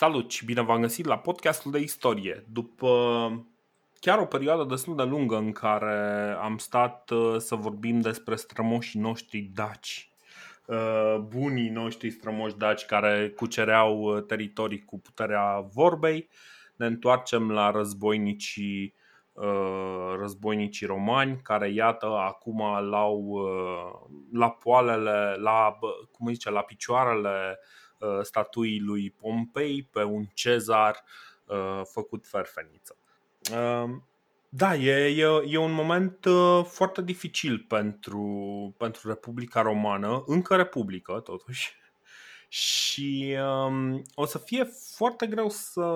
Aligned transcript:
Salut 0.00 0.30
și 0.30 0.44
bine 0.44 0.60
v-am 0.62 0.80
găsit 0.80 1.04
la 1.04 1.18
podcastul 1.18 1.70
de 1.70 1.78
istorie. 1.78 2.44
După 2.52 2.88
chiar 3.98 4.18
o 4.18 4.24
perioadă 4.24 4.64
destul 4.64 4.96
de 4.96 5.02
lungă 5.02 5.36
în 5.36 5.52
care 5.52 6.36
am 6.40 6.58
stat 6.58 7.10
uh, 7.10 7.36
să 7.38 7.54
vorbim 7.54 8.00
despre 8.00 8.36
strămoșii 8.36 9.00
noștri 9.00 9.38
daci, 9.54 10.12
uh, 10.66 11.16
bunii 11.18 11.68
noștri 11.68 12.10
strămoși 12.10 12.56
daci 12.56 12.84
care 12.84 13.30
cucereau 13.30 14.00
uh, 14.00 14.24
teritorii 14.24 14.84
cu 14.84 14.98
puterea 14.98 15.60
vorbei, 15.72 16.28
ne 16.76 16.86
întoarcem 16.86 17.50
la 17.50 17.70
războinicii 17.70 18.94
războinicii 20.18 20.86
romani 20.86 21.40
care 21.42 21.70
iată 21.70 22.06
acum 22.06 22.62
l-au 22.90 23.38
la 24.32 24.50
poalele, 24.50 25.36
la, 25.38 25.78
cum 26.12 26.28
zice, 26.28 26.50
la 26.50 26.60
picioarele 26.60 27.58
statuii 28.22 28.80
lui 28.80 29.10
Pompei 29.10 29.88
pe 29.92 30.02
un 30.02 30.24
cezar 30.34 31.04
făcut 31.84 32.26
ferfeniță. 32.26 32.96
Ehm, 33.52 34.10
da, 34.52 34.74
e, 34.74 34.90
e, 34.90 35.42
e 35.46 35.56
un 35.56 35.72
moment 35.72 36.24
uh, 36.24 36.64
foarte 36.64 37.02
dificil 37.02 37.64
pentru, 37.68 38.74
pentru 38.76 39.08
Republica 39.08 39.62
Romană, 39.62 40.22
încă 40.26 40.56
Republică, 40.56 41.20
totuși. 41.24 41.78
Și 42.48 43.36
um, 43.66 44.02
o 44.14 44.24
să 44.24 44.38
fie 44.38 44.64
foarte 44.94 45.26
greu 45.26 45.48
să, 45.48 45.90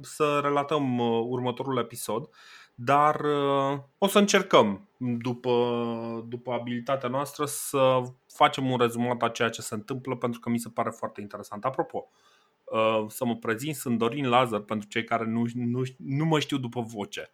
să 0.00 0.40
relatăm 0.42 0.98
uh, 0.98 1.24
următorul 1.28 1.78
episod, 1.78 2.28
dar 2.84 3.20
uh, 3.20 3.78
o 3.98 4.06
să 4.06 4.18
încercăm, 4.18 4.88
după, 4.96 5.52
după 6.28 6.52
abilitatea 6.52 7.08
noastră, 7.08 7.44
să 7.44 8.02
facem 8.26 8.70
un 8.70 8.78
rezumat 8.78 9.22
a 9.22 9.28
ceea 9.28 9.48
ce 9.48 9.62
se 9.62 9.74
întâmplă, 9.74 10.16
pentru 10.16 10.40
că 10.40 10.48
mi 10.48 10.58
se 10.58 10.68
pare 10.68 10.90
foarte 10.90 11.20
interesant. 11.20 11.64
Apropo, 11.64 12.08
uh, 12.08 12.32
Uh, 12.72 13.04
să 13.08 13.24
mă 13.24 13.36
prezint, 13.36 13.74
sunt 13.74 13.98
Dorin 13.98 14.28
Lazar 14.28 14.60
pentru 14.60 14.88
cei 14.88 15.04
care 15.04 15.24
nu, 15.24 15.44
nu, 15.54 15.82
nu 15.96 16.24
mă 16.24 16.40
știu 16.40 16.56
după 16.56 16.80
voce. 16.80 17.30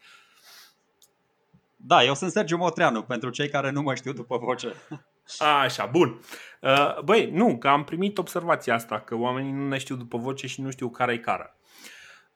Da, 1.77 2.05
eu 2.05 2.15
sunt 2.15 2.31
Sergiu 2.31 2.57
Motreanu, 2.57 3.03
pentru 3.03 3.31
cei 3.31 3.49
care 3.49 3.71
nu 3.71 3.83
mă 3.83 3.95
știu 3.95 4.13
după 4.13 4.39
voce. 4.39 4.73
Așa, 5.63 5.87
bun. 5.87 6.21
Uh, 6.61 7.03
băi, 7.05 7.31
nu, 7.31 7.59
că 7.59 7.69
am 7.69 7.85
primit 7.85 8.19
observația 8.19 8.75
asta, 8.75 9.01
că 9.01 9.15
oamenii 9.15 9.53
nu 9.53 9.69
ne 9.69 9.79
știu 9.79 9.97
după 9.97 10.19
voce 10.19 10.47
și 10.47 10.61
nu 10.61 10.71
știu 10.71 10.89
care 10.91 11.13
e 11.13 11.19
care. 11.19 11.57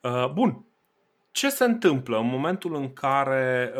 Uh, 0.00 0.30
bun. 0.32 0.64
Ce 1.32 1.48
se 1.50 1.64
întâmplă 1.64 2.18
în 2.18 2.26
momentul 2.26 2.74
în 2.74 2.92
care 2.92 3.72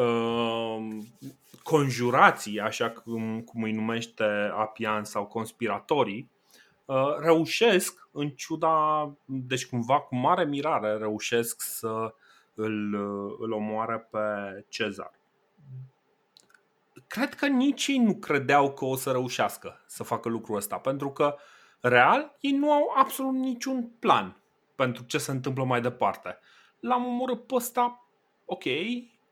conjurații, 1.63 2.61
așa 2.61 2.91
cum, 2.91 3.41
cum 3.41 3.63
îi 3.63 3.73
numește 3.73 4.25
Apian 4.55 5.05
sau 5.05 5.27
conspiratorii, 5.27 6.31
Uh, 6.85 7.17
reușesc, 7.19 8.09
în 8.11 8.29
ciuda, 8.29 9.13
deci 9.25 9.67
cumva 9.67 10.01
cu 10.01 10.17
mare 10.17 10.45
mirare, 10.45 10.97
reușesc 10.97 11.61
să 11.61 12.15
îl, 12.55 12.95
uh, 12.95 13.37
îl 13.39 13.53
omoare 13.53 14.09
pe 14.11 14.19
Cezar. 14.69 15.21
Cred 17.07 17.35
că 17.35 17.47
nici 17.47 17.87
ei 17.87 17.99
nu 17.99 18.15
credeau 18.15 18.73
că 18.73 18.85
o 18.85 18.97
să 18.97 19.11
reușească 19.11 19.81
să 19.87 20.03
facă 20.03 20.29
lucrul 20.29 20.57
ăsta, 20.57 20.77
pentru 20.79 21.11
că, 21.11 21.37
real, 21.81 22.37
ei 22.41 22.53
nu 22.53 22.73
au 22.73 22.93
absolut 22.97 23.35
niciun 23.35 23.89
plan 23.99 24.43
pentru 24.75 25.05
ce 25.05 25.19
se 25.19 25.31
întâmplă 25.31 25.65
mai 25.65 25.81
departe. 25.81 26.39
L-am 26.83 27.07
omorât 27.07 27.47
pe 27.47 27.55
ăsta, 27.55 28.09
ok, 28.45 28.63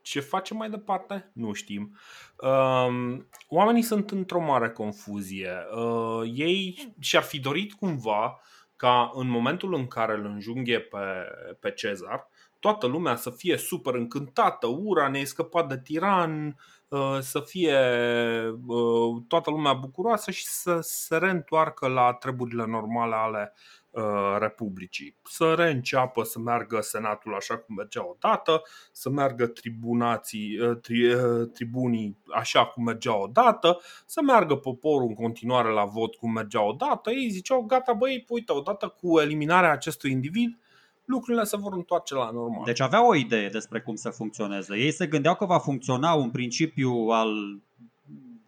ce 0.02 0.20
facem 0.20 0.56
mai 0.56 0.70
departe? 0.70 1.30
Nu 1.34 1.52
știm. 1.52 1.96
Um, 2.36 3.28
oamenii 3.48 3.82
sunt 3.82 4.10
într-o 4.10 4.40
mare 4.40 4.70
confuzie. 4.70 5.52
Uh, 5.74 6.30
ei 6.34 6.92
și-ar 6.98 7.22
fi 7.22 7.40
dorit 7.40 7.72
cumva 7.72 8.40
ca 8.76 9.10
în 9.14 9.28
momentul 9.28 9.74
în 9.74 9.86
care 9.86 10.12
îl 10.12 10.24
înjunghe 10.24 10.78
pe, 10.78 10.98
pe 11.60 11.70
Cezar, 11.70 12.28
toată 12.60 12.86
lumea 12.86 13.16
să 13.16 13.30
fie 13.30 13.56
super 13.56 13.94
încântată, 13.94 14.66
ura, 14.66 15.08
ne-ai 15.08 15.24
scăpat 15.24 15.68
de 15.68 15.80
tiran, 15.80 16.56
uh, 16.88 17.18
să 17.20 17.40
fie 17.40 17.78
uh, 18.66 19.22
toată 19.28 19.50
lumea 19.50 19.72
bucuroasă 19.72 20.30
și 20.30 20.46
să 20.46 20.78
se 20.80 21.16
reîntoarcă 21.16 21.88
la 21.88 22.12
treburile 22.12 22.64
normale 22.66 23.14
ale 23.14 23.52
Uh, 23.54 23.79
Republicii. 24.38 25.16
Să 25.22 25.54
reînceapă 25.56 26.22
să 26.22 26.38
meargă 26.38 26.80
Senatul 26.80 27.34
așa 27.34 27.56
cum 27.56 27.74
mergea 27.74 28.08
odată, 28.08 28.62
să 28.92 29.10
meargă 29.10 29.46
tribunații, 29.46 30.58
uh, 30.58 30.78
tri, 30.80 31.12
uh, 31.12 31.48
tribunii 31.52 32.16
așa 32.34 32.66
cum 32.66 32.84
mergea 32.84 33.20
odată, 33.20 33.80
să 34.06 34.22
meargă 34.22 34.56
poporul 34.56 35.08
în 35.08 35.14
continuare 35.14 35.68
la 35.68 35.84
vot 35.84 36.14
cum 36.14 36.32
mergea 36.32 36.62
odată. 36.62 37.10
Ei 37.10 37.28
ziceau, 37.28 37.60
gata 37.60 37.92
băi, 37.92 38.24
uite, 38.28 38.52
odată 38.52 38.88
cu 39.00 39.20
eliminarea 39.20 39.72
acestui 39.72 40.10
individ, 40.10 40.58
lucrurile 41.04 41.44
se 41.44 41.56
vor 41.56 41.72
întoarce 41.72 42.14
la 42.14 42.30
normal. 42.30 42.64
Deci 42.64 42.80
aveau 42.80 43.08
o 43.08 43.14
idee 43.14 43.48
despre 43.48 43.80
cum 43.80 43.94
să 43.94 44.10
funcționeze. 44.10 44.76
Ei 44.76 44.90
se 44.90 45.06
gândeau 45.06 45.34
că 45.34 45.44
va 45.44 45.58
funcționa 45.58 46.12
un 46.12 46.30
principiu 46.30 46.92
al 46.92 47.30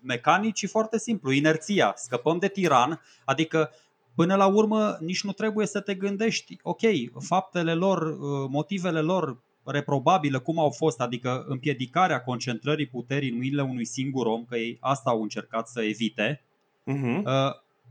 mecanicii 0.02 0.68
foarte 0.68 0.98
simplu, 0.98 1.30
inerția. 1.30 1.92
Scăpăm 1.96 2.38
de 2.38 2.48
tiran, 2.48 3.00
adică 3.24 3.70
Până 4.14 4.34
la 4.34 4.46
urmă, 4.46 4.96
nici 5.00 5.24
nu 5.24 5.32
trebuie 5.32 5.66
să 5.66 5.80
te 5.80 5.94
gândești, 5.94 6.56
ok, 6.62 6.80
faptele 7.18 7.74
lor, 7.74 8.02
uh, 8.02 8.48
motivele 8.50 9.00
lor 9.00 9.42
reprobabile 9.64 10.38
cum 10.38 10.58
au 10.58 10.70
fost, 10.70 11.00
adică 11.00 11.44
împiedicarea 11.48 12.22
concentrării 12.22 12.86
puterii 12.86 13.30
în 13.30 13.36
mâinile 13.36 13.62
unui 13.62 13.84
singur 13.84 14.26
om, 14.26 14.44
că 14.44 14.56
ei 14.56 14.76
asta 14.80 15.10
au 15.10 15.22
încercat 15.22 15.68
să 15.68 15.82
evite. 15.82 16.44
Uh-huh. 16.92 17.22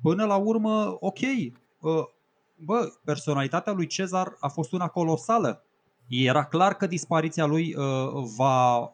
Până 0.02 0.26
la 0.26 0.36
urmă, 0.36 0.98
ok, 1.00 1.20
uh, 1.20 2.04
bă, 2.56 2.92
personalitatea 3.04 3.74
lui 3.74 3.88
Cezar 3.88 4.36
a 4.40 4.48
fost 4.48 4.72
una 4.72 4.88
colosală. 4.88 5.64
Era 6.08 6.46
clar 6.46 6.74
că 6.74 6.88
dispariția 6.88 7.46
lui 7.46 7.76
uh, 7.76 7.84
va, 8.38 8.92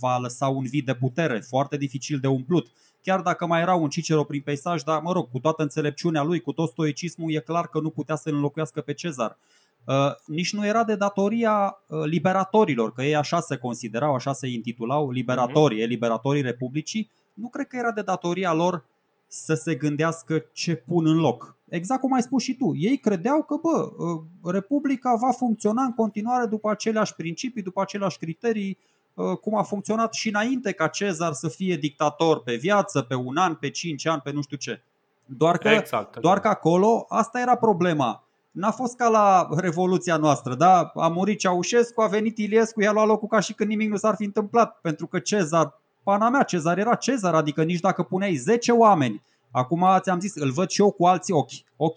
va 0.00 0.18
lăsa 0.18 0.48
un 0.48 0.64
vid 0.64 0.84
de 0.84 0.94
putere, 0.94 1.40
foarte 1.40 1.76
dificil 1.76 2.18
de 2.18 2.26
umplut 2.26 2.66
chiar 3.06 3.20
dacă 3.20 3.46
mai 3.46 3.60
era 3.60 3.74
un 3.74 3.88
Cicero 3.88 4.24
prin 4.24 4.40
peisaj, 4.40 4.82
dar 4.82 5.00
mă 5.00 5.12
rog, 5.12 5.30
cu 5.30 5.38
toată 5.38 5.62
înțelepciunea 5.62 6.22
lui, 6.22 6.40
cu 6.40 6.52
tot 6.52 6.68
stoicismul, 6.68 7.32
e 7.32 7.38
clar 7.38 7.68
că 7.68 7.80
nu 7.80 7.90
putea 7.90 8.16
să 8.16 8.28
înlocuiască 8.28 8.80
pe 8.80 8.92
Cezar. 8.92 9.38
Uh, 9.84 9.94
nici 10.26 10.52
nu 10.52 10.66
era 10.66 10.84
de 10.84 10.94
datoria 10.94 11.78
uh, 11.86 12.04
liberatorilor, 12.04 12.92
că 12.92 13.02
ei 13.02 13.16
așa 13.16 13.40
se 13.40 13.56
considerau, 13.56 14.14
așa 14.14 14.32
se 14.32 14.48
intitulau, 14.48 15.10
liberatorii, 15.10 15.84
mm-hmm. 15.84 15.88
liberatorii 15.88 16.42
Republicii. 16.42 17.10
Nu 17.34 17.48
cred 17.48 17.66
că 17.66 17.76
era 17.76 17.92
de 17.92 18.02
datoria 18.02 18.52
lor 18.52 18.84
să 19.26 19.54
se 19.54 19.74
gândească 19.74 20.44
ce 20.52 20.74
pun 20.74 21.06
în 21.06 21.16
loc. 21.16 21.56
Exact 21.68 22.00
cum 22.00 22.12
ai 22.12 22.22
spus 22.22 22.42
și 22.42 22.54
tu. 22.54 22.74
Ei 22.76 22.98
credeau 22.98 23.42
că, 23.42 23.56
bă, 23.62 24.04
uh, 24.04 24.52
Republica 24.52 25.14
va 25.14 25.30
funcționa 25.30 25.82
în 25.82 25.92
continuare 25.92 26.46
după 26.46 26.70
aceleași 26.70 27.14
principii, 27.14 27.62
după 27.62 27.80
aceleași 27.80 28.18
criterii, 28.18 28.78
Uh, 28.78 28.94
cum 29.40 29.56
a 29.56 29.62
funcționat 29.62 30.14
și 30.14 30.28
înainte 30.28 30.72
ca 30.72 30.88
Cezar 30.88 31.32
să 31.32 31.48
fie 31.48 31.76
dictator 31.76 32.42
pe 32.42 32.54
viață, 32.54 33.02
pe 33.02 33.14
un 33.14 33.36
an, 33.36 33.54
pe 33.54 33.70
cinci 33.70 34.06
ani, 34.06 34.20
pe 34.20 34.32
nu 34.32 34.42
știu 34.42 34.56
ce. 34.56 34.82
Doar 35.24 35.58
că, 35.58 35.68
exact, 35.68 36.16
doar 36.16 36.40
că 36.40 36.48
acolo 36.48 37.06
asta 37.08 37.40
era 37.40 37.54
problema. 37.54 38.24
N-a 38.50 38.70
fost 38.70 38.96
ca 38.96 39.08
la 39.08 39.48
Revoluția 39.56 40.16
noastră, 40.16 40.54
da? 40.54 40.92
A 40.94 41.08
murit 41.08 41.38
Ceaușescu, 41.38 42.00
a 42.00 42.06
venit 42.06 42.38
Iliescu, 42.38 42.80
i-a 42.80 42.92
luat 42.92 43.06
locul 43.06 43.28
ca 43.28 43.40
și 43.40 43.52
când 43.52 43.68
nimic 43.68 43.90
nu 43.90 43.96
s-ar 43.96 44.14
fi 44.14 44.24
întâmplat, 44.24 44.78
pentru 44.80 45.06
că 45.06 45.18
Cezar, 45.18 45.80
pana 46.02 46.28
mea, 46.28 46.42
Cezar 46.42 46.78
era 46.78 46.94
Cezar, 46.94 47.34
adică 47.34 47.62
nici 47.62 47.80
dacă 47.80 48.02
puneai 48.02 48.34
10 48.34 48.72
oameni, 48.72 49.22
acum 49.50 49.86
ți-am 49.98 50.20
zis, 50.20 50.34
îl 50.34 50.50
văd 50.50 50.68
și 50.68 50.80
eu 50.80 50.90
cu 50.90 51.06
alții 51.06 51.32
ochi. 51.32 51.64
Ok, 51.76 51.96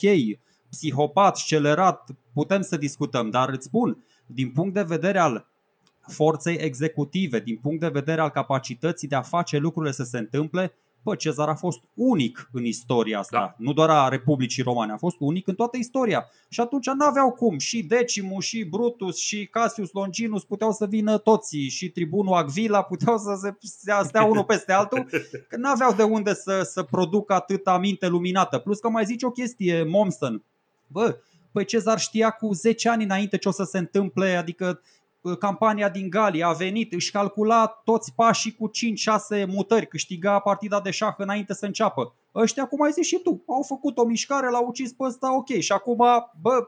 psihopat, 0.70 1.38
scelerat, 1.38 2.10
putem 2.34 2.62
să 2.62 2.78
discutăm, 2.78 3.30
dar 3.30 3.50
îți 3.50 3.66
spun, 3.66 4.04
din 4.26 4.52
punct 4.52 4.74
de 4.74 4.82
vedere 4.82 5.20
al 5.20 5.48
forței 6.10 6.56
executive, 6.56 7.40
din 7.40 7.58
punct 7.62 7.80
de 7.80 7.88
vedere 7.88 8.22
al 8.22 8.30
capacității 8.30 9.08
de 9.08 9.16
a 9.16 9.22
face 9.22 9.58
lucrurile 9.58 9.94
să 9.94 10.04
se 10.04 10.18
întâmple, 10.18 10.74
Bă, 11.04 11.16
Cezar 11.16 11.50
a 11.50 11.56
fost 11.56 11.80
unic 11.94 12.50
în 12.52 12.66
istoria 12.66 13.20
asta, 13.20 13.40
da. 13.40 13.56
nu 13.58 13.74
doar 13.74 13.90
a 13.90 14.08
Republicii 14.08 14.64
Romane, 14.64 14.92
a 14.92 14.98
fost 14.98 15.16
unic 15.20 15.48
în 15.48 15.56
toată 15.56 15.78
istoria. 15.78 16.30
Și 16.50 16.60
atunci 16.60 16.86
nu 16.86 17.06
aveau 17.06 17.32
cum, 17.32 17.58
și 17.58 17.84
Decimus, 17.84 18.46
și 18.46 18.64
Brutus, 18.64 19.18
și 19.18 19.46
Cassius 19.46 19.92
Longinus 19.92 20.44
puteau 20.44 20.72
să 20.72 20.86
vină 20.86 21.18
toți, 21.18 21.58
și 21.58 21.90
tribunul 21.90 22.34
Agvila 22.34 22.82
puteau 22.82 23.18
să 23.18 23.38
se 23.42 23.58
stea 24.04 24.24
unul 24.24 24.44
peste 24.44 24.72
altul, 24.72 25.08
că 25.50 25.58
nu 25.58 25.70
aveau 25.70 25.94
de 25.94 26.04
unde 26.04 26.34
să, 26.34 26.62
să 26.64 26.84
producă 26.84 27.34
atâta 27.34 27.78
minte 27.78 28.08
luminată. 28.08 28.58
Plus 28.58 28.80
că 28.80 28.90
mai 28.90 29.06
zice 29.06 29.26
o 29.26 29.32
chestie, 29.32 29.84
Momsen, 29.84 30.44
bă, 30.88 31.18
păi 31.52 31.66
Cezar 31.66 32.00
știa 32.00 32.30
cu 32.30 32.54
10 32.54 32.90
ani 32.90 33.04
înainte 33.04 33.38
ce 33.38 33.48
o 33.48 33.52
să 33.52 33.64
se 33.64 33.78
întâmple, 33.78 34.36
adică 34.36 34.80
Uh, 34.80 34.99
campania 35.40 35.90
din 35.90 36.10
Galia 36.10 36.48
a 36.48 36.54
venit, 36.54 36.94
își 36.94 37.12
calcula 37.12 37.82
toți 37.84 38.14
pașii 38.16 38.56
cu 38.56 38.72
5-6 39.42 39.46
mutări, 39.48 39.88
câștiga 39.88 40.40
partida 40.40 40.82
de 40.82 40.92
șah 40.92 41.14
înainte 41.18 41.54
să 41.54 41.66
înceapă. 41.66 42.14
Ăștia, 42.36 42.66
cum 42.66 42.82
ai 42.82 42.92
zis 42.92 43.06
și 43.08 43.20
tu, 43.24 43.44
au 43.48 43.62
făcut 43.68 43.98
o 43.98 44.06
mișcare, 44.06 44.50
l-au 44.50 44.66
ucis 44.68 44.92
pe 44.92 45.04
ăsta, 45.04 45.36
ok. 45.36 45.48
Și 45.60 45.72
acum, 45.72 45.98
bă, 46.42 46.68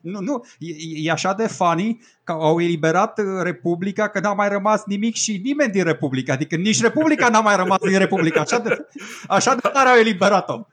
nu, 0.00 0.20
nu, 0.20 0.44
e, 0.58 0.72
e 0.96 1.10
așa 1.10 1.32
de 1.32 1.46
funny 1.46 2.00
că 2.24 2.32
au 2.32 2.60
eliberat 2.60 3.18
uh, 3.18 3.24
Republica, 3.42 4.08
că 4.08 4.20
n-a 4.20 4.32
mai 4.32 4.48
rămas 4.48 4.84
nimic 4.84 5.14
și 5.14 5.40
nimeni 5.44 5.72
din 5.72 5.84
Republica. 5.84 6.32
Adică 6.32 6.56
nici 6.56 6.80
Republica 6.80 7.28
n-a 7.28 7.40
mai 7.40 7.56
rămas 7.56 7.78
din 7.78 7.98
Republica. 7.98 8.40
Așa 8.40 8.58
de, 8.58 8.86
așa 9.28 9.54
de 9.54 9.68
tare 9.72 9.88
au 9.88 9.96
eliberat-o. 9.96 10.66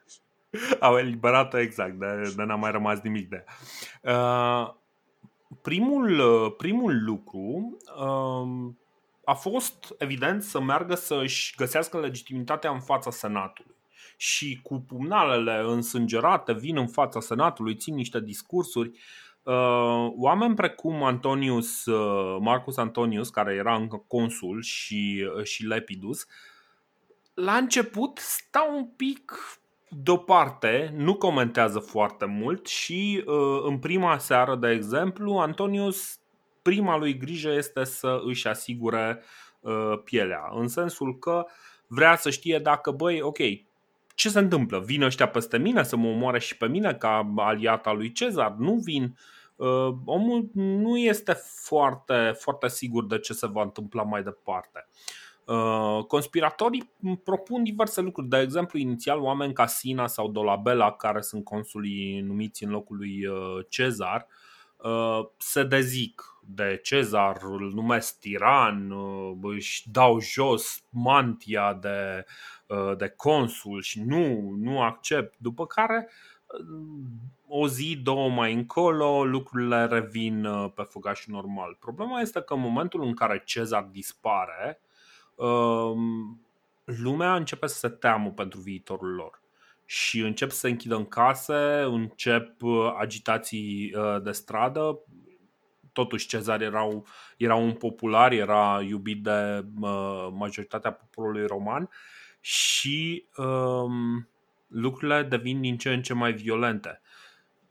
Au 0.80 0.98
eliberat 0.98 1.54
exact, 1.54 2.00
de, 2.00 2.34
de 2.36 2.44
n-a 2.44 2.56
mai 2.56 2.72
rămas 2.72 3.00
nimic 3.00 3.30
de 3.30 3.44
uh, 4.02 4.74
primul, 5.62 6.52
primul 6.58 7.04
lucru 7.04 7.78
uh, 7.98 8.74
a 9.26 9.34
fost, 9.34 9.94
evident, 9.98 10.44
să 10.44 10.62
meargă 10.62 10.96
să-și 10.96 11.54
găsească 11.58 12.00
legitimitatea 12.00 12.72
în 12.72 12.80
fața 12.80 13.12
Senatului. 13.12 13.76
Și 14.18 14.60
cu 14.64 14.80
pumnalele 14.80 15.64
însângerate 15.66 16.54
vin 16.54 16.78
în 16.78 16.88
fața 16.88 17.20
Senatului, 17.20 17.76
țin 17.76 17.96
niște 17.96 18.20
discursuri. 18.20 18.88
Uh, 19.44 20.12
oameni 20.18 20.56
precum 20.56 21.04
Antonius, 21.04 21.86
uh, 21.86 22.38
Marcus 22.40 22.78
Antonius, 22.78 23.30
care 23.30 23.54
era 23.54 23.76
încă 23.76 24.04
consul, 24.08 24.62
și, 24.62 25.30
uh, 25.38 25.44
și 25.44 25.66
Lepidus, 25.66 26.26
la 27.34 27.56
început 27.56 28.18
stau 28.18 28.78
un 28.78 28.86
pic 28.86 29.34
deoparte, 29.96 30.94
nu 30.96 31.16
comentează 31.16 31.80
foarte 31.80 32.26
mult 32.26 32.68
și 32.68 33.24
în 33.64 33.80
prima 33.80 34.18
seară, 34.18 34.56
de 34.56 34.70
exemplu, 34.70 35.38
Antonius 35.38 36.22
prima 36.62 36.98
lui 36.98 37.18
grijă 37.18 37.52
este 37.52 37.84
să 37.84 38.22
își 38.26 38.48
asigure 38.48 39.22
uh, 39.60 40.00
pielea, 40.04 40.50
în 40.54 40.68
sensul 40.68 41.20
că 41.20 41.46
vrea 41.88 42.16
să 42.16 42.30
știe 42.30 42.60
dacă, 42.60 42.92
băi, 42.92 43.22
ok, 43.22 43.38
ce 44.16 44.30
se 44.30 44.40
întâmplă? 44.40 44.80
Vin 44.80 45.02
ăștia 45.02 45.28
peste 45.28 45.58
mine 45.58 45.84
să 45.84 45.96
mă 45.96 46.08
omoare 46.08 46.40
și 46.40 46.58
pe 46.58 46.68
mine 46.68 46.94
ca 46.94 47.32
aliata 47.36 47.92
lui 47.92 48.12
Cezar? 48.12 48.56
Nu 48.58 48.74
vin. 48.74 49.18
Uh, 49.56 49.96
omul 50.06 50.50
nu 50.54 50.98
este 50.98 51.34
foarte, 51.66 52.34
foarte 52.40 52.68
sigur 52.68 53.06
de 53.06 53.20
ce 53.20 53.34
se 53.34 53.48
va 53.48 53.62
întâmpla 53.62 54.04
mai 54.04 54.24
departe. 54.24 54.88
Uh, 54.88 55.21
conspiratorii 56.08 56.92
propun 57.24 57.64
diverse 57.64 58.02
lucruri. 58.02 58.30
De 58.30 58.38
exemplu, 58.38 58.80
inițial 58.80 59.20
oameni 59.20 59.54
ca 59.54 59.66
Sina 59.66 60.08
sau 60.08 60.28
Dolabella, 60.32 60.92
care 60.92 61.22
sunt 61.22 61.44
consulii 61.44 62.20
numiți 62.20 62.64
în 62.64 62.70
locul 62.70 62.98
lui 62.98 63.28
Cezar, 63.70 64.28
se 65.38 65.64
dezic 65.64 66.32
de 66.46 66.80
Cezar, 66.84 67.38
îl 67.44 67.72
numesc 67.74 68.20
tiran, 68.20 68.92
uh, 68.92 69.38
își 69.42 69.92
dau 69.92 70.20
jos 70.20 70.84
mantia 70.90 71.74
de, 71.74 72.26
uh, 72.68 72.98
de 72.98 73.08
consul 73.08 73.82
și 73.82 74.02
nu, 74.02 74.56
nu 74.58 74.82
accept. 74.82 75.36
După 75.38 75.66
care, 75.66 76.10
uh, 76.48 76.66
o 77.48 77.68
zi, 77.68 78.00
două 78.04 78.30
mai 78.30 78.54
încolo, 78.54 79.26
lucrurile 79.26 79.86
revin 79.86 80.48
pe 80.76 80.84
făgașul 80.84 81.34
normal. 81.34 81.78
Problema 81.80 82.20
este 82.20 82.42
că 82.42 82.54
în 82.54 82.60
momentul 82.60 83.04
în 83.04 83.14
care 83.14 83.42
Cezar 83.46 83.84
dispare, 83.84 84.82
um, 84.82 84.90
lumea 86.86 87.36
începe 87.36 87.68
să 87.68 87.78
se 87.78 87.90
teamă 87.90 88.30
pentru 88.30 88.60
viitorul 88.60 89.14
lor 89.14 89.42
și 89.86 90.20
încep 90.20 90.50
să 90.50 90.58
se 90.58 90.70
închidă 90.70 90.96
în 90.96 91.06
case, 91.06 91.82
încep 91.88 92.56
agitații 93.00 93.94
de 94.24 94.32
stradă, 94.32 95.00
totuși 95.94 96.28
Cezar 96.28 96.62
erau, 96.62 97.06
era 97.38 97.56
un 97.56 97.74
popular, 97.74 98.32
era 98.32 98.82
iubit 98.82 99.24
de 99.24 99.66
uh, 99.80 100.28
majoritatea 100.32 100.92
poporului 100.92 101.46
roman 101.46 101.90
și 102.40 103.26
um, 103.38 104.30
lucrurile 104.68 105.24
devin 105.24 105.62
din 105.62 105.78
ce 105.78 105.94
în 105.94 106.02
ce 106.02 106.14
mai 106.14 106.34
violente. 106.34 107.02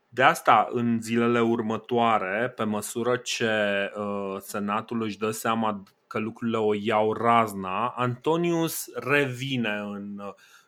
De 0.09 0.23
asta, 0.23 0.69
în 0.71 1.03
zilele 1.03 1.41
următoare, 1.41 2.53
pe 2.57 2.65
măsură 2.65 3.17
ce 3.17 3.51
uh, 3.97 4.37
Senatul 4.39 5.03
își 5.03 5.19
dă 5.19 5.31
seama 5.31 5.83
că 6.11 6.19
lucrurile 6.19 6.57
o 6.57 6.75
iau 6.75 7.13
razna, 7.13 7.89
Antonius 7.89 8.87
revine 8.95 9.79
în, 9.93 10.21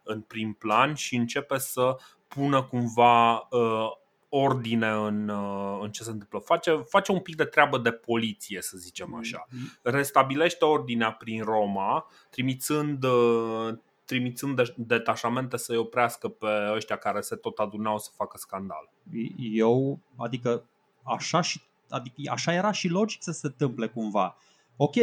în 0.03 0.21
prim 0.21 0.53
plan 0.53 0.95
și 0.95 1.17
începe 1.17 1.59
să 1.59 1.97
pună 2.29 2.63
cumva 2.63 3.49
uh, 3.51 3.91
ordine 4.29 4.89
în, 4.89 5.29
uh, 5.29 5.79
în 5.83 5.91
ce 5.91 6.03
se 6.03 6.11
întâmplă. 6.11 6.39
Face, 6.39 6.71
face 6.89 7.13
un 7.13 7.21
pic 7.21 7.37
de 7.37 7.45
treabă 7.45 7.79
de 7.79 7.91
poliție, 7.91 8.63
să 8.63 8.77
zicem 8.77 9.15
mm-hmm. 9.15 9.21
așa. 9.21 9.47
Restabilește 9.83 10.65
ordinea 10.65 11.13
prin 11.13 11.43
Roma, 11.43 12.07
trimițând, 12.31 13.05
uh, 13.05 13.75
trimițând 14.05 14.75
detașamente 14.77 15.57
să-i 15.57 15.77
oprească 15.77 16.29
pe 16.29 16.73
ăștia 16.75 16.97
care 16.97 17.21
se 17.21 17.37
tot 17.37 17.59
adunau 17.59 17.99
să 17.99 18.11
facă 18.17 18.37
scandal. 18.39 18.91
Eu, 19.37 19.99
adică 20.17 20.65
așa, 21.03 21.41
și, 21.41 21.61
adică 21.89 22.31
așa 22.31 22.53
era 22.53 22.73
și 22.73 22.89
logic 22.89 23.23
să 23.23 23.33
se 23.33 23.47
întâmple 23.47 23.89
cumva. 23.89 24.37
Ok, 24.77 24.95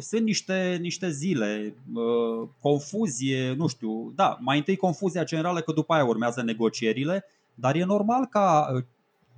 sunt 0.00 0.22
niște, 0.22 0.78
niște 0.80 1.10
zile, 1.10 1.74
uh, 1.94 2.48
confuzie, 2.60 3.54
nu 3.54 3.66
știu, 3.66 4.12
da, 4.14 4.38
mai 4.40 4.58
întâi 4.58 4.76
confuzia 4.76 5.24
generală 5.24 5.60
că 5.60 5.72
după 5.72 5.94
aia 5.94 6.04
urmează 6.04 6.42
negocierile 6.42 7.24
dar 7.54 7.74
e 7.74 7.84
normal 7.84 8.26
ca 8.26 8.70
uh, 8.74 8.82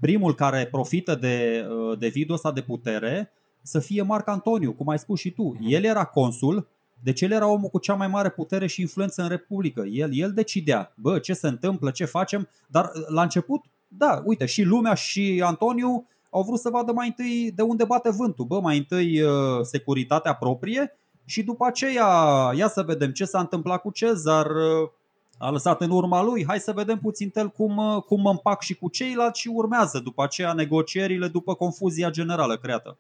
primul 0.01 0.35
care 0.35 0.69
profită 0.71 1.15
de, 1.15 1.67
uh, 1.71 1.99
de 1.99 2.09
vidul 2.09 2.35
ăsta 2.35 2.53
de 2.53 2.61
putere 2.63 3.31
să 3.63 3.79
fie 3.79 4.03
Marc 4.03 4.29
Antoniu, 4.29 4.73
cum 4.73 4.89
ai 4.89 4.99
spus 4.99 5.21
și 5.21 5.31
tu. 5.31 5.43
Mhm. 5.43 5.65
El 5.67 5.85
era 5.85 6.05
consul, 6.05 6.69
deci 7.03 7.21
el 7.21 7.31
era 7.31 7.49
omul 7.49 7.69
cu 7.69 7.79
cea 7.79 7.95
mai 7.95 8.09
mare 8.09 8.31
putere 8.31 8.67
și 8.67 8.81
influență 8.81 9.23
în 9.23 9.29
Republică. 9.29 9.83
El, 9.83 10.11
el 10.13 10.33
decidea, 10.33 10.93
bă, 10.95 11.19
ce 11.19 11.33
se 11.33 11.49
întâmplă, 11.49 11.91
ce 11.91 12.05
facem, 12.05 12.49
dar 12.67 12.85
uh, 12.85 13.05
la 13.09 13.23
început, 13.23 13.65
da, 13.89 14.23
uite, 14.25 14.47
și 14.47 14.63
lumea 14.63 14.95
și 14.95 15.43
Antoniu 15.45 16.07
au 16.31 16.43
vrut 16.43 16.59
să 16.59 16.71
vadă 16.71 16.93
mai 16.93 17.07
întâi 17.07 17.53
de 17.55 17.63
unde 17.63 17.85
bate 17.85 18.11
vântul, 18.11 18.45
bă, 18.45 18.61
mai 18.61 18.77
întâi 18.77 19.23
securitatea 19.63 20.35
proprie 20.35 20.99
și 21.25 21.43
după 21.43 21.67
aceea, 21.67 22.07
ia 22.55 22.69
să 22.69 22.83
vedem 22.83 23.11
ce 23.11 23.25
s-a 23.25 23.39
întâmplat 23.39 23.81
cu 23.81 23.91
Cezar, 23.91 24.47
a 25.39 25.51
lăsat 25.51 25.81
în 25.81 25.91
urma 25.91 26.23
lui. 26.23 26.45
Hai 26.47 26.59
să 26.59 26.73
vedem 26.73 26.99
puțin 26.99 27.31
tel 27.31 27.49
cum, 27.49 27.77
uh, 27.77 28.03
cum 28.03 28.21
mă 28.21 28.31
împac 28.31 28.63
și 28.63 28.75
cu 28.75 28.89
ceilalți 28.89 29.41
și 29.41 29.49
urmează 29.49 29.99
după 29.99 30.23
aceea 30.23 30.53
negocierile 30.53 31.29
după 31.29 31.55
confuzia 31.55 32.11
generală 32.11 32.57
creată. 32.57 32.97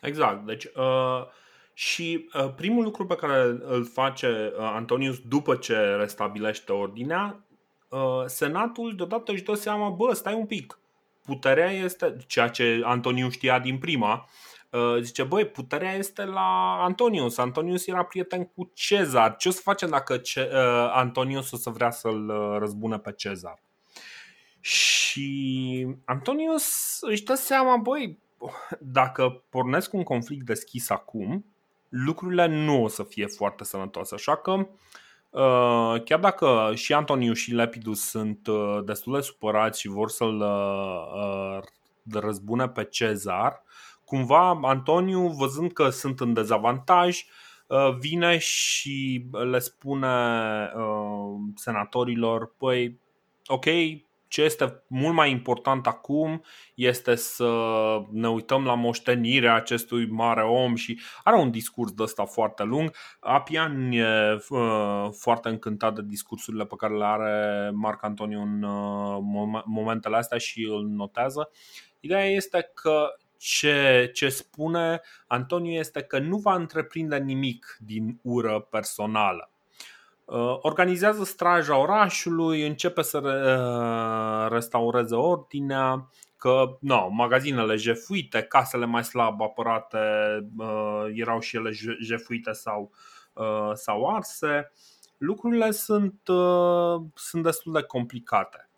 Exact. 0.00 0.46
Deci, 0.46 0.64
uh, 0.64 1.26
și 1.72 2.28
uh, 2.34 2.52
primul 2.56 2.84
lucru 2.84 3.06
pe 3.06 3.14
care 3.14 3.58
îl 3.68 3.84
face 3.84 4.52
uh, 4.58 4.70
Antonius 4.74 5.18
după 5.28 5.54
ce 5.54 5.76
restabilește 5.76 6.72
ordinea, 6.72 7.40
uh, 7.88 8.22
Senatul 8.26 8.94
deodată 8.96 9.32
își 9.32 9.42
dă 9.42 9.54
seama, 9.54 9.88
bă, 9.88 10.12
stai 10.14 10.34
un 10.34 10.46
pic, 10.46 10.78
puterea 11.28 11.70
este, 11.70 12.16
ceea 12.26 12.48
ce 12.48 12.80
Antonius 12.84 13.32
știa 13.32 13.58
din 13.58 13.78
prima, 13.78 14.28
Uh, 14.70 14.96
zice, 15.00 15.22
băi, 15.22 15.46
puterea 15.46 15.92
este 15.94 16.24
la 16.24 16.78
Antonius. 16.82 17.38
Antonius 17.38 17.86
era 17.86 18.04
prieten 18.04 18.44
cu 18.44 18.70
Cezar. 18.74 19.36
Ce 19.36 19.48
o 19.48 19.50
să 19.50 19.60
facem 19.62 19.88
dacă 19.88 20.16
Ce- 20.16 20.50
uh, 20.52 20.90
Antonius 20.92 21.50
o 21.50 21.56
să 21.56 21.70
vrea 21.70 21.90
să-l 21.90 22.28
uh, 22.28 22.58
răzbune 22.58 22.98
pe 22.98 23.12
Cezar? 23.12 23.62
Și 24.60 25.86
Antonius 26.04 26.98
își 27.00 27.22
dă 27.22 27.34
seama, 27.34 27.76
băi, 27.76 28.18
dacă 28.78 29.42
pornesc 29.48 29.92
un 29.92 30.02
conflict 30.02 30.46
deschis 30.46 30.90
acum, 30.90 31.44
lucrurile 31.88 32.46
nu 32.46 32.82
o 32.82 32.88
să 32.88 33.02
fie 33.02 33.26
foarte 33.26 33.64
sănătoase. 33.64 34.14
Așa 34.14 34.36
că, 34.36 34.68
chiar 36.04 36.18
dacă 36.20 36.72
și 36.74 36.92
Antonius 36.92 37.38
și 37.38 37.54
Lepidus 37.54 38.08
sunt 38.08 38.48
destul 38.84 39.14
de 39.14 39.20
supărați 39.20 39.80
și 39.80 39.88
vor 39.88 40.08
să-l 40.08 40.44
răzbune 42.10 42.68
pe 42.68 42.84
Cezar, 42.84 43.62
cumva 44.04 44.58
Antoniu, 44.62 45.28
văzând 45.28 45.72
că 45.72 45.88
sunt 45.88 46.20
în 46.20 46.32
dezavantaj, 46.32 47.24
uh, 47.66 47.96
vine 47.98 48.38
și 48.38 49.26
le 49.50 49.58
spune 49.58 50.08
uh, 50.76 51.40
senatorilor, 51.54 52.54
păi, 52.58 53.00
ok, 53.46 53.64
ce 54.28 54.42
este 54.42 54.82
mult 54.86 55.14
mai 55.14 55.30
important 55.30 55.86
acum 55.86 56.42
este 56.74 57.14
să 57.14 57.50
ne 58.10 58.28
uităm 58.28 58.64
la 58.64 58.74
moștenirea 58.74 59.54
acestui 59.54 60.08
mare 60.10 60.42
om 60.42 60.74
și 60.74 61.00
are 61.22 61.36
un 61.36 61.50
discurs 61.50 61.92
de 61.92 62.02
ăsta 62.02 62.24
foarte 62.24 62.62
lung. 62.62 62.94
Apian 63.20 63.92
e 63.92 64.38
uh, 64.48 65.08
foarte 65.18 65.48
încântat 65.48 65.94
de 65.94 66.02
discursurile 66.04 66.64
pe 66.64 66.74
care 66.76 66.96
le 66.96 67.04
are 67.04 67.70
Marc 67.74 68.04
Antoniu 68.04 68.40
în 68.40 68.62
uh, 68.62 69.62
momentele 69.64 70.16
astea 70.16 70.38
și 70.38 70.68
îl 70.70 70.86
notează. 70.86 71.50
Ideea 72.00 72.24
este 72.24 72.70
că 72.74 73.08
ce, 73.38 74.10
ce 74.14 74.28
spune 74.28 75.00
Antoniu 75.26 75.70
este 75.70 76.02
că 76.02 76.18
nu 76.18 76.36
va 76.36 76.54
întreprinde 76.54 77.18
nimic 77.18 77.76
din 77.80 78.18
ură 78.22 78.60
personală. 78.70 79.50
Uh, 80.28 80.58
organizează 80.60 81.24
straja 81.24 81.78
orașului, 81.78 82.66
începe 82.66 83.02
să 83.02 83.18
uh, 83.18 84.52
restaureze 84.52 85.14
ordinea, 85.14 86.10
că 86.36 86.76
no, 86.80 87.08
magazinele 87.08 87.76
jefuite, 87.76 88.42
casele 88.42 88.84
mai 88.84 89.04
slab 89.04 89.40
apărate 89.42 89.98
uh, 90.58 91.04
erau 91.14 91.40
și 91.40 91.56
ele 91.56 91.70
jefuite 92.00 92.52
sau, 92.52 92.90
sau 93.74 94.14
arse. 94.14 94.72
Lucrurile 95.18 95.70
sunt, 95.70 96.20
sunt 97.14 97.42
destul 97.42 97.72
de 97.72 97.82
complicate. 97.82 98.68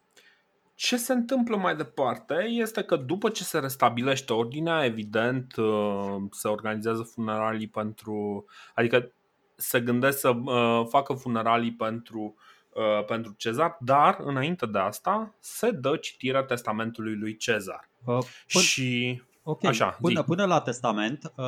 Ce 0.75 0.97
se 0.97 1.13
întâmplă 1.13 1.57
mai 1.57 1.77
departe 1.77 2.35
este 2.35 2.83
că 2.83 2.97
după 2.97 3.29
ce 3.29 3.45
se 3.45 3.59
restabilește 3.59 4.33
ordinea, 4.33 4.85
evident, 4.85 5.57
uh, 5.57 6.17
se 6.31 6.49
organizează 6.49 7.03
funeralii 7.03 7.69
pentru. 7.69 8.45
adică 8.75 9.13
se 9.61 9.81
gândesc 9.81 10.19
să 10.19 10.29
uh, 10.29 10.87
facă 10.89 11.13
funeralii 11.13 11.73
pentru 11.73 12.35
uh, 12.75 13.05
pentru 13.05 13.35
Cezar, 13.37 13.77
dar 13.81 14.17
înainte 14.25 14.67
de 14.67 14.79
asta 14.79 15.35
se 15.41 15.71
dă 15.71 15.97
citirea 15.97 16.43
testamentului 16.43 17.17
lui 17.17 17.37
Cezar. 17.37 17.89
Uh, 18.05 18.19
până, 18.53 18.65
și 18.65 19.23
okay. 19.43 19.71
așa, 19.71 19.99
până, 20.01 20.23
până 20.23 20.45
la 20.45 20.61
testament, 20.61 21.33
uh, 21.37 21.45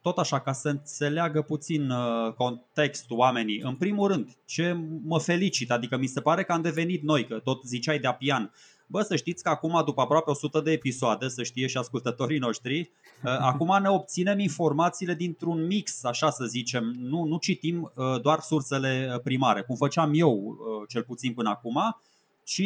tot 0.00 0.18
așa, 0.18 0.40
ca 0.40 0.52
să 0.52 0.68
înțeleagă 0.68 1.42
puțin 1.42 1.90
uh, 1.90 2.32
contextul 2.32 3.16
oamenii. 3.18 3.60
În 3.60 3.74
primul 3.74 4.08
rând, 4.08 4.36
ce 4.44 4.76
mă 5.04 5.20
felicit, 5.20 5.70
adică 5.70 5.96
mi 5.96 6.06
se 6.06 6.20
pare 6.20 6.44
că 6.44 6.52
am 6.52 6.62
devenit 6.62 7.02
noi, 7.02 7.26
că 7.26 7.38
tot 7.38 7.64
ziceai 7.64 7.98
de 7.98 8.06
apian. 8.06 8.52
Bă, 8.90 9.02
să 9.02 9.16
știți 9.16 9.42
că 9.42 9.48
acum, 9.48 9.82
după 9.84 10.00
aproape 10.00 10.30
100 10.30 10.60
de 10.60 10.70
episoade, 10.70 11.28
să 11.28 11.42
știe 11.42 11.66
și 11.66 11.76
ascultătorii 11.76 12.38
noștri, 12.38 12.78
uh, 12.80 13.36
acum 13.50 13.78
ne 13.82 13.88
obținem 13.88 14.38
informațiile 14.38 15.14
dintr-un 15.14 15.66
mix, 15.66 16.04
așa 16.04 16.30
să 16.30 16.44
zicem. 16.44 16.94
Nu, 16.98 17.24
nu 17.24 17.38
citim 17.38 17.92
uh, 17.94 18.20
doar 18.20 18.40
sursele 18.40 19.20
primare, 19.24 19.62
cum 19.62 19.76
făceam 19.76 20.10
eu, 20.14 20.56
cel 20.88 21.02
puțin 21.02 21.32
până 21.32 21.48
acum, 21.48 21.96
ci 22.44 22.62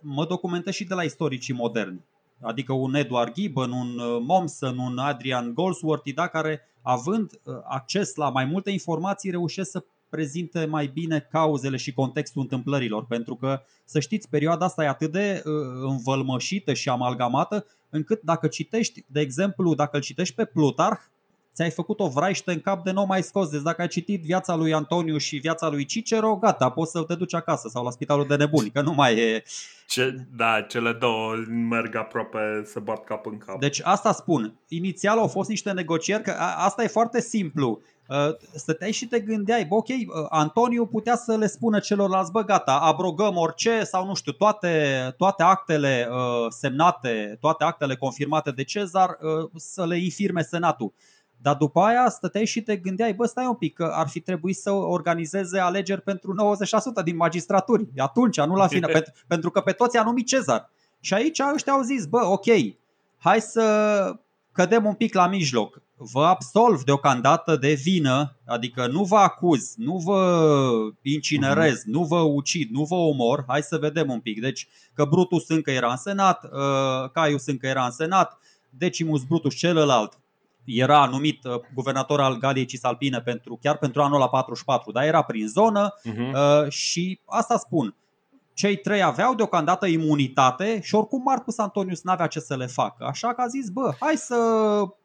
mă 0.00 0.26
documentez 0.26 0.74
și 0.74 0.84
de 0.84 0.94
la 0.94 1.02
istoricii 1.02 1.54
moderni 1.54 2.04
adică 2.40 2.72
un 2.72 2.94
Edward 2.94 3.32
Gibbon, 3.32 3.70
un 3.72 3.98
uh, 3.98 4.22
Mommsen, 4.26 4.78
un 4.78 4.98
Adrian 4.98 5.54
Goldsworthy, 5.54 6.12
da, 6.12 6.26
care 6.26 6.60
având 6.82 7.30
uh, 7.44 7.54
acces 7.68 8.14
la 8.14 8.30
mai 8.30 8.44
multe 8.44 8.70
informații 8.70 9.30
reușesc 9.30 9.70
să 9.70 9.84
prezinte 10.08 10.64
mai 10.64 10.86
bine 10.86 11.26
cauzele 11.30 11.76
și 11.76 11.92
contextul 11.92 12.42
întâmplărilor, 12.42 13.06
pentru 13.06 13.34
că, 13.34 13.62
să 13.84 14.00
știți, 14.00 14.28
perioada 14.28 14.64
asta 14.64 14.84
e 14.84 14.88
atât 14.88 15.12
de 15.12 15.42
uh, 15.44 15.52
învălmășită 15.82 16.72
și 16.72 16.88
amalgamată, 16.88 17.66
încât 17.90 18.22
dacă 18.22 18.46
citești, 18.46 19.04
de 19.06 19.20
exemplu, 19.20 19.74
dacă 19.74 19.96
îl 19.96 20.02
citești 20.02 20.34
pe 20.34 20.44
Plutarh, 20.44 21.00
ți-ai 21.56 21.70
făcut 21.70 22.00
o 22.00 22.08
vraiște 22.08 22.52
în 22.52 22.60
cap 22.60 22.84
de 22.84 22.90
nou 22.90 23.04
mai 23.04 23.22
scos. 23.22 23.48
Deci 23.48 23.62
dacă 23.62 23.80
ai 23.82 23.88
citit 23.88 24.22
viața 24.22 24.54
lui 24.54 24.74
Antoniu 24.74 25.16
și 25.16 25.36
viața 25.36 25.68
lui 25.68 25.84
Cicero, 25.84 26.36
gata, 26.36 26.70
poți 26.70 26.90
să 26.90 27.02
te 27.02 27.14
duci 27.14 27.34
acasă 27.34 27.68
sau 27.68 27.84
la 27.84 27.90
spitalul 27.90 28.26
de 28.26 28.36
nebuni, 28.36 28.70
că 28.70 28.80
nu 28.80 28.92
mai 28.92 29.18
e... 29.18 29.42
Ce, 29.88 30.16
da, 30.36 30.60
cele 30.68 30.92
două 30.92 31.34
merg 31.68 31.94
aproape 31.94 32.62
să 32.64 32.80
bat 32.80 33.04
cap 33.04 33.26
în 33.26 33.38
cap. 33.38 33.60
Deci 33.60 33.80
asta 33.84 34.12
spun. 34.12 34.54
Inițial 34.68 35.18
au 35.18 35.26
fost 35.26 35.48
niște 35.48 35.72
negocieri, 35.72 36.22
că 36.22 36.30
asta 36.56 36.82
e 36.82 36.86
foarte 36.86 37.20
simplu. 37.20 37.80
Uh, 38.08 38.16
stăteai 38.54 38.92
și 38.92 39.06
te 39.06 39.20
gândeai, 39.20 39.64
bă, 39.64 39.74
ok, 39.74 39.88
uh, 39.88 39.96
Antoniu 40.28 40.86
putea 40.86 41.16
să 41.16 41.36
le 41.36 41.46
spună 41.46 41.78
celorlalți, 41.78 42.30
bă, 42.30 42.42
gata, 42.42 42.78
abrogăm 42.78 43.36
orice 43.36 43.84
sau 43.84 44.06
nu 44.06 44.14
știu, 44.14 44.32
toate, 44.32 45.14
toate 45.16 45.42
actele 45.42 46.08
uh, 46.10 46.46
semnate, 46.48 47.36
toate 47.40 47.64
actele 47.64 47.96
confirmate 47.96 48.50
de 48.50 48.64
Cezar 48.64 49.18
să 49.54 49.86
le 49.86 49.98
infirme 49.98 50.42
Senatul. 50.42 50.92
Dar 51.42 51.54
după 51.54 51.80
aia 51.80 52.08
stăteai 52.08 52.46
și 52.46 52.62
te 52.62 52.76
gândeai, 52.76 53.14
bă, 53.14 53.26
stai 53.26 53.46
un 53.46 53.54
pic, 53.54 53.74
că 53.74 53.90
ar 53.94 54.08
fi 54.08 54.20
trebuit 54.20 54.56
să 54.56 54.70
organizeze 54.70 55.58
alegeri 55.58 56.00
pentru 56.02 56.56
90% 57.00 57.04
din 57.04 57.16
magistraturi. 57.16 57.86
Atunci, 57.96 58.40
nu 58.40 58.54
la 58.54 58.66
final, 58.76 58.92
pentru, 58.92 59.12
pentru 59.26 59.50
că 59.50 59.60
pe 59.60 59.72
toți 59.72 59.96
a 59.96 60.02
numit 60.02 60.26
Cezar. 60.26 60.70
Și 61.00 61.14
aici 61.14 61.40
ăștia 61.54 61.72
au 61.72 61.82
zis, 61.82 62.06
bă, 62.06 62.24
ok, 62.24 62.44
hai 63.18 63.40
să 63.40 64.14
cădem 64.52 64.84
un 64.84 64.94
pic 64.94 65.14
la 65.14 65.26
mijloc. 65.26 65.80
Vă 65.96 66.24
absolv 66.24 66.82
deocamdată 66.82 67.56
de 67.56 67.72
vină, 67.72 68.36
adică 68.44 68.86
nu 68.86 69.04
vă 69.04 69.16
acuz, 69.16 69.74
nu 69.76 69.96
vă 69.96 70.68
incinerez, 71.02 71.80
uh-huh. 71.80 71.90
nu 71.90 72.02
vă 72.02 72.18
ucid, 72.20 72.70
nu 72.70 72.84
vă 72.84 72.94
omor. 72.94 73.44
Hai 73.46 73.62
să 73.62 73.78
vedem 73.78 74.10
un 74.10 74.20
pic. 74.20 74.40
Deci 74.40 74.68
că 74.94 75.04
Brutus 75.04 75.48
încă 75.48 75.70
era 75.70 75.90
în 75.90 75.96
senat, 75.96 76.44
uh, 76.44 77.10
Caius 77.12 77.46
încă 77.46 77.66
era 77.66 77.84
în 77.84 77.90
senat, 77.90 78.38
Decimus 78.70 79.22
Brutus 79.22 79.54
celălalt 79.54 80.18
era 80.66 81.06
numit 81.06 81.44
uh, 81.44 81.60
guvernator 81.74 82.20
al 82.20 82.38
Galiei 82.38 82.64
Cisalpine 82.64 83.20
pentru, 83.20 83.58
chiar 83.62 83.78
pentru 83.78 84.02
anul 84.02 84.18
la 84.18 84.28
44, 84.28 84.92
dar 84.92 85.04
era 85.04 85.22
prin 85.22 85.48
zonă 85.48 85.94
uh-huh. 85.94 86.68
și 86.68 87.20
asta 87.24 87.56
spun. 87.56 87.94
Cei 88.56 88.76
trei 88.76 89.02
aveau 89.02 89.34
deocamdată 89.34 89.86
imunitate 89.86 90.80
și 90.82 90.94
oricum 90.94 91.22
Marcus 91.22 91.58
Antonius 91.58 92.02
n-avea 92.02 92.26
ce 92.26 92.40
să 92.40 92.56
le 92.56 92.66
facă. 92.66 93.04
Așa 93.04 93.34
că 93.34 93.40
a 93.40 93.46
zis, 93.46 93.68
bă, 93.68 93.94
hai 94.00 94.16
să, 94.16 94.36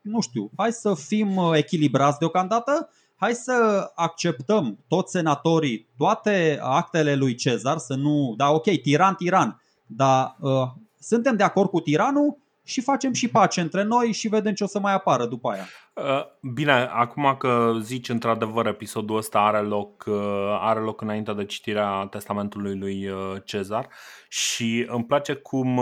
nu 0.01 0.21
știu, 0.21 0.49
hai 0.57 0.71
să 0.71 0.93
fim 0.93 1.35
uh, 1.35 1.51
echilibrați 1.53 2.19
deocamdată, 2.19 2.89
hai 3.15 3.33
să 3.33 3.87
acceptăm 3.95 4.77
toți 4.87 5.11
senatorii, 5.11 5.87
toate 5.97 6.59
actele 6.61 7.15
lui 7.15 7.35
Cezar, 7.35 7.77
să 7.77 7.95
nu, 7.95 8.33
da, 8.37 8.49
ok, 8.49 8.81
tiran, 8.81 9.15
tiran, 9.15 9.61
dar 9.85 10.35
uh, 10.39 10.67
suntem 10.99 11.35
de 11.35 11.43
acord 11.43 11.69
cu 11.69 11.79
tiranul, 11.79 12.37
și 12.63 12.81
facem 12.81 13.13
și 13.13 13.27
pace 13.27 13.61
între 13.61 13.83
noi 13.83 14.11
și 14.11 14.27
vedem 14.27 14.53
ce 14.53 14.63
o 14.63 14.67
să 14.67 14.79
mai 14.79 14.93
apară 14.93 15.25
după 15.25 15.49
aia. 15.49 15.65
Uh, 15.93 16.51
bine, 16.53 16.71
acum 16.71 17.35
că 17.37 17.73
zici 17.81 18.09
într-adevăr 18.09 18.65
episodul 18.67 19.17
ăsta 19.17 19.39
are 19.39 19.59
loc, 19.59 20.03
uh, 20.07 20.57
are 20.59 20.79
loc 20.79 21.01
înainte 21.01 21.33
de 21.33 21.45
citirea 21.45 22.05
testamentului 22.05 22.77
lui 22.77 23.07
uh, 23.07 23.35
Cezar 23.43 23.87
și 24.29 24.85
îmi 24.87 25.05
place 25.05 25.33
cum, 25.33 25.79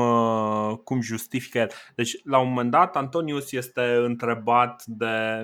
cum 0.83 1.01
justifică 1.01 1.57
el. 1.57 1.69
Deci, 1.95 2.15
la 2.23 2.39
un 2.39 2.47
moment 2.47 2.71
dat, 2.71 2.95
Antonius 2.95 3.51
este 3.51 3.81
întrebat 4.03 4.83
de 4.85 5.43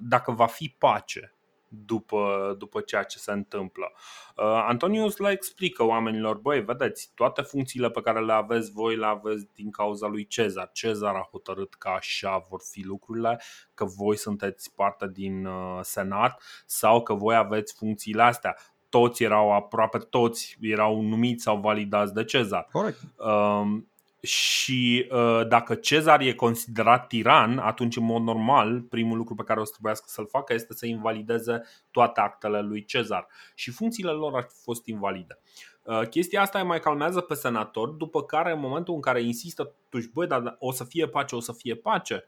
dacă 0.00 0.32
va 0.32 0.46
fi 0.46 0.74
pace 0.78 1.35
după, 1.68 2.54
după 2.58 2.80
ceea 2.80 3.02
ce 3.02 3.18
se 3.18 3.32
întâmplă. 3.32 3.92
Uh, 4.36 4.44
Antonius 4.44 5.16
le 5.16 5.30
explică 5.30 5.84
oamenilor, 5.84 6.36
băi, 6.36 6.60
vedeți, 6.60 7.10
toate 7.14 7.42
funcțiile 7.42 7.90
pe 7.90 8.00
care 8.00 8.20
le 8.20 8.32
aveți 8.32 8.72
voi 8.72 8.96
le 8.96 9.06
aveți 9.06 9.46
din 9.54 9.70
cauza 9.70 10.06
lui 10.06 10.26
Cezar. 10.26 10.70
Cezar 10.72 11.14
a 11.14 11.28
hotărât 11.30 11.74
că 11.74 11.88
așa 11.88 12.46
vor 12.48 12.60
fi 12.70 12.82
lucrurile, 12.84 13.40
că 13.74 13.84
voi 13.84 14.16
sunteți 14.16 14.74
parte 14.74 15.08
din 15.12 15.46
uh, 15.46 15.78
senat 15.82 16.42
sau 16.66 17.02
că 17.02 17.14
voi 17.14 17.36
aveți 17.36 17.74
funcțiile 17.74 18.22
astea 18.22 18.56
toți 18.88 19.22
erau, 19.22 19.52
aproape 19.52 19.98
toți 19.98 20.56
erau 20.60 21.00
numiți 21.00 21.42
sau 21.42 21.58
validați 21.58 22.14
de 22.14 22.24
Cezar. 22.24 22.68
Corect. 22.72 22.98
Um, 23.16 23.90
și 24.20 25.08
uh, 25.10 25.46
dacă 25.48 25.74
Cezar 25.74 26.20
e 26.20 26.32
considerat 26.32 27.06
tiran, 27.06 27.58
atunci, 27.58 27.96
în 27.96 28.04
mod 28.04 28.22
normal, 28.22 28.80
primul 28.80 29.16
lucru 29.16 29.34
pe 29.34 29.42
care 29.42 29.60
o 29.60 29.64
să 29.64 29.70
trebuiască 29.72 30.04
să-l 30.08 30.26
facă 30.26 30.54
este 30.54 30.74
să 30.74 30.86
invalideze 30.86 31.62
toate 31.90 32.20
actele 32.20 32.60
lui 32.60 32.84
Cezar. 32.84 33.26
Și 33.54 33.70
funcțiile 33.70 34.10
lor 34.10 34.34
ar 34.34 34.42
fi 34.42 34.62
fost 34.62 34.86
invalide. 34.86 35.38
Uh, 35.82 36.08
chestia 36.08 36.40
asta 36.40 36.58
îi 36.58 36.66
mai 36.66 36.80
calmează 36.80 37.20
pe 37.20 37.34
senator, 37.34 37.88
după 37.88 38.22
care, 38.22 38.52
în 38.52 38.60
momentul 38.60 38.94
în 38.94 39.00
care 39.00 39.22
insistă, 39.22 39.74
totuși, 39.88 40.10
băi, 40.12 40.26
dar 40.26 40.56
o 40.58 40.72
să 40.72 40.84
fie 40.84 41.08
pace, 41.08 41.34
o 41.34 41.40
să 41.40 41.52
fie 41.52 41.74
pace, 41.74 42.24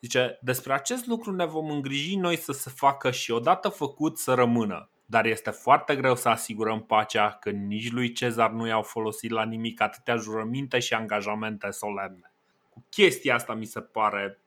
zice, 0.00 0.38
despre 0.42 0.72
acest 0.72 1.06
lucru 1.06 1.32
ne 1.32 1.44
vom 1.46 1.70
îngriji 1.70 2.16
noi 2.16 2.36
să 2.36 2.52
se 2.52 2.70
facă 2.70 3.10
și 3.10 3.30
odată 3.30 3.68
făcut 3.68 4.18
să 4.18 4.34
rămână 4.34 4.88
dar 5.14 5.26
este 5.26 5.50
foarte 5.50 5.96
greu 5.96 6.16
să 6.16 6.28
asigurăm 6.28 6.82
pacea 6.82 7.30
când 7.40 7.66
nici 7.66 7.92
lui 7.92 8.12
Cezar 8.12 8.50
nu 8.50 8.66
i-au 8.66 8.82
folosit 8.82 9.30
la 9.30 9.44
nimic 9.44 9.80
atâtea 9.80 10.16
jurăminte 10.16 10.78
și 10.78 10.94
angajamente 10.94 11.70
solemne. 11.70 12.32
Cu 12.70 12.84
chestia 12.90 13.34
asta 13.34 13.54
mi 13.54 13.64
se 13.64 13.80
pare 13.80 14.38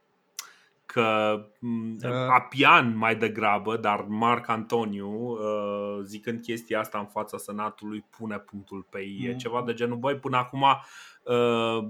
că 0.86 1.38
uh. 1.62 2.12
Apian 2.29 2.97
mai 2.97 3.15
degrabă, 3.15 3.77
dar 3.77 4.05
Marc 4.07 4.47
Antoniu, 4.47 5.09
uh, 5.09 6.00
zicând 6.03 6.41
chestia 6.41 6.79
asta 6.79 6.97
în 6.97 7.05
fața 7.05 7.38
Senatului, 7.38 8.05
pune 8.17 8.38
punctul 8.38 8.88
pe 8.89 9.00
ei. 9.00 9.19
E 9.24 9.31
mm. 9.31 9.38
ceva 9.38 9.63
de 9.65 9.74
genul, 9.74 9.97
băi, 9.97 10.15
până 10.15 10.38
acum 10.38 10.65
uh, 11.24 11.88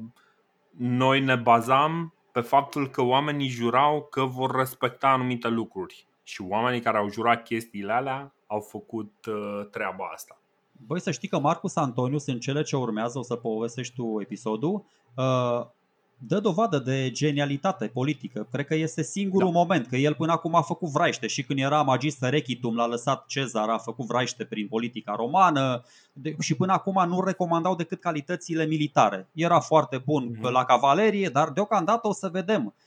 noi 0.78 1.20
ne 1.20 1.36
bazam 1.36 2.14
pe 2.32 2.42
faptul 2.42 2.90
că 2.90 3.02
oamenii 3.02 3.48
jurau 3.48 4.08
că 4.12 4.24
vor 4.24 4.56
respecta 4.56 5.08
anumite 5.08 5.48
lucruri. 5.48 6.08
Și 6.24 6.42
oamenii 6.42 6.82
care 6.82 6.98
au 6.98 7.10
jurat 7.10 7.44
chestiile 7.44 7.94
alea 7.94 8.32
au 8.48 8.60
făcut 8.60 9.14
uh, 9.26 9.68
treaba 9.72 10.10
asta. 10.14 10.40
Băi, 10.86 11.02
să 11.02 11.12
știi 11.12 11.28
că 11.28 11.40
Marcus 11.40 11.76
Antonius, 11.76 12.26
în 12.26 12.40
cele 12.40 12.62
ce 12.62 12.76
urmează, 12.76 13.20
o 13.20 13.24
să 13.24 13.36
povestești 13.36 13.96
tu 13.96 14.22
episodul, 14.22 14.86
uh, 15.16 15.66
dă 16.18 16.40
dovadă 16.40 16.80
de 16.80 17.12
genialitate 17.12 17.88
politică. 17.88 18.48
Cred 18.52 18.66
că 18.66 18.76
este 18.76 19.02
singurul 19.02 19.52
da. 19.52 19.58
moment, 19.58 19.88
că 19.88 19.96
el 19.96 20.14
până 20.14 20.32
acum 20.32 20.56
a 20.56 20.62
făcut 20.62 20.90
vraiște 20.90 21.28
și 21.28 21.44
când 21.44 21.60
era 21.60 21.82
magister 21.82 22.34
echitum 22.34 22.76
l-a 22.76 22.88
lăsat 22.88 23.26
Cezar, 23.26 23.70
a 23.70 23.78
făcut 23.78 24.06
vraiște 24.06 24.46
prin 24.46 24.68
politica 24.68 25.16
romană 25.16 25.84
și 26.40 26.56
până 26.56 26.74
acum 26.74 27.08
nu 27.08 27.24
recomandau 27.24 27.76
decât 27.76 28.00
calitățile 28.00 28.66
militare. 28.66 29.28
Era 29.34 29.60
foarte 29.60 29.98
bun 30.06 30.36
mm-hmm. 30.36 30.52
la 30.52 30.66
cavalerie, 30.66 31.30
dar 31.30 31.50
deocamdată 31.50 32.08
o 32.08 32.14
să 32.14 32.30
vedem 32.30 32.66
Uh, 32.66 32.87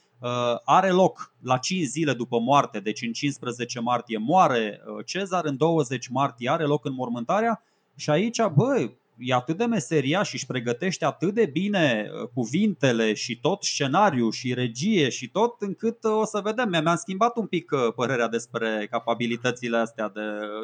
are 0.64 0.90
loc 0.90 1.32
la 1.42 1.56
5 1.56 1.84
zile 1.86 2.12
după 2.12 2.38
moarte, 2.38 2.80
deci 2.80 3.02
în 3.02 3.12
15 3.12 3.80
martie 3.80 4.18
moare 4.18 4.80
uh, 4.86 5.04
Cezar, 5.06 5.44
în 5.44 5.56
20 5.56 6.08
martie 6.08 6.50
are 6.50 6.64
loc 6.64 6.84
înmormântarea 6.84 7.62
și 7.96 8.10
aici, 8.10 8.42
bă, 8.54 8.90
e 9.18 9.34
atât 9.34 9.56
de 9.56 9.64
meseria 9.64 10.22
și 10.22 10.34
își 10.34 10.46
pregătește 10.46 11.04
atât 11.04 11.34
de 11.34 11.46
bine 11.46 12.10
uh, 12.12 12.28
cuvintele 12.34 13.14
și 13.14 13.40
tot 13.40 13.62
scenariu 13.62 14.30
și 14.30 14.54
regie 14.54 15.08
și 15.08 15.28
tot 15.28 15.54
încât 15.60 16.04
o 16.04 16.24
să 16.24 16.40
vedem. 16.44 16.68
Mi-am 16.68 16.96
schimbat 16.96 17.36
un 17.36 17.46
pic 17.46 17.70
părerea 17.94 18.28
despre 18.28 18.86
capabilitățile 18.90 19.76
astea 19.76 20.08
de 20.08 20.20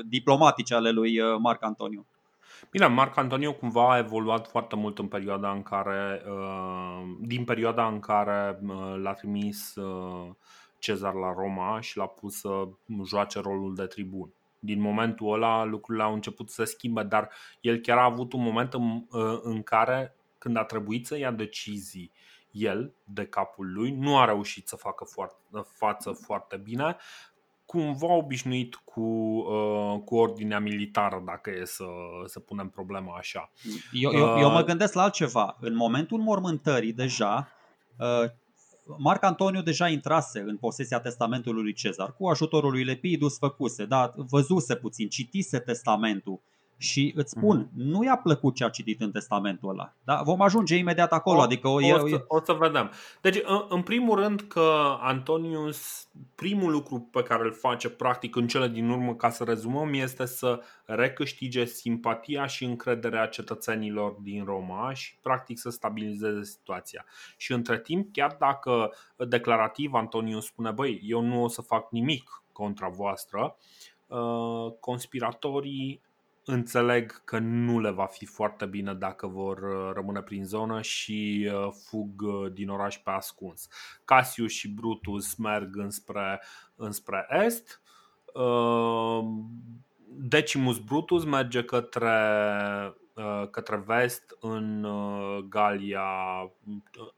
diplomatice 0.09 0.75
ale 0.75 0.91
lui 0.91 1.19
Marc 1.39 1.65
Antoniu. 1.65 2.07
Bine, 2.71 2.87
Marc 2.87 3.17
Antonio 3.17 3.53
cumva 3.53 3.93
a 3.93 3.99
evoluat 3.99 4.49
foarte 4.49 4.77
mult 4.77 4.99
în 4.99 5.09
perioada 5.09 5.51
în 5.51 5.63
care, 5.63 6.23
uh, 6.29 7.03
din 7.21 7.45
perioada 7.45 7.87
în 7.87 8.01
care 8.01 8.59
uh, 8.63 8.95
l-a 9.03 9.13
trimis 9.13 9.75
uh, 9.75 10.31
Cezar 10.79 11.15
la 11.15 11.33
Roma 11.33 11.81
și 11.81 11.97
l-a 11.97 12.07
pus 12.07 12.39
să 12.39 12.69
joace 13.05 13.41
rolul 13.41 13.75
de 13.75 13.87
tribun. 13.87 14.33
din 14.59 14.81
momentul 14.81 15.33
ăla 15.33 15.65
lucrurile 15.65 16.05
au 16.05 16.13
început 16.15 16.51
să 16.51 16.65
se 16.65 16.73
schimbe, 16.73 17.03
dar 17.03 17.31
el 17.61 17.79
chiar 17.79 17.99
a 17.99 18.05
avut 18.05 18.33
un 18.33 18.43
moment 18.43 18.75
în, 18.75 19.07
în 19.43 19.63
care, 19.63 20.15
când 20.39 20.57
a 20.57 20.65
trebuit 20.65 21.07
să 21.07 21.19
ia 21.19 21.31
decizii, 21.31 22.13
el, 22.51 22.95
de 23.05 23.27
capul 23.27 23.73
lui, 23.73 23.91
nu 23.91 24.19
a 24.19 24.25
reușit 24.25 24.69
să 24.69 24.77
facă 24.77 25.05
foarte, 25.05 25.37
față 25.65 26.11
foarte 26.11 26.57
bine, 26.57 26.97
cumva 27.66 28.12
obișnuit 28.12 28.75
cu, 28.75 29.00
uh, 29.00 30.00
cu 30.04 30.16
ordinea 30.16 30.58
militară, 30.58 31.23
dacă 31.26 31.50
e 31.50 31.64
să, 31.64 31.85
să 32.25 32.40
punem 32.40 32.68
problema 32.68 33.16
așa. 33.16 33.50
Eu, 33.92 34.12
eu, 34.12 34.38
eu 34.38 34.50
mă 34.50 34.58
uh, 34.58 34.64
gândesc 34.64 34.94
la 34.94 35.02
altceva. 35.02 35.56
În 35.61 35.76
momentul 35.76 36.18
mormântării, 36.18 36.92
deja, 36.92 37.49
uh, 37.99 38.30
Marc 38.99 39.23
Antoniu 39.23 39.62
deja 39.62 39.88
intrase 39.88 40.40
în 40.40 40.56
posesia 40.56 41.00
testamentului 41.00 41.62
lui 41.62 41.73
Cezar, 41.73 42.12
cu 42.12 42.26
ajutorul 42.26 42.70
lui 42.70 42.85
Lepidus 42.85 43.38
făcuse, 43.38 43.85
da, 43.85 44.14
văzuse 44.16 44.76
puțin, 44.76 45.08
citise 45.08 45.58
testamentul 45.58 46.40
și 46.78 47.12
îți 47.16 47.30
spun, 47.30 47.66
mm-hmm. 47.66 47.75
nu 47.75 48.04
i-a 48.04 48.16
plăcut 48.16 48.54
ce 48.54 48.64
a 48.64 48.68
citit 48.68 49.00
în 49.00 49.11
testamentul 49.11 49.68
ăla. 49.68 49.92
Da? 50.04 50.23
Vom 50.25 50.40
ajunge 50.40 50.76
imediat 50.76 51.12
acolo. 51.12 51.38
O, 51.38 51.42
adică 51.42 51.68
o, 51.68 51.75
o, 51.75 52.09
să, 52.09 52.25
o 52.26 52.40
să 52.45 52.52
vedem. 52.52 52.90
Deci, 53.21 53.38
în, 53.45 53.64
în 53.68 53.83
primul 53.83 54.18
rând 54.18 54.40
că 54.40 54.97
Antonius, 55.00 56.09
primul 56.35 56.71
lucru 56.71 57.09
pe 57.12 57.23
care 57.23 57.42
îl 57.42 57.52
face 57.52 57.90
practic 57.90 58.37
în 58.37 58.47
cele 58.47 58.68
din 58.68 58.88
urmă, 58.88 59.14
ca 59.14 59.30
să 59.30 59.45
rezumăm, 59.45 59.92
este 59.92 60.26
să 60.26 60.61
recâștige 60.85 61.64
simpatia 61.64 62.47
și 62.47 62.64
încrederea 62.64 63.26
cetățenilor 63.26 64.12
din 64.12 64.45
Roma 64.45 64.92
și 64.92 65.18
practic 65.23 65.59
să 65.59 65.71
stabilizeze 65.71 66.42
situația. 66.42 67.04
Și 67.37 67.52
între 67.52 67.78
timp, 67.78 68.12
chiar 68.12 68.37
dacă 68.38 68.92
declarativ 69.16 69.92
Antonius 69.92 70.45
spune, 70.45 70.71
băi, 70.71 71.00
eu 71.04 71.21
nu 71.21 71.42
o 71.42 71.49
să 71.49 71.62
fac 71.62 71.90
nimic 71.90 72.42
contra 72.52 72.88
voastră, 72.88 73.56
uh, 74.06 74.73
conspiratorii 74.80 76.04
înțeleg 76.49 77.25
că 77.25 77.38
nu 77.38 77.81
le 77.81 77.91
va 77.91 78.07
fi 78.07 78.26
foarte 78.26 78.67
bine 78.67 78.95
dacă 78.95 79.26
vor 79.26 79.59
uh, 79.59 79.91
rămâne 79.95 80.23
prin 80.23 80.45
zonă 80.45 80.83
și 80.83 81.50
uh, 81.53 81.69
fug 81.88 82.23
uh, 82.23 82.53
din 82.53 82.69
oraș 82.69 82.97
pe 82.97 83.11
ascuns. 83.11 83.69
Cassius 84.05 84.53
și 84.53 84.69
Brutus 84.69 85.35
merg 85.35 85.76
înspre, 85.76 86.43
înspre 86.75 87.26
est. 87.45 87.81
Decimus 90.09 90.79
Brutus 90.79 91.25
merge 91.25 91.65
către, 91.65 92.19
către 93.50 93.76
vest 93.87 94.37
în 94.41 94.87
Galia, 95.49 96.09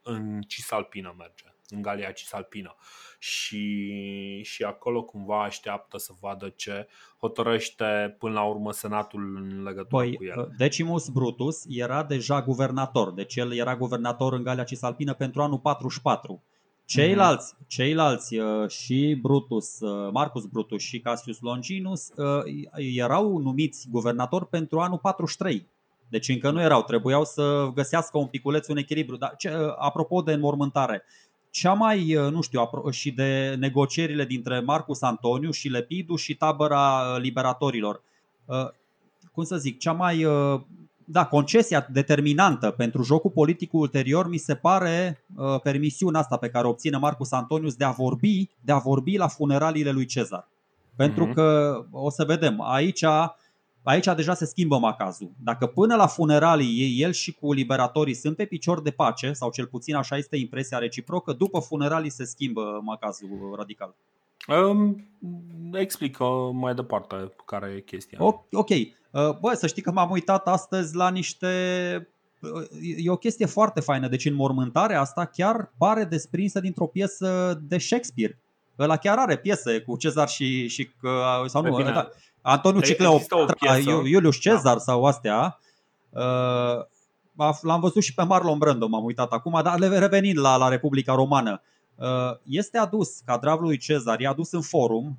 în 0.01 0.41
Cisalpina 0.41 1.15
merge, 1.17 1.53
în 1.69 1.81
Galia 1.81 2.11
Cisalpina. 2.11 2.75
Uh, 2.77 3.09
și, 3.19 4.41
și 4.43 4.63
acolo 4.63 5.03
cumva 5.03 5.43
așteaptă 5.43 5.97
să 5.97 6.11
vadă 6.19 6.53
ce 6.55 6.87
hotărăște 7.19 8.15
până 8.19 8.33
la 8.33 8.43
urmă 8.43 8.71
Senatul 8.71 9.35
în 9.35 9.63
legătură 9.63 10.01
păi, 10.01 10.15
cu 10.15 10.23
el. 10.23 10.53
Decimus 10.57 11.09
Brutus 11.09 11.63
era 11.67 12.03
deja 12.03 12.41
guvernator, 12.41 13.13
deci 13.13 13.35
el 13.35 13.53
era 13.53 13.75
guvernator 13.75 14.33
în 14.33 14.43
Galia 14.43 14.63
Cisalpină 14.63 15.13
pentru 15.13 15.41
anul 15.41 15.59
44. 15.59 16.43
Ceilalți, 16.85 17.53
mm-hmm. 17.53 17.67
ceilalți 17.67 18.37
uh, 18.37 18.69
și 18.69 19.17
Brutus, 19.21 19.79
uh, 19.79 20.11
Marcus 20.11 20.45
Brutus 20.45 20.81
și 20.81 20.99
Cassius 20.99 21.39
Longinus 21.39 22.09
uh, 22.15 22.43
erau 22.95 23.37
numiți 23.37 23.87
guvernator 23.89 24.45
pentru 24.45 24.79
anul 24.79 24.97
43. 24.97 25.67
Deci 26.09 26.29
încă 26.29 26.51
nu 26.51 26.61
erau, 26.61 26.83
trebuiau 26.83 27.25
să 27.25 27.71
găsească 27.73 28.17
un 28.17 28.27
piculeț, 28.27 28.67
un 28.67 28.77
echilibru. 28.77 29.17
Dar 29.17 29.35
ce, 29.37 29.51
apropo 29.77 30.21
de 30.21 30.31
înmormântare, 30.31 31.03
cea 31.49 31.73
mai, 31.73 32.15
uh, 32.15 32.31
nu 32.31 32.41
știu, 32.41 32.69
și 32.89 33.11
de 33.11 33.55
negocierile 33.59 34.25
dintre 34.25 34.59
Marcus 34.59 35.01
Antoniu 35.01 35.51
și 35.51 35.67
Lepidu 35.67 36.15
și 36.15 36.35
tabăra 36.35 37.01
uh, 37.01 37.21
liberatorilor. 37.21 38.01
Uh, 38.45 38.67
cum 39.31 39.43
să 39.43 39.57
zic, 39.57 39.79
cea 39.79 39.91
mai, 39.91 40.25
da, 41.05 41.25
concesia 41.25 41.87
determinantă 41.91 42.71
pentru 42.71 43.03
jocul 43.03 43.31
politic 43.31 43.73
ulterior 43.73 44.29
mi 44.29 44.37
se 44.37 44.55
pare 44.55 45.23
permisiunea 45.63 46.19
asta 46.19 46.37
pe 46.37 46.49
care 46.49 46.65
o 46.65 46.69
obține 46.69 46.97
Marcus 46.97 47.31
Antonius 47.31 47.75
de 47.75 47.83
a 47.83 47.91
vorbi, 47.91 48.49
de 48.61 48.71
a 48.71 48.77
vorbi 48.77 49.17
la 49.17 49.27
funeraliile 49.27 49.91
lui 49.91 50.05
Cezar. 50.05 50.47
Pentru 50.95 51.27
mm-hmm. 51.27 51.33
că 51.33 51.79
o 51.91 52.09
să 52.09 52.23
vedem, 52.23 52.61
aici 52.61 53.03
aici 53.83 54.05
deja 54.15 54.33
se 54.33 54.45
schimbă 54.45 54.77
macazul. 54.77 55.31
Dacă 55.43 55.65
până 55.65 55.95
la 55.95 56.07
funeralii 56.07 57.01
el 57.01 57.11
și 57.11 57.33
cu 57.33 57.53
liberatorii 57.53 58.13
sunt 58.13 58.35
pe 58.35 58.45
picior 58.45 58.81
de 58.81 58.91
pace, 58.91 59.31
sau 59.33 59.51
cel 59.51 59.65
puțin 59.65 59.95
așa 59.95 60.17
este 60.17 60.37
impresia 60.37 60.77
reciprocă, 60.77 61.33
după 61.33 61.59
funeralii 61.59 62.09
se 62.09 62.25
schimbă 62.25 62.79
macazul 62.83 63.53
radical. 63.57 63.95
Um, 64.47 65.07
explică 65.73 66.23
mai 66.53 66.73
departe 66.73 67.15
care 67.45 67.73
e 67.77 67.81
chestia. 67.81 68.17
O, 68.21 68.43
ok. 68.51 68.69
Uh, 68.69 68.89
bă, 69.39 69.53
să 69.55 69.67
știi 69.67 69.81
că 69.81 69.91
m-am 69.91 70.11
uitat 70.11 70.47
astăzi 70.47 70.95
la 70.95 71.09
niște 71.09 71.47
uh, 72.41 73.03
e 73.05 73.09
o 73.09 73.15
chestie 73.15 73.45
foarte 73.45 73.79
faină. 73.79 74.07
Deci 74.07 74.25
în 74.25 74.33
mormântarea 74.33 74.99
asta 74.99 75.25
chiar 75.25 75.73
pare 75.77 76.03
desprinsă 76.03 76.59
dintr-o 76.59 76.85
piesă 76.85 77.59
de 77.67 77.77
Shakespeare. 77.77 78.39
Ăla 78.79 78.97
chiar 78.97 79.17
are 79.17 79.37
piese 79.37 79.79
cu 79.79 79.97
Cezar 79.97 80.27
și, 80.27 80.67
și 80.67 80.89
sau 81.45 81.61
nu, 81.61 81.83
da, 81.83 82.09
Antoniu 82.41 82.81
Cicleopatra, 82.81 83.77
Iulius 84.03 84.37
Cezar 84.37 84.73
da. 84.73 84.79
sau 84.79 85.05
astea. 85.05 85.59
Uh, 86.09 87.53
l-am 87.61 87.79
văzut 87.79 88.03
și 88.03 88.13
pe 88.13 88.23
Marlon 88.23 88.57
Brando, 88.57 88.87
m-am 88.87 89.03
uitat 89.03 89.31
acum, 89.31 89.59
dar 89.63 89.79
revenind 89.79 90.39
la, 90.39 90.55
la 90.55 90.67
Republica 90.67 91.13
Romană. 91.13 91.61
Uh, 91.95 92.05
este 92.43 92.77
adus, 92.77 93.19
cadravul 93.25 93.65
lui 93.65 93.77
Cezar, 93.77 94.19
e 94.19 94.27
adus 94.27 94.51
în 94.51 94.61
forum, 94.61 95.17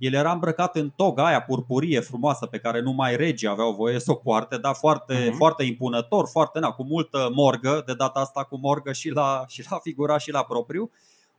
el 0.00 0.12
era 0.12 0.32
îmbrăcat 0.32 0.76
în 0.76 0.90
toga 0.96 1.26
aia 1.26 1.42
purpurie 1.42 2.00
frumoasă 2.00 2.46
pe 2.46 2.58
care 2.58 2.80
numai 2.80 3.16
regii 3.16 3.48
aveau 3.48 3.72
voie 3.72 3.98
să 3.98 4.10
o 4.10 4.14
poarte, 4.14 4.56
dar 4.56 4.74
foarte, 4.74 5.28
uh-huh. 5.28 5.36
foarte 5.36 5.64
impunător, 5.64 6.28
foarte, 6.28 6.58
na, 6.58 6.70
cu 6.70 6.84
multă 6.84 7.30
morgă, 7.34 7.82
de 7.86 7.94
data 7.94 8.20
asta 8.20 8.44
cu 8.44 8.56
morgă 8.56 8.92
și 8.92 9.08
la, 9.08 9.44
și 9.48 9.64
la 9.70 9.78
figura 9.78 10.18
și 10.18 10.30
la 10.30 10.44
propriu. 10.44 10.90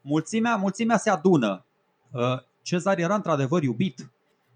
Mulțimea, 0.02 0.56
mulțimea 0.56 0.98
se 0.98 1.10
adună. 1.10 1.66
Uh, 2.12 2.40
Cezar 2.62 2.98
era 2.98 3.16
într-adevăr 3.16 3.64
iubit 3.64 4.12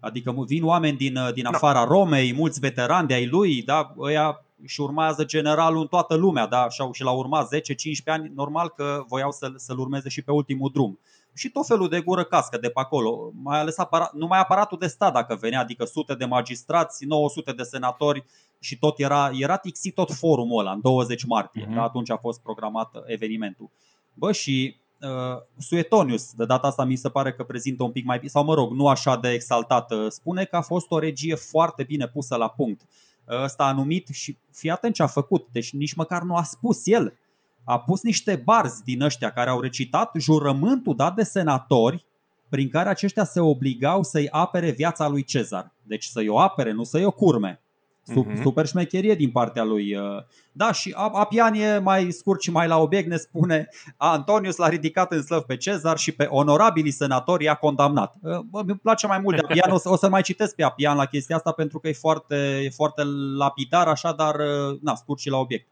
Adică 0.06 0.34
vin 0.46 0.64
oameni 0.64 0.96
din, 0.96 1.16
uh, 1.16 1.32
din 1.32 1.42
da. 1.42 1.48
afara 1.48 1.84
Romei, 1.84 2.32
mulți 2.32 2.60
veterani 2.60 3.08
de 3.08 3.14
ai 3.14 3.26
lui, 3.26 3.62
da? 3.62 3.94
Ăia 3.98 4.44
și 4.64 4.80
urmează 4.80 5.24
generalul 5.24 5.80
în 5.80 5.86
toată 5.86 6.14
lumea, 6.14 6.46
da? 6.46 6.68
și, 6.68 6.82
și 6.92 7.02
l-au 7.02 7.18
urmat 7.18 7.48
10-15 7.54 7.58
ani, 8.04 8.32
normal 8.34 8.68
că 8.68 9.04
voiau 9.08 9.30
să, 9.30 9.52
să-l 9.56 9.78
urmeze 9.78 10.08
și 10.08 10.22
pe 10.22 10.30
ultimul 10.30 10.70
drum. 10.72 10.98
Și 11.34 11.50
tot 11.50 11.66
felul 11.66 11.88
de 11.88 12.00
gură 12.00 12.24
cască 12.24 12.58
de 12.58 12.68
pe 12.68 12.80
acolo, 12.80 13.30
mai 13.42 13.58
ales 13.58 13.78
aparat, 13.78 14.12
numai 14.12 14.38
aparatul 14.38 14.78
de 14.78 14.86
stat 14.86 15.12
dacă 15.12 15.34
venea, 15.40 15.60
adică 15.60 15.84
sute 15.84 16.14
de 16.14 16.24
magistrați, 16.24 17.04
900 17.04 17.52
de 17.52 17.62
senatori 17.62 18.24
și 18.60 18.78
tot 18.78 18.98
era, 18.98 19.30
era 19.32 19.56
tixit 19.56 19.94
tot 19.94 20.12
forumul 20.12 20.60
ăla 20.60 20.72
în 20.72 20.80
20 20.80 21.24
martie, 21.24 21.66
uh-huh. 21.66 21.74
da? 21.74 21.82
atunci 21.82 22.10
a 22.10 22.16
fost 22.16 22.40
programat 22.40 23.02
evenimentul. 23.06 23.70
Bă, 24.14 24.32
și 24.32 24.76
uh, 24.76 24.85
Suetonius, 25.58 26.32
de 26.32 26.44
data 26.44 26.66
asta 26.66 26.84
mi 26.84 26.96
se 26.96 27.08
pare 27.08 27.32
că 27.32 27.42
prezintă 27.42 27.82
un 27.82 27.90
pic 27.90 28.04
mai 28.04 28.20
sau 28.24 28.44
mă 28.44 28.54
rog, 28.54 28.72
nu 28.72 28.88
așa 28.88 29.16
de 29.16 29.28
exaltat, 29.28 29.90
uh, 29.90 30.06
spune 30.10 30.44
că 30.44 30.56
a 30.56 30.60
fost 30.60 30.90
o 30.90 30.98
regie 30.98 31.34
foarte 31.34 31.82
bine 31.82 32.08
pusă 32.08 32.36
la 32.36 32.48
punct. 32.48 32.80
Uh, 33.24 33.42
ăsta 33.42 33.64
a 33.64 33.72
numit 33.72 34.08
și 34.08 34.38
fii 34.52 34.70
atent 34.70 34.94
ce 34.94 35.02
a 35.02 35.06
făcut, 35.06 35.46
deci 35.52 35.72
nici 35.72 35.94
măcar 35.94 36.22
nu 36.22 36.36
a 36.36 36.42
spus 36.42 36.86
el. 36.86 37.18
A 37.64 37.80
pus 37.80 38.02
niște 38.02 38.36
barzi 38.44 38.82
din 38.82 39.02
ăștia 39.02 39.32
care 39.32 39.50
au 39.50 39.60
recitat 39.60 40.12
jurământul 40.18 40.96
dat 40.96 41.14
de 41.14 41.22
senatori 41.22 42.06
prin 42.48 42.68
care 42.68 42.88
aceștia 42.88 43.24
se 43.24 43.40
obligau 43.40 44.02
să-i 44.02 44.28
apere 44.30 44.70
viața 44.70 45.08
lui 45.08 45.24
Cezar. 45.24 45.72
Deci 45.82 46.04
să-i 46.04 46.28
o 46.28 46.38
apere, 46.38 46.72
nu 46.72 46.84
să-i 46.84 47.04
o 47.04 47.10
curme. 47.10 47.60
Uh-huh. 48.12 48.42
Super 48.42 48.66
șmecherie 48.66 49.14
din 49.14 49.30
partea 49.30 49.64
lui. 49.64 49.94
Uh, 49.94 50.22
da, 50.52 50.72
și 50.72 50.94
Apian 50.96 51.54
e 51.54 51.78
mai 51.78 52.10
scurt 52.10 52.42
și 52.42 52.50
mai 52.50 52.66
la 52.66 52.78
obiect, 52.78 53.08
ne 53.08 53.16
spune 53.16 53.68
Antonius 53.96 54.56
l-a 54.56 54.68
ridicat 54.68 55.12
în 55.12 55.22
slăv 55.22 55.42
pe 55.42 55.56
Cezar 55.56 55.98
și 55.98 56.12
pe 56.12 56.24
onorabilii 56.24 56.90
senatori 56.90 57.44
i-a 57.44 57.54
condamnat. 57.54 58.14
Uh, 58.22 58.38
îmi 58.52 58.78
place 58.82 59.06
mai 59.06 59.18
mult 59.18 59.36
de 59.36 59.42
Apian, 59.44 59.70
o 59.70 59.78
să, 59.78 59.90
o 59.90 59.96
să 59.96 60.08
mai 60.08 60.22
citesc 60.22 60.54
pe 60.54 60.62
Apian 60.62 60.96
la 60.96 61.04
chestia 61.04 61.36
asta 61.36 61.52
pentru 61.52 61.78
că 61.78 61.88
e 61.88 61.92
foarte, 61.92 62.60
e 62.64 62.70
foarte 62.70 63.02
lapidar 63.36 63.88
așa, 63.88 64.12
dar 64.12 64.34
uh, 64.34 64.78
na, 64.80 64.94
scurt 64.94 65.20
și 65.20 65.30
la 65.30 65.38
obiect. 65.38 65.68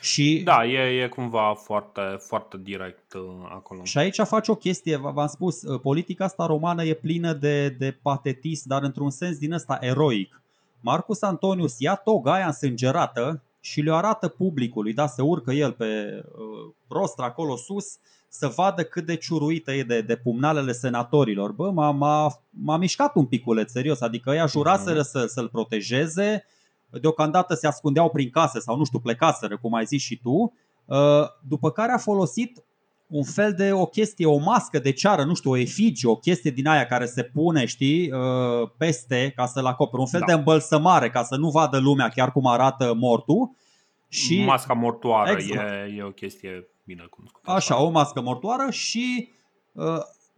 Și, 0.00 0.40
da, 0.44 0.64
e, 0.64 1.02
e 1.02 1.08
cumva 1.08 1.54
foarte, 1.54 2.00
foarte 2.18 2.56
direct 2.62 3.14
acolo. 3.48 3.84
Și 3.84 3.98
aici 3.98 4.20
face 4.20 4.50
o 4.50 4.54
chestie, 4.54 4.96
v-am 4.96 5.26
spus, 5.26 5.62
politica 5.82 6.24
asta 6.24 6.46
romană 6.46 6.84
e 6.84 6.94
plină 6.94 7.32
de, 7.32 7.68
de 7.68 7.98
patetism, 8.02 8.68
dar 8.68 8.82
într-un 8.82 9.10
sens 9.10 9.38
din 9.38 9.52
ăsta 9.52 9.78
eroic. 9.80 10.42
Marcus 10.80 11.22
Antonius 11.22 11.78
ia 11.78 11.94
toga 11.94 12.32
aia 12.32 12.46
însângerată 12.46 13.42
și 13.60 13.80
le 13.80 13.94
arată 13.94 14.28
publicului, 14.28 14.92
da, 14.92 15.06
se 15.06 15.22
urcă 15.22 15.52
el 15.52 15.72
pe 15.72 16.22
uh, 16.24 16.74
rost 16.88 17.18
acolo 17.18 17.56
sus 17.56 17.98
să 18.28 18.46
vadă 18.46 18.82
cât 18.82 19.06
de 19.06 19.16
ciuruită 19.16 19.72
e 19.72 19.82
de, 19.82 20.00
de 20.00 20.16
pumnalele 20.16 20.72
senatorilor. 20.72 21.52
Bă, 21.52 21.70
m-a, 21.70 21.90
m-a, 21.90 22.42
m-a 22.50 22.76
mișcat 22.76 23.14
un 23.14 23.26
piculeț, 23.26 23.70
serios, 23.70 24.00
adică 24.00 24.30
ea 24.30 24.46
juraseră 24.46 25.02
să, 25.02 25.26
să-l 25.26 25.48
protejeze, 25.48 26.44
deocamdată 26.90 27.54
se 27.54 27.66
ascundeau 27.66 28.10
prin 28.10 28.30
case 28.30 28.60
sau 28.60 28.76
nu 28.76 28.84
știu, 28.84 28.98
plecaseră, 28.98 29.58
cum 29.58 29.74
ai 29.74 29.84
zis 29.84 30.02
și 30.02 30.20
tu, 30.22 30.52
uh, 30.84 31.28
după 31.48 31.70
care 31.70 31.92
a 31.92 31.98
folosit 31.98 32.64
un 33.08 33.24
fel 33.24 33.52
de 33.52 33.72
o 33.72 33.86
chestie, 33.86 34.26
o 34.26 34.38
mască 34.38 34.78
de 34.78 34.92
ceară, 34.92 35.24
nu 35.24 35.34
știu, 35.34 35.50
o 35.50 35.56
efigie, 35.56 36.08
o 36.08 36.16
chestie 36.16 36.50
din 36.50 36.66
aia 36.66 36.86
care 36.86 37.06
se 37.06 37.22
pune, 37.22 37.64
știi, 37.64 38.12
uh, 38.12 38.70
peste 38.76 39.32
ca 39.36 39.46
să-l 39.46 39.66
acopere, 39.66 40.00
un 40.00 40.08
fel 40.08 40.20
da. 40.20 40.26
de 40.26 40.32
îmbălsămare 40.32 41.10
ca 41.10 41.22
să 41.22 41.36
nu 41.36 41.50
vadă 41.50 41.78
lumea 41.78 42.08
chiar 42.08 42.32
cum 42.32 42.46
arată 42.46 42.94
mortul. 42.94 43.50
Și... 44.08 44.44
Masca 44.44 44.74
mortoară 44.74 45.30
exact. 45.30 45.70
e, 45.70 45.94
e 45.96 46.02
o 46.02 46.10
chestie 46.10 46.68
bine 46.84 47.06
cunoscută. 47.10 47.50
Așa, 47.50 47.82
o 47.82 47.90
mască 47.90 48.20
mortoară 48.20 48.70
și 48.70 49.28
uh, 49.72 49.84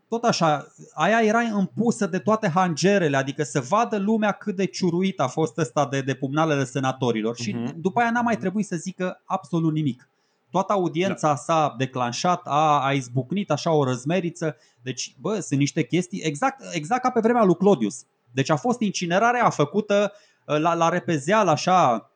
tot 0.09 0.25
așa, 0.25 0.67
aia 0.95 1.23
era 1.23 1.41
împusă 1.41 2.07
de 2.07 2.19
toate 2.19 2.49
hangerele, 2.49 3.17
adică 3.17 3.43
să 3.43 3.61
vadă 3.61 3.99
lumea 3.99 4.33
cât 4.33 4.57
de 4.57 4.65
ciuruit 4.65 5.21
a 5.21 5.27
fost 5.27 5.59
ăsta 5.59 5.87
de, 5.87 6.01
de 6.01 6.15
pumnalele 6.15 6.65
senatorilor 6.65 7.37
și 7.37 7.55
uh-huh. 7.55 7.75
după 7.75 8.01
aia 8.01 8.11
n-a 8.11 8.21
mai 8.21 8.37
trebuit 8.37 8.67
să 8.67 8.77
zică 8.77 9.23
absolut 9.25 9.73
nimic. 9.73 10.10
Toată 10.51 10.73
audiența 10.73 11.29
da. 11.29 11.37
s-a 11.37 11.75
declanșat, 11.79 12.41
a, 12.45 12.85
a 12.85 12.93
izbucnit 12.93 13.51
așa 13.51 13.73
o 13.73 13.85
răzmeriță. 13.85 14.57
Deci, 14.83 15.15
bă, 15.21 15.41
sunt 15.41 15.59
niște 15.59 15.83
chestii 15.83 16.21
exact, 16.21 16.65
exact 16.73 17.03
ca 17.03 17.11
pe 17.11 17.21
vremea 17.21 17.45
lui 17.45 17.57
Claudius. 17.57 18.05
Deci 18.33 18.51
a 18.51 18.57
fost 18.57 18.81
incinerarea 18.81 19.51
făcută 19.51 20.13
uh, 20.47 20.59
la, 20.59 20.75
la 20.75 20.89
repezeal 20.89 21.49
așa 21.49 22.11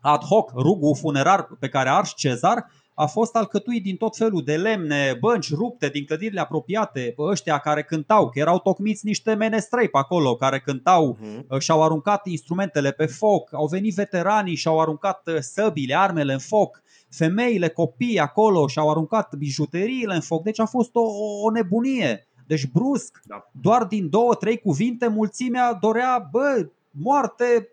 ad 0.00 0.22
hoc, 0.22 0.50
rugul 0.54 0.96
funerar 0.96 1.48
pe 1.58 1.68
care 1.68 1.88
a 1.88 1.94
ars 1.94 2.14
Cezar 2.16 2.66
a 2.94 3.06
fost 3.06 3.36
alcătuit 3.36 3.82
din 3.82 3.96
tot 3.96 4.16
felul 4.16 4.42
de 4.44 4.56
lemne, 4.56 5.16
bănci 5.20 5.52
rupte 5.54 5.88
din 5.88 6.04
clădirile 6.04 6.40
apropiate, 6.40 7.14
ăștia 7.18 7.58
care 7.58 7.82
cântau, 7.82 8.30
că 8.30 8.38
erau 8.38 8.58
tocmiți 8.58 9.06
niște 9.06 9.34
menestrei 9.34 9.88
pe 9.88 9.98
acolo, 9.98 10.36
care 10.36 10.60
cântau, 10.60 11.18
uh-huh. 11.18 11.58
și-au 11.58 11.82
aruncat 11.82 12.26
instrumentele 12.26 12.90
pe 12.90 13.06
foc, 13.06 13.54
au 13.54 13.66
venit 13.66 13.94
veteranii 13.94 14.54
și-au 14.54 14.80
aruncat 14.80 15.22
uh, 15.26 15.36
săbile, 15.38 15.96
armele 15.96 16.32
în 16.32 16.38
foc, 16.38 16.82
femeile, 17.10 17.68
copiii 17.68 18.18
acolo 18.18 18.66
și-au 18.66 18.90
aruncat 18.90 19.34
bijuteriile 19.34 20.14
în 20.14 20.20
foc, 20.20 20.42
deci 20.42 20.60
a 20.60 20.64
fost 20.64 20.90
o, 20.92 21.02
o 21.44 21.50
nebunie. 21.50 22.28
Deci 22.46 22.66
brusc, 22.66 23.20
da. 23.24 23.50
doar 23.60 23.84
din 23.84 24.08
două, 24.08 24.34
trei 24.34 24.58
cuvinte, 24.58 25.06
mulțimea 25.06 25.72
dorea, 25.72 26.28
bă, 26.30 26.68
moarte 26.90 27.68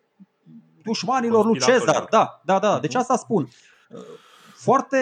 dușmanilor 0.83 1.45
lui 1.45 1.59
Cezar. 1.59 2.07
Da, 2.09 2.41
da, 2.45 2.59
da, 2.59 2.79
deci 2.79 2.91
mhm. 2.91 2.99
asta 2.99 3.15
spun 3.15 3.49
foarte, 4.57 4.99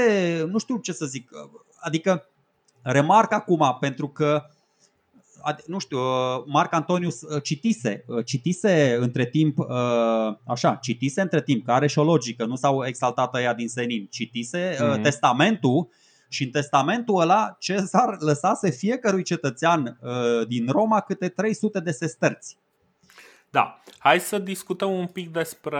nu 0.49 0.57
știu 0.57 0.77
ce 0.77 0.91
să 0.91 1.05
zic, 1.05 1.29
adică 1.79 2.29
remarc 2.81 3.31
acum 3.31 3.77
pentru 3.79 4.07
că 4.07 4.43
nu 5.65 5.79
știu, 5.79 5.99
Marc 6.45 6.73
Antonius 6.73 7.21
uh, 7.21 7.43
citise, 7.43 8.03
uh, 8.07 8.25
citise 8.25 8.97
între 8.99 9.25
timp, 9.25 9.59
uh, 9.59 9.67
așa, 10.47 10.75
citise 10.75 11.21
între 11.21 11.41
timp, 11.41 11.65
care 11.65 11.77
are 11.77 11.87
și 11.87 11.99
o 11.99 12.03
logică, 12.03 12.45
nu 12.45 12.55
s-au 12.55 12.85
exaltat 12.85 13.35
ăia 13.35 13.53
din 13.53 13.67
senin, 13.67 14.07
citise 14.11 14.75
mm-hmm. 14.75 15.01
testamentul 15.01 15.89
și 16.29 16.43
în 16.43 16.49
testamentul 16.49 17.21
ăla 17.21 17.55
Cezar 17.59 18.17
lăsase 18.19 18.69
fiecărui 18.69 19.23
cetățean 19.23 19.99
din 20.47 20.67
Roma 20.69 20.99
câte 20.99 21.27
300 21.29 21.79
de 21.79 21.91
sesterți. 21.91 22.57
Da, 23.55 23.79
hai 23.97 24.19
să 24.19 24.37
discutăm 24.37 24.91
un 24.91 25.07
pic 25.07 25.31
despre. 25.31 25.79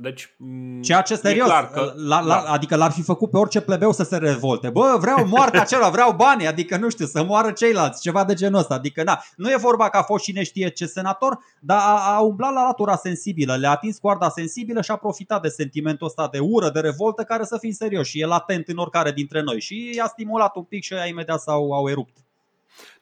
Deci, 0.00 0.34
Ceea 0.82 1.00
ce 1.02 1.14
serios, 1.14 1.46
clar 1.46 1.70
că, 1.70 1.92
la, 1.96 2.20
la, 2.20 2.42
da. 2.44 2.52
adică 2.52 2.76
l-ar 2.76 2.90
fi 2.90 3.02
făcut 3.02 3.30
pe 3.30 3.36
orice 3.36 3.60
plebeu 3.60 3.92
să 3.92 4.02
se 4.02 4.16
revolte. 4.16 4.70
Bă, 4.70 4.96
vreau 5.00 5.26
moartea 5.26 5.60
acela, 5.66 5.88
vreau 5.88 6.12
bani, 6.12 6.46
adică 6.46 6.76
nu 6.76 6.90
știu, 6.90 7.06
să 7.06 7.24
moară 7.24 7.50
ceilalți, 7.50 8.00
ceva 8.00 8.24
de 8.24 8.34
genul 8.34 8.58
ăsta. 8.58 8.74
Adică, 8.74 9.02
na, 9.02 9.22
nu 9.36 9.50
e 9.50 9.56
vorba 9.56 9.88
că 9.88 9.96
a 9.96 10.02
fost 10.02 10.24
cine 10.24 10.42
știe 10.42 10.68
ce 10.68 10.86
senator, 10.86 11.38
dar 11.60 11.78
a, 11.78 12.14
a 12.14 12.20
umblat 12.20 12.52
la 12.52 12.62
latura 12.62 12.96
sensibilă, 12.96 13.56
le-a 13.56 13.70
atins 13.70 13.98
coarda 13.98 14.28
sensibilă 14.28 14.82
și 14.82 14.90
a 14.90 14.96
profitat 14.96 15.42
de 15.42 15.48
sentimentul 15.48 16.06
ăsta 16.06 16.28
de 16.32 16.38
ură, 16.38 16.70
de 16.70 16.80
revoltă, 16.80 17.22
care 17.22 17.44
să 17.44 17.56
fim 17.60 17.72
serioși, 17.72 18.20
e 18.20 18.26
latent 18.26 18.68
în 18.68 18.76
oricare 18.76 19.12
dintre 19.12 19.42
noi 19.42 19.60
și 19.60 19.92
i-a 19.96 20.06
stimulat 20.06 20.56
un 20.56 20.62
pic 20.64 20.82
și 20.82 20.94
ea 20.94 21.06
imediat 21.06 21.40
s-au 21.40 21.72
au 21.72 21.88
erupt. 21.88 22.21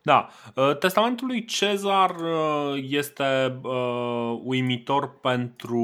Da, 0.03 0.29
uh, 0.55 0.77
testamentul 0.79 1.27
lui 1.27 1.45
Cezar 1.45 2.11
uh, 2.11 2.85
este 2.89 3.59
uh, 3.63 4.41
uimitor 4.45 5.21
pentru, 5.21 5.83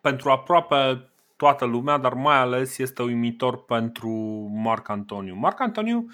pentru 0.00 0.30
aproape 0.30 1.10
toată 1.36 1.64
lumea, 1.64 1.98
dar 1.98 2.14
mai 2.14 2.36
ales 2.36 2.78
este 2.78 3.02
uimitor 3.02 3.64
pentru 3.64 4.10
Marc 4.52 4.88
Antoniu. 4.88 5.34
Marc 5.34 5.60
Antoniu 5.60 6.06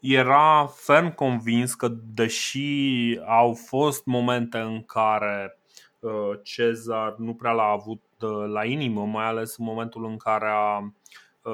era 0.00 0.66
ferm 0.66 1.14
convins 1.14 1.74
că 1.74 1.88
deși 2.14 3.18
au 3.26 3.54
fost 3.66 4.04
momente 4.04 4.58
în 4.58 4.82
care 4.82 5.58
Cezar 6.42 7.14
nu 7.18 7.34
prea 7.34 7.52
l-a 7.52 7.70
avut 7.70 8.02
la 8.52 8.64
inimă, 8.64 9.04
mai 9.04 9.24
ales 9.24 9.56
în 9.56 9.64
momentul 9.64 10.04
în 10.04 10.16
care 10.16 10.48
a 10.50 10.92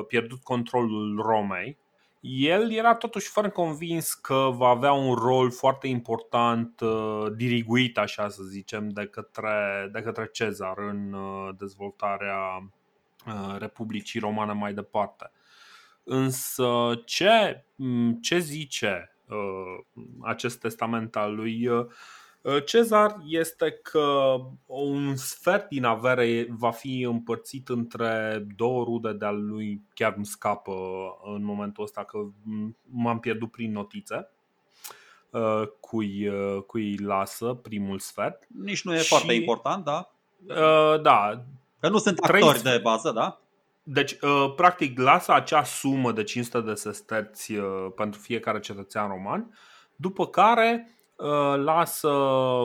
pierdut 0.07 0.43
controlul 0.43 1.23
Romei, 1.23 1.79
el 2.21 2.73
era 2.73 2.95
totuși 2.95 3.29
fără 3.29 3.51
convins 3.51 4.15
că 4.15 4.51
va 4.53 4.69
avea 4.69 4.93
un 4.93 5.15
rol 5.15 5.51
foarte 5.51 5.87
important 5.87 6.81
uh, 6.81 7.27
diriguit, 7.37 7.99
așa 7.99 8.29
să 8.29 8.43
zicem, 8.43 8.89
de 8.89 9.07
către, 9.07 9.89
de 9.93 10.01
către 10.01 10.29
Cezar 10.33 10.79
în 10.79 11.13
uh, 11.13 11.55
dezvoltarea 11.59 12.71
uh, 13.27 13.57
Republicii 13.59 14.21
Romane 14.21 14.53
mai 14.53 14.75
departe. 14.75 15.31
Însă 16.05 17.01
ce, 17.05 17.65
ce 18.21 18.39
zice 18.39 19.15
acest 20.21 20.61
testament 20.61 21.17
al 21.17 21.35
lui 21.35 21.69
Uh, 21.69 21.87
Cezar 22.65 23.17
este 23.27 23.71
că 23.71 24.37
un 24.67 25.17
sfert 25.17 25.69
din 25.69 25.85
avere 25.85 26.47
va 26.51 26.71
fi 26.71 27.01
împărțit 27.01 27.69
între 27.69 28.45
două 28.57 28.85
rude 28.85 29.13
de 29.13 29.25
al 29.25 29.47
lui, 29.47 29.83
chiar 29.95 30.15
îmi 30.17 30.27
scapă 30.27 30.73
în 31.25 31.45
momentul 31.45 31.85
ăsta 31.85 32.05
că 32.05 32.19
m-am 32.91 33.21
pierdut 33.21 33.51
prin 33.51 33.73
notițe 33.73 34.31
uh, 35.31 35.63
cui, 35.81 36.29
uh, 36.29 36.63
cui 36.67 36.97
lasă 36.97 37.47
primul 37.47 37.99
sfert. 37.99 38.47
Nici 38.63 38.83
nu 38.83 38.95
e 38.95 38.99
și, 38.99 39.09
foarte 39.09 39.33
important, 39.33 39.85
da? 39.85 40.15
Da. 41.03 41.45
Că 41.81 41.89
nu 41.89 41.99
sunt 41.99 42.19
actori 42.19 42.63
de 42.63 42.81
bază, 42.83 43.11
da? 43.11 43.41
Deci, 43.83 44.17
practic, 44.57 44.99
lasă 44.99 45.33
acea 45.33 45.65
sumă 45.65 46.13
de 46.13 46.23
500 46.23 46.61
de 46.61 46.75
sesterți 46.75 47.53
pentru 47.97 48.21
fiecare 48.21 48.61
cetățean 48.61 49.09
roman, 49.09 49.59
după 49.97 50.27
care 50.27 50.85
Uh, 50.85 51.00
lasă 51.57 52.11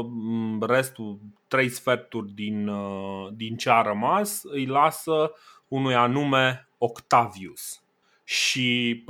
mm, 0.03 0.61
restul, 0.61 1.19
trei 1.47 1.69
sferturi 1.69 2.31
din, 2.31 2.67
uh, 2.67 3.27
din 3.33 3.55
ce 3.55 3.69
a 3.69 3.81
rămas, 3.81 4.41
îi 4.43 4.65
lasă 4.65 5.31
unui 5.67 5.95
anume 5.95 6.69
Octavius. 6.77 7.83
Și 8.23 9.03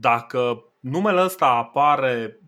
dacă 0.00 0.64
numele 0.80 1.22
ăsta 1.22 1.46
apare 1.46 2.40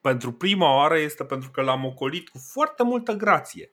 pentru 0.00 0.32
prima 0.32 0.74
oară 0.74 0.98
este 0.98 1.24
pentru 1.24 1.50
că 1.50 1.60
l-am 1.60 1.84
ocolit 1.84 2.28
cu 2.28 2.38
foarte 2.52 2.82
multă 2.82 3.12
grație 3.12 3.70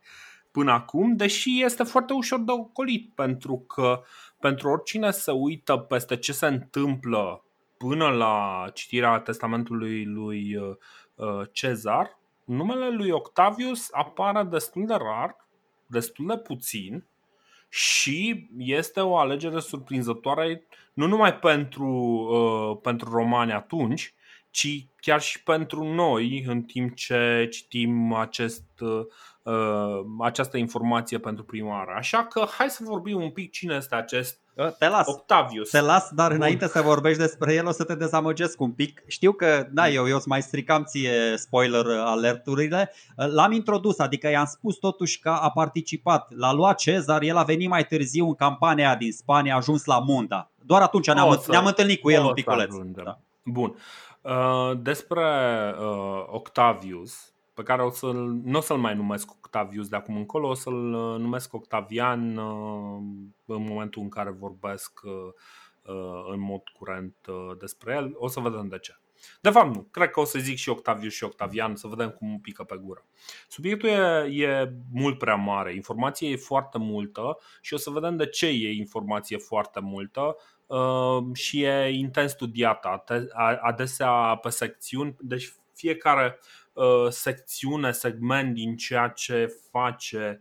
până 0.55 0.71
acum, 0.71 1.15
deși 1.15 1.63
este 1.63 1.83
foarte 1.83 2.13
ușor 2.13 2.39
de 2.39 2.51
ocolit, 2.51 3.11
pentru 3.15 3.57
că 3.57 4.01
pentru 4.39 4.69
oricine 4.69 5.11
se 5.11 5.31
uită 5.31 5.77
peste 5.77 6.17
ce 6.17 6.33
se 6.33 6.45
întâmplă 6.45 7.43
până 7.77 8.07
la 8.07 8.65
citirea 8.73 9.19
testamentului 9.19 10.05
lui 10.05 10.55
uh, 10.55 11.47
Cezar, 11.51 12.19
numele 12.45 12.89
lui 12.89 13.09
Octavius 13.09 13.87
apare 13.91 14.43
destul 14.43 14.85
de 14.85 14.93
rar, 14.93 15.47
destul 15.85 16.27
de 16.27 16.37
puțin 16.37 17.05
și 17.69 18.49
este 18.57 18.99
o 18.99 19.17
alegere 19.17 19.59
surprinzătoare 19.59 20.67
nu 20.93 21.07
numai 21.07 21.35
pentru, 21.35 21.87
uh, 21.87 22.79
pentru 22.81 23.09
romani 23.09 23.51
atunci, 23.51 24.13
ci 24.49 24.87
chiar 24.95 25.21
și 25.21 25.43
pentru 25.43 25.83
noi 25.83 26.43
în 26.47 26.61
timp 26.61 26.95
ce 26.95 27.47
citim 27.51 28.13
acest, 28.13 28.65
uh, 28.79 30.05
această 30.19 30.57
informație 30.57 31.19
pentru 31.19 31.43
prima 31.43 31.69
oară. 31.69 31.93
Așa 31.97 32.25
că 32.25 32.45
hai 32.57 32.69
să 32.69 32.83
vorbim 32.83 33.21
un 33.21 33.31
pic 33.31 33.51
cine 33.51 33.75
este 33.75 33.95
acest 33.95 34.39
te 34.77 34.87
las. 34.87 35.07
Octavius. 35.07 35.69
Te 35.69 35.81
las, 35.81 36.09
dar 36.11 36.27
Bun. 36.27 36.35
înainte 36.35 36.67
să 36.67 36.81
vorbești 36.81 37.19
despre 37.19 37.53
el 37.53 37.67
o 37.67 37.71
să 37.71 37.83
te 37.83 37.95
dezamăgesc 37.95 38.61
un 38.61 38.71
pic. 38.71 39.03
Știu 39.07 39.31
că, 39.31 39.67
da, 39.71 39.89
eu, 39.89 40.07
eu 40.07 40.15
îți 40.15 40.27
mai 40.27 40.41
stricam 40.41 40.83
ție 40.83 41.37
spoiler 41.37 41.85
alerturile. 41.87 42.91
L-am 43.15 43.51
introdus, 43.51 43.99
adică 43.99 44.29
i-am 44.29 44.45
spus 44.45 44.75
totuși 44.75 45.19
că 45.19 45.29
a 45.29 45.51
participat. 45.51 46.31
L-a 46.35 46.53
luat 46.53 46.77
Cezar, 46.77 47.21
el 47.21 47.37
a 47.37 47.43
venit 47.43 47.69
mai 47.69 47.85
târziu 47.85 48.27
în 48.27 48.35
campania 48.35 48.95
din 48.95 49.11
Spania, 49.11 49.53
a 49.53 49.57
ajuns 49.57 49.85
la 49.85 49.99
Munda. 49.99 50.51
Doar 50.65 50.81
atunci 50.81 51.11
ne-am, 51.11 51.39
să, 51.41 51.51
ne-am 51.51 51.65
întâlnit 51.65 52.01
cu 52.01 52.11
el 52.11 52.23
un 52.23 52.33
piculeț. 52.33 52.75
Da. 53.03 53.19
Bun. 53.43 53.75
Uh, 54.21 54.71
despre 54.81 55.23
uh, 55.79 56.25
Octavius, 56.27 57.34
pe 57.55 57.63
care 57.63 57.83
o 57.83 57.89
să 57.89 58.05
nu 58.43 58.57
o 58.57 58.61
să-l 58.61 58.77
mai 58.77 58.95
numesc 58.95 59.31
Octavius 59.31 59.87
de 59.87 59.95
acum 59.95 60.15
încolo, 60.15 60.47
o 60.47 60.53
să-l 60.53 60.93
uh, 60.93 61.19
numesc 61.19 61.53
Octavian 61.53 62.37
uh, 62.37 62.97
în 63.45 63.63
momentul 63.63 64.01
în 64.01 64.09
care 64.09 64.29
vorbesc 64.29 64.99
uh, 65.03 65.11
în 66.31 66.39
mod 66.39 66.61
curent 66.79 67.15
despre 67.59 67.93
el. 67.93 68.11
O 68.15 68.27
să 68.27 68.39
vedem 68.39 68.67
de 68.67 68.77
ce. 68.79 68.95
De 69.41 69.49
fapt, 69.49 69.75
nu. 69.75 69.87
Cred 69.91 70.09
că 70.09 70.19
o 70.19 70.23
să 70.23 70.39
zic 70.39 70.57
și 70.57 70.69
Octavius 70.69 71.13
și 71.13 71.23
Octavian, 71.23 71.75
să 71.75 71.87
vedem 71.87 72.09
cum 72.09 72.39
pică 72.41 72.63
pe 72.63 72.77
gură. 72.81 73.05
Subiectul 73.47 73.89
e, 73.89 74.27
e 74.43 74.73
mult 74.91 75.17
prea 75.17 75.35
mare, 75.35 75.73
informația 75.73 76.27
e 76.27 76.35
foarte 76.35 76.77
multă 76.77 77.37
și 77.61 77.73
o 77.73 77.77
să 77.77 77.89
vedem 77.89 78.15
de 78.17 78.27
ce 78.27 78.45
e 78.47 78.71
informație 78.71 79.37
foarte 79.37 79.79
multă 79.79 80.35
și 81.33 81.63
e 81.63 81.89
intens 81.89 82.31
studiată, 82.31 83.03
adesea 83.61 84.35
pe 84.35 84.49
secțiuni, 84.49 85.15
deci 85.19 85.53
fiecare 85.73 86.39
secțiune, 87.09 87.91
segment 87.91 88.53
din 88.53 88.75
ceea 88.75 89.07
ce 89.07 89.57
face 89.71 90.39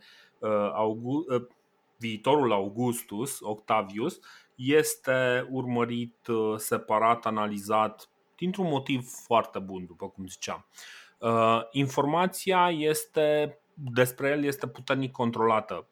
viitorul 1.96 2.52
Augustus, 2.52 3.38
Octavius, 3.40 4.18
este 4.54 5.46
urmărit 5.50 6.16
separat, 6.56 7.26
analizat 7.26 8.08
dintr-un 8.36 8.68
motiv 8.68 9.08
foarte 9.26 9.58
bun, 9.58 9.86
după 9.86 10.08
cum 10.08 10.26
ziceam. 10.26 10.66
Informația 11.70 12.70
este 12.70 13.58
despre 13.74 14.28
el 14.28 14.44
este 14.44 14.68
puternic 14.68 15.12
controlată. 15.12 15.86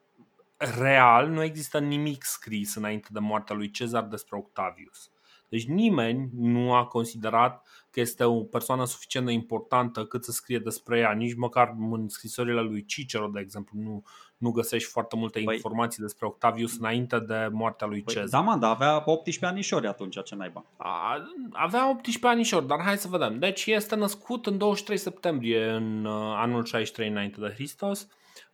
Real, 0.57 1.29
nu 1.29 1.43
există 1.43 1.79
nimic 1.79 2.23
scris 2.25 2.75
înainte 2.75 3.09
de 3.11 3.19
moartea 3.19 3.57
lui 3.57 3.71
Cezar 3.71 4.05
despre 4.05 4.37
Octavius. 4.37 5.11
Deci 5.53 5.67
nimeni 5.67 6.29
nu 6.33 6.75
a 6.75 6.87
considerat 6.87 7.67
că 7.91 8.01
este 8.01 8.25
o 8.25 8.43
persoană 8.43 8.85
suficient 8.85 9.27
de 9.27 9.33
importantă 9.33 10.05
cât 10.05 10.25
să 10.25 10.31
scrie 10.31 10.59
despre 10.59 10.99
ea. 10.99 11.13
Nici 11.13 11.35
măcar 11.35 11.75
în 11.91 12.09
scrisorile 12.09 12.61
lui 12.61 12.85
Cicero, 12.85 13.27
de 13.27 13.41
exemplu, 13.41 13.79
nu, 13.81 14.03
nu 14.37 14.51
găsești 14.51 14.91
foarte 14.91 15.17
multe 15.17 15.41
păi, 15.41 15.55
informații 15.55 16.03
despre 16.03 16.27
Octavius 16.27 16.79
înainte 16.79 17.19
de 17.19 17.49
moartea 17.51 17.87
lui 17.87 18.03
păi, 18.03 18.15
Cezar. 18.15 18.41
Da, 18.41 18.47
man, 18.47 18.61
dar 18.61 18.71
avea 18.71 19.03
18 19.05 19.47
anișori 19.47 19.87
atunci, 19.87 20.23
ce 20.23 20.35
naiba. 20.35 20.65
A, 20.77 21.23
avea 21.53 21.91
18 21.91 22.27
anișori, 22.27 22.67
dar 22.67 22.81
hai 22.83 22.97
să 22.97 23.09
vedem. 23.09 23.39
Deci 23.39 23.67
este 23.67 23.95
născut 23.95 24.47
în 24.47 24.59
23 24.59 24.97
septembrie 24.97 25.71
în 25.71 26.05
uh, 26.05 26.13
anul 26.37 26.65
63 26.65 27.09
înainte 27.09 27.41
de 27.41 27.53
Hristos. 27.55 28.09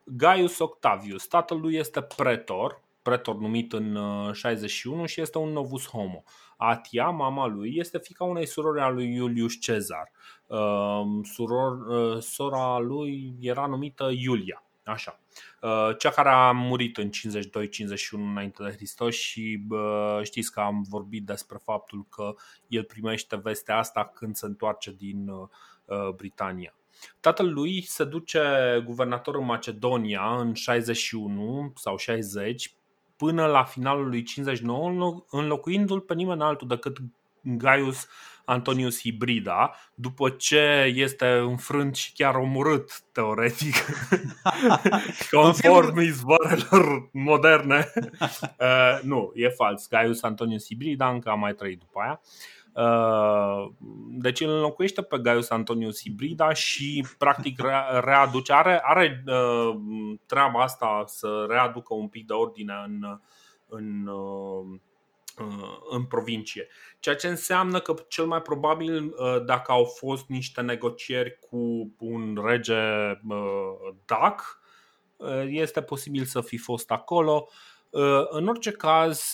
Gaius 0.05 0.59
Octavius, 0.59 1.27
tatăl 1.27 1.61
lui 1.61 1.75
este 1.75 2.01
pretor, 2.17 2.83
pretor 3.03 3.37
numit 3.37 3.73
în 3.73 3.99
61 4.33 5.03
uh, 5.03 5.09
și 5.09 5.21
este 5.21 5.39
un 5.39 5.49
novus 5.49 5.89
homo. 5.89 6.23
Atia, 6.61 7.09
mama 7.09 7.47
lui, 7.47 7.77
este 7.77 7.99
fica 7.99 8.25
unei 8.25 8.47
surori 8.47 8.81
a 8.81 8.89
lui 8.89 9.15
Iulius 9.15 9.61
Cezar. 9.61 10.11
Uh, 10.47 11.21
suror, 11.23 11.77
sora 12.21 12.79
lui 12.79 13.35
era 13.41 13.67
numită 13.67 14.11
Iulia. 14.13 14.63
Așa. 14.85 15.21
Uh, 15.63 15.97
cea 15.99 16.11
care 16.11 16.29
a 16.29 16.51
murit 16.51 16.97
în 16.97 17.11
52-51 17.11 17.11
înainte 18.11 18.63
de 18.63 18.71
Hristos 18.71 19.15
și 19.15 19.67
știți 20.23 20.53
că 20.53 20.61
am 20.61 20.85
vorbit 20.89 21.27
despre 21.27 21.59
faptul 21.63 22.07
că 22.11 22.35
el 22.67 22.85
primește 22.85 23.37
vestea 23.37 23.77
asta 23.77 24.11
când 24.15 24.37
se 24.37 24.47
întoarce 24.47 24.93
din 24.93 25.29
uh, 25.29 26.09
Britania. 26.17 26.73
Tatăl 27.21 27.53
lui 27.53 27.83
se 27.83 28.05
duce 28.05 28.41
guvernator 28.85 29.35
în 29.35 29.45
Macedonia 29.45 30.37
în 30.39 30.55
61 30.55 31.73
sau 31.77 31.97
60 31.97 32.75
până 33.19 33.47
la 33.47 33.65
finalul 33.65 34.09
lui 34.09 34.23
59 34.23 35.25
înlocuindu-l 35.31 36.01
pe 36.01 36.15
nimeni 36.15 36.43
altul 36.43 36.69
decât 36.69 36.97
Gaius 37.43 38.07
Antonius 38.45 39.01
Hibrida, 39.01 39.75
după 39.95 40.31
ce 40.31 40.93
este 40.97 41.27
înfrânt 41.27 41.97
și 41.97 42.13
chiar 42.13 42.35
omorât, 42.35 43.03
teoretic, 43.13 43.75
conform 45.31 45.99
izvoarelor 45.99 47.09
moderne. 47.13 47.87
Uh, 48.59 49.01
nu, 49.03 49.33
e 49.35 49.49
fals. 49.49 49.89
Gaius 49.89 50.23
Antonius 50.23 50.65
Hibrida 50.67 51.09
încă 51.09 51.29
a 51.29 51.35
mai 51.35 51.55
trăit 51.55 51.79
după 51.79 52.01
aia. 52.01 52.21
Uh, 52.23 52.58
deci 54.11 54.41
îl 54.41 54.51
înlocuiește 54.51 55.03
pe 55.03 55.19
Gaius 55.19 55.51
Antonius 55.51 56.01
Hibrida 56.01 56.53
și 56.53 57.07
practic 57.19 57.61
readuce, 58.01 58.53
are, 58.53 58.81
are 58.83 59.23
uh, 59.27 59.75
treaba 60.27 60.63
asta 60.63 61.05
să 61.07 61.47
readucă 61.49 61.95
un 61.95 62.09
pic 62.09 62.27
de 62.27 62.33
ordine 62.33 62.75
în, 62.87 63.21
în 63.69 64.07
uh, 64.07 64.81
Uh, 65.41 65.79
în 65.91 66.05
provincie. 66.05 66.69
Ceea 66.99 67.15
ce 67.15 67.29
înseamnă 67.29 67.81
că 67.81 67.95
cel 68.09 68.27
mai 68.27 68.43
probabil 68.43 69.05
uh, 69.05 69.45
dacă 69.45 69.73
au 69.73 69.85
fost 69.85 70.27
niște 70.27 70.61
negocieri 70.61 71.39
cu 71.51 71.95
un 71.99 72.39
rege 72.45 73.11
uh, 73.29 73.95
dac, 74.05 74.61
este 75.47 75.83
posibil 75.83 76.25
să 76.25 76.41
fi 76.41 76.57
fost 76.57 76.91
acolo. 76.91 77.49
În 78.31 78.49
orice 78.49 78.71
caz, 78.71 79.33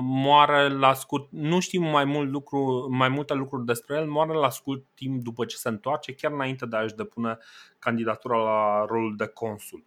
moare 0.00 0.68
la 0.68 0.94
scurt, 0.94 1.26
nu 1.30 1.60
știm 1.60 1.82
mai, 1.82 2.04
mult 2.04 2.30
lucru, 2.30 2.86
mai 2.90 3.08
multe 3.08 3.34
lucruri 3.34 3.64
despre 3.64 3.96
el, 3.96 4.06
moare 4.06 4.32
la 4.32 4.50
scurt 4.50 4.84
timp 4.94 5.22
după 5.22 5.44
ce 5.44 5.56
se 5.56 5.68
întoarce, 5.68 6.14
chiar 6.14 6.32
înainte 6.32 6.66
de 6.66 6.76
a-și 6.76 6.94
depune 6.94 7.38
candidatura 7.78 8.36
la 8.36 8.84
rolul 8.84 9.16
de 9.16 9.26
consul. 9.26 9.84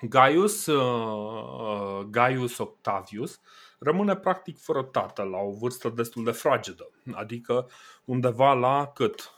Gaius, 0.00 0.70
Gaius 2.10 2.58
Octavius 2.58 3.40
rămâne 3.78 4.16
practic 4.16 4.58
fără 4.58 4.82
tată 4.82 5.22
la 5.22 5.38
o 5.38 5.50
vârstă 5.50 5.88
destul 5.88 6.24
de 6.24 6.30
fragedă, 6.30 6.90
adică 7.12 7.68
undeva 8.04 8.52
la 8.52 8.90
cât? 8.94 9.32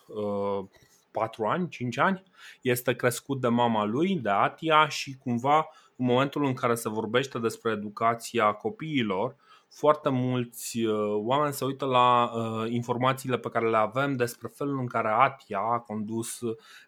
4 1.10 1.42
uh, 1.42 1.50
ani, 1.52 1.68
5 1.68 1.98
ani, 1.98 2.22
este 2.62 2.94
crescut 2.94 3.40
de 3.40 3.48
mama 3.48 3.84
lui, 3.84 4.16
de 4.16 4.28
Atia 4.28 4.88
și 4.88 5.16
cumva 5.16 5.68
în 6.00 6.06
momentul 6.06 6.44
în 6.44 6.54
care 6.54 6.74
se 6.74 6.88
vorbește 6.88 7.38
despre 7.38 7.70
educația 7.70 8.52
copiilor, 8.52 9.36
foarte 9.68 10.08
mulți 10.08 10.84
uh, 10.84 10.94
oameni 11.24 11.52
se 11.52 11.64
uită 11.64 11.84
la 11.84 12.30
uh, 12.34 12.70
informațiile 12.70 13.38
pe 13.38 13.48
care 13.48 13.70
le 13.70 13.76
avem 13.76 14.16
despre 14.16 14.48
felul 14.48 14.78
în 14.78 14.86
care 14.86 15.08
Atia 15.08 15.58
a 15.58 15.78
condus 15.78 16.38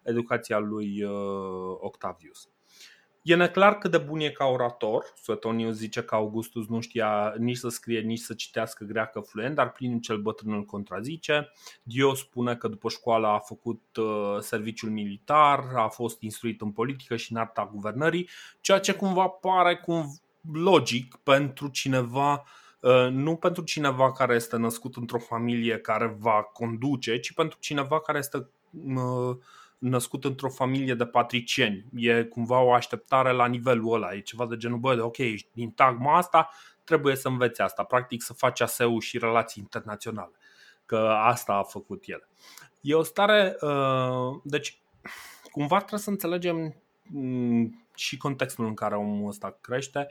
educația 0.03 0.57
lui 0.57 1.03
Octavius. 1.79 2.52
E 3.23 3.35
neclar 3.35 3.77
cât 3.77 3.91
de 3.91 3.97
bun 3.97 4.19
e 4.19 4.29
ca 4.29 4.45
orator. 4.45 5.13
Suetoniu 5.21 5.71
zice 5.71 6.03
că 6.03 6.15
Augustus 6.15 6.67
nu 6.67 6.79
știa 6.79 7.33
nici 7.37 7.57
să 7.57 7.69
scrie, 7.69 7.99
nici 7.99 8.19
să 8.19 8.33
citească 8.33 8.83
greacă 8.83 9.19
fluent, 9.19 9.55
dar 9.55 9.71
Pliniu 9.71 9.97
cel 9.97 10.17
bătrân 10.17 10.53
îl 10.53 10.63
contrazice. 10.63 11.51
Dio 11.83 12.13
spune 12.13 12.55
că 12.55 12.67
după 12.67 12.89
școală 12.89 13.27
a 13.27 13.39
făcut 13.39 13.81
uh, 13.97 14.37
serviciul 14.39 14.89
militar, 14.89 15.63
a 15.75 15.87
fost 15.87 16.21
instruit 16.21 16.61
în 16.61 16.71
politică 16.71 17.15
și 17.15 17.31
în 17.31 17.37
arta 17.37 17.69
guvernării, 17.73 18.29
ceea 18.61 18.79
ce 18.79 18.93
cumva 18.93 19.27
pare 19.27 19.75
cum 19.75 20.17
logic 20.53 21.19
pentru 21.23 21.67
cineva 21.67 22.43
uh, 22.79 23.07
nu 23.11 23.35
pentru 23.35 23.63
cineva 23.63 24.11
care 24.11 24.35
este 24.35 24.57
născut 24.57 24.95
într-o 24.95 25.19
familie 25.19 25.77
care 25.77 26.15
va 26.19 26.49
conduce, 26.53 27.19
ci 27.19 27.33
pentru 27.33 27.57
cineva 27.59 27.99
care 27.99 28.17
este 28.17 28.47
uh, 28.95 29.37
născut 29.89 30.23
într-o 30.25 30.49
familie 30.49 30.93
de 30.93 31.05
patricieni. 31.05 31.85
E 31.95 32.23
cumva 32.23 32.61
o 32.61 32.73
așteptare 32.73 33.31
la 33.31 33.45
nivelul 33.45 33.93
ăla. 33.93 34.13
E 34.13 34.19
ceva 34.19 34.45
de 34.45 34.57
genul, 34.57 34.77
bă, 34.77 34.95
de 34.95 35.01
ok, 35.01 35.17
ești 35.17 35.49
din 35.53 35.71
tagma 35.71 36.17
asta, 36.17 36.49
trebuie 36.83 37.15
să 37.15 37.27
înveți 37.27 37.61
asta. 37.61 37.83
Practic 37.83 38.21
să 38.21 38.33
faci 38.33 38.61
ASEU 38.61 38.99
și 38.99 39.17
relații 39.17 39.61
internaționale. 39.61 40.31
Că 40.85 40.97
asta 41.21 41.53
a 41.53 41.63
făcut 41.63 42.03
el. 42.05 42.27
E 42.81 42.93
o 42.93 43.03
stare. 43.03 43.55
Uh, 43.61 44.39
deci, 44.43 44.77
cumva 45.51 45.77
trebuie 45.77 45.99
să 45.99 46.09
înțelegem 46.09 46.75
mm, 47.03 47.85
și 47.95 48.17
contextul 48.17 48.65
în 48.65 48.73
care 48.73 48.95
omul 48.95 49.27
ăsta 49.27 49.57
crește. 49.61 50.09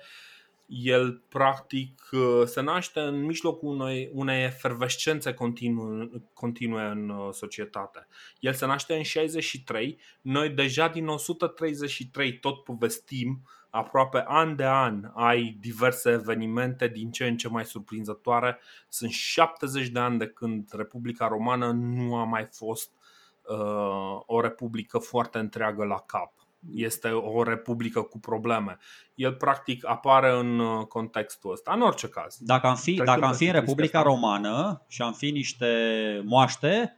Uh, 0.67 0.73
el 0.73 1.23
practic 1.29 2.09
uh, 2.13 2.43
se 2.45 2.61
naște 2.61 3.01
în 3.01 3.25
mijlocul 3.25 3.69
unei, 3.69 4.11
unei 4.13 4.45
efervescențe 4.45 5.35
continue, 5.35 6.11
continue 6.35 6.85
în 6.85 7.09
uh, 7.09 7.33
societate. 7.33 8.07
El 8.41 8.53
se 8.53 8.67
naște 8.67 8.95
în 8.95 9.03
63, 9.03 9.99
noi 10.21 10.49
deja 10.49 10.89
din 10.89 11.07
133 11.07 12.39
tot 12.39 12.65
povestim 12.65 13.43
aproape 13.71 14.25
an 14.27 14.57
de 14.57 14.65
an 14.65 15.11
ai 15.15 15.57
diverse 15.61 16.11
evenimente 16.11 16.89
din 16.89 17.11
ce 17.11 17.27
în 17.27 17.37
ce 17.37 17.49
mai 17.49 17.65
surprinzătoare. 17.65 18.59
Sunt 18.89 19.11
70 19.11 19.89
de 19.89 19.99
ani 19.99 20.19
de 20.19 20.27
când 20.27 20.69
Republica 20.73 21.27
Romană 21.29 21.71
nu 21.71 22.17
a 22.17 22.25
mai 22.25 22.49
fost 22.53 22.91
uh, 23.43 24.21
o 24.27 24.41
republică 24.41 24.99
foarte 24.99 25.39
întreagă 25.39 25.85
la 25.85 25.99
cap 26.07 26.42
este 26.75 27.09
o 27.09 27.43
republică 27.43 28.03
cu 28.03 28.19
probleme. 28.19 28.79
El 29.15 29.33
practic 29.33 29.89
apare 29.89 30.31
în 30.39 30.59
uh, 30.59 30.87
contextul 30.87 31.53
ăsta, 31.53 31.73
în 31.73 31.81
orice 31.81 32.09
caz. 32.09 32.37
Dacă 32.41 32.67
am 32.67 32.77
fi, 32.77 32.95
dacă 32.95 33.25
am 33.25 33.33
fi 33.33 33.47
în 33.47 33.53
Republica 33.53 33.99
asta. 33.99 34.11
Romană 34.11 34.83
și 34.89 35.03
am 35.03 35.13
fi 35.13 35.31
niște 35.31 35.67
moaște 36.25 36.97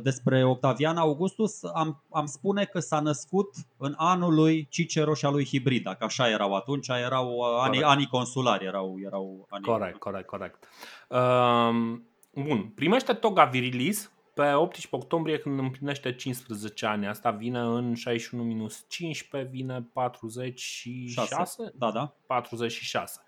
despre 0.00 0.44
Octavian 0.44 0.96
Augustus, 0.96 1.64
am, 1.74 2.02
am 2.10 2.26
spune 2.26 2.64
că 2.64 2.80
s-a 2.80 3.00
născut 3.00 3.54
în 3.76 3.94
anul 3.96 4.34
lui 4.34 4.66
Cicero 4.70 5.14
și 5.14 5.24
a 5.24 5.30
lui 5.30 5.46
Hibrida, 5.46 5.94
că 5.94 6.04
așa 6.04 6.28
erau 6.28 6.54
atunci, 6.54 6.88
erau 6.88 7.28
uh, 7.28 7.44
anii, 7.60 7.82
anii 7.82 8.06
consulari, 8.06 8.64
erau, 8.64 8.96
erau 9.04 9.46
anii... 9.50 9.66
Corect, 9.66 9.98
corect, 9.98 10.26
corect. 10.26 10.68
Uh, 11.08 11.98
bun, 12.34 12.72
primește 12.74 13.12
toga 13.12 13.44
virilis 13.44 14.11
pe 14.34 14.52
18 14.52 14.96
octombrie 14.96 15.38
când 15.38 15.58
împlinește 15.58 16.14
15 16.14 16.86
ani. 16.86 17.06
Asta 17.06 17.30
vine 17.30 17.58
în 17.58 17.94
61 17.94 18.44
minus 18.44 18.84
15, 18.88 19.50
vine 19.50 19.88
46? 19.92 21.34
6. 21.34 21.72
Da, 21.74 21.90
da. 21.90 22.14
46. 22.26 23.20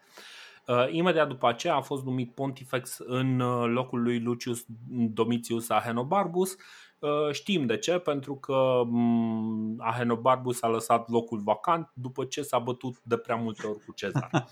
Uh, 0.67 0.87
imediat 0.91 1.29
după 1.29 1.49
aceea 1.49 1.75
a 1.75 1.81
fost 1.81 2.05
numit 2.05 2.35
Pontifex 2.35 2.99
în 2.99 3.41
uh, 3.41 3.69
locul 3.69 4.03
lui 4.03 4.21
Lucius 4.21 4.65
Domitius 4.89 5.69
Ahenobarbus. 5.69 6.57
Uh, 6.99 7.33
știm 7.33 7.67
de 7.67 7.77
ce, 7.77 7.99
pentru 7.99 8.35
că 8.35 8.55
um, 8.55 9.77
Ahenobarbus 9.79 10.63
a 10.63 10.69
lăsat 10.69 11.09
locul 11.09 11.41
vacant 11.41 11.91
după 11.95 12.25
ce 12.25 12.43
s-a 12.43 12.59
bătut 12.59 12.97
de 13.03 13.17
prea 13.17 13.37
multe 13.37 13.67
ori 13.67 13.85
cu 13.85 13.93
Cezar. 13.93 14.31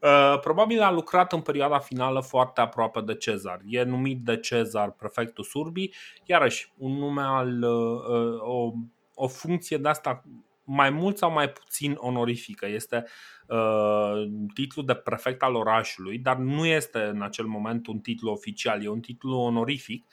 Uh, 0.00 0.38
probabil 0.40 0.80
a 0.80 0.90
lucrat 0.90 1.32
în 1.32 1.40
perioada 1.40 1.78
finală 1.78 2.20
foarte 2.20 2.60
aproape 2.60 3.00
de 3.00 3.14
Cezar. 3.14 3.60
E 3.66 3.82
numit 3.82 4.20
de 4.20 4.36
Cezar 4.36 4.90
prefectul 4.90 5.44
Surbii, 5.44 5.94
iarăși 6.24 6.72
un 6.76 6.92
nume 6.92 7.22
al 7.22 7.62
uh, 7.62 8.40
o, 8.40 8.72
o 9.14 9.28
funcție 9.28 9.76
de 9.76 9.88
asta 9.88 10.22
mai 10.64 10.90
mult 10.90 11.16
sau 11.18 11.32
mai 11.32 11.48
puțin 11.48 11.96
onorifică. 11.98 12.66
Este 12.66 13.04
uh, 13.46 14.22
titlul 14.54 14.84
de 14.84 14.94
prefect 14.94 15.42
al 15.42 15.54
orașului, 15.54 16.18
dar 16.18 16.36
nu 16.36 16.66
este 16.66 16.98
în 16.98 17.22
acel 17.22 17.44
moment 17.44 17.86
un 17.86 17.98
titlu 17.98 18.30
oficial, 18.30 18.84
e 18.84 18.88
un 18.88 19.00
titlu 19.00 19.38
onorific 19.38 20.06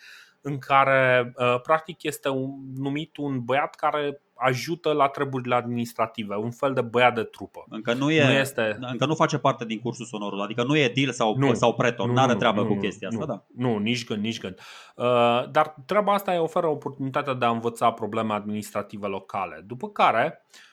în 0.48 0.58
care 0.58 1.34
uh, 1.36 1.62
practic 1.62 2.04
este 2.04 2.30
un, 2.30 2.52
numit 2.76 3.18
un 3.18 3.40
băiat 3.44 3.76
care 3.76 4.22
ajută 4.36 4.92
la 4.92 5.08
treburile 5.08 5.56
administrative, 5.56 6.36
un 6.36 6.52
fel 6.52 6.74
de 6.74 6.82
băiat 6.82 7.16
de 7.16 7.24
trupă. 7.24 7.66
Încă 7.70 7.94
nu, 7.94 8.12
e, 8.12 8.26
nu 8.26 8.32
este... 8.32 8.78
încă 8.80 9.06
nu 9.06 9.16
face 9.16 9.38
parte 9.38 9.66
din 9.66 9.80
cursul 9.80 10.06
sonorului, 10.06 10.44
adică 10.44 10.64
nu 10.64 10.78
e 10.78 10.92
deal 10.96 11.12
sau, 11.12 11.38
nu, 11.38 11.54
sau 11.54 11.74
pretor, 11.74 12.10
nu 12.10 12.22
are 12.22 12.36
treabă 12.36 12.62
nu, 12.62 12.68
cu 12.68 12.76
chestia 12.76 13.08
nu, 13.12 13.20
asta. 13.20 13.32
Da. 13.34 13.68
Nu, 13.68 13.78
nici 13.78 14.06
gând, 14.06 14.24
nici 14.24 14.40
gând. 14.40 14.60
Uh, 14.96 15.50
dar 15.52 15.76
treaba 15.86 16.14
asta 16.14 16.32
îi 16.32 16.38
oferă 16.38 16.68
oportunitatea 16.68 17.34
de 17.34 17.46
a 17.46 17.50
învăța 17.50 17.92
probleme 17.92 18.34
administrative 18.34 19.08
locale. 19.08 19.64
După 19.68 19.90
care, 19.90 20.46
uh, 20.46 20.67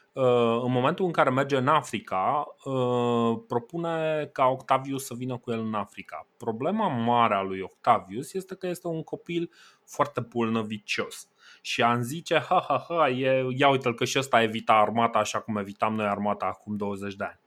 în 0.63 0.73
momentul 0.73 1.05
în 1.05 1.13
care 1.13 1.31
merge 1.31 1.57
în 1.57 1.69
Africa, 1.69 2.47
uh, 2.65 3.43
propune 3.47 4.29
ca 4.33 4.47
Octavius 4.47 5.05
să 5.05 5.15
vină 5.15 5.39
cu 5.39 5.51
el 5.51 5.59
în 5.59 5.75
Africa. 5.75 6.27
Problema 6.37 6.89
mare 6.89 7.35
a 7.35 7.43
lui 7.43 7.61
Octavius 7.61 8.33
este 8.33 8.55
că 8.55 8.67
este 8.67 8.87
un 8.87 9.03
copil 9.03 9.51
foarte 9.85 10.23
pulnăvicios 10.23 11.29
și 11.61 11.83
am 11.83 12.03
zice, 12.03 12.39
ha, 12.39 12.65
ha, 12.69 12.85
ha, 12.89 13.09
e, 13.09 13.47
ia 13.57 13.69
uite-l 13.69 13.95
că 13.95 14.05
și 14.05 14.19
ăsta 14.19 14.43
evita 14.43 14.73
armata 14.73 15.19
așa 15.19 15.41
cum 15.41 15.57
evitam 15.57 15.95
noi 15.95 16.07
armata 16.07 16.47
acum 16.47 16.77
20 16.77 17.15
de 17.15 17.25
ani. 17.25 17.41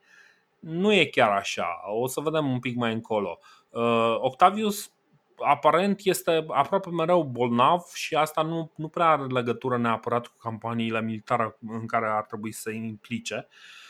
Nu 0.59 0.93
e 0.93 1.05
chiar 1.05 1.31
așa, 1.31 1.67
o 2.01 2.07
să 2.07 2.19
vedem 2.21 2.51
un 2.51 2.59
pic 2.59 2.75
mai 2.75 2.93
încolo. 2.93 3.39
Uh, 3.69 4.15
Octavius 4.19 4.91
aparent 5.37 5.99
este 6.03 6.45
aproape 6.47 6.89
mereu 6.89 7.23
bolnav 7.23 7.81
și 7.93 8.15
asta 8.15 8.41
nu, 8.41 8.71
nu 8.75 8.87
prea 8.87 9.07
are 9.07 9.23
legătură 9.23 9.77
neapărat 9.77 10.27
cu 10.27 10.35
campaniile 10.37 11.01
militare 11.01 11.57
în 11.67 11.85
care 11.85 12.07
ar 12.07 12.23
trebui 12.23 12.51
să 12.51 12.61
se 12.61 12.75
implice. 12.75 13.47
Uh, 13.49 13.87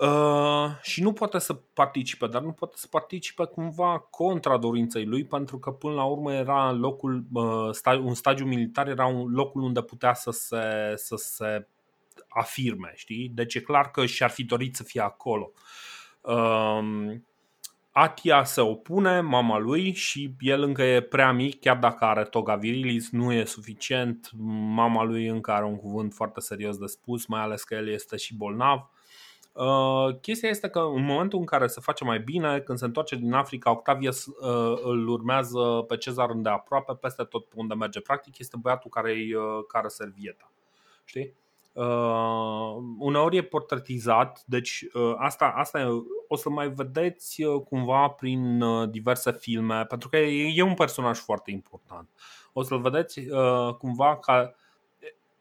Uh, 0.00 0.70
și 0.82 1.02
nu 1.02 1.12
poate 1.12 1.38
să 1.38 1.54
participe, 1.54 2.26
dar 2.26 2.42
nu 2.42 2.52
poate 2.52 2.74
să 2.76 2.86
participe 2.90 3.44
cumva 3.44 3.98
contra 3.98 4.56
dorinței 4.56 5.04
lui, 5.04 5.24
pentru 5.24 5.58
că 5.58 5.70
până 5.70 5.94
la 5.94 6.04
urmă 6.04 6.32
era 6.32 6.72
locul, 6.72 7.24
uh, 7.32 7.98
un 8.02 8.14
stagiu 8.14 8.44
militar 8.44 8.88
era 8.88 9.06
un 9.06 9.30
locul 9.30 9.62
unde 9.62 9.82
putea 9.82 10.14
să 10.14 10.30
se, 10.30 10.92
să 10.94 11.16
se 11.16 11.66
afirme, 12.28 12.92
știi? 12.94 13.30
Deci 13.34 13.54
e 13.54 13.60
clar 13.60 13.90
că 13.90 14.06
și-ar 14.06 14.30
fi 14.30 14.44
dorit 14.44 14.76
să 14.76 14.82
fie 14.82 15.00
acolo. 15.00 15.52
Uh, 16.20 16.80
Atia 18.00 18.44
se 18.44 18.60
opune, 18.60 19.20
mama 19.20 19.58
lui, 19.58 19.92
și 19.92 20.34
el 20.40 20.62
încă 20.62 20.82
e 20.82 21.00
prea 21.00 21.32
mic, 21.32 21.60
chiar 21.60 21.76
dacă 21.76 22.04
are 22.04 22.24
toga 22.24 22.56
virilis, 22.56 23.10
nu 23.10 23.32
e 23.32 23.44
suficient. 23.44 24.30
Mama 24.74 25.02
lui 25.02 25.26
încă 25.26 25.50
are 25.50 25.64
un 25.64 25.76
cuvânt 25.76 26.14
foarte 26.14 26.40
serios 26.40 26.76
de 26.76 26.86
spus, 26.86 27.26
mai 27.26 27.40
ales 27.40 27.62
că 27.62 27.74
el 27.74 27.88
este 27.88 28.16
și 28.16 28.36
bolnav. 28.36 28.90
Uh, 29.52 30.18
chestia 30.20 30.48
este 30.48 30.68
că 30.68 30.78
în 30.78 31.04
momentul 31.04 31.38
în 31.38 31.44
care 31.44 31.66
se 31.66 31.80
face 31.80 32.04
mai 32.04 32.20
bine, 32.20 32.60
când 32.60 32.78
se 32.78 32.84
întoarce 32.84 33.16
din 33.16 33.32
Africa, 33.32 33.70
Octavius 33.70 34.26
uh, 34.26 34.80
îl 34.82 35.08
urmează 35.08 35.84
pe 35.88 35.96
Cezar 35.96 36.30
îndeaproape 36.30 36.94
peste 36.94 37.24
tot 37.24 37.48
pe 37.48 37.54
unde 37.56 37.74
merge. 37.74 38.00
Practic 38.00 38.38
este 38.38 38.56
băiatul 38.60 38.90
care 38.90 39.12
îi 39.12 39.34
uh, 39.34 39.42
care 39.68 39.88
servieta. 39.88 40.52
Știi? 41.04 41.34
Uh, 41.78 42.76
uneori 42.98 43.36
e 43.36 43.42
portretizat, 43.42 44.42
deci 44.46 44.84
uh, 44.92 45.14
asta, 45.18 45.52
asta 45.56 45.80
e, 45.80 45.86
o 46.28 46.36
să 46.36 46.48
mai 46.48 46.68
vedeți 46.68 47.42
uh, 47.42 47.62
cumva 47.62 48.08
prin 48.08 48.60
uh, 48.60 48.90
diverse 48.90 49.32
filme, 49.32 49.84
pentru 49.84 50.08
că 50.08 50.16
e, 50.16 50.52
e 50.54 50.62
un 50.62 50.74
personaj 50.74 51.18
foarte 51.18 51.50
important. 51.50 52.08
O 52.52 52.62
să-l 52.62 52.80
vedeți 52.80 53.18
uh, 53.18 53.74
cumva 53.74 54.16
ca 54.18 54.54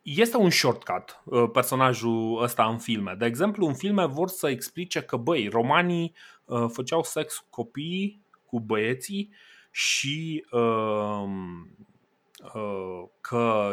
este 0.02 0.38
un 0.38 0.50
shortcut 0.50 1.22
uh, 1.24 1.50
personajul 1.52 2.42
ăsta 2.42 2.66
în 2.66 2.78
filme. 2.78 3.16
De 3.18 3.26
exemplu, 3.26 3.68
în 3.68 3.74
filme 3.74 4.06
vor 4.06 4.28
să 4.28 4.50
explice 4.50 5.02
că, 5.02 5.18
băi, 5.18 5.48
romanii 5.48 6.14
uh, 6.46 6.66
făceau 6.72 7.04
sex 7.04 7.38
cu 7.38 7.46
copiii, 7.50 8.22
cu 8.46 8.60
băieții 8.60 9.34
și 9.72 10.46
uh, 10.52 10.62
uh, 10.62 11.30
că 13.22 13.72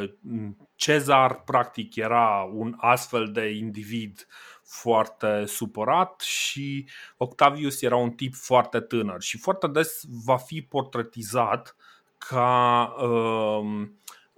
Cezar 0.75 1.43
practic 1.43 1.97
era 1.97 2.51
un 2.53 2.75
astfel 2.77 3.33
de 3.33 3.51
individ 3.51 4.27
foarte 4.63 5.45
supărat 5.47 6.21
și 6.21 6.89
Octavius 7.17 7.83
era 7.83 7.97
un 7.97 8.11
tip 8.11 8.35
foarte 8.35 8.81
tânăr 8.81 9.23
și 9.23 9.39
foarte 9.39 9.67
des 9.67 10.01
va 10.25 10.37
fi 10.37 10.63
portretizat 10.63 11.77
ca 12.19 12.95
uh, 13.03 13.89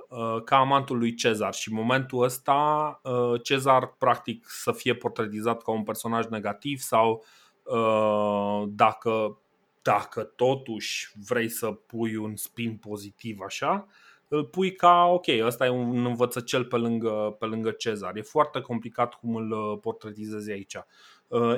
Uh, 0.09 0.43
ca 0.45 0.57
amantul 0.57 0.99
lui 0.99 1.15
Cezar. 1.15 1.55
Și 1.55 1.69
în 1.69 1.75
momentul 1.75 2.23
ăsta 2.23 3.01
uh, 3.03 3.43
Cezar 3.43 3.87
practic 3.87 4.47
să 4.49 4.73
fie 4.73 4.95
portretizat 4.95 5.63
ca 5.63 5.71
un 5.71 5.83
personaj 5.83 6.27
negativ 6.27 6.79
sau 6.79 7.25
uh, 7.63 8.65
dacă, 8.69 9.39
dacă 9.83 10.23
totuși 10.23 11.11
vrei 11.27 11.49
să 11.49 11.71
pui 11.71 12.17
un 12.17 12.37
spin 12.37 12.77
pozitiv 12.77 13.41
așa, 13.41 13.87
îl 14.29 14.45
pui 14.45 14.73
ca 14.73 15.05
ok, 15.05 15.27
ăsta 15.41 15.67
e 15.67 15.69
un 15.69 16.05
învățăcel 16.05 16.65
pe 16.65 16.77
lângă, 16.77 17.37
pe 17.39 17.47
lângă 17.47 17.71
Cezar. 17.71 18.17
E 18.17 18.23
foarte 18.23 18.61
complicat 18.61 19.15
cum 19.15 19.35
îl 19.35 19.79
portretizezi 19.79 20.51
aici. 20.51 20.77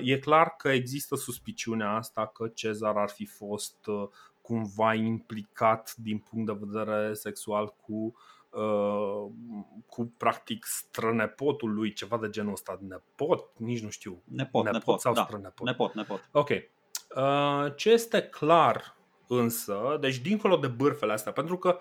E 0.02 0.18
clar 0.18 0.54
că 0.56 0.68
există 0.68 1.16
suspiciunea 1.16 1.90
asta 1.90 2.26
că 2.26 2.48
Cezar 2.48 2.96
ar 2.96 3.08
fi 3.08 3.26
fost 3.26 3.76
cumva 4.40 4.94
implicat 4.94 5.94
din 5.96 6.18
punct 6.18 6.46
de 6.46 6.58
vedere 6.60 7.14
sexual 7.14 7.74
cu 7.86 7.94
uh, 7.94 8.12
Uh, 8.50 9.30
cu 9.86 10.12
practic 10.16 10.64
strănepotul 10.64 11.74
lui, 11.74 11.92
ceva 11.92 12.18
de 12.18 12.28
genul 12.28 12.52
ăsta, 12.52 12.78
nepot, 12.88 13.50
nici 13.56 13.82
nu 13.82 13.90
știu. 13.90 14.22
Nepot, 14.24 14.64
nepot, 14.64 14.78
nepot 14.78 15.00
sau 15.00 15.12
da. 15.12 15.22
strănepot. 15.22 15.66
Nepot, 15.66 15.94
nepot. 15.94 16.28
Ok. 16.32 16.48
Uh, 16.48 17.74
ce 17.76 17.90
este 17.90 18.22
clar 18.22 18.96
însă, 19.26 19.96
deci 20.00 20.18
dincolo 20.18 20.56
de 20.56 20.66
bârfele 20.66 21.12
astea, 21.12 21.32
pentru 21.32 21.58
că 21.58 21.78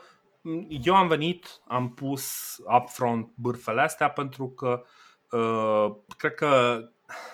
eu 0.83 0.95
am 0.95 1.07
venit, 1.07 1.61
am 1.67 1.93
pus 1.93 2.57
upfront 2.81 3.31
bârfele 3.35 3.81
astea 3.81 4.09
pentru 4.09 4.49
că 4.49 4.83
uh, 5.31 5.95
cred 6.17 6.33
că 6.33 6.81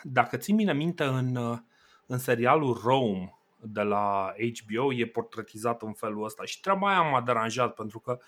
dacă 0.04 0.38
țin 0.38 0.56
bine 0.56 0.73
minte 0.73 1.04
în, 1.04 1.36
uh, 1.36 1.58
în 2.06 2.17
serialul 2.17 2.80
Rome 2.84 3.38
de 3.60 3.82
la 3.82 4.34
HBO 4.36 4.93
e 4.93 5.06
portretizat 5.06 5.82
în 5.82 5.93
felul 5.93 6.23
ăsta 6.23 6.43
și 6.43 6.60
treaba 6.60 6.89
aia 6.89 7.02
m-a 7.02 7.21
deranjat 7.21 7.73
pentru 7.73 7.99
că 7.99 8.12
uh, 8.19 8.26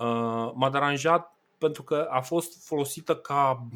Uh, 0.00 0.52
m-a 0.54 0.70
deranjat 0.70 1.36
pentru 1.58 1.82
că 1.82 2.06
a 2.10 2.20
fost 2.20 2.66
folosită 2.66 3.16
ca, 3.16 3.68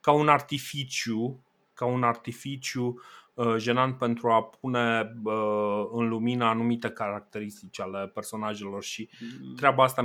ca 0.00 0.12
un 0.12 0.28
artificiu, 0.28 1.44
ca 1.74 1.84
un 1.84 2.02
artificiu 2.02 2.86
uh, 2.86 3.02
jenant 3.56 3.98
pentru 3.98 4.28
a 4.28 4.42
pune 4.42 5.14
uh, 5.24 5.88
în 5.92 6.08
lumină 6.08 6.44
anumite 6.44 6.90
caracteristici 6.90 7.80
ale 7.80 8.10
personajelor 8.14 8.82
și 8.82 9.08
mm. 9.20 9.54
treaba 9.54 9.84
asta 9.84 10.02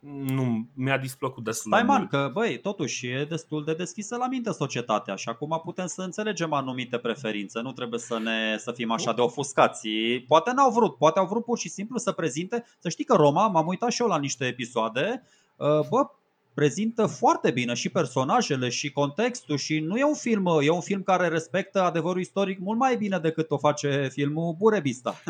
nu 0.00 0.68
mi-a 0.74 0.98
displăcut 0.98 1.44
destul 1.44 1.72
Stai 1.72 1.82
man, 1.82 2.06
că 2.06 2.30
băi, 2.32 2.60
totuși 2.60 3.06
e 3.06 3.26
destul 3.28 3.64
de 3.64 3.74
deschisă 3.74 4.16
la 4.16 4.28
minte 4.28 4.52
societatea 4.52 5.14
și 5.14 5.28
acum 5.28 5.60
putem 5.64 5.86
să 5.86 6.02
înțelegem 6.02 6.52
anumite 6.52 6.98
preferințe, 6.98 7.60
nu 7.60 7.72
trebuie 7.72 8.00
să 8.00 8.18
ne 8.18 8.56
să 8.58 8.72
fim 8.72 8.90
așa 8.90 9.12
de 9.12 9.20
ofuscați. 9.20 9.88
Poate 10.26 10.52
n-au 10.52 10.70
vrut, 10.70 10.96
poate 10.96 11.18
au 11.18 11.26
vrut 11.26 11.44
pur 11.44 11.58
și 11.58 11.68
simplu 11.68 11.98
să 11.98 12.12
prezinte, 12.12 12.64
să 12.78 12.88
știi 12.88 13.04
că 13.04 13.14
Roma, 13.14 13.46
m-am 13.46 13.66
uitat 13.66 13.90
și 13.90 14.02
eu 14.02 14.08
la 14.08 14.18
niște 14.18 14.44
episoade, 14.44 15.22
bă, 15.90 16.06
prezintă 16.56 17.06
foarte 17.06 17.50
bine 17.50 17.74
și 17.74 17.88
personajele 17.88 18.68
și 18.68 18.92
contextul 18.92 19.56
și 19.56 19.78
nu 19.78 19.96
e 19.96 20.04
un 20.04 20.14
film, 20.14 20.46
e 20.62 20.70
un 20.70 20.80
film 20.80 21.02
care 21.02 21.28
respectă 21.28 21.82
adevărul 21.82 22.20
istoric 22.20 22.58
mult 22.58 22.78
mai 22.78 22.96
bine 22.96 23.18
decât 23.18 23.50
o 23.50 23.58
face 23.58 24.08
filmul 24.12 24.54
Burebista. 24.58 25.22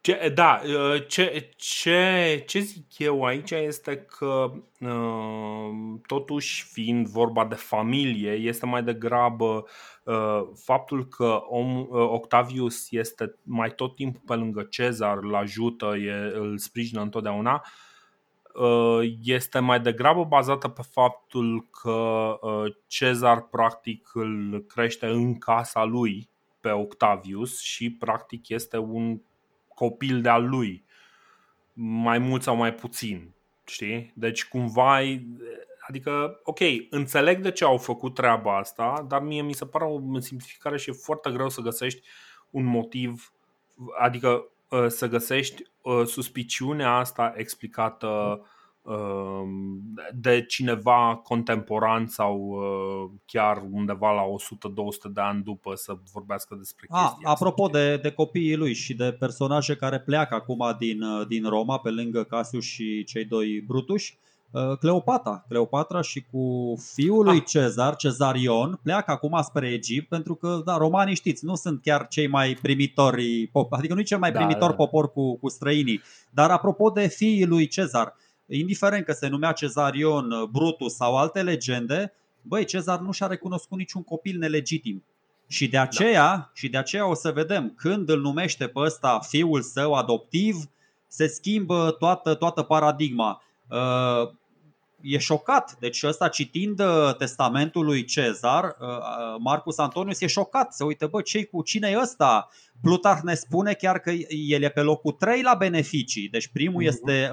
Ce, 0.00 0.32
da, 0.34 0.60
uh, 0.64 1.06
ce, 1.08 1.50
ce, 1.56 2.42
ce 2.46 2.58
zic 2.58 2.98
eu 2.98 3.24
aici 3.24 3.50
este 3.50 3.96
că 3.96 4.52
uh, 4.80 6.00
totuși 6.06 6.64
fiind 6.72 7.06
vorba 7.06 7.44
de 7.44 7.54
familie, 7.54 8.30
este 8.30 8.66
mai 8.66 8.82
degrabă 8.82 9.64
uh, 10.04 10.42
faptul 10.64 11.08
că 11.08 11.40
om, 11.48 11.86
Octavius 11.90 12.86
este 12.90 13.34
mai 13.42 13.74
tot 13.74 13.94
timpul 13.94 14.22
pe 14.26 14.34
lângă 14.34 14.62
Cezar, 14.62 15.18
îl 15.22 15.34
ajută, 15.34 15.96
e, 15.96 16.32
îl 16.34 16.58
sprijină 16.58 17.00
întotdeauna, 17.00 17.52
Uh, 17.52 17.83
este 19.22 19.58
mai 19.58 19.80
degrabă 19.80 20.24
bazată 20.24 20.68
pe 20.68 20.82
faptul 20.90 21.68
că 21.70 22.38
uh, 22.40 22.74
Cezar 22.86 23.42
practic 23.42 24.10
îl 24.12 24.64
crește 24.68 25.06
în 25.06 25.38
casa 25.38 25.84
lui 25.84 26.28
pe 26.60 26.70
Octavius 26.70 27.60
și 27.60 27.90
practic 27.90 28.48
este 28.48 28.78
un 28.78 29.20
copil 29.74 30.20
de-al 30.20 30.48
lui, 30.48 30.84
mai 31.72 32.18
mult 32.18 32.42
sau 32.42 32.56
mai 32.56 32.74
puțin. 32.74 33.34
Știi? 33.64 34.12
Deci 34.14 34.48
cumva 34.48 35.00
Adică, 35.88 36.40
ok, 36.42 36.58
înțeleg 36.90 37.40
de 37.40 37.50
ce 37.50 37.64
au 37.64 37.78
făcut 37.78 38.14
treaba 38.14 38.58
asta, 38.58 39.04
dar 39.08 39.22
mie 39.22 39.42
mi 39.42 39.52
se 39.52 39.66
pare 39.66 39.84
o 39.84 40.20
simplificare 40.20 40.76
și 40.76 40.90
e 40.90 40.92
foarte 40.92 41.30
greu 41.30 41.48
să 41.48 41.60
găsești 41.60 42.08
un 42.50 42.64
motiv, 42.64 43.32
adică 43.98 44.48
să 44.88 45.08
găsești 45.08 45.62
suspiciunea 46.04 46.96
asta 46.96 47.32
explicată 47.36 48.40
de 50.12 50.44
cineva 50.44 51.20
contemporan 51.22 52.06
sau 52.06 52.58
chiar 53.24 53.62
undeva 53.70 54.12
la 54.12 54.22
100-200 54.22 55.12
de 55.12 55.20
ani 55.20 55.42
după 55.42 55.74
să 55.74 55.96
vorbească 56.12 56.54
despre 56.54 56.86
ah, 56.90 57.00
chestia 57.00 57.28
A, 57.28 57.30
Apropo 57.30 57.66
de, 57.66 57.96
de 57.96 58.10
copiii 58.10 58.56
lui 58.56 58.74
și 58.74 58.94
de 58.94 59.12
personaje 59.12 59.76
care 59.76 60.00
pleacă 60.00 60.34
acum 60.34 60.76
din, 60.78 61.00
din 61.28 61.48
Roma 61.48 61.78
pe 61.78 61.90
lângă 61.90 62.24
Casius 62.24 62.64
și 62.64 63.04
cei 63.04 63.24
doi 63.24 63.60
Brutuși, 63.60 64.18
Uh, 64.18 64.23
Cleopatra. 64.78 65.44
Cleopatra 65.48 66.00
și 66.00 66.24
cu 66.30 66.74
fiul 66.94 67.24
lui 67.24 67.36
ah. 67.36 67.44
Cezar, 67.46 67.96
Cezarion, 67.96 68.80
pleacă 68.82 69.10
acum 69.10 69.40
spre 69.42 69.68
Egipt 69.68 70.08
pentru 70.08 70.34
că, 70.34 70.62
da, 70.64 70.76
romanii 70.76 71.14
știți, 71.14 71.44
nu 71.44 71.54
sunt 71.54 71.82
chiar 71.82 72.06
cei 72.08 72.26
mai 72.26 72.58
primitori, 72.62 73.50
adică 73.70 73.94
nu 73.94 74.00
e 74.00 74.02
cel 74.02 74.18
mai 74.18 74.32
da, 74.32 74.38
primitor 74.38 74.70
da. 74.70 74.76
popor 74.76 75.12
cu, 75.12 75.36
cu 75.36 75.48
străinii. 75.48 76.02
Dar 76.30 76.50
apropo 76.50 76.90
de 76.90 77.06
fiii 77.06 77.46
lui 77.46 77.66
Cezar, 77.66 78.16
indiferent 78.46 79.04
că 79.04 79.12
se 79.12 79.28
numea 79.28 79.52
Cezarion, 79.52 80.48
Brutus 80.52 80.94
sau 80.94 81.16
alte 81.16 81.42
legende, 81.42 82.12
băi, 82.42 82.64
Cezar 82.64 82.98
nu 82.98 83.12
și-a 83.12 83.26
recunoscut 83.26 83.78
niciun 83.78 84.02
copil 84.02 84.38
nelegitim. 84.38 85.04
Și 85.46 85.68
de 85.68 85.78
aceea, 85.78 86.36
da. 86.36 86.50
și 86.54 86.68
de 86.68 86.78
aceea 86.78 87.08
o 87.08 87.14
să 87.14 87.30
vedem, 87.30 87.72
când 87.76 88.08
îl 88.08 88.20
numește 88.20 88.66
pe 88.66 88.80
ăsta 88.80 89.18
fiul 89.18 89.62
său 89.62 89.92
adoptiv, 89.92 90.56
se 91.06 91.26
schimbă 91.26 91.96
toată, 91.98 92.34
toată 92.34 92.62
paradigma. 92.62 93.42
Uh, 93.70 94.30
e 95.04 95.18
șocat. 95.18 95.76
Deci 95.78 96.02
ăsta 96.02 96.28
citind 96.28 96.80
uh, 96.80 97.14
testamentul 97.18 97.84
lui 97.84 98.04
Cezar, 98.04 98.64
uh, 98.64 98.88
uh, 98.88 98.96
Marcus 99.38 99.78
Antonius 99.78 100.20
e 100.20 100.26
șocat. 100.26 100.72
Se 100.72 100.84
uită, 100.84 101.06
bă, 101.06 101.20
ce 101.20 101.44
cu 101.44 101.62
cine 101.62 101.88
e 101.88 101.98
ăsta? 102.00 102.48
Plutarh 102.82 103.20
ne 103.22 103.34
spune 103.34 103.72
chiar 103.72 103.98
că 103.98 104.10
el 104.28 104.62
e 104.62 104.68
pe 104.68 104.80
locul 104.80 105.12
3 105.12 105.42
la 105.42 105.54
beneficii. 105.54 106.28
Deci 106.28 106.48
primul 106.48 106.82
uh-huh. 106.82 106.86
este 106.86 107.30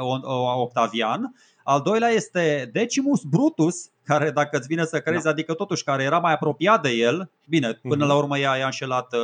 Octavian, 0.56 1.36
al 1.64 1.82
doilea 1.82 2.10
este 2.10 2.70
Decimus 2.74 3.22
Brutus, 3.24 3.90
care 4.04 4.32
dacă 4.32 4.58
îți 4.58 4.68
vine 4.68 4.86
să 4.86 5.00
crezi, 5.00 5.24
da. 5.24 5.30
adică 5.30 5.54
totuși 5.54 5.84
care 5.84 6.04
era 6.04 6.20
mai 6.20 6.34
apropiat 6.34 6.82
de 6.82 6.90
el, 6.90 7.32
bine, 7.48 7.74
până 7.74 8.06
uh-huh. 8.06 8.08
la 8.08 8.16
urmă 8.16 8.40
i-a, 8.40 8.56
i-a 8.56 8.66
înșelat 8.66 9.14
uh, 9.14 9.20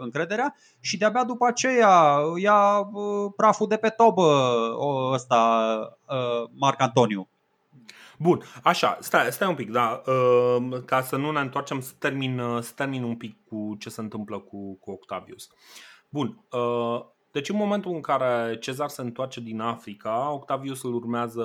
încrederea 0.00 0.54
și 0.80 0.96
de-abia 0.96 1.24
după 1.24 1.46
aceea 1.46 2.18
ia 2.36 2.78
uh, 2.78 3.32
praful 3.36 3.68
de 3.68 3.76
pe 3.76 3.88
tobă 3.88 4.22
uh, 4.22 5.12
ăsta 5.12 5.64
uh, 6.08 6.50
Marc 6.54 6.80
Antoniu. 6.80 7.28
Bun, 8.22 8.42
așa, 8.62 8.96
stai, 9.00 9.32
stai 9.32 9.48
un 9.48 9.54
pic, 9.54 9.70
da, 9.70 10.02
uh, 10.06 10.82
ca 10.84 11.00
să 11.00 11.16
nu 11.16 11.30
ne 11.30 11.40
întoarcem, 11.40 11.80
să 11.80 11.92
termin, 11.98 12.38
uh, 12.38 12.62
să 12.62 12.72
termin 12.74 13.02
un 13.02 13.16
pic 13.16 13.44
cu 13.44 13.76
ce 13.78 13.90
se 13.90 14.00
întâmplă 14.00 14.38
cu, 14.38 14.78
cu 14.78 14.90
Octavius. 14.90 15.48
Bun, 16.08 16.44
uh, 16.50 17.00
deci 17.30 17.48
în 17.48 17.56
momentul 17.56 17.94
în 17.94 18.00
care 18.00 18.58
Cezar 18.58 18.88
se 18.88 19.02
întoarce 19.02 19.40
din 19.40 19.60
Africa, 19.60 20.32
Octavius 20.32 20.82
îl 20.82 20.94
urmează 20.94 21.44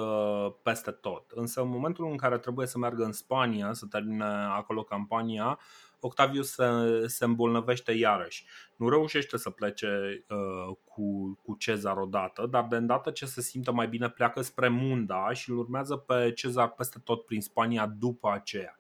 peste 0.64 0.92
tot. 0.92 1.24
Însă 1.30 1.62
în 1.62 1.70
momentul 1.70 2.10
în 2.10 2.18
care 2.18 2.38
trebuie 2.38 2.68
să 2.68 2.78
meargă 2.78 3.04
în 3.04 3.12
Spania, 3.12 3.74
să 3.74 3.86
termine 3.86 4.26
acolo 4.56 4.84
campania, 4.84 5.60
Octavius 6.00 6.52
se, 6.52 6.64
se 7.06 7.26
îmbolnăvește 7.26 7.92
iarăși. 7.92 8.46
Nu 8.76 8.90
reușește 8.90 9.38
să 9.38 9.50
plece 9.50 9.88
uh, 10.30 10.76
cu, 10.84 11.40
cu 11.44 11.56
Cezar 11.56 11.98
odată, 11.98 12.46
dar 12.46 12.66
de 12.70 12.76
îndată 12.76 13.12
ce 13.12 13.26
se 13.26 13.42
simte 13.42 13.72
mai 13.72 13.88
bine 13.88 14.10
pleacă 14.10 14.42
spre 14.42 14.68
Munda 14.68 15.34
și 15.34 15.50
îl 15.50 15.58
urmează 15.58 15.96
pe 15.96 16.32
Cezar 16.36 16.72
peste 16.72 17.00
tot 17.04 17.26
prin 17.26 17.42
Spania 17.42 17.86
după 17.86 18.32
aceea. 18.32 18.76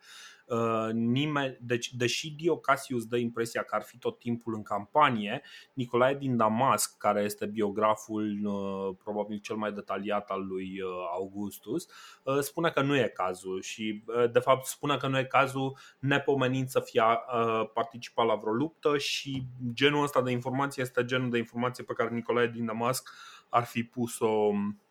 Uh, 0.47 0.89
nimeni, 0.93 1.57
deci, 1.61 1.93
deși 1.93 2.35
Dio 2.35 2.57
Cassius 2.57 3.05
dă 3.05 3.17
impresia 3.17 3.63
că 3.63 3.75
ar 3.75 3.81
fi 3.81 3.97
tot 3.97 4.19
timpul 4.19 4.53
în 4.53 4.63
campanie, 4.63 5.41
Nicolae 5.73 6.15
din 6.15 6.37
Damasc, 6.37 6.97
care 6.97 7.21
este 7.21 7.45
biograful 7.45 8.45
uh, 8.45 8.95
probabil 9.03 9.39
cel 9.39 9.55
mai 9.55 9.71
detaliat 9.71 10.29
al 10.29 10.45
lui 10.45 10.81
uh, 10.81 10.89
Augustus, 11.13 11.87
spune 12.39 12.69
că 12.69 12.81
nu 12.81 12.95
e 12.95 13.11
cazul 13.13 13.61
și 13.61 14.03
de 14.31 14.39
fapt 14.39 14.65
spune 14.65 14.97
că 14.97 15.07
nu 15.07 15.17
e 15.17 15.23
cazul 15.23 15.77
nepomenind 15.99 16.67
să 16.67 16.79
fie 16.79 17.03
participat 17.73 18.25
la 18.25 18.35
vreo 18.35 18.53
luptă 18.53 18.97
și 18.97 19.47
genul 19.73 20.03
ăsta 20.03 20.21
de 20.21 20.31
informație 20.31 20.83
este 20.83 21.05
genul 21.05 21.29
de 21.29 21.37
informație 21.37 21.83
pe 21.83 21.93
care 21.93 22.13
Nicolae 22.13 22.47
din 22.47 22.65
Damasc 22.65 23.09
ar 23.49 23.63
fi 23.63 23.83
pus-o 23.83 24.27
Uh, 24.27 24.86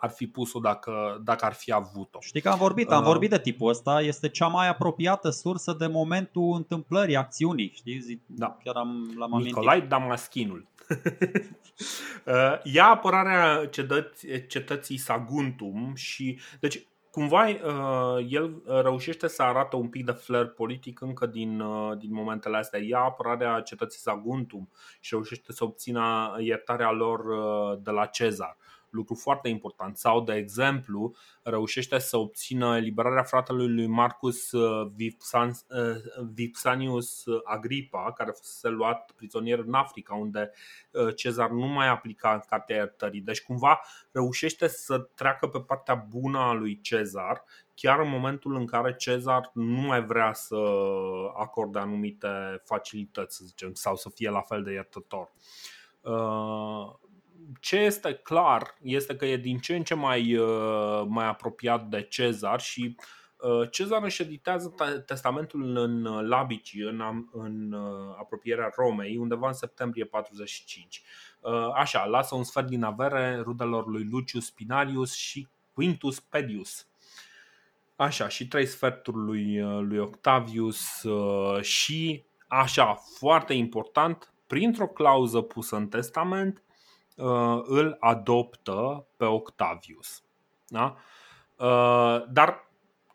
ar 0.00 0.10
fi 0.10 0.26
pus-o 0.26 0.58
dacă, 0.58 1.20
dacă 1.24 1.44
ar 1.44 1.52
fi 1.52 1.72
avut-o. 1.72 2.18
Știi 2.20 2.40
că 2.40 2.48
am 2.48 2.58
vorbit, 2.58 2.90
am 2.90 3.00
uh, 3.00 3.06
vorbit 3.06 3.30
de 3.30 3.38
tipul 3.38 3.68
ăsta, 3.68 4.00
este 4.00 4.28
cea 4.28 4.46
mai 4.46 4.68
apropiată 4.68 5.30
sursă 5.30 5.72
de 5.78 5.86
momentul 5.86 6.54
întâmplării, 6.54 7.16
acțiunii. 7.16 7.72
Știi? 7.74 8.22
Da. 8.26 8.56
Chiar 8.64 8.76
am, 8.76 9.14
l-am 9.18 9.32
amintit. 9.32 9.54
Nicolae 9.54 9.80
Damaschinul. 9.80 10.66
Uh, 12.24 12.60
ia 12.62 12.86
apărarea 12.86 13.66
cetății, 13.66 14.46
cetății 14.46 14.96
Saguntum 14.96 15.92
și 15.94 16.38
deci 16.60 16.86
cumva 17.10 17.48
el 18.28 18.62
reușește 18.82 19.28
să 19.28 19.42
arată 19.42 19.76
un 19.76 19.88
pic 19.88 20.04
de 20.04 20.12
flair 20.12 20.46
politic 20.46 21.00
încă 21.00 21.26
din, 21.26 21.62
din 21.98 22.12
momentele 22.12 22.56
astea. 22.56 22.80
Ia 22.80 22.98
apărarea 22.98 23.60
cetății 23.60 24.00
Saguntum 24.00 24.68
și 25.00 25.14
reușește 25.14 25.52
să 25.52 25.64
obțină 25.64 26.36
iertarea 26.38 26.90
lor 26.90 27.20
de 27.82 27.90
la 27.90 28.06
Cezar 28.06 28.56
lucru 28.90 29.14
foarte 29.14 29.48
important. 29.48 29.96
Sau, 29.96 30.20
de 30.20 30.34
exemplu, 30.34 31.14
reușește 31.42 31.98
să 31.98 32.16
obțină 32.16 32.76
eliberarea 32.76 33.22
fratelui 33.22 33.74
lui 33.74 33.86
Marcus 33.86 34.50
uh, 34.52 34.90
uh, 34.98 35.96
Vipsanius 36.32 37.24
Agripa, 37.44 38.12
care 38.12 38.30
fusese 38.30 38.68
luat 38.68 39.10
prizonier 39.16 39.58
în 39.58 39.74
Africa, 39.74 40.14
unde 40.14 40.50
uh, 40.90 41.14
Cezar 41.14 41.50
nu 41.50 41.66
mai 41.66 41.88
aplica 41.88 42.38
cartea 42.48 42.76
iertării. 42.76 43.20
Deci, 43.20 43.42
cumva, 43.42 43.80
reușește 44.12 44.68
să 44.68 44.98
treacă 44.98 45.46
pe 45.46 45.60
partea 45.60 45.94
bună 45.94 46.38
a 46.38 46.52
lui 46.52 46.80
Cezar, 46.80 47.44
chiar 47.74 48.00
în 48.00 48.08
momentul 48.08 48.54
în 48.54 48.66
care 48.66 48.94
Cezar 48.94 49.50
nu 49.54 49.80
mai 49.80 50.04
vrea 50.04 50.32
să 50.32 50.56
acorde 51.36 51.78
anumite 51.78 52.62
facilități, 52.64 53.36
să 53.36 53.42
zicem, 53.44 53.74
sau 53.74 53.96
să 53.96 54.08
fie 54.08 54.30
la 54.30 54.40
fel 54.40 54.62
de 54.62 54.72
iertător 54.72 55.30
ce 57.60 57.76
este 57.76 58.14
clar 58.14 58.74
este 58.82 59.16
că 59.16 59.26
e 59.26 59.36
din 59.36 59.58
ce 59.58 59.76
în 59.76 59.82
ce 59.82 59.94
mai, 59.94 60.36
uh, 60.36 61.04
mai 61.06 61.26
apropiat 61.26 61.88
de 61.88 62.02
Cezar 62.02 62.60
și 62.60 62.96
uh, 63.36 63.70
Cezar 63.70 64.02
își 64.02 64.22
editează 64.22 64.74
testamentul 65.06 65.76
în 65.76 66.02
Labici, 66.28 66.76
în, 66.80 67.02
în 67.32 67.72
uh, 67.72 68.14
apropierea 68.18 68.72
Romei, 68.76 69.16
undeva 69.16 69.46
în 69.46 69.52
septembrie 69.52 70.04
45. 70.04 71.02
Așa, 71.74 72.04
lasă 72.04 72.34
un 72.34 72.44
sfert 72.44 72.66
din 72.66 72.82
avere 72.82 73.40
rudelor 73.42 73.86
lui 73.86 74.08
Lucius 74.10 74.44
Spinarius 74.44 75.14
și 75.14 75.48
Quintus 75.74 76.20
Pedius. 76.20 76.86
Așa, 77.96 78.28
și 78.28 78.48
trei 78.48 78.66
sferturi 78.66 79.16
lui, 79.16 79.60
lui 79.60 79.98
Octavius 79.98 81.06
și, 81.60 82.24
așa, 82.48 82.94
foarte 83.18 83.52
important, 83.52 84.32
printr-o 84.46 84.86
clauză 84.86 85.40
pusă 85.40 85.76
în 85.76 85.88
testament, 85.88 86.56
uh, 86.56 86.67
îl 87.62 87.96
adoptă 88.00 89.06
pe 89.16 89.24
Octavius. 89.24 90.22
Da? 90.66 90.96
Uh, 91.56 92.24
dar 92.30 92.68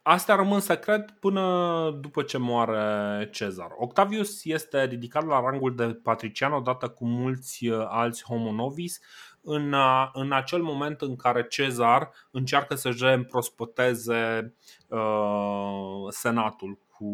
Astea 0.04 0.36
rămân 0.36 0.60
secret 0.60 1.12
până 1.12 1.98
după 2.02 2.22
ce 2.24 2.38
moare 2.38 3.30
Cezar. 3.32 3.70
Octavius 3.78 4.44
este 4.44 4.86
ridicat 4.86 5.26
la 5.26 5.40
rangul 5.40 5.76
de 5.76 6.00
patrician 6.04 6.52
odată 6.52 6.88
cu 6.90 7.06
mulți 7.06 7.68
uh, 7.68 7.86
alți 7.88 8.24
homonovis 8.24 9.00
în, 9.42 9.74
uh, 9.74 10.10
în 10.14 10.32
acel 10.32 10.62
moment 10.62 11.02
în 11.02 11.16
care 11.16 11.48
Cezar 11.48 12.10
încearcă 12.32 12.76
să-și 12.76 13.04
reîmprospăteze 13.04 14.54
uh, 14.88 16.06
senatul 16.10 16.80
cu 16.90 17.08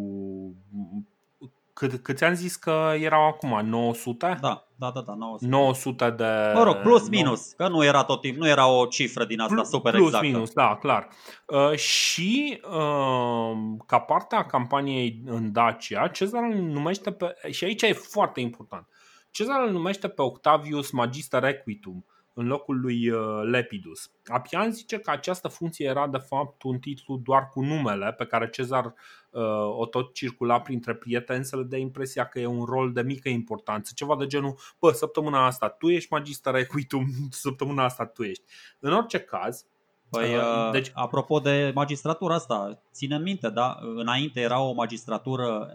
cât, 1.80 2.04
cât 2.04 2.18
ți-am 2.18 2.34
zis 2.34 2.56
că 2.56 2.94
erau 3.00 3.28
acum? 3.28 3.66
900? 3.66 4.38
Da, 4.42 4.68
da, 4.76 4.92
da, 4.92 5.02
da 5.02 5.14
900. 5.14 5.52
900 5.52 6.10
de... 6.10 6.52
Mă 6.54 6.64
rog, 6.64 6.76
plus 6.76 7.10
minus, 7.10 7.52
că 7.52 7.68
nu 7.68 7.84
era 7.84 8.04
tot 8.04 8.22
timp, 8.22 8.38
nu 8.38 8.48
era 8.48 8.68
o 8.68 8.86
cifră 8.86 9.26
din 9.26 9.40
asta 9.40 9.54
plus, 9.54 9.70
super 9.70 9.92
plus 9.92 10.06
exactă. 10.06 10.26
Plus 10.26 10.34
minus, 10.34 10.54
da, 10.54 10.78
clar. 10.80 11.08
Uh, 11.46 11.78
și 11.78 12.62
uh, 12.64 13.58
ca 13.86 14.00
parte 14.00 14.36
a 14.36 14.46
campaniei 14.46 15.22
în 15.26 15.52
Dacia, 15.52 16.08
Cezar 16.08 16.44
îl 16.44 16.56
numește 16.56 17.12
pe... 17.12 17.36
Și 17.50 17.64
aici 17.64 17.82
e 17.82 17.94
foarte 17.94 18.40
important. 18.40 18.88
Cezar 19.32 19.64
îl 19.66 19.72
numește 19.72 20.08
pe 20.08 20.22
Octavius 20.22 20.92
Magister 20.92 21.44
Equitum, 21.44 22.06
în 22.40 22.48
locul 22.48 22.80
lui 22.80 23.10
uh, 23.10 23.20
Lepidus. 23.44 24.12
Apian 24.26 24.72
zice 24.72 25.00
că 25.00 25.12
această 25.12 25.48
funcție 25.48 25.86
era 25.86 26.08
de 26.08 26.18
fapt 26.18 26.64
un 26.64 26.80
titlu 26.80 27.18
doar 27.24 27.48
cu 27.48 27.62
numele 27.62 28.14
pe 28.18 28.26
care 28.26 28.50
Cezar 28.50 28.86
uh, 28.86 29.42
o 29.78 29.86
tot 29.86 30.14
circula 30.14 30.62
printre 30.62 30.94
prieteni 30.94 31.46
să 31.46 31.58
le 31.58 31.64
dea 31.64 31.80
impresia 31.80 32.26
că 32.26 32.40
e 32.40 32.46
un 32.46 32.66
rol 32.66 32.94
de 32.94 33.02
mică 33.02 33.30
importanță, 33.30 33.92
ceva 33.96 34.16
de 34.16 34.26
genul, 34.26 34.56
bă, 34.80 34.92
săptămâna 34.92 35.46
asta 35.46 35.70
tu 35.70 35.90
ești 35.90 36.14
magister 36.14 36.56
equitum, 36.56 37.06
săptămâna 37.30 37.84
asta 37.84 38.06
tu 38.06 38.24
ești. 38.24 38.44
În 38.80 38.94
orice 38.94 39.20
caz, 39.20 39.66
Păi, 40.10 40.36
uh, 40.36 40.72
deci, 40.72 40.92
apropo 40.94 41.40
de 41.40 41.72
magistratura 41.76 42.34
asta, 42.34 42.82
ține 42.94 43.20
minte, 43.20 43.50
da? 43.50 43.78
Înainte 43.96 44.40
era 44.40 44.60
o 44.62 44.74
magistratură 44.74 45.72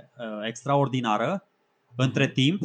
extraordinară. 0.46 1.46
Între 1.96 2.28
timp, 2.28 2.60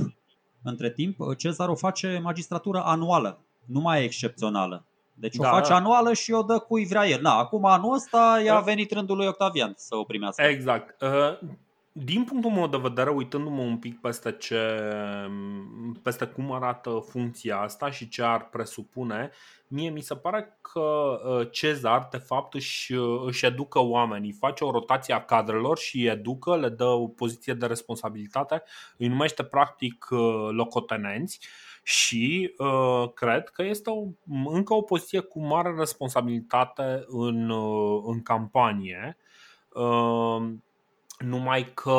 între 0.64 0.92
timp, 0.92 1.18
Cezar 1.38 1.70
o 1.70 1.76
face 1.76 2.20
magistratură 2.24 2.82
anuală, 2.84 3.44
nu 3.72 3.80
mai 3.80 4.04
excepțională. 4.04 4.84
Deci 5.14 5.36
da, 5.36 5.48
o 5.48 5.52
face 5.52 5.70
da. 5.70 5.76
anuală 5.76 6.14
și 6.14 6.32
o 6.32 6.42
dă 6.42 6.60
cui 6.60 6.86
vrea 6.86 7.08
el. 7.08 7.22
Na, 7.22 7.38
acum 7.38 7.66
anul 7.66 7.94
ăsta 7.94 8.42
i-a 8.46 8.60
venit 8.60 8.92
rândul 8.92 9.18
lui 9.18 9.28
Octavian 9.28 9.74
să 9.78 9.96
o 9.96 10.04
primească. 10.04 10.42
Exact. 10.44 11.02
Uh, 11.02 11.50
din 11.92 12.24
punctul 12.24 12.52
meu 12.52 12.68
de 12.68 12.78
vedere, 12.78 13.10
uitându-mă 13.10 13.62
un 13.62 13.78
pic 13.78 14.02
peste, 14.02 14.32
ce, 14.32 14.80
peste 16.04 16.26
cum 16.26 16.52
arată 16.52 17.04
funcția 17.10 17.60
asta 17.60 17.92
și 17.92 18.10
ce 18.10 18.22
ar 18.24 18.50
presupune, 18.50 19.32
mie 19.68 19.90
mi 19.90 20.02
se 20.02 20.16
pare 20.16 20.60
că 20.62 20.80
uh, 20.80 21.48
Cezar, 21.52 22.08
de 22.12 22.18
fapt, 22.18 22.54
își, 22.54 22.94
își 23.26 23.46
educă 23.46 23.80
oamenii, 23.80 24.32
face 24.32 24.64
o 24.64 24.72
rotație 24.72 25.14
a 25.14 25.26
cadrelor 25.26 25.78
și 25.78 26.00
îi 26.00 26.08
educă, 26.08 26.58
le 26.58 26.70
dă 26.70 26.86
o 26.86 27.08
poziție 27.08 27.54
de 27.54 27.66
responsabilitate, 27.66 28.64
îi 28.98 29.08
numește 29.08 29.44
practic 29.44 30.08
uh, 30.10 30.48
locotenenți 30.52 31.40
și 31.90 32.54
uh, 32.58 33.14
cred 33.14 33.50
că 33.50 33.64
este 33.64 33.90
o, 33.90 34.04
încă 34.46 34.74
o 34.74 34.82
poziție 34.82 35.20
cu 35.20 35.46
mare 35.46 35.74
responsabilitate 35.78 37.04
în, 37.08 37.50
uh, 37.50 38.02
în 38.06 38.22
campanie. 38.22 39.18
Uh, 39.74 40.54
numai 41.20 41.72
că, 41.74 41.92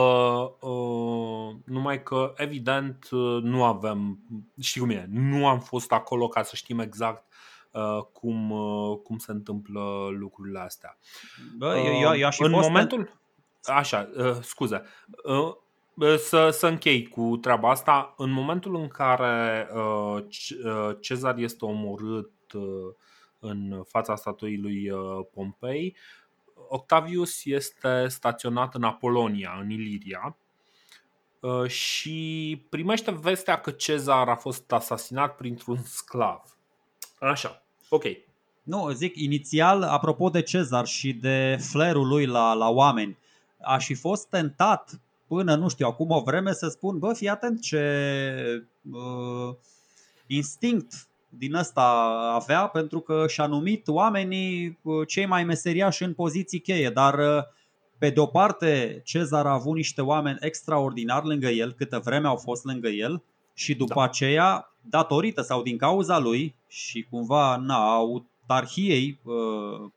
uh, 0.61 1.55
numai 1.65 2.03
că, 2.03 2.33
evident, 2.37 3.09
uh, 3.11 3.43
nu 3.43 3.65
avem, 3.65 4.19
știi 4.61 4.81
cum 4.81 4.91
e, 4.91 5.07
nu 5.09 5.47
am 5.47 5.61
fost 5.61 5.93
acolo 5.93 6.29
ca 6.29 6.43
să 6.43 6.57
știm 6.57 6.79
exact 6.79 7.25
uh, 7.71 8.03
cum, 8.13 8.51
uh, 8.51 8.99
cum 9.03 9.19
se 9.19 9.31
întâmplă 9.31 10.09
lucrurile 10.19 10.59
astea. 10.59 10.99
Bă, 11.57 11.77
eu, 11.77 12.01
eu, 12.01 12.17
eu 12.17 12.27
aș 12.27 12.39
în 12.39 12.51
momentul, 12.51 13.21
Așa, 13.63 14.11
uh, 14.17 14.37
scuze. 14.41 14.83
Uh, 15.25 15.57
să, 16.19 16.51
să 16.51 16.67
închei 16.67 17.09
cu 17.09 17.37
treaba 17.37 17.71
asta. 17.71 18.15
În 18.17 18.31
momentul 18.31 18.77
în 18.77 18.89
care 18.89 19.69
uh, 19.75 20.23
uh, 20.65 20.97
Cezar 21.01 21.37
este 21.37 21.65
omorât 21.65 22.53
uh, 22.53 22.95
în 23.39 23.83
fața 23.89 24.17
statuii 24.17 24.59
lui 24.59 24.91
Pompei, 25.33 25.97
Octavius 26.69 27.45
este 27.45 28.09
staționat 28.09 28.75
în 28.75 28.83
Apolonia, 28.83 29.59
în 29.61 29.71
Iliria, 29.71 30.37
și 31.67 32.63
primește 32.69 33.11
vestea 33.11 33.61
că 33.61 33.71
Cezar 33.71 34.29
a 34.29 34.37
fost 34.37 34.73
asasinat 34.73 35.37
printr-un 35.37 35.83
sclav. 35.85 36.43
Așa, 37.21 37.63
ok. 37.89 38.05
Nu, 38.63 38.91
zic, 38.91 39.17
inițial, 39.17 39.83
apropo 39.83 40.29
de 40.29 40.43
Cezar 40.43 40.87
și 40.87 41.13
de 41.13 41.59
flerul 41.71 42.07
lui 42.07 42.27
la, 42.27 42.53
la 42.53 42.69
oameni, 42.69 43.19
aș 43.61 43.85
fi 43.85 43.95
fost 43.95 44.29
tentat 44.29 45.01
până, 45.31 45.55
nu 45.55 45.69
știu, 45.69 45.87
acum 45.87 46.11
o 46.11 46.21
vreme 46.21 46.53
să 46.53 46.69
spun, 46.69 46.99
bă, 46.99 47.13
fii 47.13 47.29
atent 47.29 47.61
ce 47.61 48.65
uh, 48.91 49.55
instinct 50.27 51.09
din 51.29 51.55
ăsta 51.55 51.83
avea 52.35 52.67
pentru 52.67 53.01
că 53.01 53.25
și-a 53.29 53.47
numit 53.47 53.89
oamenii 53.89 54.79
uh, 54.83 55.07
cei 55.07 55.27
mai 55.27 55.45
meseriași 55.45 56.03
în 56.03 56.15
poziții 56.15 56.61
cheie, 56.61 56.91
dar 56.91 57.19
uh, 57.19 57.43
pe 57.99 58.11
de 58.11 58.21
o 58.21 58.27
parte 58.27 59.01
Cezar 59.05 59.47
a 59.47 59.53
avut 59.53 59.75
niște 59.75 60.01
oameni 60.01 60.39
extraordinari 60.41 61.27
lângă 61.27 61.49
el, 61.49 61.73
câtă 61.73 61.99
vreme 61.99 62.27
au 62.27 62.37
fost 62.37 62.65
lângă 62.65 62.89
el 62.89 63.23
și 63.55 63.75
după 63.75 63.95
da. 63.95 64.03
aceea, 64.03 64.73
datorită 64.81 65.43
sau 65.43 65.63
din 65.63 65.77
cauza 65.77 66.19
lui 66.19 66.55
și 66.67 67.07
cumva 67.11 67.57
na, 67.57 67.95
autarhiei 67.95 69.21
uh, 69.23 69.91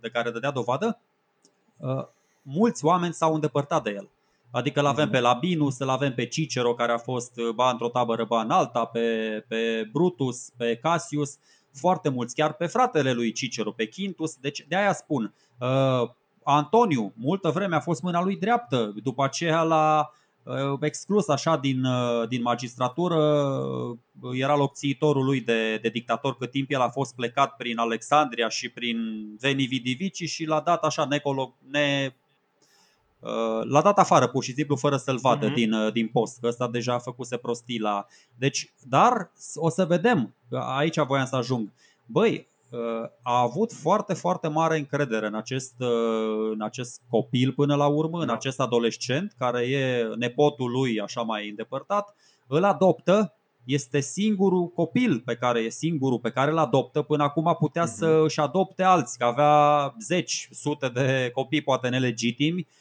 de 0.00 0.08
care 0.08 0.30
dădea 0.30 0.50
dovadă, 0.50 1.00
mulți 2.42 2.84
oameni 2.84 3.14
s-au 3.14 3.34
îndepărtat 3.34 3.82
de 3.82 3.90
el. 3.90 4.08
Adică 4.50 4.80
l-avem 4.80 5.04
mhm. 5.04 5.12
pe 5.12 5.20
Labinus, 5.20 5.78
îl 5.78 5.88
avem 5.88 6.14
pe 6.14 6.26
Cicero 6.26 6.74
care 6.74 6.92
a 6.92 6.98
fost 6.98 7.32
uh, 7.36 7.48
ba 7.54 7.70
într-o 7.70 7.88
tabără, 7.88 8.24
ba 8.24 8.40
în 8.40 8.50
alta, 8.50 8.84
pe, 8.84 9.00
pe 9.48 9.88
Brutus, 9.92 10.50
pe 10.56 10.76
Cassius, 10.76 11.36
foarte 11.72 12.08
mulți, 12.08 12.34
chiar 12.34 12.52
pe 12.52 12.66
fratele 12.66 13.12
lui 13.12 13.32
Cicero, 13.32 13.70
pe 13.70 13.88
Quintus. 13.88 14.36
Deci 14.36 14.64
de 14.68 14.76
aia 14.76 14.92
spun, 14.92 15.34
uh, 15.58 16.10
Antoniu, 16.42 17.12
multă 17.16 17.48
vreme 17.48 17.76
a 17.76 17.80
fost 17.80 18.02
mâna 18.02 18.22
lui 18.22 18.36
dreaptă, 18.36 18.94
după 19.02 19.24
aceea 19.24 19.62
l-a 19.62 20.12
uh, 20.42 20.78
exclus 20.80 21.28
așa 21.28 21.56
din, 21.56 21.84
uh, 21.84 22.28
din 22.28 22.42
magistratură, 22.42 23.16
uh, 24.20 24.38
era 24.40 24.56
locțiitorul 24.56 25.24
lui 25.24 25.40
de, 25.40 25.76
de 25.76 25.88
dictator 25.88 26.36
cât 26.36 26.50
timp 26.50 26.70
el 26.70 26.80
a 26.80 26.88
fost 26.88 27.14
plecat 27.14 27.56
prin 27.56 27.78
Alexandria 27.78 28.48
și 28.48 28.68
prin 28.68 28.96
Veni 29.40 29.64
Vidivici 29.64 30.28
și 30.28 30.44
l-a 30.44 30.60
dat 30.60 30.84
așa 30.84 31.04
necolo, 31.04 31.54
ne, 31.70 32.14
Uh, 32.14 32.19
l-a 33.62 33.82
dat 33.82 33.98
afară 33.98 34.26
pur 34.26 34.44
și 34.44 34.52
simplu 34.52 34.76
fără 34.76 34.96
să-l 34.96 35.18
vadă 35.18 35.50
uh-huh. 35.50 35.54
din, 35.54 35.72
uh, 35.72 35.92
din 35.92 36.08
post, 36.08 36.40
că 36.40 36.46
ăsta 36.46 36.68
deja 36.68 36.94
a 36.94 36.98
făcuse 36.98 37.36
prostii 37.36 37.78
la... 37.78 38.06
Deci, 38.38 38.72
dar 38.88 39.30
o 39.54 39.68
să 39.68 39.84
vedem, 39.84 40.34
aici 40.50 40.98
voiam 40.98 41.26
să 41.26 41.36
ajung. 41.36 41.72
Băi, 42.06 42.48
uh, 42.70 42.78
a 43.22 43.40
avut 43.40 43.72
foarte, 43.72 44.14
foarte 44.14 44.48
mare 44.48 44.76
încredere 44.76 45.26
în 45.26 45.34
acest, 45.34 45.74
în 46.52 46.60
acest 46.60 47.00
copil 47.08 47.52
până 47.52 47.74
la 47.74 47.86
urmă, 47.86 48.18
da. 48.18 48.24
în 48.24 48.30
acest 48.30 48.60
adolescent 48.60 49.34
care 49.38 49.66
e 49.66 50.04
nepotul 50.16 50.70
lui 50.70 51.00
așa 51.00 51.22
mai 51.22 51.48
îndepărtat, 51.48 52.14
îl 52.46 52.64
adoptă, 52.64 53.34
este 53.64 54.00
singurul 54.00 54.68
copil 54.68 55.20
pe 55.24 55.34
care 55.34 55.60
e 55.60 55.68
singurul 55.68 56.18
pe 56.18 56.30
care 56.30 56.50
îl 56.50 56.58
adoptă. 56.58 57.02
Până 57.02 57.22
acum 57.22 57.56
putea 57.58 57.84
uh-huh. 57.84 57.96
să 57.96 58.20
își 58.24 58.40
adopte 58.40 58.82
alți, 58.82 59.18
că 59.18 59.24
avea 59.24 59.94
zeci, 60.00 60.48
sute 60.52 60.88
de 60.88 61.30
copii 61.34 61.62
poate 61.62 61.88
nelegitimi 61.88 62.58
Uh, 62.60 62.76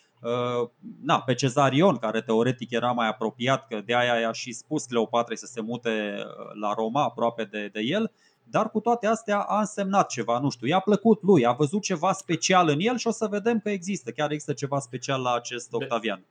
na, 1.02 1.22
pe 1.22 1.34
Cezarion, 1.34 1.98
care 1.98 2.22
teoretic 2.22 2.72
era 2.72 2.92
mai 2.92 3.08
apropiat, 3.08 3.68
că 3.68 3.82
de 3.86 3.96
aia 3.96 4.20
i-a 4.20 4.32
și 4.32 4.52
spus 4.52 4.86
Cleopatrei 4.86 5.38
să 5.38 5.46
se 5.46 5.62
mute 5.62 6.16
uh, 6.18 6.60
la 6.62 6.74
Roma, 6.74 7.04
aproape 7.04 7.44
de, 7.44 7.70
de 7.74 7.80
el, 7.80 8.12
dar 8.44 8.72
cu 8.72 8.80
toate 8.80 9.08
astea 9.08 9.40
a 9.40 9.60
însemnat 9.60 10.10
ceva, 10.10 10.40
nu 10.40 10.50
știu, 10.50 10.68
i-a 10.68 10.80
plăcut 10.80 11.22
lui, 11.22 11.46
a 11.46 11.52
văzut 11.52 11.82
ceva 11.82 12.12
special 12.12 12.68
în 12.68 12.80
el 12.80 12.98
și 12.98 13.08
o 13.08 13.12
să 13.12 13.28
vedem 13.28 13.60
că 13.60 13.70
există, 13.70 14.12
chiar 14.12 14.32
există 14.32 14.54
ceva 14.54 14.80
special 14.80 15.22
la 15.22 15.34
acest 15.34 15.74
Octavian. 15.74 16.26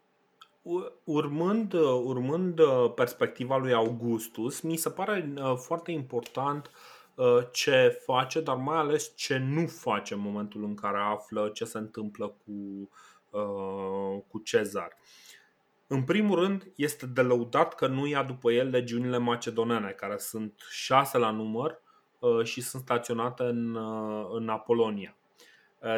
Urmând, 1.05 1.72
urmând 2.05 2.61
perspectiva 2.95 3.57
lui 3.57 3.72
Augustus, 3.72 4.61
mi 4.61 4.76
se 4.76 4.91
pare 4.91 5.32
uh, 5.36 5.55
foarte 5.57 5.91
important 5.91 6.70
ce 7.53 8.01
face, 8.05 8.41
dar 8.41 8.57
mai 8.57 8.76
ales 8.76 9.12
ce 9.16 9.39
nu 9.39 9.66
face 9.66 10.14
în 10.14 10.20
momentul 10.20 10.64
în 10.64 10.74
care 10.74 10.99
află 11.12 11.51
ce 11.55 11.64
se 11.64 11.78
întâmplă 11.78 12.26
cu 12.26 12.53
Uh, 12.53 12.89
cu 14.29 14.39
Cezar. 14.39 14.97
În 15.87 16.03
primul 16.03 16.39
rând, 16.39 16.72
este 16.74 17.07
de 17.07 17.20
lăudat 17.20 17.74
că 17.74 17.87
nu 17.87 18.07
ia 18.07 18.22
după 18.22 18.53
el 18.53 18.68
legiunile 18.68 19.18
macedonene, 19.18 19.91
care 19.91 20.18
sunt 20.18 20.62
șase 20.70 21.18
la 21.18 21.31
număr 21.31 21.83
uh, 22.18 22.45
și 22.45 22.61
sunt 22.61 22.83
staționate 22.83 23.43
în, 23.43 23.74
uh, 23.74 24.29
în 24.33 24.49
Apolonia. 24.49 25.12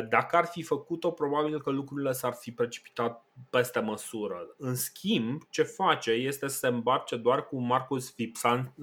Dacă 0.09 0.37
ar 0.37 0.45
fi 0.45 0.63
făcut-o, 0.63 1.11
probabil 1.11 1.61
că 1.63 1.71
lucrurile 1.71 2.13
s-ar 2.13 2.33
fi 2.33 2.53
precipitat 2.53 3.25
peste 3.51 3.81
măsură. 3.81 4.55
În 4.59 4.75
schimb, 4.75 5.43
ce 5.51 5.63
face 5.63 6.11
este 6.11 6.49
să 6.49 6.57
se 6.57 6.67
îmbarce 6.67 7.17
doar 7.17 7.47
cu 7.47 7.61
Marcus 7.61 8.15
Vipsan, 8.15 8.75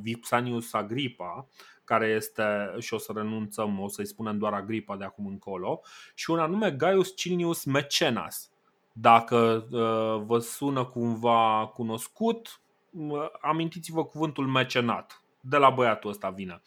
Vipsanius 0.00 0.72
Agripa, 0.72 1.48
care 1.88 2.06
este, 2.06 2.74
și 2.78 2.94
o 2.94 2.98
să 2.98 3.12
renunțăm, 3.14 3.80
o 3.80 3.88
să-i 3.88 4.06
spunem 4.06 4.38
doar 4.38 4.52
Agripa 4.52 4.96
de 4.96 5.04
acum 5.04 5.26
încolo, 5.26 5.80
și 6.14 6.30
un 6.30 6.38
anume 6.38 6.70
Gaius 6.70 7.16
Cilnius 7.16 7.64
Mecenas. 7.64 8.50
Dacă 8.92 9.66
uh, 9.70 10.24
vă 10.26 10.38
sună 10.38 10.84
cumva 10.84 11.70
cunoscut, 11.74 12.60
uh, 12.90 13.26
amintiți-vă 13.40 14.04
cuvântul 14.04 14.46
mecenat. 14.46 15.22
De 15.40 15.56
la 15.56 15.70
băiatul 15.70 16.10
ăsta 16.10 16.30
vine. 16.30 16.62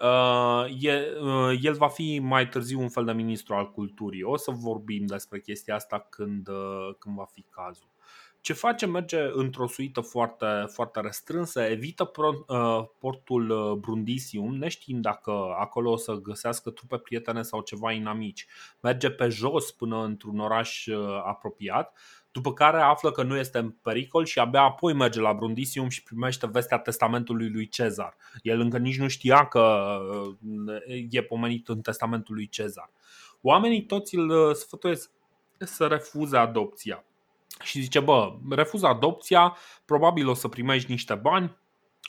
Uh, 0.00 0.64
uh, 1.20 1.58
el 1.60 1.74
va 1.74 1.88
fi 1.88 2.18
mai 2.18 2.48
târziu 2.48 2.80
un 2.80 2.88
fel 2.88 3.04
de 3.04 3.12
ministru 3.12 3.54
al 3.54 3.70
culturii. 3.70 4.22
O 4.22 4.36
să 4.36 4.50
vorbim 4.50 5.06
despre 5.06 5.40
chestia 5.40 5.74
asta 5.74 6.06
când, 6.10 6.48
uh, 6.48 6.94
când 6.98 7.16
va 7.16 7.26
fi 7.32 7.44
cazul. 7.50 7.91
Ce 8.42 8.52
face? 8.52 8.86
Merge 8.86 9.18
într-o 9.32 9.66
suită 9.66 10.00
foarte, 10.00 10.46
foarte 10.66 11.00
restrânsă, 11.00 11.60
evită 11.60 12.10
uh, 12.16 12.84
portul 12.98 13.50
uh, 13.50 13.72
Brundisium, 13.78 14.56
neștiind 14.56 15.02
dacă 15.02 15.30
acolo 15.58 15.90
o 15.90 15.96
să 15.96 16.12
găsească 16.12 16.70
trupe 16.70 16.96
prietene 16.96 17.42
sau 17.42 17.60
ceva 17.60 17.92
inamici. 17.92 18.46
Merge 18.80 19.10
pe 19.10 19.28
jos 19.28 19.70
până 19.70 20.04
într-un 20.04 20.38
oraș 20.38 20.86
uh, 20.86 21.22
apropiat, 21.24 21.98
după 22.32 22.52
care 22.52 22.80
află 22.80 23.10
că 23.10 23.22
nu 23.22 23.36
este 23.36 23.58
în 23.58 23.70
pericol 23.70 24.24
și 24.24 24.38
abia 24.38 24.62
apoi 24.62 24.92
merge 24.92 25.20
la 25.20 25.32
Brundisium 25.32 25.88
și 25.88 26.02
primește 26.02 26.46
vestea 26.46 26.78
testamentului 26.78 27.50
lui 27.50 27.68
Cezar. 27.68 28.16
El 28.42 28.60
încă 28.60 28.78
nici 28.78 28.98
nu 28.98 29.08
știa 29.08 29.46
că 29.46 29.96
e 31.10 31.22
pomenit 31.22 31.68
în 31.68 31.80
testamentul 31.80 32.34
lui 32.34 32.48
Cezar. 32.48 32.90
Oamenii 33.40 33.86
toți 33.86 34.14
îl 34.14 34.54
sfătuiesc 34.54 35.10
să 35.58 35.86
refuze 35.86 36.36
adopția 36.36 37.04
și 37.62 37.80
zice, 37.80 38.00
bă, 38.00 38.32
refuză 38.50 38.86
adopția, 38.86 39.56
probabil 39.84 40.28
o 40.28 40.34
să 40.34 40.48
primești 40.48 40.90
niște 40.90 41.14
bani, 41.14 41.56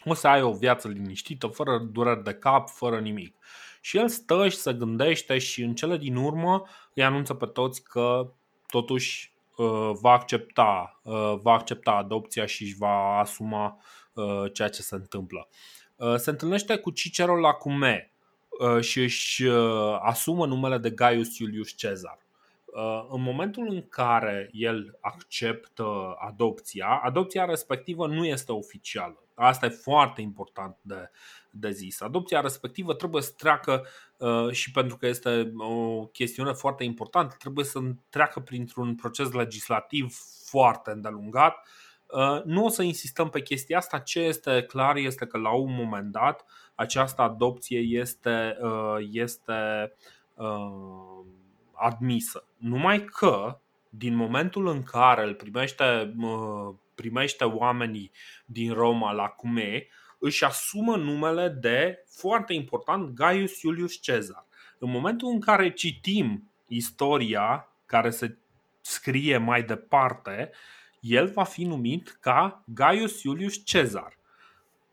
o 0.05 0.13
să 0.13 0.27
ai 0.27 0.41
o 0.41 0.53
viață 0.53 0.87
liniștită, 0.87 1.47
fără 1.47 1.77
dureri 1.77 2.23
de 2.23 2.33
cap, 2.33 2.69
fără 2.69 2.99
nimic. 2.99 3.35
Și 3.81 3.97
el 3.97 4.07
stă 4.07 4.47
și 4.49 4.57
se 4.57 4.73
gândește 4.73 5.37
și 5.37 5.61
în 5.61 5.75
cele 5.75 5.97
din 5.97 6.15
urmă 6.15 6.63
îi 6.93 7.03
anunță 7.03 7.33
pe 7.33 7.45
toți 7.45 7.83
că 7.83 8.31
totuși 8.67 9.31
va 10.01 10.11
accepta, 10.11 11.01
va 11.41 11.51
accepta 11.51 11.91
adopția 11.91 12.45
și 12.45 12.63
își 12.63 12.75
va 12.77 13.17
asuma 13.17 13.79
ceea 14.53 14.69
ce 14.69 14.81
se 14.81 14.95
întâmplă. 14.95 15.47
Se 16.15 16.29
întâlnește 16.29 16.77
cu 16.77 16.91
Cicero 16.91 17.35
la 17.39 17.51
Cume 17.51 18.13
și 18.79 18.99
își 18.99 19.47
asumă 19.99 20.45
numele 20.45 20.77
de 20.77 20.89
Gaius 20.89 21.37
Iulius 21.37 21.71
Cezar. 21.75 22.22
În 23.09 23.21
momentul 23.21 23.67
în 23.69 23.88
care 23.89 24.49
el 24.51 24.97
acceptă 25.01 26.15
adopția, 26.19 27.01
adopția 27.03 27.45
respectivă 27.45 28.07
nu 28.07 28.26
este 28.26 28.51
oficială. 28.51 29.24
Asta 29.36 29.65
e 29.65 29.69
foarte 29.69 30.21
important 30.21 30.78
de, 30.82 31.09
de 31.49 31.71
zis. 31.71 32.01
Adopția 32.01 32.41
respectivă 32.41 32.93
trebuie 32.93 33.21
să 33.21 33.34
treacă 33.38 33.86
uh, 34.17 34.51
și 34.51 34.71
pentru 34.71 34.97
că 34.97 35.07
este 35.07 35.53
o 35.57 36.05
chestiune 36.05 36.51
foarte 36.51 36.84
importantă, 36.84 37.36
trebuie 37.39 37.65
să 37.65 37.80
treacă 38.09 38.39
printr-un 38.39 38.95
proces 38.95 39.32
legislativ 39.32 40.15
foarte 40.45 40.91
îndelungat. 40.91 41.67
Uh, 42.07 42.43
nu 42.43 42.65
o 42.65 42.69
să 42.69 42.82
insistăm 42.82 43.30
pe 43.30 43.41
chestia 43.41 43.78
asta. 43.78 43.99
Ce 43.99 44.19
este 44.19 44.63
clar 44.63 44.95
este 44.95 45.26
că 45.26 45.38
la 45.38 45.55
un 45.55 45.74
moment 45.76 46.11
dat 46.11 46.45
această 46.76 47.21
adopție 47.21 47.80
este, 47.80 48.57
uh, 48.61 48.97
este 49.11 49.93
admisă. 51.84 52.47
Numai 52.57 53.05
că 53.05 53.59
din 53.89 54.15
momentul 54.15 54.67
în 54.67 54.84
care 54.84 55.23
îl 55.23 55.34
primește, 55.34 56.15
primește 56.95 57.43
oamenii 57.43 58.11
din 58.45 58.73
Roma 58.73 59.11
la 59.11 59.27
Cume, 59.27 59.88
își 60.19 60.43
asumă 60.43 60.95
numele 60.95 61.47
de, 61.47 62.03
foarte 62.09 62.53
important, 62.53 63.13
Gaius 63.13 63.61
Iulius 63.61 64.01
Cezar. 64.01 64.45
În 64.77 64.89
momentul 64.89 65.29
în 65.31 65.39
care 65.39 65.71
citim 65.71 66.51
istoria 66.67 67.67
care 67.86 68.09
se 68.09 68.38
scrie 68.81 69.38
mai 69.38 69.63
departe, 69.63 70.51
el 70.99 71.27
va 71.27 71.43
fi 71.43 71.63
numit 71.63 72.17
ca 72.19 72.63
Gaius 72.65 73.23
Iulius 73.23 73.65
Cezar. 73.65 74.17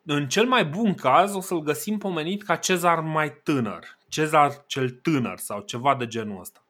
În 0.05 0.29
cel 0.29 0.47
mai 0.47 0.65
bun 0.65 0.95
caz 0.95 1.35
o 1.35 1.41
să-l 1.41 1.61
găsim 1.61 1.99
pomenit 1.99 2.43
ca 2.43 2.57
Cezar 2.57 3.01
mai 3.01 3.33
tânăr, 3.43 3.99
Cezar 4.09 4.65
cel 4.67 4.91
tânăr 4.91 5.39
sau 5.39 5.61
ceva 5.61 5.95
de 5.95 6.07
genul 6.07 6.41
ăsta. 6.41 6.65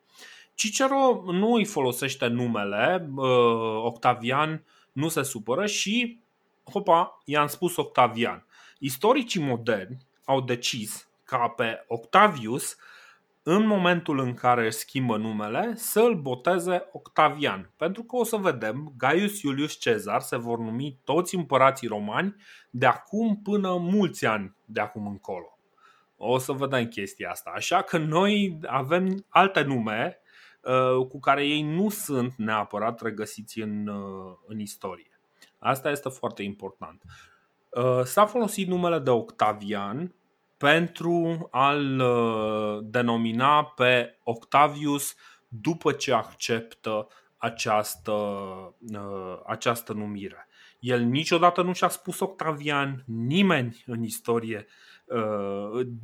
Cicero 0.61 1.22
nu 1.26 1.52
îi 1.52 1.64
folosește 1.64 2.26
numele, 2.26 3.08
Octavian 3.82 4.64
nu 4.92 5.08
se 5.08 5.22
supără 5.22 5.66
și, 5.66 6.20
hopa, 6.70 7.22
i-am 7.24 7.46
spus 7.46 7.76
Octavian. 7.76 8.46
Istoricii 8.78 9.42
moderni 9.42 10.06
au 10.24 10.40
decis 10.40 11.08
ca 11.24 11.48
pe 11.48 11.84
Octavius, 11.88 12.76
în 13.42 13.66
momentul 13.66 14.18
în 14.18 14.34
care 14.34 14.66
își 14.66 14.76
schimbă 14.76 15.16
numele, 15.16 15.72
să-l 15.76 16.14
boteze 16.14 16.88
Octavian. 16.92 17.70
Pentru 17.76 18.02
că 18.02 18.16
o 18.16 18.24
să 18.24 18.36
vedem, 18.36 18.92
Gaius 18.96 19.42
Iulius 19.42 19.72
Cezar 19.72 20.20
se 20.20 20.36
vor 20.36 20.58
numi 20.58 20.98
toți 21.04 21.34
împărații 21.34 21.88
romani 21.88 22.36
de 22.70 22.86
acum 22.86 23.40
până 23.42 23.76
mulți 23.76 24.26
ani 24.26 24.54
de 24.64 24.80
acum 24.80 25.06
încolo. 25.06 25.58
O 26.16 26.38
să 26.38 26.52
vedem 26.52 26.86
chestia 26.86 27.30
asta. 27.30 27.52
Așa 27.54 27.82
că 27.82 27.98
noi 27.98 28.58
avem 28.66 29.24
alte 29.28 29.62
nume 29.62 30.14
uh, 30.16 30.19
cu 31.08 31.20
care 31.20 31.46
ei 31.46 31.62
nu 31.62 31.88
sunt 31.88 32.34
neapărat 32.36 33.02
regăsiți 33.02 33.61
în, 33.61 33.86
uh, 33.86 34.36
în 34.46 34.58
istorie. 34.58 35.20
Asta 35.58 35.90
este 35.90 36.08
foarte 36.08 36.42
important. 36.42 37.02
Uh, 37.70 38.00
s-a 38.04 38.26
folosit 38.26 38.68
numele 38.68 38.98
de 38.98 39.11
Octavian 39.11 40.14
pentru 40.56 41.48
a-l 41.50 42.00
uh, 42.00 42.78
denomina 42.82 43.64
pe 43.64 44.18
Octavius 44.22 45.14
după 45.48 45.92
ce 45.92 46.12
acceptă 46.12 47.08
această, 47.36 48.12
uh, 48.92 49.40
această 49.46 49.92
numire. 49.92 50.48
El 50.78 51.00
niciodată 51.00 51.62
nu 51.62 51.72
și-a 51.72 51.88
spus 51.88 52.20
Octavian, 52.20 53.04
nimeni 53.06 53.82
în 53.86 54.02
istorie 54.02 54.66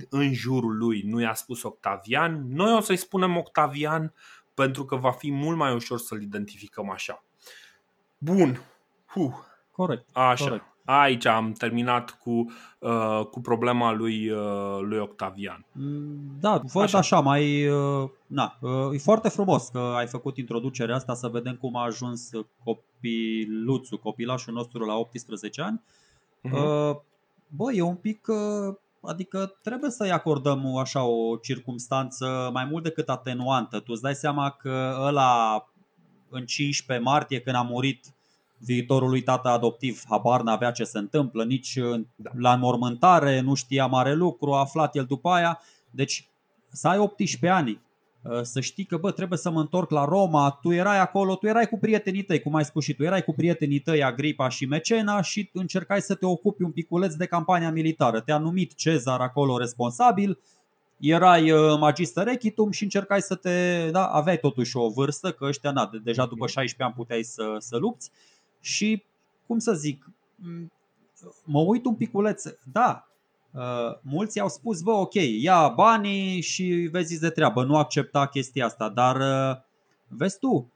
în 0.09 0.33
jurul 0.33 0.77
lui 0.77 1.03
nu 1.03 1.21
i-a 1.21 1.35
spus 1.35 1.63
Octavian. 1.63 2.45
Noi 2.49 2.73
o 2.73 2.81
să-i 2.81 2.97
spunem 2.97 3.37
Octavian 3.37 4.15
pentru 4.57 4.85
că 4.85 4.97
va 4.97 5.11
fi 5.11 5.33
mult 5.33 5.57
mai 5.57 5.75
ușor 5.75 5.99
să-l 5.99 6.23
identificăm 6.23 6.91
așa. 6.91 7.25
Bun. 8.19 8.61
Huh. 9.07 9.33
Corect. 9.71 10.09
Așa. 10.13 10.45
Corect. 10.45 10.65
Aici 10.85 11.27
am 11.27 11.53
terminat 11.53 12.11
cu, 12.11 12.31
uh, 12.79 13.27
cu 13.31 13.41
problema 13.41 13.93
lui, 13.93 14.31
uh, 14.31 14.79
lui 14.81 14.99
Octavian. 14.99 15.67
Mm, 15.73 16.37
da, 16.41 16.61
văd 16.73 16.83
așa, 16.83 16.99
așa 16.99 17.21
mai. 17.21 17.69
Uh, 17.69 18.11
na, 18.27 18.59
uh, 18.61 18.95
e 18.95 18.99
foarte 18.99 19.29
frumos 19.29 19.69
că 19.69 19.79
ai 19.79 20.07
făcut 20.07 20.37
introducerea 20.37 20.95
asta 20.95 21.15
să 21.15 21.29
vedem 21.29 21.57
cum 21.57 21.77
a 21.77 21.85
ajuns 21.85 22.31
copiluțul, 22.65 23.99
copilașul 23.99 24.55
nostru 24.55 24.85
la 24.85 24.95
18 24.95 25.63
ani. 25.63 25.83
Uh-huh. 26.49 26.53
Uh, 26.53 26.97
bă, 27.49 27.73
e 27.73 27.83
un 27.83 27.97
pic. 27.97 28.27
Uh, 28.29 28.75
adică 29.07 29.57
trebuie 29.63 29.91
să-i 29.91 30.11
acordăm 30.11 30.77
așa 30.77 31.05
o 31.05 31.37
circumstanță 31.37 32.51
mai 32.53 32.65
mult 32.65 32.83
decât 32.83 33.09
atenuantă. 33.09 33.79
Tu 33.79 33.93
îți 33.93 34.03
dai 34.03 34.15
seama 34.15 34.51
că 34.51 34.97
ăla 35.01 35.65
în 36.31 36.45
15 36.45 37.07
martie 37.07 37.41
când 37.41 37.57
a 37.57 37.63
murit 37.63 38.15
viitorului 38.59 39.23
tată 39.23 39.49
adoptiv 39.49 40.03
habar 40.09 40.43
n-avea 40.43 40.71
ce 40.71 40.85
se 40.85 40.99
întâmplă, 40.99 41.45
nici 41.45 41.79
da. 42.15 42.31
la 42.35 42.53
înmormântare 42.53 43.41
nu 43.41 43.55
știa 43.55 43.87
mare 43.87 44.15
lucru, 44.15 44.53
a 44.53 44.59
aflat 44.59 44.97
el 44.97 45.05
după 45.05 45.29
aia. 45.29 45.61
Deci 45.91 46.29
să 46.71 46.89
ai 46.89 46.99
18 46.99 47.59
ani, 47.59 47.71
ă, 47.71 47.86
să 48.43 48.61
știi 48.61 48.85
că 48.85 48.97
bă, 48.97 49.11
trebuie 49.11 49.39
să 49.39 49.51
mă 49.51 49.61
întorc 49.61 49.91
la 49.91 50.05
Roma, 50.05 50.59
tu 50.63 50.73
erai 50.73 50.99
acolo, 50.99 51.35
tu 51.35 51.47
erai 51.47 51.69
cu 51.69 51.79
prietenii 51.79 52.23
tăi, 52.23 52.41
cum 52.43 52.55
ai 52.55 52.65
spus 52.65 52.85
și 52.85 52.95
tu, 52.95 53.03
erai 53.03 53.25
cu 53.25 53.33
prietenii 53.33 53.79
tăi 53.79 54.05
Agripa 54.05 54.49
și 54.49 54.67
Mecena 54.67 55.21
și 55.21 55.51
încercai 55.53 56.01
să 56.01 56.15
te 56.15 56.27
ocupi 56.27 56.63
un 56.63 56.71
piculeț 56.71 57.15
de 57.15 57.27
campania 57.27 57.71
militară. 57.71 58.21
Te-a 58.21 58.39
numit 58.39 58.75
Cezar 58.75 59.21
acolo 59.21 59.59
responsabil, 59.59 60.39
erai 60.99 61.51
ă, 61.51 61.77
magister 61.77 62.29
echitum 62.29 62.71
și 62.71 62.83
încercai 62.83 63.21
să 63.21 63.35
te, 63.35 63.89
da, 63.91 64.07
aveai 64.07 64.39
totuși 64.39 64.77
o 64.77 64.89
vârstă, 64.89 65.33
că 65.33 65.45
ăștia, 65.45 65.71
na, 65.71 65.91
deja 66.03 66.27
după 66.27 66.47
16 66.47 66.83
ani 66.83 66.93
puteai 66.93 67.23
să, 67.23 67.57
să 67.59 67.77
lupți. 67.77 68.11
Și, 68.61 69.05
cum 69.47 69.59
să 69.59 69.73
zic, 69.73 70.11
mă 71.45 71.61
uit 71.61 71.85
un 71.85 71.95
piculeț, 71.95 72.45
da, 72.73 73.09
uh, 73.57 73.99
mulți 74.03 74.41
au 74.41 74.49
spus, 74.49 74.83
bă, 74.83 74.91
ok, 74.91 75.15
ia 75.41 75.69
banii 75.69 76.41
și 76.41 76.65
vezi 76.93 77.21
de 77.21 77.31
treabă, 77.31 77.65
nu 77.65 77.77
accepta 77.77 78.27
chestia 78.27 78.65
asta, 78.65 78.89
dar 78.89 79.17
uh, 79.17 79.57
vezi 80.09 80.39
tu, 80.39 80.73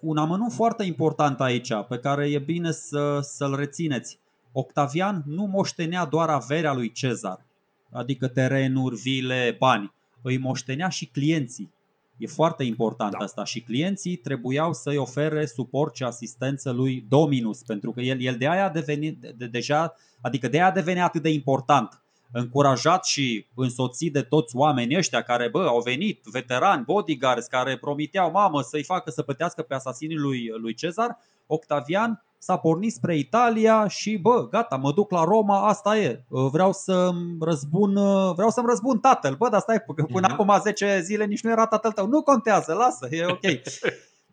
un 0.00 0.16
amănunt 0.16 0.52
foarte 0.52 0.84
important 0.84 1.40
aici, 1.40 1.72
pe 1.88 1.98
care 1.98 2.30
e 2.30 2.38
bine 2.38 2.70
să, 2.70 3.18
să-l 3.22 3.54
rețineți. 3.54 4.18
Octavian 4.52 5.22
nu 5.26 5.44
moștenea 5.44 6.04
doar 6.04 6.28
averea 6.28 6.72
lui 6.72 6.92
Cezar, 6.92 7.46
adică 7.92 8.28
terenuri, 8.28 8.96
vile, 8.96 9.56
bani, 9.58 9.92
îi 10.22 10.38
moștenea 10.38 10.88
și 10.88 11.06
clienții. 11.06 11.72
E 12.16 12.26
foarte 12.26 12.64
important 12.64 13.12
da. 13.12 13.18
asta 13.18 13.44
și 13.44 13.60
clienții 13.60 14.16
trebuiau 14.16 14.72
să-i 14.72 14.96
ofere 14.96 15.46
suport 15.46 15.96
și 15.96 16.02
asistență 16.02 16.70
lui 16.70 17.04
Dominus, 17.08 17.62
pentru 17.62 17.90
că 17.92 18.00
el, 18.00 18.20
el 18.20 18.36
de 18.36 18.48
aia 18.48 18.64
a 18.64 18.70
devenit 18.70 19.20
de, 19.36 19.46
deja, 19.46 19.94
adică 20.20 20.48
de 20.48 20.56
aia 20.56 20.66
a 20.66 20.72
devenit 20.72 21.02
atât 21.02 21.22
de 21.22 21.30
important 21.30 22.02
încurajat 22.32 23.04
și 23.04 23.46
însoțit 23.54 24.12
de 24.12 24.22
toți 24.22 24.56
oamenii 24.56 24.96
ăștia 24.96 25.22
care 25.22 25.48
bă, 25.48 25.66
au 25.66 25.80
venit, 25.80 26.24
veterani, 26.24 26.84
bodyguards, 26.84 27.46
care 27.46 27.76
promiteau 27.76 28.30
mamă 28.30 28.62
să-i 28.62 28.84
facă 28.84 29.10
să 29.10 29.22
plătească 29.22 29.62
pe 29.62 29.74
asasinii 29.74 30.16
lui, 30.16 30.48
lui 30.60 30.74
Cezar, 30.74 31.18
Octavian 31.46 32.22
s-a 32.38 32.56
pornit 32.56 32.92
spre 32.92 33.16
Italia 33.16 33.88
și 33.88 34.16
bă, 34.16 34.48
gata, 34.48 34.76
mă 34.76 34.92
duc 34.92 35.10
la 35.10 35.24
Roma, 35.24 35.68
asta 35.68 35.98
e. 35.98 36.24
Vreau 36.28 36.72
să-mi 36.72 37.36
răzbun, 37.40 37.92
vreau 38.34 38.50
să-mi 38.50 38.66
răzbun 38.68 38.98
tatăl. 38.98 39.34
Bă, 39.34 39.48
dar 39.48 39.60
stai, 39.60 39.84
că 39.94 40.04
până 40.04 40.28
mm-hmm. 40.28 40.30
acum 40.30 40.60
10 40.62 41.00
zile 41.00 41.24
nici 41.24 41.42
nu 41.42 41.50
era 41.50 41.66
tatăl 41.66 41.92
tău. 41.92 42.06
Nu 42.06 42.22
contează, 42.22 42.72
lasă, 42.72 43.08
e 43.10 43.26
ok. 43.26 43.40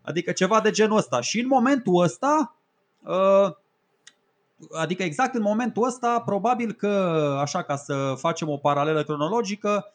Adică 0.01 0.31
ceva 0.31 0.59
de 0.61 0.71
genul 0.71 0.97
ăsta. 0.97 1.21
Și 1.21 1.39
în 1.39 1.47
momentul 1.47 2.03
ăsta, 2.03 2.55
ă, 3.05 3.57
adică 4.71 5.03
exact 5.03 5.35
în 5.35 5.41
momentul 5.41 5.87
ăsta, 5.87 6.21
probabil 6.25 6.71
că, 6.71 6.87
așa 7.41 7.63
ca 7.63 7.75
să 7.75 8.13
facem 8.17 8.49
o 8.49 8.57
paralelă 8.57 9.03
cronologică, 9.03 9.89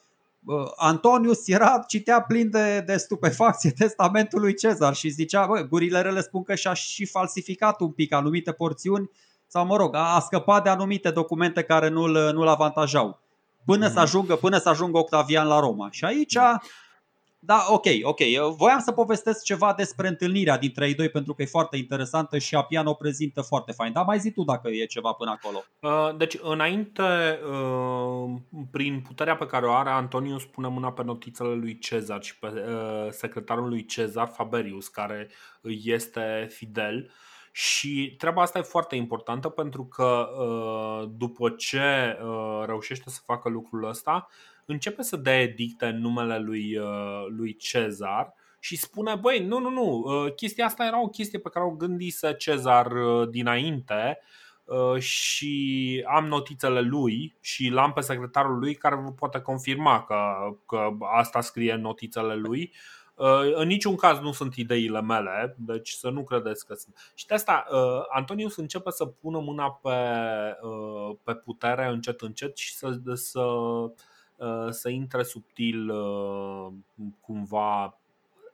Antonius 0.77 1.49
era, 1.49 1.85
citea 1.87 2.23
plin 2.23 2.51
de, 2.51 2.81
de 2.81 2.97
stupefacție 2.97 3.71
testamentul 3.71 4.41
lui 4.41 4.55
Cezar 4.55 4.95
și 4.95 5.09
zicea, 5.09 5.47
bă, 5.47 5.67
gurile 5.69 6.01
rele 6.01 6.21
spun 6.21 6.43
că 6.43 6.55
și-a 6.55 6.73
și 6.73 7.07
falsificat 7.07 7.81
un 7.81 7.91
pic 7.91 8.13
anumite 8.13 8.53
porțiuni 8.53 9.11
sau 9.47 9.67
mă 9.67 9.77
rog, 9.77 9.95
a, 9.95 10.15
a 10.15 10.21
scăpat 10.21 10.63
de 10.63 10.69
anumite 10.69 11.11
documente 11.11 11.63
care 11.63 11.89
nu-l, 11.89 12.31
nu-l 12.33 12.49
avantajau 12.49 13.21
până, 13.65 13.87
mm. 13.87 13.93
să 13.93 14.01
ajungă, 14.01 14.37
până 14.37 14.59
să 14.59 14.69
ajungă 14.69 14.99
Octavian 14.99 15.47
la 15.47 15.61
Roma. 15.61 15.89
Și 15.91 16.05
aici 16.05 16.37
Da, 17.43 17.67
ok, 17.69 17.85
ok. 18.03 18.19
Voiam 18.57 18.79
să 18.79 18.93
povestesc 18.93 19.45
ceva 19.45 19.75
despre 19.77 20.09
întâlnirea 20.09 20.59
dintre 20.59 20.87
ei 20.87 20.95
doi 20.95 21.09
pentru 21.09 21.35
că 21.35 21.43
e 21.43 21.47
foarte 21.47 21.77
interesantă 21.77 22.39
și 22.39 22.55
Apian 22.55 22.87
o 22.87 22.95
prezintă 22.95 23.41
foarte 23.41 23.73
fain. 23.73 23.93
Dar 23.93 24.05
mai 24.05 24.19
zi 24.19 24.31
tu 24.31 24.43
dacă 24.43 24.69
e 24.69 24.85
ceva 24.85 25.13
până 25.13 25.31
acolo. 25.31 25.65
Uh, 25.81 26.17
deci, 26.17 26.37
înainte, 26.43 27.03
uh, 27.03 28.31
prin 28.71 29.01
puterea 29.01 29.37
pe 29.37 29.47
care 29.47 29.67
o 29.67 29.73
are, 29.73 29.91
Antoniu 29.91 30.39
spune 30.39 30.69
mâna 30.69 30.93
pe 30.93 31.03
notițele 31.03 31.55
lui 31.55 31.79
Cezar 31.79 32.23
și 32.23 32.39
pe 32.39 32.47
uh, 32.47 33.11
secretarul 33.11 33.69
lui 33.69 33.85
Cezar, 33.85 34.29
Faberius, 34.29 34.89
care 34.89 35.31
îi 35.61 35.83
este 35.85 36.47
fidel. 36.51 37.11
Și 37.53 38.15
treaba 38.19 38.43
asta 38.43 38.59
e 38.59 38.63
foarte 38.63 38.97
importantă 38.97 39.49
pentru 39.49 39.85
că 39.85 40.29
după 41.17 41.51
ce 41.51 42.19
reușește 42.67 43.11
să 43.11 43.21
facă 43.25 43.49
lucrul 43.49 43.85
ăsta, 43.89 44.29
începe 44.71 45.03
să 45.03 45.17
dea 45.17 45.41
edicte 45.41 45.87
în 45.87 46.01
numele 46.01 46.39
lui, 46.39 46.77
uh, 46.77 47.27
lui 47.29 47.57
Cezar 47.57 48.35
și 48.59 48.77
spune, 48.77 49.15
băi, 49.15 49.47
nu, 49.47 49.59
nu, 49.59 49.71
nu, 49.71 50.03
uh, 50.05 50.35
chestia 50.35 50.65
asta 50.65 50.85
era 50.85 51.03
o 51.03 51.09
chestie 51.09 51.39
pe 51.39 51.49
care 51.49 51.65
o 51.65 51.71
gândise 51.71 52.35
Cezar 52.35 52.93
uh, 52.93 53.29
dinainte 53.29 54.19
și 54.99 56.05
am 56.09 56.27
notițele 56.27 56.81
lui 56.81 57.37
și 57.41 57.69
l-am 57.69 57.93
pe 57.93 58.01
secretarul 58.01 58.59
lui 58.59 58.75
care 58.75 58.95
vă 58.95 59.11
poate 59.11 59.41
confirma 59.41 60.05
că, 60.05 60.17
că 60.67 60.89
asta 61.17 61.41
scrie 61.41 61.73
în 61.73 61.81
notițele 61.81 62.35
lui. 62.35 62.75
În 63.55 63.67
niciun 63.67 63.97
caz 63.97 64.19
nu 64.19 64.33
sunt 64.33 64.55
ideile 64.55 65.01
mele, 65.01 65.55
deci 65.59 65.91
să 65.91 66.09
nu 66.09 66.25
credeți 66.25 66.67
că 66.67 66.75
sunt. 66.75 67.13
Și 67.15 67.27
de 67.27 67.35
asta 67.35 67.67
Antonius 68.09 68.57
începe 68.57 68.91
să 68.91 69.07
pună 69.07 69.41
mâna 69.41 69.71
pe, 69.83 69.97
pe 71.23 71.35
putere 71.35 71.87
încet 71.87 72.21
încet 72.21 72.57
și 72.57 72.75
să, 72.75 73.01
să 73.15 73.41
Uh, 73.41 73.91
să 74.71 74.89
intre 74.89 75.23
subtil 75.23 75.91
uh, 75.91 76.73
cumva 77.21 78.01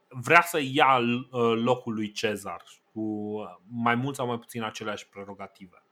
vrea 0.09 0.41
să 0.41 0.61
ia 0.62 0.99
uh, 0.99 1.53
locul 1.64 1.95
lui 1.95 2.12
Cezar 2.12 2.62
cu 2.93 3.37
mai 3.68 3.95
mult 3.95 4.14
sau 4.14 4.26
mai 4.26 4.39
puțin 4.39 4.62
aceleași 4.62 5.09
prerogative. 5.09 5.82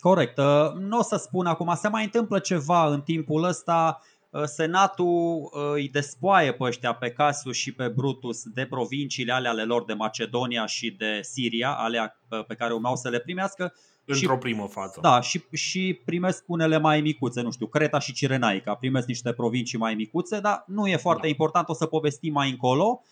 Corect. 0.00 0.36
Nu 0.78 0.98
o 0.98 1.02
să 1.02 1.16
spun 1.16 1.46
acum, 1.46 1.74
se 1.74 1.88
mai 1.88 2.04
întâmplă 2.04 2.38
ceva 2.38 2.86
în 2.86 3.00
timpul 3.00 3.44
ăsta. 3.44 4.00
Senatul 4.44 5.50
îi 5.72 5.88
despoaie 5.88 6.52
pe 6.52 6.64
ăștia, 6.64 6.94
pe 6.94 7.10
Casus 7.10 7.56
și 7.56 7.72
pe 7.72 7.88
Brutus, 7.88 8.42
de 8.42 8.66
provinciile 8.66 9.32
ale 9.32 9.48
ale 9.48 9.64
lor 9.64 9.84
de 9.84 9.92
Macedonia 9.92 10.66
și 10.66 10.90
de 10.90 11.20
Siria, 11.22 11.70
alea 11.70 12.20
pe 12.46 12.54
care 12.54 12.72
urmau 12.72 12.96
să 12.96 13.08
le 13.08 13.20
primească 13.20 13.74
Într-o 14.06 14.32
și, 14.32 14.38
primă 14.38 14.66
fază. 14.66 14.98
Da, 15.02 15.20
și, 15.20 15.44
și 15.52 16.00
primesc 16.04 16.44
unele 16.46 16.78
mai 16.78 17.00
micuțe, 17.00 17.40
nu 17.40 17.50
știu, 17.50 17.66
Creta 17.66 17.98
și 17.98 18.12
Cirenaica, 18.12 18.74
primesc 18.74 19.06
niște 19.06 19.32
provincii 19.32 19.78
mai 19.78 19.94
micuțe, 19.94 20.40
dar 20.40 20.64
nu 20.66 20.86
e 20.86 20.96
foarte 20.96 21.22
da. 21.22 21.28
important, 21.28 21.68
o 21.68 21.74
să 21.74 21.86
povestim 21.86 22.32
mai 22.32 22.50
încolo. 22.50 23.02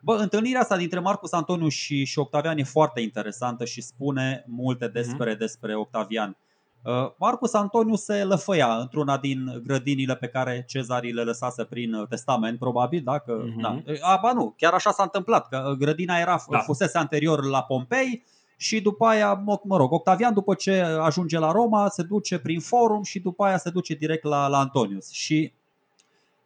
Bă, 0.00 0.14
întâlnirea 0.14 0.60
asta 0.60 0.76
dintre 0.76 0.98
Marcus 0.98 1.32
Antoniu 1.32 1.68
și, 1.68 2.04
și 2.04 2.18
Octavian 2.18 2.58
e 2.58 2.62
foarte 2.62 3.00
interesantă 3.00 3.64
și 3.64 3.80
spune 3.80 4.44
multe 4.46 4.88
despre, 4.88 5.34
mm-hmm. 5.34 5.38
despre 5.38 5.76
Octavian. 5.76 6.36
Uh, 6.82 7.10
Marcus 7.18 7.54
Antoniu 7.54 7.94
se 7.94 8.24
lăfăia 8.24 8.76
într-una 8.76 9.18
din 9.18 9.62
grădinile 9.66 10.16
pe 10.16 10.26
care 10.26 10.64
Cezarii 10.68 11.12
le 11.12 11.22
lăsase 11.22 11.64
prin 11.64 12.06
testament, 12.08 12.58
probabil, 12.58 13.02
dacă. 13.04 13.44
Mm-hmm. 13.44 13.60
Da. 13.60 13.82
A, 14.00 14.18
ba 14.22 14.32
nu, 14.32 14.54
chiar 14.56 14.72
așa 14.72 14.90
s-a 14.90 15.02
întâmplat, 15.02 15.48
că 15.48 15.74
grădina 15.78 16.18
era, 16.18 16.44
da. 16.50 16.58
fusese 16.58 16.98
anterior 16.98 17.44
la 17.44 17.62
Pompei, 17.62 18.24
și 18.56 18.80
după 18.80 19.06
aia, 19.06 19.42
mă 19.62 19.76
rog, 19.76 19.92
Octavian 19.92 20.34
după 20.34 20.54
ce 20.54 20.80
ajunge 20.80 21.38
la 21.38 21.52
Roma 21.52 21.88
se 21.88 22.02
duce 22.02 22.38
prin 22.38 22.60
forum 22.60 23.02
și 23.02 23.20
după 23.20 23.44
aia 23.44 23.58
se 23.58 23.70
duce 23.70 23.94
direct 23.94 24.24
la, 24.24 24.46
la 24.46 24.58
Antonius. 24.58 25.10
Și 25.10 25.52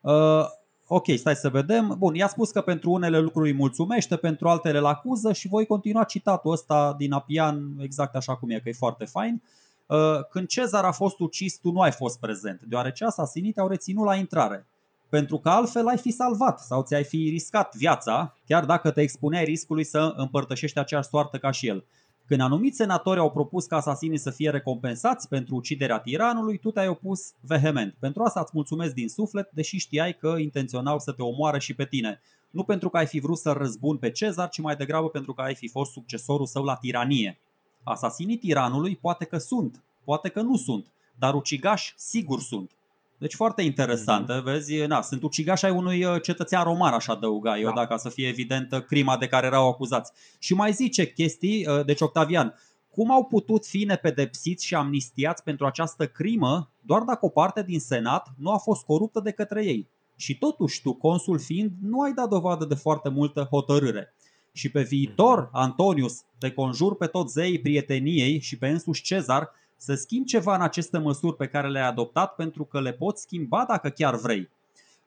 uh, 0.01 0.45
ok, 0.87 1.05
stai 1.17 1.37
să 1.37 1.49
vedem. 1.49 1.95
Bun, 1.99 2.15
i-a 2.15 2.29
spus 2.29 2.51
că 2.51 2.61
pentru 2.61 2.91
unele 2.91 3.19
lucruri 3.19 3.51
îi 3.51 3.57
mulțumește, 3.57 4.17
pentru 4.17 4.49
altele 4.49 4.79
îl 4.79 4.87
acuză 4.87 5.33
și 5.33 5.49
voi 5.49 5.67
continua 5.67 6.05
citatul 6.05 6.53
ăsta 6.53 6.95
din 6.99 7.13
Apian 7.13 7.77
exact 7.81 8.15
așa 8.15 8.37
cum 8.37 8.51
e, 8.51 8.61
că 8.61 8.69
e 8.69 8.73
foarte 8.73 9.05
fain. 9.05 9.43
Uh, 9.87 10.25
când 10.31 10.47
Cezar 10.47 10.85
a 10.85 10.93
fost 10.93 11.19
ucis, 11.19 11.59
tu 11.59 11.71
nu 11.71 11.81
ai 11.81 11.93
fost 11.93 12.19
prezent, 12.19 12.61
deoarece 12.63 13.05
asasinii 13.05 13.57
au 13.57 13.69
reținut 13.69 14.05
la 14.05 14.15
intrare. 14.15 14.67
Pentru 15.09 15.39
că 15.39 15.49
altfel 15.49 15.87
ai 15.87 15.99
fi 15.99 16.11
salvat 16.11 16.61
sau 16.61 16.83
ți-ai 16.83 17.05
fi 17.05 17.29
riscat 17.31 17.77
viața, 17.77 18.37
chiar 18.47 18.65
dacă 18.65 18.91
te 18.91 19.01
expuneai 19.01 19.45
riscului 19.45 19.85
să 19.85 20.13
împărtășești 20.17 20.79
aceeași 20.79 21.09
soartă 21.09 21.39
ca 21.39 21.51
și 21.51 21.67
el. 21.67 21.85
Când 22.27 22.41
anumiți 22.41 22.77
senatori 22.77 23.19
au 23.19 23.31
propus 23.31 23.67
ca 23.67 23.77
asasinii 23.77 24.19
să 24.19 24.31
fie 24.31 24.51
recompensați 24.51 25.29
pentru 25.29 25.55
uciderea 25.55 25.99
tiranului, 25.99 26.59
tu 26.59 26.71
te-ai 26.71 26.89
opus 26.89 27.33
vehement. 27.41 27.95
Pentru 27.99 28.23
asta 28.23 28.41
îți 28.41 28.51
mulțumesc 28.55 28.95
din 28.95 29.09
suflet, 29.09 29.51
deși 29.53 29.77
știai 29.77 30.17
că 30.17 30.35
intenționau 30.39 30.99
să 30.99 31.13
te 31.13 31.23
omoare 31.23 31.59
și 31.59 31.75
pe 31.75 31.85
tine. 31.85 32.21
Nu 32.51 32.63
pentru 32.63 32.89
că 32.89 32.97
ai 32.97 33.07
fi 33.07 33.21
vrut 33.21 33.39
să 33.39 33.53
răzbun 33.53 33.97
pe 33.97 34.11
Cezar, 34.11 34.49
ci 34.49 34.61
mai 34.61 34.77
degrabă 34.77 35.09
pentru 35.09 35.35
că 35.35 35.43
ai 35.43 35.55
fi 35.55 35.69
fost 35.69 35.93
succesorul 35.93 36.47
său 36.47 36.65
la 36.65 36.77
tiranie. 36.77 37.39
Asasinii 37.83 38.37
tiranului 38.37 38.97
poate 38.97 39.25
că 39.25 39.39
sunt, 39.39 39.83
poate 40.05 40.29
că 40.29 40.41
nu 40.41 40.57
sunt, 40.57 40.87
dar 41.19 41.35
ucigași 41.35 41.93
sigur 41.97 42.41
sunt. 42.41 42.78
Deci 43.19 43.35
foarte 43.35 43.63
interesantă, 43.63 44.41
mm-hmm. 44.41 44.45
vezi, 44.45 44.77
na, 44.77 45.03
sunt 45.03 45.23
ucigași 45.23 45.65
ai 45.65 45.71
unui 45.71 46.05
uh, 46.05 46.23
cetățean 46.23 46.65
roman, 46.65 46.93
aș 46.93 47.07
adăuga 47.07 47.59
eu, 47.59 47.69
da. 47.69 47.75
dacă 47.75 47.97
să 47.97 48.09
fie 48.09 48.29
evidentă 48.29 48.81
crima 48.81 49.17
de 49.17 49.27
care 49.27 49.47
erau 49.47 49.69
acuzați. 49.69 50.13
Și 50.39 50.55
mai 50.55 50.73
zice 50.73 51.13
chestii, 51.13 51.67
uh, 51.67 51.85
deci 51.85 52.01
Octavian, 52.01 52.55
cum 52.91 53.11
au 53.11 53.25
putut 53.25 53.67
fi 53.67 53.85
nepedepsiți 53.85 54.67
și 54.67 54.75
amnistiați 54.75 55.43
pentru 55.43 55.67
această 55.67 56.07
crimă 56.07 56.71
doar 56.81 57.03
dacă 57.03 57.27
o 57.27 57.29
parte 57.29 57.63
din 57.63 57.81
senat 57.81 58.29
nu 58.37 58.51
a 58.51 58.57
fost 58.57 58.85
coruptă 58.85 59.21
de 59.21 59.31
către 59.31 59.65
ei? 59.65 59.89
Și 60.17 60.39
totuși 60.39 60.83
tu, 60.83 60.93
consul 60.93 61.39
fiind, 61.39 61.73
nu 61.83 62.01
ai 62.01 62.13
dat 62.13 62.29
dovadă 62.29 62.65
de 62.65 62.75
foarte 62.75 63.09
multă 63.09 63.47
hotărâre. 63.51 64.15
Și 64.53 64.71
pe 64.71 64.83
viitor, 64.83 65.39
mhm. 65.39 65.51
Antonius, 65.53 66.23
te 66.39 66.51
conjur 66.51 66.97
pe 66.97 67.07
toți 67.07 67.33
zeii 67.33 67.61
prieteniei 67.61 68.41
și 68.41 68.59
pe 68.59 68.69
însuși 68.69 69.03
Cezar 69.03 69.51
să 69.79 69.95
schimbi 69.95 70.29
ceva 70.29 70.55
în 70.55 70.61
aceste 70.61 70.99
măsuri 70.99 71.37
pe 71.37 71.47
care 71.47 71.69
le-ai 71.69 71.89
adoptat 71.89 72.35
pentru 72.35 72.65
că 72.65 72.81
le 72.81 72.93
poți 72.93 73.23
schimba 73.23 73.65
dacă 73.69 73.89
chiar 73.89 74.17
vrei. 74.17 74.49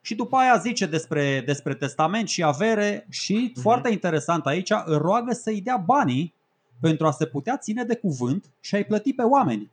Și 0.02 0.16
după 0.16 0.36
aia 0.36 0.58
zice 0.58 0.86
despre, 0.86 1.44
despre 1.46 1.76
testament 1.76 2.28
și 2.28 2.44
avere 2.44 3.06
și, 3.10 3.52
uh-huh. 3.52 3.62
foarte 3.62 3.92
interesant 3.92 4.46
aici, 4.46 4.72
îl 4.86 4.98
roagă 4.98 5.34
să-i 5.34 5.62
dea 5.62 5.78
banii 5.78 6.34
pentru 6.80 7.08
a 7.08 7.12
se 7.12 7.26
putea 7.26 7.58
ține 7.58 7.84
de 7.84 7.96
cuvânt 7.96 8.46
și 8.60 8.76
a-i 8.76 8.86
plăti 8.86 9.14
pe 9.14 9.22
oameni. 9.22 9.72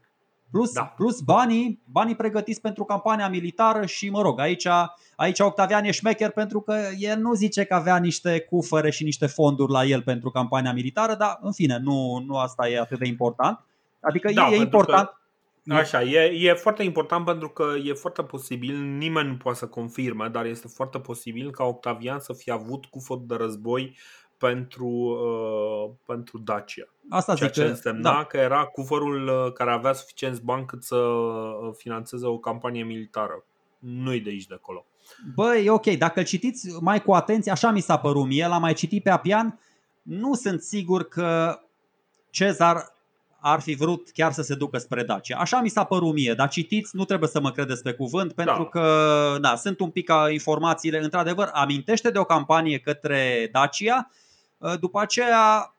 Plus, 0.51 0.73
da. 0.73 0.83
plus 0.83 1.21
banii, 1.21 1.83
banii 1.85 2.15
pregătiți 2.15 2.61
pentru 2.61 2.85
campania 2.85 3.29
militară 3.29 3.87
și, 3.87 4.11
mă 4.11 4.23
rog, 4.23 4.41
aici, 4.41 4.67
aici 5.17 5.41
Octavian 5.41 5.85
e 5.85 5.91
șmecher 5.91 6.31
pentru 6.31 6.61
că 6.61 6.77
el 6.99 7.19
nu 7.19 7.35
zice 7.35 7.65
că 7.65 7.75
avea 7.75 7.97
niște 7.97 8.41
cufere 8.41 8.91
și 8.91 9.05
niște 9.05 9.27
fonduri 9.27 9.73
la 9.73 9.85
el 9.85 10.03
pentru 10.03 10.31
campania 10.31 10.73
militară, 10.73 11.15
dar, 11.15 11.39
în 11.43 11.53
fine, 11.53 11.79
nu, 11.83 12.25
nu 12.27 12.37
asta 12.37 12.69
e 12.69 12.81
atât 12.81 12.99
de 12.99 13.07
important. 13.07 13.61
Adică 14.01 14.33
da, 14.33 14.49
e, 14.49 14.55
e 14.55 14.59
important. 14.59 15.13
Că, 15.65 15.75
așa, 15.75 16.03
e, 16.03 16.49
e 16.49 16.55
foarte 16.55 16.83
important 16.83 17.25
pentru 17.25 17.49
că 17.49 17.75
e 17.85 17.93
foarte 17.93 18.23
posibil, 18.23 18.77
nimeni 18.77 19.29
nu 19.29 19.37
poate 19.37 19.59
să 19.59 19.67
confirme, 19.67 20.29
dar 20.29 20.45
este 20.45 20.69
foarte 20.69 20.99
posibil 20.99 21.51
ca 21.51 21.65
Octavian 21.65 22.21
să 22.21 22.33
fie 22.33 22.53
avut 22.53 22.85
cufăt 22.85 23.19
de 23.19 23.35
război 23.35 23.97
pentru, 24.39 24.87
uh, 24.87 25.91
pentru 26.07 26.39
Dacia. 26.39 26.89
Asta 27.09 27.35
Ceea 27.35 27.49
zic 27.49 27.63
ce 27.63 27.69
însemna 27.69 28.13
da. 28.13 28.25
că 28.25 28.37
era 28.37 28.65
cufărul 28.65 29.29
uh, 29.29 29.53
care 29.53 29.71
avea 29.71 29.93
suficienți 29.93 30.43
bani 30.43 30.67
cât 30.67 30.83
să 30.83 30.97
uh, 30.97 31.75
financeze 31.77 32.27
o 32.27 32.39
campanie 32.39 32.83
militară. 32.83 33.45
Nu-i 33.79 34.21
de 34.21 34.31
aici 34.31 34.47
de 34.47 34.55
acolo. 34.55 34.85
Băi, 35.35 35.69
ok, 35.69 35.87
dacă 35.87 36.19
îl 36.19 36.25
citiți 36.25 36.77
mai 36.81 37.03
cu 37.03 37.13
atenție, 37.13 37.53
așa 37.53 37.71
mi 37.71 37.81
s-a 37.81 37.99
părut 37.99 38.27
mie, 38.27 38.47
l-am 38.47 38.61
mai 38.61 38.73
citit 38.73 39.03
pe 39.03 39.11
Apian, 39.11 39.61
nu 40.03 40.35
sunt 40.35 40.63
sigur 40.63 41.09
că 41.09 41.61
Cezar 42.31 42.95
ar 43.41 43.61
fi 43.61 43.75
vrut 43.75 44.11
chiar 44.11 44.33
să 44.33 44.43
se 44.43 44.55
ducă 44.55 44.79
spre 44.79 45.03
Dacia. 45.03 45.39
Așa 45.39 45.61
mi 45.61 45.69
s-a 45.69 45.85
părut 45.85 46.15
mie, 46.15 46.35
dar 46.35 46.49
citiți, 46.49 46.97
nu 46.97 47.05
trebuie 47.05 47.29
să 47.29 47.41
mă 47.41 47.51
credeți 47.51 47.83
pe 47.83 47.93
cuvânt, 47.93 48.33
pentru 48.33 48.63
da. 48.63 48.69
că 48.69 49.37
da, 49.41 49.57
sunt 49.57 49.81
un 49.81 49.91
pic 49.91 50.07
ca 50.07 50.31
informațiile. 50.31 50.99
Într-adevăr, 51.03 51.51
amintește 51.53 52.11
de 52.11 52.19
o 52.19 52.25
campanie 52.25 52.79
către 52.79 53.49
Dacia, 53.53 54.11
uh, 54.59 54.79
după 54.81 55.01
aceea 55.01 55.73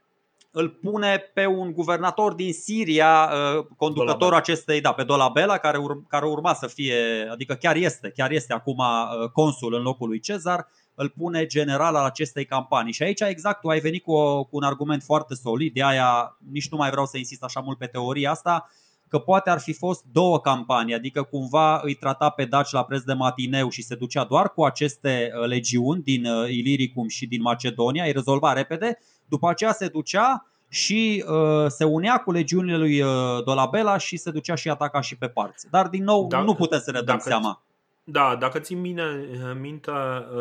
îl 0.52 0.70
pune 0.70 1.18
pe 1.34 1.46
un 1.46 1.72
guvernator 1.72 2.34
din 2.34 2.54
Siria, 2.54 3.30
uh, 3.32 3.66
conducătorul 3.78 4.18
Dolabella. 4.18 4.38
acestei, 4.38 4.82
da, 4.82 4.92
pe 4.92 5.04
Dolabella, 5.04 5.58
care, 5.58 5.78
ur- 5.78 6.04
care 6.08 6.26
urma 6.26 6.54
să 6.54 6.68
fie, 6.68 7.28
adică 7.32 7.54
chiar 7.54 7.76
este, 7.76 8.12
chiar 8.16 8.32
este 8.32 8.54
acum 8.54 8.78
uh, 8.78 9.30
consul 9.30 9.74
în 9.74 9.82
locul 9.82 10.08
lui 10.08 10.20
Cezar, 10.20 10.68
îl 11.00 11.10
pune 11.10 11.46
general 11.46 11.96
al 11.96 12.06
acestei 12.06 12.46
campanii. 12.46 12.94
Și 12.94 13.04
aici 13.04 13.20
exact 13.20 13.62
tu 13.62 13.68
ai 13.68 13.80
venit 13.80 14.04
cu, 14.04 14.12
o, 14.12 14.44
cu 14.44 14.58
un 14.58 14.64
argument 14.64 15.04
foarte 15.04 15.34
solid, 15.34 15.74
de 15.74 15.84
aia 15.84 16.38
nici 16.52 16.70
nu 16.70 16.78
mai 16.78 16.90
vreau 16.90 17.06
să 17.06 17.18
insist 17.18 17.44
așa 17.44 17.60
mult 17.60 17.78
pe 17.78 17.86
teoria 17.86 18.32
asta, 18.32 18.70
că 19.08 19.20
poate 19.20 19.50
ar 19.50 19.60
fi 19.60 19.74
fost 19.74 20.04
două 20.12 20.40
campanii, 20.40 20.94
adică 20.94 21.24
cumva 21.24 21.82
îi 21.84 21.94
trata 21.94 22.30
pe 22.30 22.46
daci 22.46 22.72
la 22.72 22.84
preț 22.84 23.02
de 23.02 23.14
matineu 23.14 23.70
și 23.70 23.82
se 23.82 23.96
ducea 23.96 24.24
doar 24.24 24.50
cu 24.54 24.64
aceste 24.64 25.32
uh, 25.34 25.48
legiuni 25.48 26.04
din 26.04 26.26
uh, 26.26 26.50
Iliricum 26.50 27.08
și 27.08 27.28
din 27.28 27.42
Macedonia, 27.42 28.04
îi 28.04 28.12
rezolva 28.12 28.54
repede, 28.54 29.00
după 29.26 29.50
aceea 29.50 29.74
se 29.74 29.88
ducea 29.88 30.46
și 30.70 31.26
uh, 31.28 31.68
se 31.68 31.84
unea 31.84 32.18
cu 32.18 32.32
legiunile 32.32 32.78
lui 32.78 33.02
uh, 33.02 33.10
Dolabella 33.46 33.98
și 33.98 34.18
se 34.18 34.32
ducea 34.32 34.56
și 34.56 34.70
ataca 34.70 35.02
și 35.02 35.18
pe 35.18 35.28
parți. 35.28 35.68
Dar 35.70 35.88
din 35.88 36.04
nou 36.04 36.28
dacă, 36.28 36.44
nu 36.44 36.54
putem 36.54 36.80
să 36.80 36.92
ne 36.92 37.02
dăm 37.02 37.06
dacă, 37.06 37.30
seama 37.30 37.64
Da, 38.12 38.36
dacă 38.36 38.60
țin 38.60 38.82
bine 38.82 39.30
minte, 39.60 39.92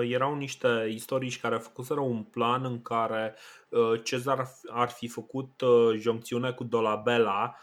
erau 0.08 0.34
niște 0.34 0.88
istorici 0.90 1.40
care 1.40 1.56
făcuseră 1.56 2.00
un 2.00 2.22
plan 2.22 2.64
în 2.64 2.82
care 2.82 3.34
Cezar 4.02 4.48
ar 4.66 4.88
fi 4.88 5.08
făcut 5.08 5.62
joncțiune 5.96 6.52
cu 6.52 6.64
Dolabella 6.64 7.54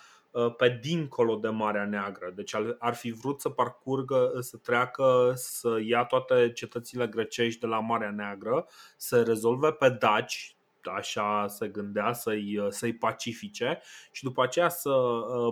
pe 0.58 0.80
dincolo 0.82 1.36
de 1.36 1.47
Marea 1.47 1.86
Neagră. 1.86 2.32
Deci 2.36 2.56
ar 2.80 2.93
fi 2.93 3.12
vrut 3.12 3.41
să 3.41 3.49
parcurgă, 3.49 4.32
să 4.39 4.58
treacă, 4.58 5.34
să 5.36 5.80
ia 5.86 6.03
toate 6.03 6.51
cetățile 6.51 7.08
grecești 7.08 7.60
de 7.60 7.68
la 7.68 7.80
Marea 7.80 8.12
Neagră, 8.12 8.68
să 8.97 9.24
rezolve 9.24 9.72
pe 9.72 9.89
daci, 9.89 10.56
așa 10.95 11.47
se 11.47 11.68
gândea 11.68 12.14
să-i, 12.14 12.68
să-i 12.70 12.93
pacifice 12.93 13.82
și 14.12 14.24
după 14.24 14.43
aceea 14.43 14.70
să 14.70 14.91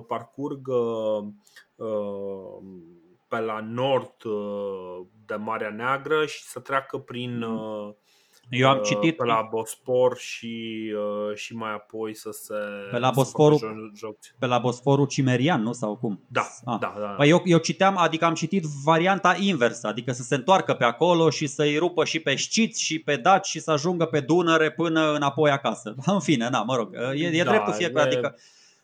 parcurgă 0.07 0.73
pe 3.33 3.39
la 3.39 3.59
nord 3.69 4.23
uh, 4.23 5.05
de 5.25 5.35
Marea 5.35 5.69
Neagră 5.69 6.25
și 6.25 6.43
să 6.43 6.59
treacă 6.59 6.97
prin 6.97 7.37
mhm. 7.37 7.53
uh, 7.53 7.93
eu 8.49 8.69
am 8.69 8.77
uh, 8.77 8.83
citit 8.85 9.15
pe 9.15 9.25
la 9.25 9.47
Bospor 9.51 10.17
și, 10.17 10.91
și 11.33 11.55
mai 11.55 11.73
apoi 11.73 12.15
să 12.15 12.29
se 12.31 12.55
pe 12.91 12.97
la 12.97 13.11
Bosforul, 13.11 13.91
pe 14.39 14.45
la 14.45 14.57
Bosforul 14.57 15.05
Cimerian, 15.05 15.61
nu 15.61 15.73
sau 15.73 15.95
cum? 15.95 16.23
Da, 16.27 16.47
ah. 16.65 16.77
da, 16.79 16.95
da. 16.99 17.05
Păi 17.07 17.29
eu, 17.29 17.41
eu 17.45 17.57
citeam, 17.57 17.97
adică 17.97 18.25
am 18.25 18.33
citit 18.33 18.63
varianta 18.83 19.35
inversă, 19.39 19.87
adică 19.87 20.11
să 20.11 20.23
se 20.23 20.35
întoarcă 20.35 20.73
pe 20.73 20.83
acolo 20.83 21.29
și 21.29 21.47
să-i 21.47 21.77
rupă 21.77 22.05
și 22.05 22.19
pe 22.19 22.35
sciți 22.35 22.83
și 22.83 22.99
pe 22.99 23.15
daci 23.15 23.47
și 23.47 23.59
să 23.59 23.71
ajungă 23.71 24.05
pe 24.05 24.19
Dunăre 24.19 24.71
până 24.71 25.13
înapoi 25.13 25.51
acasă. 25.51 25.95
În 26.05 26.19
fine, 26.19 26.49
na, 26.49 26.63
mă 26.63 26.75
rog, 26.75 26.95
e, 27.15 27.27
e 27.27 27.43
da, 27.43 27.49
dreptul 27.49 27.73
fiecare, 27.73 28.09
e... 28.09 28.11
adică 28.11 28.35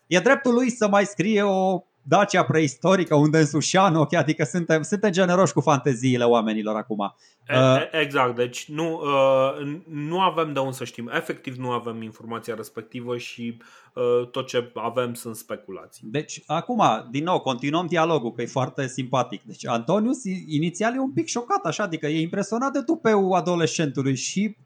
e 0.06 0.18
dreptul 0.18 0.54
lui 0.54 0.70
să 0.70 0.88
mai 0.88 1.04
scrie 1.04 1.42
o 1.42 1.82
Dacia 2.10 2.44
preistorică 2.44 3.14
unde 3.14 3.38
însușea 3.38 3.88
Nokia, 3.88 4.18
adică 4.18 4.44
suntem, 4.44 4.82
suntem 4.82 5.10
generoși 5.10 5.52
cu 5.52 5.60
fanteziile 5.60 6.24
oamenilor 6.24 6.76
acum. 6.76 7.14
Uh, 7.50 8.00
exact, 8.00 8.36
deci 8.36 8.68
nu, 8.68 9.00
uh, 9.02 9.80
nu 9.88 10.20
avem 10.20 10.52
de 10.52 10.58
unde 10.58 10.72
să 10.72 10.84
știm. 10.84 11.10
Efectiv 11.14 11.56
nu 11.56 11.70
avem 11.70 12.02
informația 12.02 12.54
respectivă 12.54 13.16
și 13.16 13.56
uh, 13.94 14.28
tot 14.28 14.46
ce 14.46 14.70
avem 14.74 15.14
sunt 15.14 15.36
speculații. 15.36 16.08
Deci 16.10 16.42
acum, 16.46 16.82
din 17.10 17.24
nou, 17.24 17.40
continuăm 17.40 17.86
dialogul, 17.86 18.32
că 18.32 18.42
e 18.42 18.46
foarte 18.46 18.88
simpatic. 18.88 19.42
Deci 19.42 19.66
Antonius 19.66 20.24
inițial 20.46 20.94
e 20.94 20.98
un 20.98 21.12
pic 21.12 21.26
șocat 21.26 21.64
așa, 21.64 21.82
adică 21.82 22.06
e 22.06 22.20
impresionat 22.20 22.72
de 22.72 22.82
tupeu 22.82 23.32
adolescentului 23.32 24.16
și 24.16 24.56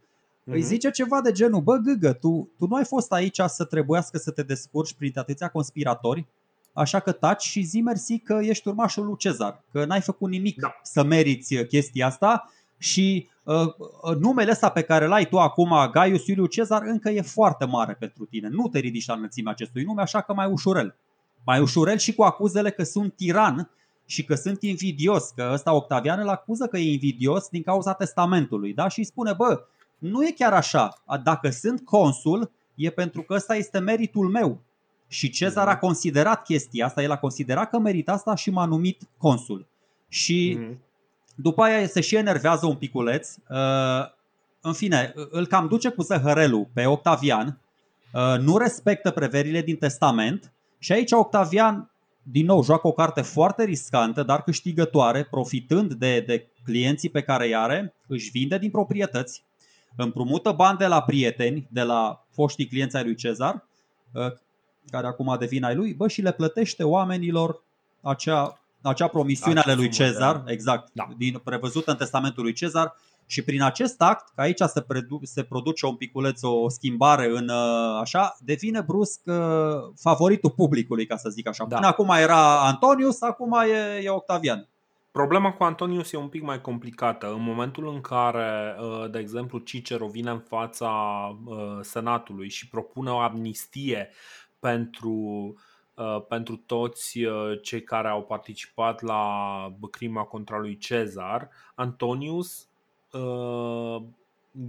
Mm-hmm. 0.45 0.53
Îi 0.53 0.59
mhm. 0.59 0.69
zice 0.69 0.91
ceva 0.91 1.21
de 1.21 1.33
genul, 1.33 1.61
bă 1.61 1.77
gâgă, 1.77 2.13
tu, 2.13 2.53
tu 2.59 2.67
nu 2.67 2.77
ai 2.77 2.85
fost 2.85 3.13
aici 3.13 3.41
să 3.47 3.65
trebuiască 3.65 4.19
să 4.19 4.31
te 4.31 4.43
descurci 4.43 4.95
prin 4.95 5.13
atâția 5.15 5.49
conspiratori? 5.49 6.27
Așa 6.75 7.01
că 7.01 7.13
taci 7.13 7.43
și 7.43 7.63
zi 7.63 7.81
mersi 7.81 8.19
că 8.19 8.39
ești 8.43 8.69
urmașul 8.69 9.05
lui 9.05 9.17
Cezar, 9.17 9.63
că 9.73 9.85
n-ai 9.85 10.01
făcut 10.01 10.31
nimic 10.31 10.61
da. 10.61 10.75
să 10.83 11.03
meriți 11.03 11.55
uh, 11.55 11.67
chestia 11.67 12.07
asta 12.07 12.51
și 12.79 13.29
uh, 13.43 13.67
uh, 14.03 14.17
numele 14.19 14.51
ăsta 14.51 14.69
pe 14.69 14.83
care 14.83 15.07
l-ai 15.07 15.29
tu 15.29 15.39
acum, 15.39 15.89
Gaius 15.91 16.27
Iuliu 16.27 16.47
Cezar, 16.47 16.83
încă 16.83 17.11
e 17.11 17.21
foarte 17.21 17.65
mare 17.65 17.97
pentru 17.99 18.25
tine. 18.25 18.49
Nu 18.49 18.69
te 18.69 18.79
ridici 18.79 19.07
la 19.07 19.15
înălțimea 19.15 19.53
acestui 19.53 19.83
nume, 19.83 20.03
așa 20.03 20.21
că 20.21 20.35
mai 20.35 20.51
ușurel. 20.51 20.97
Mai 21.45 21.61
ușurel 21.61 21.99
și 21.99 22.15
cu 22.15 22.23
acuzele 22.23 22.71
că 22.71 22.83
sunt 22.83 23.17
tiran 23.17 23.71
și 24.07 24.25
că 24.25 24.35
sunt 24.35 24.63
invidios, 24.63 25.29
că 25.29 25.51
ăsta 25.53 25.73
Octavian 25.73 26.19
îl 26.19 26.29
acuză 26.29 26.67
că 26.67 26.79
e 26.79 26.93
invidios 26.93 27.49
din 27.49 27.63
cauza 27.63 27.93
testamentului, 27.93 28.75
da? 28.75 28.89
Și 28.89 28.99
îi 28.99 29.05
spune, 29.05 29.33
bă, 29.33 29.61
nu 29.99 30.27
e 30.27 30.31
chiar 30.31 30.53
așa, 30.53 31.03
dacă 31.23 31.51
sunt 31.51 31.85
consul, 31.85 32.51
e 32.75 32.91
pentru 32.91 33.23
că 33.23 33.35
ăsta 33.35 33.55
este 33.55 33.79
meritul 33.79 34.29
meu, 34.29 34.61
și 35.15 35.31
Cezar 35.31 35.69
a 35.69 35.79
considerat 35.79 36.45
chestia 36.45 36.87
asta, 36.87 37.03
el 37.03 37.11
a 37.11 37.17
considerat 37.17 37.71
că 37.71 37.79
merită 37.79 38.11
asta 38.11 38.35
și 38.35 38.51
m-a 38.51 38.65
numit 38.65 39.03
consul. 39.17 39.67
Și 40.09 40.59
mm-hmm. 40.59 40.79
după 41.35 41.63
aia 41.63 41.87
se 41.87 42.01
și 42.01 42.17
enervează 42.17 42.67
un 42.67 42.77
piculeț. 42.77 43.35
Uh, 43.49 44.13
în 44.61 44.73
fine, 44.73 45.13
îl 45.31 45.47
cam 45.47 45.69
duce 45.69 45.89
cu 45.89 46.03
zăhărelul 46.03 46.69
pe 46.73 46.87
Octavian, 46.87 47.59
uh, 48.13 48.39
nu 48.41 48.57
respectă 48.57 49.11
preverile 49.11 49.63
din 49.63 49.77
testament 49.77 50.53
și 50.79 50.93
aici 50.93 51.13
Octavian 51.13 51.91
din 52.23 52.47
nou 52.47 52.63
joacă 52.63 52.87
o 52.87 52.93
carte 52.93 53.21
foarte 53.23 53.65
riscantă, 53.65 54.23
dar 54.23 54.43
câștigătoare, 54.43 55.25
profitând 55.25 55.93
de, 55.93 56.21
de 56.21 56.47
clienții 56.65 57.11
pe 57.11 57.23
care 57.23 57.47
îi 57.47 57.55
are, 57.55 57.95
își 58.07 58.31
vinde 58.31 58.59
din 58.59 58.71
proprietăți, 58.71 59.45
împrumută 59.97 60.53
bani 60.53 60.79
de 60.79 60.87
la 60.87 61.03
prieteni, 61.03 61.67
de 61.71 61.83
la 61.83 62.25
foștii 62.31 62.67
clienți 62.67 62.97
ai 62.97 63.05
lui 63.05 63.15
Cezar, 63.15 63.67
uh, 64.13 64.33
care 64.91 65.07
acum 65.07 65.37
devin 65.39 65.65
ai 65.65 65.75
lui, 65.75 65.95
bă, 65.95 66.09
și 66.09 66.23
le 66.23 66.33
plătește 66.33 66.83
oamenilor 66.83 67.63
acea, 68.01 68.61
acea 68.83 69.07
promisiune 69.07 69.61
ale 69.61 69.75
lui 69.75 69.89
Cezar, 69.89 70.43
exact, 70.47 70.91
da. 70.93 71.09
din, 71.17 71.41
prevăzută 71.45 71.91
în 71.91 71.97
testamentul 71.97 72.43
lui 72.43 72.53
Cezar, 72.53 72.95
și 73.27 73.43
prin 73.43 73.63
acest 73.63 74.03
act, 74.03 74.29
că 74.35 74.41
aici 74.41 74.61
se, 74.61 74.81
predu- 74.81 75.21
se 75.23 75.43
produce 75.43 75.87
un 75.87 75.95
piculeț, 75.95 76.43
o 76.43 76.69
schimbare 76.69 77.27
în 77.27 77.49
uh, 77.49 77.99
așa, 78.01 78.37
devine 78.41 78.81
brusc 78.81 79.21
uh, 79.25 79.35
favoritul 79.97 80.51
publicului, 80.51 81.07
ca 81.07 81.17
să 81.17 81.29
zic 81.29 81.49
așa. 81.49 81.65
Da. 81.69 81.77
Până 81.77 81.89
acum 81.89 82.09
era 82.09 82.67
Antonius, 82.67 83.23
acum 83.23 83.53
e, 83.53 84.03
e 84.03 84.09
Octavian. 84.09 84.69
Problema 85.11 85.53
cu 85.53 85.65
Antonius 85.65 86.13
e 86.13 86.17
un 86.17 86.29
pic 86.29 86.43
mai 86.43 86.61
complicată. 86.61 87.33
În 87.33 87.43
momentul 87.43 87.89
în 87.89 88.01
care, 88.01 88.77
uh, 88.81 89.11
de 89.11 89.19
exemplu, 89.19 89.59
Cicero 89.59 90.07
vine 90.07 90.31
în 90.31 90.41
fața 90.49 90.93
Senatului 91.81 92.49
și 92.49 92.69
propune 92.69 93.11
o 93.11 93.19
amnistie 93.19 94.11
pentru, 94.65 95.55
uh, 95.95 96.25
pentru 96.29 96.57
toți 96.57 97.23
uh, 97.23 97.61
cei 97.63 97.83
care 97.83 98.09
au 98.09 98.23
participat 98.23 99.01
la 99.01 99.77
crima 99.91 100.23
contra 100.23 100.59
lui 100.59 100.77
Cezar, 100.77 101.51
Antonius 101.75 102.69
uh, 103.13 104.03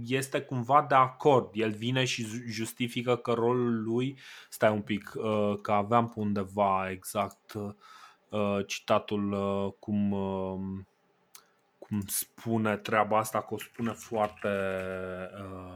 este 0.06 0.40
cumva 0.40 0.86
de 0.88 0.94
acord. 0.94 1.50
El 1.52 1.70
vine 1.70 2.04
și 2.04 2.24
justifică 2.48 3.16
că 3.16 3.32
rolul 3.32 3.82
lui, 3.82 4.18
stai 4.48 4.70
un 4.70 4.80
pic, 4.80 5.12
că 5.62 5.72
aveam 5.72 6.08
pe 6.08 6.20
undeva 6.20 6.90
exact 6.90 7.52
citatul 8.66 9.36
cum 9.78 10.16
cum 11.88 12.02
spune 12.06 12.76
treaba 12.76 13.18
asta, 13.18 13.40
că 13.40 13.54
o 13.54 13.58
spune 13.58 13.90
foarte. 13.90 14.48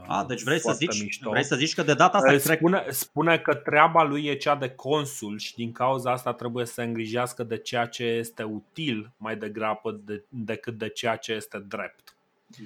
Uh, 0.03 0.05
A, 0.07 0.25
deci 0.29 0.43
vrei 0.43 0.59
să, 0.59 0.73
zici, 0.73 1.03
mișto. 1.03 1.31
vrei 1.31 1.45
să 1.45 1.57
zici 1.57 1.75
că 1.75 1.83
de 1.83 1.95
data 1.95 2.19
asta. 2.19 2.55
Spune, 2.55 2.85
spune 2.89 3.39
că 3.39 3.55
treaba 3.55 4.03
lui 4.03 4.25
e 4.25 4.35
cea 4.35 4.57
de 4.57 4.69
consul 4.69 5.39
și 5.39 5.55
din 5.55 5.73
cauza 5.73 6.13
asta 6.13 6.33
trebuie 6.33 6.67
să 6.67 6.73
se 6.73 6.83
îngrijească 6.83 7.43
de 7.43 7.57
ceea 7.57 7.87
ce 7.87 8.05
este 8.05 8.43
util 8.43 9.11
mai 9.17 9.37
degrabă 9.37 10.01
de, 10.05 10.25
decât 10.29 10.79
de 10.79 10.89
ceea 10.89 11.17
ce 11.17 11.33
este 11.33 11.59
drept. 11.69 12.15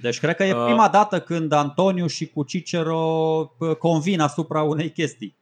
Deci 0.01 0.18
cred 0.18 0.36
că 0.36 0.45
e 0.45 0.55
uh, 0.55 0.64
prima 0.64 0.88
dată 0.88 1.20
când 1.20 1.53
Antoniu 1.53 2.07
și 2.07 2.26
cu 2.26 2.42
Cicero 2.42 3.01
uh, 3.59 3.76
convin 3.76 4.20
asupra 4.20 4.62
unei 4.62 4.90
chestii. 4.90 5.34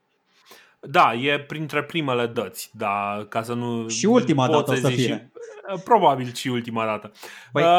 Da, 0.79 1.13
e 1.13 1.39
printre 1.39 1.83
primele 1.83 2.27
dăți, 2.27 2.69
da, 2.73 3.25
ca 3.29 3.43
să 3.43 3.53
nu 3.53 3.87
Și 3.87 4.05
ultima 4.05 4.49
dată 4.49 4.71
o 4.71 4.75
să 4.75 4.87
fie. 4.87 5.03
Și, 5.03 5.32
Probabil 5.83 6.33
și 6.33 6.47
ultima 6.47 6.85
dată. 6.85 7.11
Păi, 7.51 7.63
uh, 7.63 7.69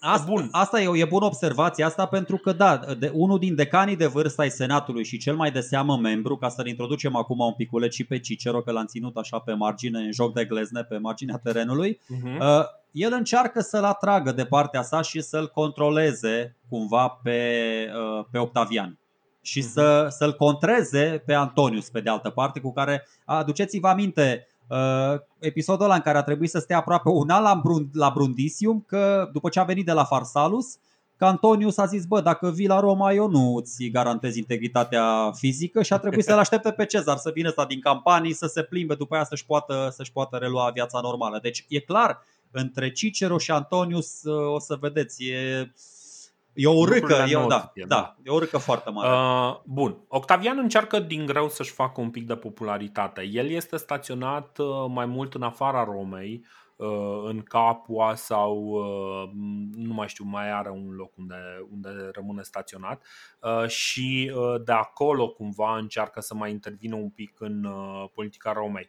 asta, 0.00 0.24
bun. 0.26 0.48
asta 0.50 0.80
e, 0.80 0.88
e 0.94 1.04
bună 1.04 1.24
observație 1.24 1.84
asta 1.84 2.06
pentru 2.06 2.36
că 2.36 2.52
da, 2.52 2.76
de, 2.98 3.10
unul 3.14 3.38
din 3.38 3.54
decanii 3.54 3.96
de 3.96 4.06
vârstă 4.06 4.40
ai 4.40 4.50
Senatului 4.50 5.04
și 5.04 5.18
cel 5.18 5.36
mai 5.36 5.50
de 5.50 5.60
seamă 5.60 5.96
membru, 5.96 6.36
ca 6.36 6.48
să-l 6.48 6.66
introducem 6.66 7.16
acum 7.16 7.38
un 7.38 7.52
piculeț 7.52 7.94
și 7.94 8.04
pe 8.04 8.18
Cicero, 8.18 8.60
că 8.62 8.72
l-am 8.72 8.86
ținut 8.86 9.16
așa 9.16 9.38
pe 9.38 9.52
margine, 9.52 9.98
în 9.98 10.12
joc 10.12 10.34
de 10.34 10.44
glezne, 10.44 10.82
pe 10.82 10.98
marginea 10.98 11.40
terenului, 11.42 11.94
uh-huh. 11.94 12.38
uh, 12.40 12.64
el 12.90 13.12
încearcă 13.12 13.60
să-l 13.60 13.84
atragă 13.84 14.32
de 14.32 14.44
partea 14.44 14.82
sa 14.82 15.02
și 15.02 15.20
să-l 15.20 15.48
controleze 15.48 16.56
cumva 16.68 17.20
pe, 17.22 17.40
uh, 18.18 18.24
pe 18.30 18.38
Octavian 18.38 18.98
și 19.42 19.60
uh-huh. 19.60 19.72
să, 19.72 20.06
să-l 20.10 20.32
contreze 20.32 21.22
pe 21.26 21.34
Antonius 21.34 21.90
pe 21.90 22.00
de 22.00 22.10
altă 22.10 22.30
parte, 22.30 22.60
cu 22.60 22.72
care, 22.72 23.06
aduceți-vă 23.24 23.88
aminte, 23.88 24.46
Uh, 24.72 25.20
episodul 25.38 25.84
ăla 25.84 25.94
în 25.94 26.00
care 26.00 26.18
a 26.18 26.22
trebuit 26.22 26.50
să 26.50 26.58
stea 26.58 26.76
aproape 26.76 27.08
un 27.08 27.30
an 27.30 27.42
la, 27.42 27.60
Brund, 27.62 27.88
la 27.92 28.10
Brundisium, 28.14 28.84
că 28.86 29.28
după 29.32 29.48
ce 29.48 29.60
a 29.60 29.64
venit 29.64 29.84
de 29.84 29.92
la 29.92 30.04
Farsalus, 30.04 30.76
că 31.16 31.24
Antonius 31.24 31.76
a 31.78 31.86
zis, 31.86 32.04
bă, 32.04 32.20
dacă 32.20 32.50
vii 32.50 32.66
la 32.66 32.80
Roma, 32.80 33.12
eu 33.12 33.28
nu 33.28 33.54
îți 33.54 33.84
garantez 33.84 34.36
integritatea 34.36 35.30
fizică 35.34 35.82
și 35.82 35.92
a 35.92 35.98
trebuit 35.98 36.24
să-l 36.24 36.38
aștepte 36.38 36.72
pe 36.72 36.86
Cezar 36.86 37.16
să 37.16 37.30
vină 37.34 37.48
ăsta 37.48 37.64
din 37.64 37.80
campanii, 37.80 38.32
să 38.32 38.46
se 38.46 38.62
plimbe 38.62 38.94
după 38.94 39.14
aia 39.14 39.24
să-și 39.24 39.46
poată, 39.46 39.92
să-și 39.96 40.12
poată 40.12 40.36
relua 40.36 40.70
viața 40.70 41.00
normală. 41.00 41.38
Deci 41.42 41.64
e 41.68 41.78
clar, 41.78 42.22
între 42.50 42.92
Cicero 42.92 43.38
și 43.38 43.50
Antonius 43.50 44.22
uh, 44.22 44.54
o 44.54 44.58
să 44.58 44.76
vedeți, 44.80 45.24
e 45.24 45.72
E 46.54 46.66
o 46.66 46.84
râcă, 46.84 47.24
e, 47.28 47.36
o, 47.36 47.46
da, 47.46 47.72
da, 47.74 47.86
da, 47.86 48.16
e 48.22 48.30
o 48.30 48.38
râcă 48.38 48.58
foarte 48.58 48.90
mare. 48.90 49.08
Uh, 49.08 49.60
bun. 49.64 50.04
Octavian 50.08 50.58
încearcă 50.58 50.98
din 50.98 51.26
greu 51.26 51.48
să-și 51.48 51.72
facă 51.72 52.00
un 52.00 52.10
pic 52.10 52.26
de 52.26 52.36
popularitate. 52.36 53.22
El 53.22 53.50
este 53.50 53.76
staționat 53.76 54.58
uh, 54.58 54.66
mai 54.88 55.06
mult 55.06 55.34
în 55.34 55.42
afara 55.42 55.84
Romei, 55.84 56.44
în 57.24 57.42
Capua 57.42 58.14
sau 58.14 58.72
nu 59.72 59.94
mai 59.94 60.08
știu, 60.08 60.24
mai 60.24 60.50
are 60.50 60.70
un 60.70 60.90
loc 60.90 61.16
unde, 61.16 61.36
unde 61.72 62.10
rămâne 62.12 62.42
staționat 62.42 63.02
și 63.66 64.32
de 64.64 64.72
acolo 64.72 65.28
cumva 65.28 65.76
încearcă 65.76 66.20
să 66.20 66.34
mai 66.34 66.50
intervină 66.50 66.94
un 66.94 67.10
pic 67.10 67.40
în 67.40 67.68
politica 68.14 68.52
Romei. 68.52 68.88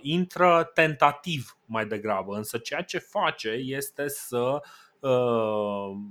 Intră 0.00 0.70
tentativ 0.74 1.58
mai 1.64 1.86
degrabă, 1.86 2.36
însă 2.36 2.58
ceea 2.58 2.82
ce 2.82 2.98
face 2.98 3.48
este 3.48 4.08
să, 4.08 4.62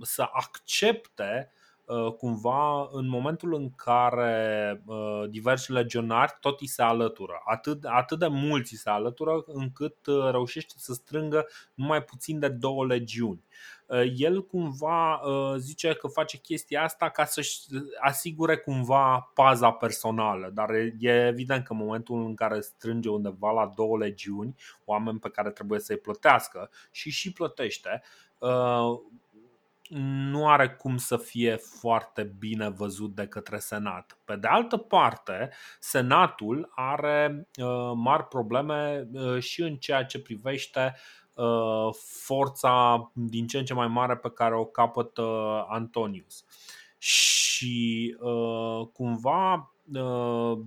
să 0.01 0.29
accepte 0.31 1.51
Uh, 1.85 2.13
cumva 2.13 2.89
în 2.91 3.07
momentul 3.07 3.53
în 3.53 3.69
care 3.75 4.81
uh, 4.85 5.23
diversi 5.29 5.71
legionari 5.71 6.37
tot 6.39 6.61
îi 6.61 6.67
se 6.67 6.81
alătură. 6.81 7.41
Atât, 7.45 7.83
atât 7.83 8.19
de 8.19 8.27
mulți 8.27 8.73
îi 8.73 8.79
se 8.79 8.89
alătură 8.89 9.43
încât 9.45 10.05
uh, 10.05 10.29
reușește 10.31 10.73
să 10.77 10.93
strângă 10.93 11.47
numai 11.73 12.03
puțin 12.03 12.39
de 12.39 12.47
două 12.47 12.85
legiuni. 12.85 13.43
El 14.15 14.45
cumva 14.45 15.21
zice 15.57 15.93
că 15.93 16.07
face 16.07 16.37
chestia 16.37 16.83
asta 16.83 17.09
ca 17.09 17.25
să-și 17.25 17.59
asigure 18.01 18.57
cumva 18.57 19.31
paza 19.33 19.71
personală, 19.71 20.49
dar 20.53 20.69
e 20.99 21.27
evident 21.27 21.63
că 21.65 21.73
în 21.73 21.79
momentul 21.79 22.25
în 22.25 22.35
care 22.35 22.59
strânge 22.59 23.09
undeva 23.09 23.51
la 23.51 23.71
două 23.75 23.97
legiuni, 23.97 24.55
oameni 24.85 25.19
pe 25.19 25.29
care 25.29 25.49
trebuie 25.49 25.79
să-i 25.79 25.97
plătească 25.97 26.69
și 26.91 27.09
și 27.09 27.31
plătește, 27.31 28.01
nu 30.31 30.47
are 30.47 30.69
cum 30.69 30.97
să 30.97 31.17
fie 31.17 31.55
foarte 31.55 32.33
bine 32.39 32.69
văzut 32.69 33.15
de 33.15 33.27
către 33.27 33.57
Senat. 33.57 34.17
Pe 34.25 34.35
de 34.35 34.47
altă 34.47 34.77
parte, 34.77 35.49
Senatul 35.79 36.71
are 36.75 37.47
uh, 37.57 37.91
mari 37.95 38.27
probleme 38.27 39.07
uh, 39.13 39.39
și 39.39 39.61
în 39.61 39.75
ceea 39.75 40.05
ce 40.05 40.19
privește 40.19 40.95
uh, 41.33 41.93
forța 42.23 43.11
din 43.13 43.47
ce 43.47 43.57
în 43.57 43.65
ce 43.65 43.73
mai 43.73 43.87
mare 43.87 44.15
pe 44.17 44.29
care 44.29 44.55
o 44.55 44.65
capătă 44.65 45.23
Antonius. 45.69 46.45
Și 46.97 48.15
uh, 48.19 48.87
cumva 48.93 49.73
uh, 49.93 50.59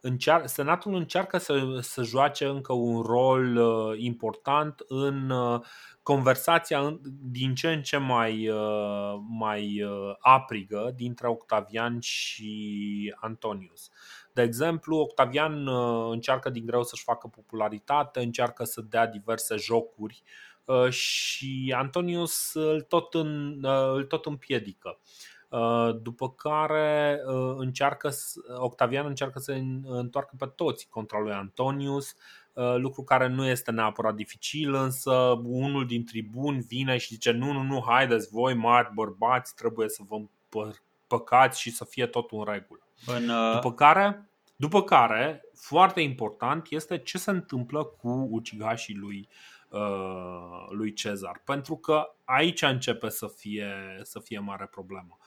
încear- 0.00 0.46
Senatul 0.46 0.94
încearcă 0.94 1.38
să, 1.38 1.78
să 1.80 2.02
joace 2.02 2.44
încă 2.44 2.72
un 2.72 3.02
rol 3.02 3.56
uh, 3.56 3.98
important 3.98 4.84
în 4.88 5.30
uh, 5.30 5.60
conversația 6.02 7.00
din 7.22 7.54
ce 7.54 7.72
în 7.72 7.82
ce 7.82 7.96
mai, 7.96 8.48
uh, 8.48 9.14
mai 9.28 9.82
uh, 9.82 10.14
aprigă 10.18 10.92
dintre 10.96 11.28
Octavian 11.28 12.00
și 12.00 13.14
Antonius. 13.20 13.90
De 14.32 14.42
exemplu, 14.42 14.96
Octavian 14.96 15.66
uh, 15.66 16.08
încearcă 16.10 16.50
din 16.50 16.66
greu 16.66 16.82
să-și 16.82 17.02
facă 17.02 17.28
popularitate, 17.28 18.20
încearcă 18.20 18.64
să 18.64 18.80
dea 18.80 19.06
diverse 19.06 19.56
jocuri 19.56 20.22
și 20.88 21.74
Antonius 21.76 22.54
îl 22.54 22.80
tot, 22.80 23.14
în, 23.14 23.64
îl 23.94 24.04
tot 24.04 24.26
împiedică. 24.26 24.98
După 26.02 26.30
care 26.30 27.20
încearcă, 27.56 28.10
Octavian 28.56 29.06
încearcă 29.06 29.38
să 29.38 29.52
întoarcă 29.84 30.34
pe 30.38 30.46
toți 30.46 30.88
contra 30.88 31.18
lui 31.18 31.32
Antonius, 31.32 32.14
Uh, 32.52 32.76
lucru 32.76 33.02
care 33.02 33.26
nu 33.26 33.46
este 33.46 33.70
neapărat 33.70 34.14
dificil, 34.14 34.74
însă 34.74 35.12
unul 35.44 35.86
din 35.86 36.04
tribuni 36.04 36.60
vine 36.60 36.96
și 36.96 37.12
zice 37.12 37.30
nu, 37.30 37.52
nu, 37.52 37.62
nu, 37.62 37.84
haideți 37.86 38.28
voi 38.30 38.54
mari 38.54 38.90
bărbați, 38.94 39.54
trebuie 39.54 39.88
să 39.88 40.02
vă 40.08 40.20
păcați 41.06 41.60
și 41.60 41.70
să 41.70 41.84
fie 41.84 42.06
tot 42.06 42.30
în 42.30 42.44
regulă. 42.44 42.80
În, 43.06 43.28
uh... 43.28 43.52
După 43.54 43.72
care, 43.74 44.28
după 44.56 44.82
care, 44.82 45.42
foarte 45.54 46.00
important 46.00 46.66
este 46.70 46.98
ce 46.98 47.18
se 47.18 47.30
întâmplă 47.30 47.84
cu 47.84 48.28
ucigașii 48.30 48.96
lui, 48.96 49.28
uh, 49.68 50.66
lui 50.70 50.92
Cezar, 50.92 51.42
pentru 51.44 51.76
că 51.76 52.14
aici 52.24 52.62
începe 52.62 53.08
să 53.08 53.26
fie, 53.36 54.00
să 54.02 54.18
fie 54.18 54.38
mare 54.38 54.66
problemă. 54.70 55.18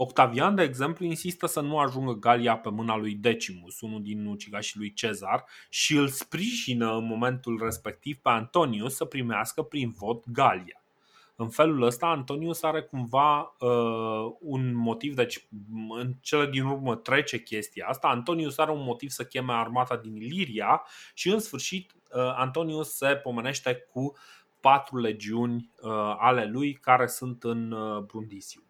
Octavian, 0.00 0.54
de 0.54 0.62
exemplu, 0.62 1.04
insistă 1.04 1.46
să 1.46 1.60
nu 1.60 1.78
ajungă 1.78 2.12
Galia 2.12 2.56
pe 2.56 2.70
mâna 2.70 2.96
lui 2.96 3.14
Decimus, 3.14 3.80
unul 3.80 4.02
din 4.02 4.26
ucigașii 4.26 4.78
lui 4.78 4.92
Cezar, 4.92 5.44
și 5.68 5.96
îl 5.96 6.08
sprijină 6.08 6.96
în 6.96 7.04
momentul 7.06 7.60
respectiv 7.62 8.16
pe 8.16 8.28
Antonius 8.28 8.94
să 8.94 9.04
primească 9.04 9.62
prin 9.62 9.90
vot 9.90 10.30
Galia. 10.30 10.82
În 11.36 11.48
felul 11.48 11.82
ăsta, 11.82 12.06
Antonius 12.06 12.62
are 12.62 12.82
cumva 12.82 13.56
uh, 13.60 14.36
un 14.40 14.74
motiv, 14.74 15.14
deci 15.14 15.46
în 15.88 16.14
cele 16.20 16.46
din 16.50 16.64
urmă 16.64 16.96
trece 16.96 17.42
chestia 17.42 17.86
asta. 17.88 18.08
Antonius 18.08 18.58
are 18.58 18.70
un 18.70 18.82
motiv 18.82 19.08
să 19.08 19.24
cheme 19.24 19.52
armata 19.52 19.96
din 19.96 20.16
Iliria 20.16 20.82
și, 21.14 21.28
în 21.28 21.38
sfârșit, 21.38 21.92
uh, 21.92 22.32
Antonius 22.36 22.96
se 22.96 23.14
pomenește 23.22 23.86
cu 23.92 24.16
patru 24.60 24.98
legiuni 24.98 25.70
uh, 25.82 25.90
ale 26.18 26.46
lui 26.46 26.72
care 26.72 27.06
sunt 27.06 27.44
în 27.44 27.72
uh, 27.72 28.02
Brundisiu. 28.02 28.67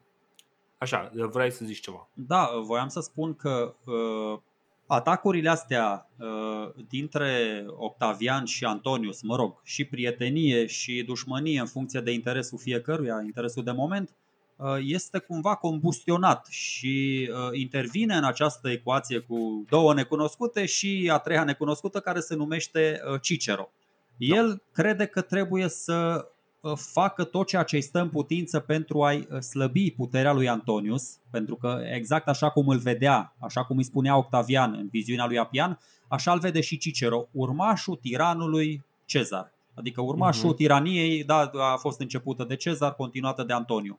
Așa, 0.79 1.11
vrei 1.15 1.51
să 1.53 1.65
zici 1.65 1.81
ceva. 1.81 2.09
Da, 2.15 2.51
voiam 2.65 2.89
să 2.89 3.01
spun 3.01 3.35
că 3.35 3.75
uh, 3.85 4.39
atacurile 4.87 5.49
astea 5.49 6.09
uh, 6.17 6.85
dintre 6.89 7.65
Octavian 7.77 8.45
și 8.45 8.65
Antonius, 8.65 9.23
mă 9.23 9.37
rog, 9.37 9.61
și 9.65 9.85
prietenie 9.85 10.67
și 10.67 11.03
dușmănie 11.07 11.61
în 11.61 11.67
funcție 11.67 12.01
de 12.01 12.11
interesul 12.11 12.59
fiecăruia, 12.59 13.23
interesul 13.25 13.65
de 13.65 13.71
moment, 13.71 14.11
uh, 14.57 14.77
este 14.81 15.19
cumva 15.19 15.55
combustionat 15.55 16.47
și 16.47 17.31
uh, 17.33 17.59
intervine 17.59 18.15
în 18.15 18.25
această 18.25 18.71
ecuație 18.71 19.19
cu 19.19 19.65
două 19.69 19.95
necunoscute 19.95 20.67
și 20.67 21.11
a 21.13 21.19
treia 21.19 21.45
necunoscută 21.45 22.01
care 22.01 22.21
se 22.21 22.35
numește 22.35 23.01
uh, 23.13 23.21
Cicero. 23.21 23.71
El 24.17 24.49
da. 24.49 24.83
crede 24.83 25.07
că 25.07 25.21
trebuie 25.21 25.69
să 25.69 26.29
Uh, 26.29 26.37
facă 26.75 27.25
tot 27.25 27.47
ceea 27.47 27.63
ce 27.63 27.77
îi 27.77 27.83
stă 27.83 28.01
în 28.01 28.09
putință 28.09 28.61
pentru 28.61 29.03
a-i 29.03 29.27
uh, 29.31 29.41
slăbi 29.41 29.91
puterea 29.91 30.33
lui 30.33 30.49
Antonius, 30.49 31.17
pentru 31.31 31.57
că 31.57 31.81
exact 31.95 32.29
așa 32.29 32.51
cum 32.51 32.69
îl 32.69 32.79
vedea, 32.79 33.37
așa 33.39 33.65
cum 33.65 33.77
îi 33.77 33.85
spunea 33.85 34.17
Octavian 34.17 34.75
în 34.75 34.89
viziunea 34.91 35.27
lui 35.27 35.39
Apian, 35.39 35.79
așa 36.09 36.33
îl 36.33 36.39
vede 36.39 36.61
și 36.61 36.79
Cicero, 36.79 37.29
urmașul 37.33 37.97
tiranului 37.97 38.85
Cezar. 39.05 39.53
Adică 39.75 40.01
urmașul 40.01 40.53
uh-huh. 40.53 40.57
tiraniei 40.57 41.25
da, 41.25 41.51
a 41.55 41.77
fost 41.77 42.01
începută 42.01 42.45
de 42.45 42.57
Cezar, 42.57 42.95
continuată 42.95 43.43
de 43.43 43.53
Antoniu. 43.53 43.99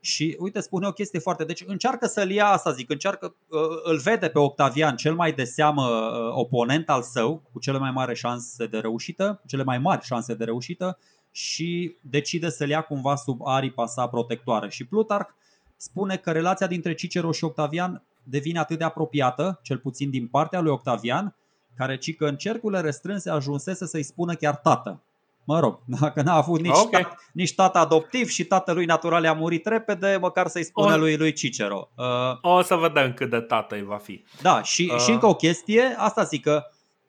Și 0.00 0.36
uite, 0.38 0.60
spune 0.60 0.86
o 0.86 0.92
chestie 0.92 1.18
foarte. 1.18 1.44
Deci 1.44 1.64
încearcă 1.66 2.06
să-l 2.06 2.30
ia 2.30 2.46
asta, 2.46 2.72
zic, 2.72 2.90
încearcă, 2.90 3.34
uh, 3.48 3.60
îl 3.82 3.98
vede 3.98 4.28
pe 4.28 4.38
Octavian, 4.38 4.96
cel 4.96 5.14
mai 5.14 5.32
de 5.32 5.44
seamă 5.44 5.82
oponent 6.34 6.88
al 6.88 7.02
său, 7.02 7.42
cu 7.52 7.58
cele 7.58 7.78
mai 7.78 7.90
mari 7.90 8.14
șanse 8.14 8.66
de 8.66 8.78
reușită, 8.78 9.42
cele 9.46 9.62
mai 9.62 9.78
mari 9.78 10.04
șanse 10.04 10.34
de 10.34 10.44
reușită, 10.44 10.98
și 11.38 11.96
decide 12.00 12.50
să-l 12.50 12.68
ia 12.68 12.80
cumva 12.80 13.16
sub 13.16 13.40
aripa 13.44 13.86
sa 13.86 14.08
protectoare. 14.08 14.68
Și 14.68 14.84
Plutarh 14.84 15.28
spune 15.76 16.16
că 16.16 16.30
relația 16.30 16.66
dintre 16.66 16.94
Cicero 16.94 17.32
și 17.32 17.44
Octavian 17.44 18.02
devine 18.22 18.58
atât 18.58 18.78
de 18.78 18.84
apropiată, 18.84 19.60
cel 19.62 19.78
puțin 19.78 20.10
din 20.10 20.26
partea 20.26 20.60
lui 20.60 20.70
Octavian, 20.70 21.34
care 21.76 21.98
ci 21.98 22.16
că 22.16 22.26
în 22.26 22.36
cercurile 22.36 22.80
restrânse 22.80 23.30
ajunsese 23.30 23.86
să-i 23.86 24.02
spună 24.02 24.34
chiar 24.34 24.56
tată. 24.56 25.02
Mă 25.44 25.60
rog, 25.60 25.80
dacă 26.00 26.22
n-a 26.22 26.34
avut 26.34 26.60
nici, 26.60 26.76
okay. 26.76 27.02
tat, 27.02 27.30
nici 27.32 27.54
tată 27.54 27.78
adoptiv 27.78 28.28
și 28.28 28.44
tatălui 28.44 28.84
natural 28.84 29.26
a 29.26 29.32
murit 29.32 29.66
repede, 29.66 30.18
măcar 30.20 30.46
să-i 30.46 30.64
spună 30.64 30.94
o, 30.94 30.98
lui, 30.98 31.16
lui 31.16 31.32
Cicero. 31.32 31.88
Uh, 31.96 32.04
o 32.42 32.62
să 32.62 32.74
vedem 32.74 33.12
cât 33.12 33.30
de 33.30 33.40
tată 33.40 33.74
îi 33.74 33.84
va 33.84 33.96
fi. 33.96 34.24
Da, 34.42 34.62
și, 34.62 34.90
uh. 34.94 35.00
și 35.00 35.10
încă 35.10 35.26
o 35.26 35.34
chestie, 35.34 35.94
asta 35.96 36.22
zic 36.22 36.42
că 36.42 36.64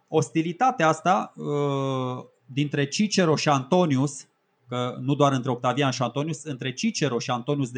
ostilitatea 0.07 0.88
asta 0.88 1.34
uh, 1.36 2.25
dintre 2.53 2.87
Cicero 2.87 3.35
și 3.35 3.49
Antonius, 3.49 4.27
că 4.67 4.97
nu 4.99 5.15
doar 5.15 5.31
între 5.31 5.51
Octavian 5.51 5.91
și 5.91 6.01
Antonius, 6.01 6.43
între 6.43 6.73
Cicero 6.73 7.19
și 7.19 7.31
Antonius 7.31 7.71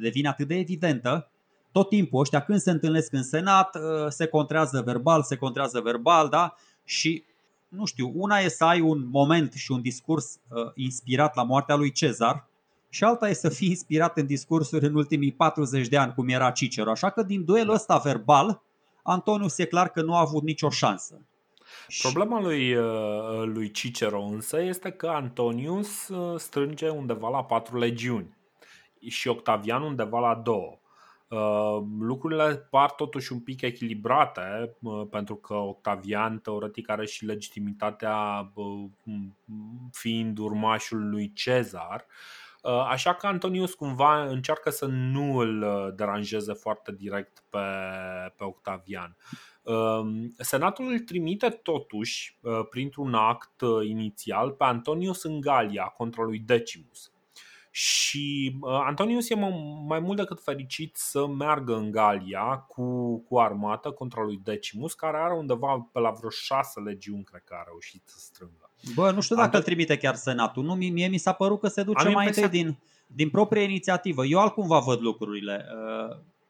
devine 0.00 0.28
atât 0.28 0.48
de 0.48 0.54
evidentă, 0.54 1.30
tot 1.72 1.88
timpul 1.88 2.20
ăștia 2.20 2.40
când 2.40 2.60
se 2.60 2.70
întâlnesc 2.70 3.12
în 3.12 3.22
senat, 3.22 3.74
ă, 3.74 4.08
se 4.08 4.26
contrează 4.26 4.82
verbal, 4.82 5.22
se 5.22 5.36
contrează 5.36 5.80
verbal, 5.80 6.28
da? 6.28 6.54
Și 6.84 7.24
nu 7.68 7.84
știu, 7.84 8.12
una 8.14 8.38
e 8.38 8.48
să 8.48 8.64
ai 8.64 8.80
un 8.80 9.08
moment 9.10 9.52
și 9.52 9.72
un 9.72 9.80
discurs 9.80 10.38
uh, 10.48 10.70
inspirat 10.74 11.34
la 11.34 11.42
moartea 11.42 11.74
lui 11.74 11.92
Cezar 11.92 12.48
și 12.88 13.04
alta 13.04 13.28
e 13.28 13.32
să 13.32 13.48
fii 13.48 13.68
inspirat 13.68 14.16
în 14.16 14.26
discursuri 14.26 14.86
în 14.86 14.94
ultimii 14.94 15.32
40 15.32 15.88
de 15.88 15.96
ani, 15.96 16.14
cum 16.14 16.28
era 16.28 16.50
Cicero. 16.50 16.90
Așa 16.90 17.10
că 17.10 17.22
din 17.22 17.44
duelul 17.44 17.74
ăsta 17.74 17.98
verbal, 17.98 18.62
Antonius 19.02 19.58
e 19.58 19.64
clar 19.64 19.88
că 19.88 20.02
nu 20.02 20.14
a 20.14 20.20
avut 20.20 20.42
nicio 20.42 20.70
șansă. 20.70 21.20
Problema 22.02 22.40
lui, 22.40 22.74
uh, 22.74 23.42
lui 23.44 23.70
Cicero 23.70 24.22
însă 24.22 24.62
este 24.62 24.90
că 24.90 25.08
Antonius 25.08 26.08
uh, 26.08 26.38
strânge 26.38 26.88
undeva 26.88 27.28
la 27.28 27.44
patru 27.44 27.78
legiuni 27.78 28.36
și 29.08 29.28
Octavian 29.28 29.82
undeva 29.82 30.18
la 30.18 30.34
două. 30.34 30.78
Uh, 31.28 31.82
lucrurile 31.98 32.56
par 32.56 32.90
totuși 32.90 33.32
un 33.32 33.40
pic 33.40 33.60
echilibrate 33.60 34.76
pentru 35.10 35.34
că 35.34 35.54
Octavian 35.54 36.38
teoretic 36.38 36.90
are 36.90 37.06
și 37.06 37.24
legitimitatea 37.24 38.50
fiind 39.92 40.38
urmașul 40.38 41.08
lui 41.08 41.32
Cezar 41.32 42.06
Așa 42.62 43.14
că 43.14 43.26
Antonius 43.26 43.74
cumva 43.74 44.22
încearcă 44.24 44.70
să 44.70 44.86
nu 44.86 45.36
îl 45.36 45.92
deranjeze 45.96 46.52
foarte 46.52 46.92
direct 46.92 47.42
pe, 47.50 47.58
pe 48.36 48.44
Octavian. 48.44 49.16
Senatul 50.38 50.90
îl 50.90 50.98
trimite 50.98 51.48
totuși, 51.48 52.38
printr-un 52.70 53.14
act 53.14 53.60
inițial, 53.82 54.50
pe 54.50 54.64
Antonius 54.64 55.22
în 55.22 55.40
Galia 55.40 55.84
contra 55.84 56.22
lui 56.22 56.38
Decimus. 56.38 57.12
Și 57.72 58.56
uh, 58.60 58.70
Antonius 58.72 59.30
e 59.30 59.34
mai 59.86 59.98
mult 59.98 60.16
decât 60.16 60.42
fericit 60.42 60.96
să 60.96 61.26
meargă 61.26 61.76
în 61.76 61.90
Galia 61.90 62.56
cu, 62.56 63.18
cu 63.18 63.38
armată 63.38 63.90
contra 63.90 64.22
lui 64.22 64.40
Decimus, 64.44 64.94
care 64.94 65.16
are 65.16 65.34
undeva 65.34 65.88
pe 65.92 65.98
la 65.98 66.10
vreo 66.10 66.30
șase 66.30 66.80
legiuni, 66.80 67.24
cred 67.24 67.42
că 67.44 67.54
a 67.58 67.64
reușit 67.66 68.02
să 68.04 68.16
strângă. 68.18 68.70
Bă, 68.94 69.10
nu 69.10 69.20
știu 69.20 69.36
dacă 69.36 69.56
îl 69.56 69.62
trimite 69.62 69.96
chiar 69.96 70.14
Senatul. 70.14 70.64
Nu, 70.64 70.74
mie 70.74 71.08
mi 71.08 71.18
s-a 71.18 71.32
părut 71.32 71.60
că 71.60 71.68
se 71.68 71.82
duce 71.82 72.08
mai 72.08 72.26
întâi 72.26 72.48
din, 72.48 72.78
din 73.06 73.30
proprie 73.30 73.62
inițiativă. 73.62 74.24
Eu 74.24 74.38
altcumva 74.38 74.78
văd 74.78 75.00
lucrurile. 75.00 75.66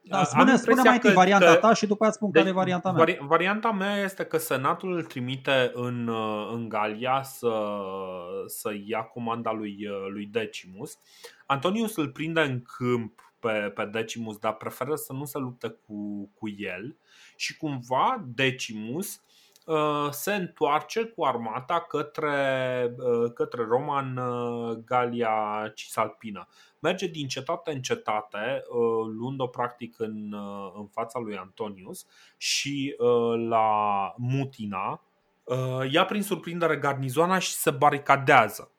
Uh, 0.02 0.10
da, 0.10 0.24
spune, 0.24 0.56
spune 0.56 0.82
mai 0.84 0.94
întâi 0.94 1.12
varianta 1.12 1.56
ta 1.56 1.74
și 1.74 1.86
după 1.86 2.04
aceea 2.04 2.12
spun 2.12 2.30
deci, 2.30 2.42
care 2.42 2.54
e 2.54 2.58
varianta 2.58 2.92
mea. 2.92 3.16
varianta 3.20 3.72
mea 3.72 3.96
este 3.96 4.24
că 4.24 4.38
Senatul 4.38 4.92
îl 4.92 5.04
trimite 5.04 5.70
în, 5.74 6.06
uh, 6.06 6.50
în 6.52 6.68
Galia 6.68 7.22
să, 7.22 7.80
să 8.46 8.70
ia 8.86 9.02
comanda 9.02 9.52
lui, 9.52 9.86
uh, 9.88 10.06
lui 10.12 10.26
Decimus. 10.26 10.98
Antonius 11.46 11.96
îl 11.96 12.08
prinde 12.08 12.40
în 12.40 12.62
câmp 12.62 13.34
pe, 13.38 13.72
pe 13.74 13.84
Decimus, 13.84 14.38
dar 14.38 14.54
preferă 14.54 14.94
să 14.94 15.12
nu 15.12 15.24
se 15.24 15.38
lupte 15.38 15.68
cu, 15.68 16.30
cu 16.34 16.48
el 16.56 16.96
și 17.36 17.56
cumva 17.56 18.24
Decimus 18.26 19.14
uh, 19.14 19.29
se 20.10 20.34
întoarce 20.34 21.04
cu 21.04 21.24
armata 21.24 21.80
către, 21.80 22.94
către 23.34 23.64
Roma 23.68 24.00
în 24.00 24.20
Galia 24.84 25.70
Cisalpina 25.74 26.48
merge 26.80 27.06
din 27.06 27.28
cetate 27.28 27.70
în 27.72 27.82
cetate, 27.82 28.64
uh, 28.68 29.06
luând-o 29.18 29.46
practic 29.46 29.98
în, 29.98 30.32
uh, 30.32 30.72
în 30.76 30.86
fața 30.86 31.18
lui 31.18 31.36
Antonius 31.36 32.06
și 32.36 32.96
uh, 32.98 33.46
la 33.48 33.68
Mutina 34.16 35.02
ia 35.90 36.04
prin 36.04 36.22
surprindere 36.22 36.76
garnizoana 36.76 37.38
și 37.38 37.52
se 37.52 37.70
baricadează. 37.70 38.70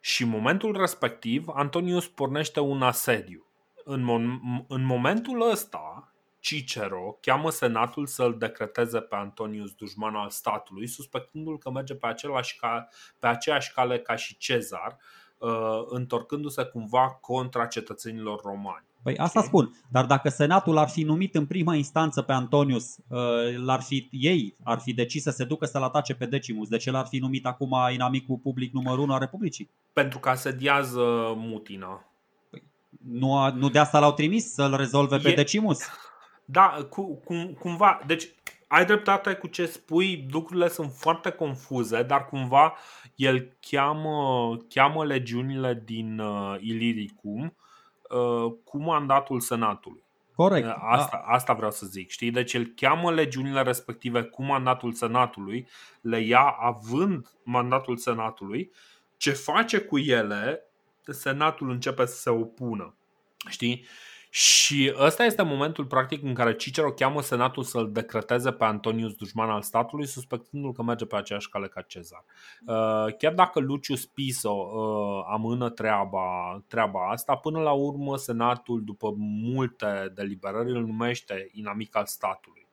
Și 0.00 0.22
în 0.22 0.28
momentul 0.28 0.76
respectiv, 0.76 1.48
Antonius 1.54 2.08
pornește 2.08 2.60
un 2.60 2.82
asediu. 2.82 3.46
În, 3.84 4.02
mo- 4.02 4.66
în 4.68 4.84
momentul 4.84 5.50
ăsta, 5.50 5.97
Cicero 6.40 7.18
cheamă 7.20 7.50
senatul 7.50 8.06
să-l 8.06 8.38
decreteze 8.38 9.00
pe 9.00 9.14
Antonius 9.14 9.72
dușman 9.72 10.14
al 10.14 10.30
statului, 10.30 10.86
suspectându-l 10.86 11.58
că 11.58 11.70
merge 11.70 11.94
pe, 11.94 12.06
același 12.06 12.56
ca, 12.56 12.88
pe 13.18 13.26
aceeași 13.26 13.72
cale 13.72 13.98
ca 13.98 14.16
și 14.16 14.36
Cezar, 14.36 14.98
Uh, 15.38 15.50
întorcându-se 15.88 16.64
cumva 16.64 17.18
contra 17.20 17.66
cetățenilor 17.66 18.40
romani. 18.44 18.84
Păi 19.02 19.16
asta 19.16 19.42
spun, 19.42 19.70
dar 19.90 20.06
dacă 20.06 20.28
Senatul 20.28 20.76
ar 20.76 20.88
fi 20.88 21.02
numit 21.02 21.34
în 21.34 21.46
prima 21.46 21.74
instanță 21.74 22.22
pe 22.22 22.32
Antonius, 22.32 22.96
uh, 23.08 23.18
l-ar 23.64 23.80
fi, 23.80 24.08
ei 24.10 24.56
ar 24.64 24.78
fi 24.78 24.92
decis 24.92 25.22
să 25.22 25.30
se 25.30 25.44
ducă 25.44 25.66
să-l 25.66 25.82
atace 25.82 26.14
pe 26.14 26.26
Decimus, 26.26 26.68
de 26.68 26.76
ce 26.76 26.90
l-ar 26.90 27.06
fi 27.06 27.18
numit 27.18 27.46
acum 27.46 27.76
inamicul 27.92 28.36
public 28.36 28.72
numărul 28.72 29.02
1 29.02 29.12
a 29.12 29.18
Republicii? 29.18 29.70
Pentru 29.92 30.18
că 30.18 30.28
asediază 30.28 31.00
Mutina. 31.36 32.04
Păi, 32.50 32.62
nu, 33.04 33.52
nu 33.52 33.68
de 33.68 33.78
asta 33.78 33.98
l-au 33.98 34.12
trimis 34.12 34.52
să-l 34.52 34.76
rezolve 34.76 35.16
pe 35.18 35.28
e... 35.28 35.34
Decimus? 35.34 35.78
Da, 36.50 36.86
cu, 36.90 37.16
cum, 37.16 37.52
cumva, 37.52 38.00
deci 38.06 38.28
ai 38.66 38.84
dreptate 38.84 39.34
cu 39.34 39.46
ce 39.46 39.66
spui, 39.66 40.26
lucrurile 40.30 40.68
sunt 40.68 40.92
foarte 40.92 41.30
confuze, 41.30 42.02
dar 42.02 42.26
cumva 42.26 42.76
el 43.14 43.56
cheamă, 43.60 44.56
cheamă 44.68 45.04
legiunile 45.04 45.82
din 45.84 46.18
uh, 46.18 46.56
Iliricum 46.60 47.56
uh, 48.10 48.52
cu 48.64 48.78
mandatul 48.78 49.40
senatului. 49.40 50.02
Corect. 50.34 50.66
Uh, 50.66 50.74
asta, 50.80 51.22
asta 51.26 51.52
vreau 51.52 51.70
să 51.70 51.86
zic, 51.86 52.10
știi? 52.10 52.30
Deci 52.30 52.52
el 52.52 52.72
cheamă 52.76 53.10
legiunile 53.10 53.62
respective 53.62 54.22
cu 54.22 54.42
mandatul 54.42 54.92
senatului, 54.92 55.68
le 56.00 56.20
ia 56.20 56.56
având 56.60 57.28
mandatul 57.42 57.96
senatului, 57.96 58.72
ce 59.16 59.30
face 59.30 59.78
cu 59.78 59.98
ele, 59.98 60.62
senatul 61.02 61.70
începe 61.70 62.06
să 62.06 62.16
se 62.16 62.30
opună. 62.30 62.94
Știi? 63.48 63.86
Și 64.30 64.94
ăsta 64.98 65.24
este 65.24 65.42
momentul 65.42 65.86
practic 65.86 66.22
în 66.22 66.34
care 66.34 66.56
Cicero 66.56 66.92
cheamă 66.92 67.22
senatul 67.22 67.62
să-l 67.62 67.92
decreteze 67.92 68.52
pe 68.52 68.64
Antonius 68.64 69.14
dușman 69.14 69.50
al 69.50 69.62
statului, 69.62 70.06
suspectându-l 70.06 70.72
că 70.72 70.82
merge 70.82 71.04
pe 71.06 71.16
aceeași 71.16 71.48
cale 71.48 71.68
ca 71.68 71.80
Cezar. 71.80 72.24
Uh, 72.66 73.14
chiar 73.18 73.34
dacă 73.34 73.60
Lucius 73.60 74.06
Piso 74.06 74.50
uh, 74.50 75.24
amână 75.32 75.70
treaba, 75.70 76.58
treaba 76.66 77.10
asta, 77.10 77.36
până 77.36 77.60
la 77.60 77.72
urmă 77.72 78.16
senatul, 78.16 78.84
după 78.84 79.14
multe 79.18 80.12
deliberări, 80.14 80.70
îl 80.70 80.84
numește 80.86 81.48
inamic 81.52 81.96
al 81.96 82.06
statului. 82.06 82.67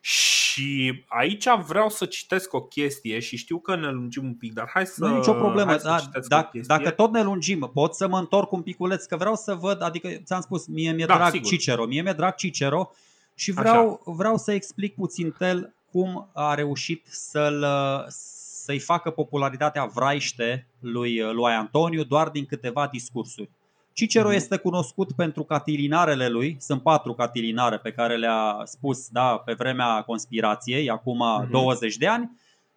Și 0.00 1.04
aici 1.06 1.46
vreau 1.66 1.88
să 1.88 2.06
citesc 2.06 2.52
o 2.52 2.62
chestie 2.62 3.18
și 3.18 3.36
știu 3.36 3.58
că 3.58 3.76
ne 3.76 3.90
lungim 3.90 4.24
un 4.24 4.34
pic, 4.34 4.52
dar 4.52 4.70
hai 4.72 4.86
să. 4.86 5.04
Nu 5.04 5.14
e 5.14 5.16
nicio 5.16 5.32
problemă. 5.32 5.76
Da, 5.76 6.00
dacă, 6.28 6.60
dacă 6.66 6.90
tot 6.90 7.12
ne 7.12 7.22
lungim, 7.22 7.70
pot 7.74 7.94
să 7.94 8.08
mă 8.08 8.18
întorc 8.18 8.52
un 8.52 8.62
piculeț, 8.62 9.04
că 9.04 9.16
vreau 9.16 9.34
să 9.34 9.54
văd, 9.54 9.82
adică 9.82 10.08
ți-am 10.24 10.40
spus, 10.40 10.66
mie 10.66 10.92
mi-e 10.92 11.06
da, 11.06 11.14
drag 11.14 11.30
sigur. 11.30 11.48
Cicero, 11.48 11.84
mie 11.84 12.02
mi-e 12.02 12.12
drag 12.12 12.34
Cicero 12.34 12.90
și 13.34 13.52
vreau, 13.52 14.02
vreau 14.04 14.36
să 14.36 14.52
explic 14.52 14.94
puțin 14.94 15.30
tel 15.30 15.74
cum 15.90 16.30
a 16.34 16.54
reușit 16.54 17.06
să-l, 17.10 17.66
să-i 18.08 18.78
facă 18.78 19.10
popularitatea 19.10 19.84
vraiște 19.84 20.66
lui, 20.80 21.20
lui 21.20 21.52
Antoniu 21.52 22.04
doar 22.04 22.28
din 22.28 22.46
câteva 22.46 22.88
discursuri. 22.92 23.50
Cicero 23.96 24.28
mhm. 24.28 24.36
este 24.36 24.56
cunoscut 24.56 25.12
pentru 25.12 25.42
catilinarele 25.42 26.28
lui, 26.28 26.56
sunt 26.58 26.82
patru 26.82 27.14
catilinare 27.14 27.78
pe 27.78 27.92
care 27.92 28.16
le-a 28.16 28.60
spus 28.64 29.08
da, 29.08 29.42
pe 29.44 29.52
vremea 29.52 30.02
conspirației, 30.02 30.90
acum 30.90 31.22
uh-huh. 31.22 31.50
20 31.50 31.96
de 31.96 32.06
ani, 32.06 32.30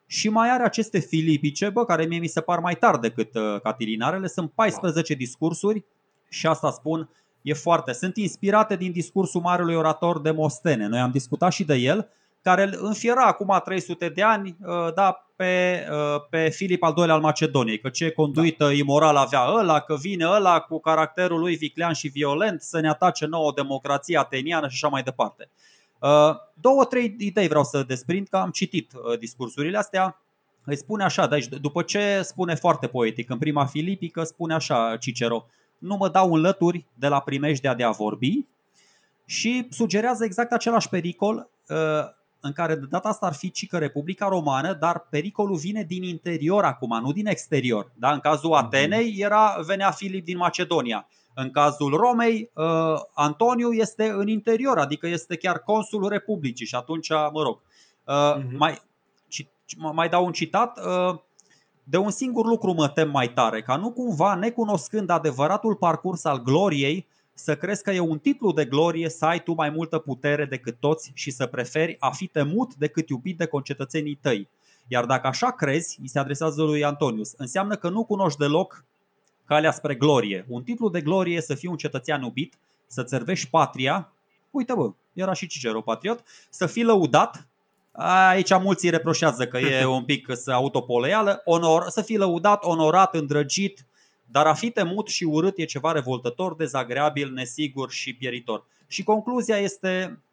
și 0.05 0.29
mai 0.29 0.49
are 0.49 0.63
aceste 0.63 0.99
filipice, 0.99 1.69
bă, 1.69 1.85
care 1.85 2.05
mie 2.05 2.19
mi 2.19 2.27
se 2.27 2.41
par 2.41 2.59
mai 2.59 2.75
tari 2.75 3.01
decât 3.01 3.35
uh, 3.35 3.61
catilinarele, 3.63 4.27
sunt 4.27 4.51
14 4.51 5.13
discursuri 5.13 5.85
și 6.29 6.47
asta 6.47 6.71
spun, 6.71 7.09
e 7.41 7.53
foarte, 7.53 7.93
sunt 7.93 8.17
inspirate 8.17 8.75
din 8.75 8.91
discursul 8.91 9.41
marelui 9.41 9.75
orator 9.75 10.21
Demostene, 10.21 10.87
noi 10.87 10.99
am 10.99 11.11
discutat 11.11 11.51
și 11.51 11.63
de 11.63 11.75
el, 11.75 12.09
care 12.41 12.63
îl 12.63 12.77
înfiera 12.81 13.25
acum 13.25 13.61
300 13.63 14.09
de 14.09 14.21
ani 14.21 14.57
uh, 14.61 14.93
da, 14.93 15.27
pe, 15.35 15.85
uh, 15.91 16.21
pe 16.29 16.49
Filip 16.49 16.83
al 16.83 16.93
II-lea 16.97 17.13
al 17.13 17.21
Macedoniei, 17.21 17.79
că 17.79 17.89
ce 17.89 18.11
conduită 18.11 18.65
da. 18.65 18.71
imoral 18.71 19.15
avea 19.15 19.45
ăla, 19.49 19.79
că 19.79 19.95
vine 19.95 20.25
ăla 20.27 20.59
cu 20.59 20.79
caracterul 20.79 21.39
lui 21.39 21.55
viclean 21.55 21.93
și 21.93 22.07
violent 22.07 22.61
să 22.61 22.79
ne 22.79 22.89
atace 22.89 23.25
nouă 23.25 23.51
democrație 23.55 24.17
ateniană 24.17 24.67
și 24.67 24.73
așa 24.73 24.87
mai 24.87 25.03
departe. 25.03 25.49
Uh, 25.99 26.35
două, 26.53 26.85
trei 26.85 27.15
idei 27.19 27.47
vreau 27.47 27.63
să 27.63 27.83
desprind, 27.83 28.27
că 28.27 28.37
am 28.37 28.49
citit 28.49 28.91
discursurile 29.19 29.77
astea. 29.77 30.21
Îi 30.63 30.77
spune 30.77 31.03
așa, 31.03 31.27
deci 31.27 31.47
după 31.47 31.81
ce 31.81 32.21
spune 32.23 32.55
foarte 32.55 32.87
poetic, 32.87 33.29
în 33.29 33.37
prima 33.37 33.65
filipică 33.65 34.23
spune 34.23 34.53
așa 34.53 34.97
Cicero, 34.99 35.45
nu 35.77 35.95
mă 35.95 36.09
dau 36.09 36.33
în 36.33 36.41
lături 36.41 36.85
de 36.93 37.07
la 37.07 37.19
primejdea 37.19 37.75
de 37.75 37.83
a 37.83 37.91
vorbi 37.91 38.45
și 39.25 39.67
sugerează 39.69 40.23
exact 40.23 40.51
același 40.51 40.89
pericol 40.89 41.49
în 42.41 42.51
care 42.51 42.75
de 42.75 42.85
data 42.89 43.09
asta 43.09 43.25
ar 43.25 43.33
fi 43.33 43.51
cică 43.51 43.77
Republica 43.77 44.27
Romană, 44.27 44.73
dar 44.73 45.07
pericolul 45.09 45.57
vine 45.57 45.83
din 45.83 46.03
interior 46.03 46.63
acum, 46.63 46.99
nu 47.01 47.11
din 47.11 47.27
exterior. 47.27 47.91
Da? 47.95 48.11
În 48.11 48.19
cazul 48.19 48.49
mhm. 48.49 48.57
Atenei 48.57 49.15
era, 49.17 49.59
venea 49.65 49.91
Filip 49.91 50.25
din 50.25 50.37
Macedonia. 50.37 51.07
În 51.33 51.51
cazul 51.51 51.95
Romei, 51.95 52.49
uh, 52.53 52.99
Antoniu 53.13 53.71
este 53.71 54.09
în 54.09 54.27
interior, 54.27 54.77
adică 54.77 55.07
este 55.07 55.35
chiar 55.35 55.59
consulul 55.59 56.09
Republicii 56.09 56.65
și 56.65 56.75
atunci, 56.75 57.09
mă 57.09 57.41
rog, 57.43 57.61
uh, 58.05 58.35
uh-huh. 58.35 58.57
mai, 58.57 58.81
mai 59.93 60.09
dau 60.09 60.25
un 60.25 60.31
citat. 60.31 60.79
Uh, 60.85 61.19
de 61.83 61.97
un 61.97 62.09
singur 62.09 62.45
lucru 62.45 62.73
mă 62.73 62.87
tem 62.87 63.09
mai 63.09 63.29
tare, 63.33 63.61
ca 63.61 63.75
nu 63.75 63.91
cumva, 63.91 64.35
necunoscând 64.35 65.09
adevăratul 65.09 65.75
parcurs 65.75 66.23
al 66.23 66.41
gloriei, 66.41 67.07
să 67.43 67.55
crezi 67.55 67.83
că 67.83 67.91
e 67.91 67.99
un 67.99 68.19
titlu 68.19 68.51
de 68.51 68.65
glorie 68.65 69.09
să 69.09 69.25
ai 69.25 69.43
tu 69.43 69.53
mai 69.53 69.69
multă 69.69 69.97
putere 69.97 70.45
decât 70.45 70.79
toți 70.79 71.11
și 71.13 71.31
să 71.31 71.45
preferi 71.45 71.95
a 71.99 72.11
fi 72.11 72.27
temut 72.27 72.75
decât 72.75 73.09
iubit 73.09 73.37
de 73.37 73.45
concetățenii 73.45 74.19
tăi. 74.21 74.49
Iar 74.87 75.05
dacă 75.05 75.27
așa 75.27 75.51
crezi, 75.51 75.97
îi 76.01 76.07
se 76.07 76.19
adresează 76.19 76.63
lui 76.63 76.83
Antonius, 76.83 77.33
înseamnă 77.37 77.75
că 77.75 77.89
nu 77.89 78.03
cunoști 78.03 78.39
deloc 78.39 78.85
calea 79.45 79.71
spre 79.71 79.95
glorie. 79.95 80.45
Un 80.47 80.63
titlu 80.63 80.89
de 80.89 81.01
glorie 81.01 81.35
e 81.35 81.41
să 81.41 81.55
fii 81.55 81.69
un 81.69 81.77
cetățean 81.77 82.21
iubit, 82.21 82.53
să 82.87 83.03
țervești 83.03 83.49
patria, 83.49 84.13
uite 84.51 84.73
bă, 84.73 84.91
era 85.13 85.33
și 85.33 85.47
Cicero 85.47 85.81
patriot, 85.81 86.23
să 86.49 86.65
fii 86.65 86.83
lăudat, 86.83 87.47
aici 88.31 88.57
mulți 88.59 88.89
reproșează 88.89 89.47
că 89.47 89.57
e 89.57 89.85
un 89.99 90.03
pic 90.03 90.27
să 90.33 90.51
autopoleală, 90.51 91.41
onor, 91.45 91.89
să 91.89 92.01
fii 92.01 92.17
lăudat, 92.17 92.63
onorat, 92.63 93.15
îndrăgit, 93.15 93.85
dar 94.31 94.47
a 94.47 94.53
fi 94.53 94.69
temut 94.69 95.07
și 95.07 95.23
urât 95.23 95.57
e 95.57 95.65
ceva 95.65 95.91
revoltător, 95.91 96.55
dezagreabil, 96.55 97.31
nesigur 97.31 97.91
și 97.91 98.13
pieritor. 98.13 98.65
Și 98.87 99.03
concluzia 99.03 99.57
este 99.57 100.23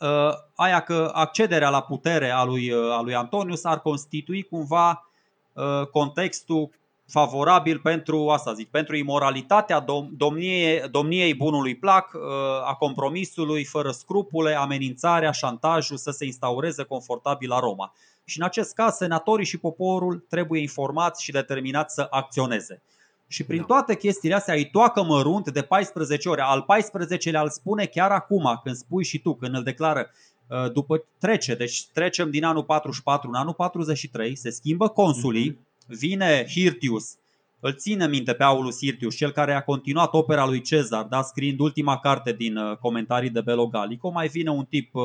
uh, 0.00 0.32
aia 0.54 0.80
că 0.80 1.10
accederea 1.14 1.70
la 1.70 1.82
putere 1.82 2.30
a 2.30 2.44
lui, 2.44 2.70
uh, 2.70 2.92
a 2.92 3.00
lui 3.00 3.14
Antonius 3.14 3.64
ar 3.64 3.80
constitui 3.80 4.42
cumva 4.42 5.10
uh, 5.52 5.86
contextul 5.86 6.70
favorabil 7.10 7.78
pentru 7.78 8.28
asta 8.28 8.52
zic, 8.52 8.68
pentru 8.68 8.96
imoralitatea 8.96 9.84
domniei, 10.16 10.82
domniei 10.90 11.34
bunului 11.34 11.76
plac, 11.76 12.12
uh, 12.14 12.20
a 12.64 12.74
compromisului 12.74 13.64
fără 13.64 13.90
scrupule, 13.90 14.54
amenințarea, 14.54 15.30
șantajul 15.30 15.96
să 15.96 16.10
se 16.10 16.24
instaureze 16.24 16.82
confortabil 16.82 17.48
la 17.48 17.58
Roma. 17.58 17.92
Și 18.24 18.38
în 18.38 18.44
acest 18.44 18.74
caz, 18.74 18.94
senatorii 18.94 19.46
și 19.46 19.58
poporul 19.58 20.24
trebuie 20.28 20.60
informați 20.60 21.22
și 21.22 21.32
determinați 21.32 21.94
să 21.94 22.06
acționeze. 22.10 22.82
Și 23.30 23.44
prin 23.44 23.58
da. 23.58 23.64
toate 23.64 23.96
chestiile 23.96 24.34
astea 24.34 24.54
îi 24.54 24.70
toacă 24.70 25.02
mărunt 25.02 25.50
de 25.50 25.62
14 25.62 26.28
ore. 26.28 26.40
Al 26.40 26.64
14-lea 26.64 27.42
îl 27.42 27.50
spune 27.50 27.84
chiar 27.84 28.10
acum, 28.10 28.60
când 28.62 28.76
spui 28.76 29.04
și 29.04 29.18
tu, 29.18 29.34
când 29.34 29.54
îl 29.54 29.62
declară 29.62 30.10
uh, 30.46 30.72
după 30.72 31.04
trece, 31.18 31.54
deci 31.54 31.86
trecem 31.92 32.30
din 32.30 32.44
anul 32.44 32.64
44 32.64 33.28
în 33.28 33.34
anul 33.34 33.54
43, 33.54 34.36
se 34.36 34.50
schimbă 34.50 34.88
consulii, 34.88 35.52
mm-hmm 35.52 35.68
vine 35.90 36.46
Hirtius, 36.48 37.14
îl 37.60 37.74
ține 37.74 38.06
minte 38.06 38.32
pe 38.32 38.42
Aulus 38.42 38.78
Hirtius, 38.78 39.16
cel 39.16 39.30
care 39.30 39.54
a 39.54 39.62
continuat 39.62 40.14
opera 40.14 40.46
lui 40.46 40.60
Cezar, 40.60 41.04
da, 41.04 41.22
scriind 41.22 41.60
ultima 41.60 41.98
carte 41.98 42.32
din 42.32 42.56
uh, 42.56 42.76
comentarii 42.76 43.30
de 43.30 43.40
Belo 43.40 43.66
Gallico, 43.66 44.10
mai 44.10 44.28
vine 44.28 44.50
un 44.50 44.64
tip 44.64 44.94
uh, 44.94 45.02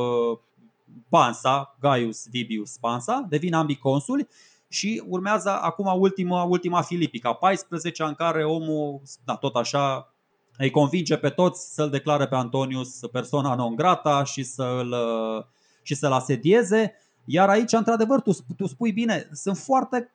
Pansa, 1.08 1.76
Gaius 1.80 2.28
Vibius 2.30 2.76
Pansa, 2.80 3.26
devin 3.28 3.54
ambii 3.54 3.76
consuli 3.76 4.28
și 4.68 5.02
urmează 5.06 5.50
acum 5.50 6.00
ultima, 6.00 6.42
ultima 6.42 6.82
Filipica, 6.82 7.32
14 7.32 8.02
în 8.02 8.14
care 8.14 8.44
omul, 8.44 9.00
da, 9.24 9.36
tot 9.36 9.54
așa, 9.54 10.14
îi 10.58 10.70
convinge 10.70 11.16
pe 11.16 11.28
toți 11.28 11.74
să-l 11.74 11.90
declare 11.90 12.26
pe 12.26 12.34
Antonius 12.34 13.00
persoana 13.12 13.54
non 13.54 13.74
grata 13.74 14.24
și 14.24 14.42
să-l, 14.42 14.90
uh, 14.90 15.44
și 15.82 15.94
să-l 15.94 16.12
asedieze. 16.12 16.94
Iar 17.24 17.48
aici, 17.48 17.72
într-adevăr, 17.72 18.20
tu, 18.20 18.32
tu 18.56 18.66
spui 18.66 18.92
bine, 18.92 19.28
sunt 19.32 19.56
foarte 19.56 20.10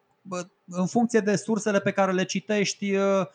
în 0.67 0.85
funcție 0.85 1.19
de 1.19 1.35
sursele 1.35 1.79
pe 1.79 1.91
care 1.91 2.11
le 2.11 2.25
citești, 2.25 2.95
uh, 2.95 3.25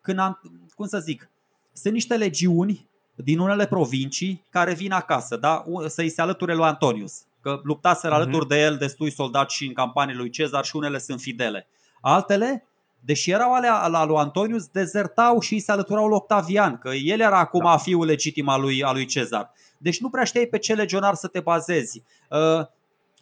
când 0.00 0.18
am, 0.18 0.40
cum 0.74 0.86
să 0.86 0.98
zic, 0.98 1.30
sunt 1.72 1.92
niște 1.92 2.16
legiuni 2.16 2.88
din 3.14 3.38
unele 3.38 3.66
provincii 3.66 4.44
care 4.50 4.74
vin 4.74 4.92
acasă, 4.92 5.36
da? 5.36 5.64
să-i 5.86 6.08
se 6.08 6.20
alăture 6.20 6.54
lui 6.54 6.64
Antonius. 6.64 7.22
Că 7.46 7.60
luptaseră 7.62 8.14
uh-huh. 8.14 8.16
alături 8.16 8.48
de 8.48 8.60
el 8.60 8.76
destui 8.76 9.10
soldați 9.10 9.54
și 9.54 9.66
în 9.66 9.72
campanii 9.72 10.14
lui 10.14 10.30
Cezar 10.30 10.64
și 10.64 10.76
unele 10.76 10.98
sunt 10.98 11.20
fidele. 11.20 11.68
Altele, 12.00 12.66
deși 13.00 13.30
erau 13.30 13.52
alea 13.52 13.86
la 13.86 14.04
lui 14.04 14.16
Antonius, 14.16 14.66
dezertau 14.66 15.40
și 15.40 15.52
îi 15.52 15.60
se 15.60 15.72
alăturau 15.72 16.06
lui 16.06 16.16
Octavian, 16.16 16.78
că 16.78 16.88
el 16.88 17.20
era 17.20 17.38
acum 17.38 17.64
da. 17.64 17.76
fiul 17.76 18.06
legitim 18.06 18.48
al 18.48 18.60
lui, 18.60 18.82
al 18.82 18.94
lui 18.94 19.06
Cezar. 19.06 19.52
Deci 19.78 20.00
nu 20.00 20.10
prea 20.10 20.24
știai 20.24 20.46
pe 20.46 20.58
ce 20.58 20.74
legionar 20.74 21.14
să 21.14 21.26
te 21.26 21.40
bazezi. 21.40 22.02
Uh, 22.30 22.66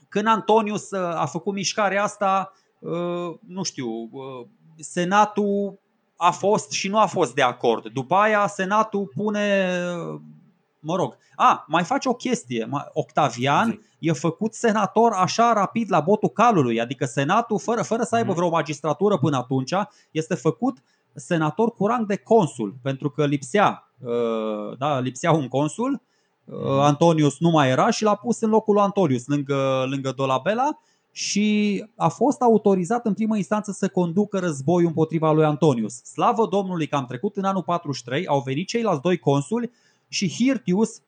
când 0.09 0.27
Antonius 0.27 0.91
uh, 0.91 1.01
a 1.01 1.27
făcut 1.27 1.55
mișcarea 1.55 2.03
asta, 2.03 2.53
Uh, 2.85 3.35
nu 3.47 3.63
știu, 3.63 4.09
uh, 4.13 4.47
Senatul 4.77 5.79
a 6.17 6.31
fost 6.31 6.71
și 6.71 6.89
nu 6.89 6.99
a 6.99 7.07
fost 7.07 7.35
de 7.35 7.43
acord. 7.43 7.89
După 7.89 8.15
aia 8.15 8.47
Senatul 8.47 9.11
pune, 9.15 9.79
mă 10.85 10.97
rog, 10.97 11.17
a, 11.37 11.65
mai 11.69 11.85
face 11.85 12.09
o 12.09 12.15
chestie. 12.15 12.69
Octavian 12.93 13.81
e 13.99 14.13
făcut 14.13 14.55
senator 14.55 15.13
așa 15.13 15.53
rapid 15.53 15.91
la 15.91 16.01
botul 16.01 16.29
calului, 16.29 16.81
adică 16.81 17.05
Senatul, 17.05 17.59
fără, 17.59 17.83
fără 17.83 18.03
să 18.03 18.15
aibă 18.15 18.31
mhm. 18.31 18.37
vreo 18.37 18.51
magistratură 18.51 19.19
până 19.19 19.37
atunci, 19.37 19.75
este 20.11 20.35
făcut 20.35 20.79
senator 21.15 21.75
cu 21.75 21.87
rang 21.87 22.07
de 22.07 22.17
consul, 22.17 22.75
pentru 22.83 23.11
că 23.11 23.27
lipsea, 23.27 23.91
uh, 24.01 24.79
da, 24.79 24.99
lipsea 24.99 25.33
un 25.33 25.49
consul, 25.49 26.01
mhm. 26.45 26.67
Antonius 26.67 27.39
nu 27.39 27.51
mai 27.51 27.71
era 27.71 27.91
și 27.91 28.03
l-a 28.03 28.15
pus 28.15 28.41
în 28.41 28.51
locul 28.51 28.75
lui 28.75 28.83
Antonius, 28.83 29.27
lângă, 29.27 29.85
lângă 29.89 30.13
Dolabella 30.17 30.79
și 31.17 31.85
a 31.97 32.09
fost 32.09 32.41
autorizat 32.41 33.07
în 33.07 33.15
primă 33.15 33.37
instanță 33.37 33.73
să 33.73 33.89
conducă 33.89 34.39
războiul 34.39 34.87
împotriva 34.87 35.33
lui 35.33 35.45
Antonius. 35.45 35.95
Slavă 35.95 36.47
Domnului 36.47 36.87
că 36.87 36.97
am 36.97 37.07
trecut 37.07 37.37
în 37.37 37.45
anul 37.45 37.63
43, 37.63 38.27
au 38.27 38.41
venit 38.41 38.69
ceilalți 38.69 39.03
doi 39.03 39.19
consuli 39.19 39.71
și 40.15 40.29
Hirtius 40.29 41.01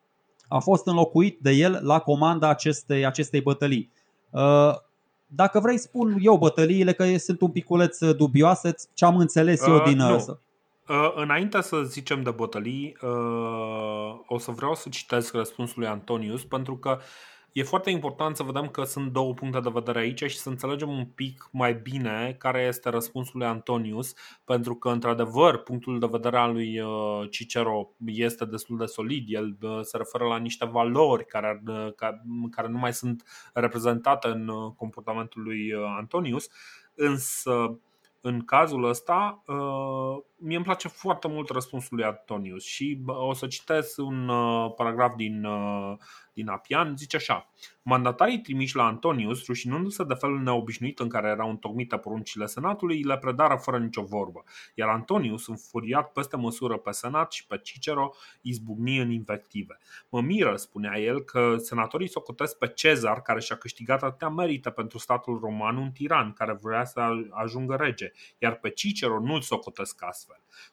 a 0.49 0.59
fost 0.59 0.87
înlocuit 0.87 1.39
de 1.41 1.51
el 1.51 1.81
la 1.83 1.99
comanda 1.99 2.49
acestei, 2.49 3.07
acestei 3.07 3.41
bătălii. 3.41 3.91
Uh, 4.31 4.74
dacă 5.27 5.61
vrei 5.61 5.78
spun 5.78 6.16
eu 6.20 6.39
bătăliile 6.39 6.93
că 6.93 7.16
sunt 7.16 7.41
un 7.41 7.51
piculeț 7.51 7.99
dubioase, 7.99 8.74
ce 8.95 9.05
am 9.05 9.16
înțeles 9.16 9.61
uh, 9.61 9.69
eu 9.69 9.83
din... 9.83 9.97
Nu. 9.97 10.39
Uh, 10.89 11.12
înainte 11.15 11.61
să 11.61 11.83
zicem 11.83 12.23
de 12.23 12.31
bătălii, 12.31 12.97
uh, 13.03 14.20
o 14.27 14.39
să 14.39 14.51
vreau 14.51 14.74
să 14.74 14.89
citesc 14.89 15.35
răspunsul 15.35 15.74
lui 15.78 15.89
Antonius 15.89 16.45
pentru 16.45 16.77
că 16.77 16.99
uh, 16.99 17.05
e 17.57 17.62
foarte 17.62 17.91
important 17.91 18.37
să 18.37 18.43
vedem 18.43 18.69
că 18.69 18.85
sunt 18.85 19.12
două 19.12 19.35
puncte 19.35 19.61
de 19.61 19.70
vedere 19.73 19.99
aici 19.99 20.24
și 20.24 20.39
să 20.39 20.49
înțelegem 20.49 20.89
un 20.89 21.05
pic 21.05 21.49
mai 21.53 21.74
bine 21.74 22.37
care 22.39 22.62
este 22.62 22.89
răspunsul 22.89 23.39
lui 23.39 23.47
Antonius, 23.47 24.15
pentru 24.45 24.74
că, 24.74 24.89
într-adevăr, 24.89 25.62
punctul 25.62 25.99
de 25.99 26.07
vedere 26.11 26.37
al 26.37 26.53
lui 26.53 26.81
uh, 26.81 27.31
Cicero 27.31 27.91
este 28.05 28.45
destul 28.45 28.77
de 28.77 28.85
solid. 28.85 29.24
El 29.28 29.57
uh, 29.61 29.78
se 29.83 29.97
referă 29.97 30.24
la 30.24 30.37
niște 30.37 30.66
valori 30.66 31.27
care, 31.27 31.62
uh, 31.66 31.93
care 32.51 32.69
nu 32.69 32.78
mai 32.78 32.93
sunt 32.93 33.24
reprezentate 33.55 34.28
în 34.28 34.51
comportamentul 34.77 35.43
lui 35.43 35.73
Antonius, 35.99 36.49
însă 36.95 37.81
în 38.20 38.45
cazul 38.45 38.85
ăsta, 38.85 39.43
mie 40.38 40.56
îmi 40.56 40.64
place 40.64 40.88
foarte 40.88 41.28
mult 41.28 41.48
răspunsul 41.48 41.96
lui 41.96 42.04
Antonius 42.04 42.64
și 42.64 43.02
o 43.06 43.32
să 43.32 43.46
citesc 43.46 43.98
un 43.98 44.30
paragraf 44.76 45.14
din 45.16 45.46
din 46.36 46.48
Apian, 46.48 46.96
zice 46.96 47.16
așa 47.16 47.50
Mandatarii 47.82 48.40
trimiși 48.40 48.76
la 48.76 48.84
Antonius, 48.84 49.46
rușinându-se 49.46 50.04
de 50.04 50.14
felul 50.14 50.42
neobișnuit 50.42 50.98
în 50.98 51.08
care 51.08 51.28
erau 51.28 51.50
întocmite 51.50 51.96
poruncile 51.96 52.46
senatului, 52.46 53.02
le 53.02 53.18
predară 53.18 53.56
fără 53.56 53.78
nicio 53.78 54.02
vorbă, 54.02 54.44
iar 54.74 54.88
Antonius, 54.88 55.46
înfuriat 55.46 56.12
peste 56.12 56.36
măsură 56.36 56.76
pe 56.76 56.90
senat 56.90 57.32
și 57.32 57.46
pe 57.46 57.58
Cicero, 57.58 58.10
izbucni 58.40 58.98
în 58.98 59.10
invective. 59.10 59.78
Mă 60.08 60.20
miră, 60.20 60.56
spunea 60.56 60.98
el, 60.98 61.20
că 61.20 61.56
senatorii 61.58 62.08
socotesc 62.08 62.58
pe 62.58 62.68
Cezar, 62.68 63.22
care 63.22 63.40
și-a 63.40 63.56
câștigat 63.56 64.02
atâtea 64.02 64.28
merite 64.28 64.70
pentru 64.70 64.98
statul 64.98 65.38
roman, 65.38 65.76
un 65.76 65.90
tiran 65.90 66.32
care 66.32 66.58
vrea 66.62 66.84
să 66.84 67.00
ajungă 67.30 67.74
rege, 67.74 68.12
iar 68.38 68.54
pe 68.54 68.70
Cicero 68.70 69.20
nu-l 69.20 69.40
socotesc 69.40 70.02
astfel. 70.02 70.26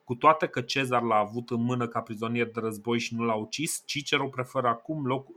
Cu 0.04 0.16
toate 0.16 0.48
că 0.48 0.62
Cezar 0.62 1.02
l-a 1.02 1.16
avut 1.16 1.50
în 1.50 1.64
mână 1.64 1.88
ca 1.88 2.02
prizonier 2.02 2.52
de 2.52 2.60
război 2.60 3.00
și 3.00 3.16
nu 3.16 3.24
l-a 3.24 3.34
ucis, 3.34 3.84
Cicero 3.86 4.28
preferă 4.28 4.68
acum 4.68 5.06
loc, 5.06 5.28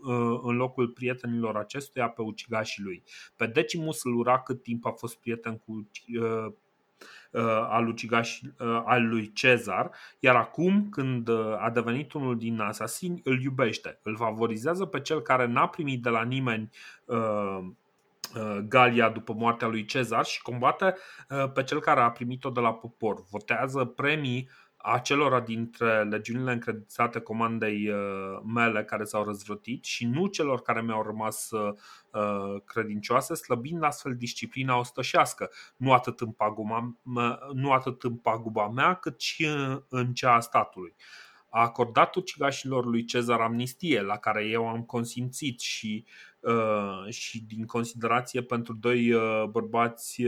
în 0.42 0.56
locul 0.56 0.88
prietenilor 0.88 1.56
acestuia 1.56 2.08
pe 2.08 2.22
ucigașii 2.22 2.82
lui. 2.82 3.02
Pe 3.36 3.46
Decimus 3.46 4.04
îl 4.04 4.14
ura 4.14 4.40
cât 4.40 4.62
timp 4.62 4.86
a 4.86 4.90
fost 4.90 5.16
prieten 5.16 5.56
cu 5.56 5.72
uh, 6.20 6.52
uh, 7.30 7.66
al, 7.68 7.86
ucigaș, 7.88 8.40
uh, 8.40 8.82
al 8.84 9.08
lui 9.08 9.32
Cezar, 9.32 9.90
iar 10.18 10.36
acum, 10.36 10.88
când 10.88 11.28
a 11.58 11.70
devenit 11.74 12.12
unul 12.12 12.38
din 12.38 12.60
asasini, 12.60 13.20
îl 13.24 13.42
iubește. 13.42 13.98
Îl 14.02 14.16
favorizează 14.16 14.84
pe 14.84 15.00
cel 15.00 15.20
care 15.20 15.46
n-a 15.46 15.68
primit 15.68 16.02
de 16.02 16.08
la 16.08 16.22
nimeni 16.22 16.70
Galia 18.68 19.08
după 19.08 19.32
moartea 19.32 19.68
lui 19.68 19.84
Cezar 19.84 20.24
și 20.24 20.42
combate 20.42 20.94
pe 21.54 21.62
cel 21.62 21.80
care 21.80 22.00
a 22.00 22.10
primit-o 22.10 22.50
de 22.50 22.60
la 22.60 22.72
popor. 22.72 23.24
Votează 23.30 23.84
premii 23.84 24.48
acelora 24.86 25.40
dintre 25.40 26.04
legiunile 26.04 26.52
încredințate 26.52 27.20
comandei 27.20 27.88
uh, 27.88 28.40
mele 28.54 28.84
care 28.84 29.04
s-au 29.04 29.24
răzvrătit 29.24 29.84
și 29.84 30.06
nu 30.06 30.26
celor 30.26 30.62
care 30.62 30.82
mi-au 30.82 31.02
rămas 31.02 31.50
uh, 31.50 31.74
uh, 32.12 32.62
credincioase, 32.64 33.34
slăbind 33.34 33.82
astfel 33.82 34.16
disciplina 34.16 34.78
ostășească, 34.78 35.50
nu 35.76 35.92
atât 35.92 36.20
în 36.20 36.30
paguba, 36.30 36.96
nu 37.52 37.72
atât 37.72 38.02
în 38.02 38.16
paguba 38.16 38.68
mea, 38.68 38.94
cât 38.94 39.20
și 39.20 39.48
în 39.88 40.12
cea 40.12 40.34
a 40.34 40.40
statului. 40.40 40.94
A 41.56 41.60
acordat 41.60 42.14
ucigașilor 42.14 42.84
lui 42.84 43.04
Cezar 43.04 43.40
amnistie, 43.40 44.02
la 44.02 44.16
care 44.16 44.44
eu 44.44 44.68
am 44.68 44.82
consimțit 44.82 45.60
și, 45.60 46.04
și 47.08 47.44
din 47.44 47.66
considerație 47.66 48.42
pentru 48.42 48.74
doi 48.74 49.12
bărbați 49.50 50.22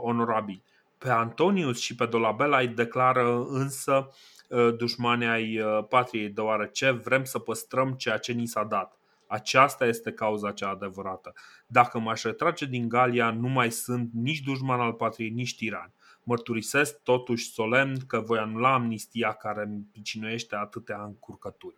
onorabili 0.00 0.62
pe 0.98 1.10
Antonius 1.10 1.80
și 1.80 1.94
pe 1.94 2.06
Dolabella 2.06 2.58
îi 2.58 2.68
declară 2.68 3.46
însă 3.48 4.10
uh, 4.48 4.74
dușmanii 4.76 5.26
ai 5.26 5.60
uh, 5.60 5.84
patriei, 5.88 6.28
deoarece 6.28 6.90
vrem 6.90 7.24
să 7.24 7.38
păstrăm 7.38 7.92
ceea 7.92 8.18
ce 8.18 8.32
ni 8.32 8.46
s-a 8.46 8.64
dat. 8.64 8.98
Aceasta 9.26 9.86
este 9.86 10.12
cauza 10.12 10.52
cea 10.52 10.68
adevărată. 10.68 11.32
Dacă 11.66 11.98
m-aș 11.98 12.22
retrage 12.22 12.66
din 12.66 12.88
Galia, 12.88 13.30
nu 13.30 13.48
mai 13.48 13.70
sunt 13.70 14.10
nici 14.12 14.40
dușman 14.40 14.80
al 14.80 14.92
patriei, 14.92 15.30
nici 15.30 15.56
tiran. 15.56 15.92
Mărturisesc 16.28 17.02
totuși 17.02 17.52
solemn 17.52 17.96
că 18.06 18.20
voi 18.20 18.38
anula 18.38 18.74
amnistia 18.74 19.32
care 19.32 19.62
îmi 19.62 19.86
pricinuiește 19.92 20.56
atâtea 20.56 21.02
încurcături. 21.02 21.76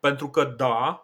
Pentru 0.00 0.30
că, 0.30 0.54
da, 0.56 1.02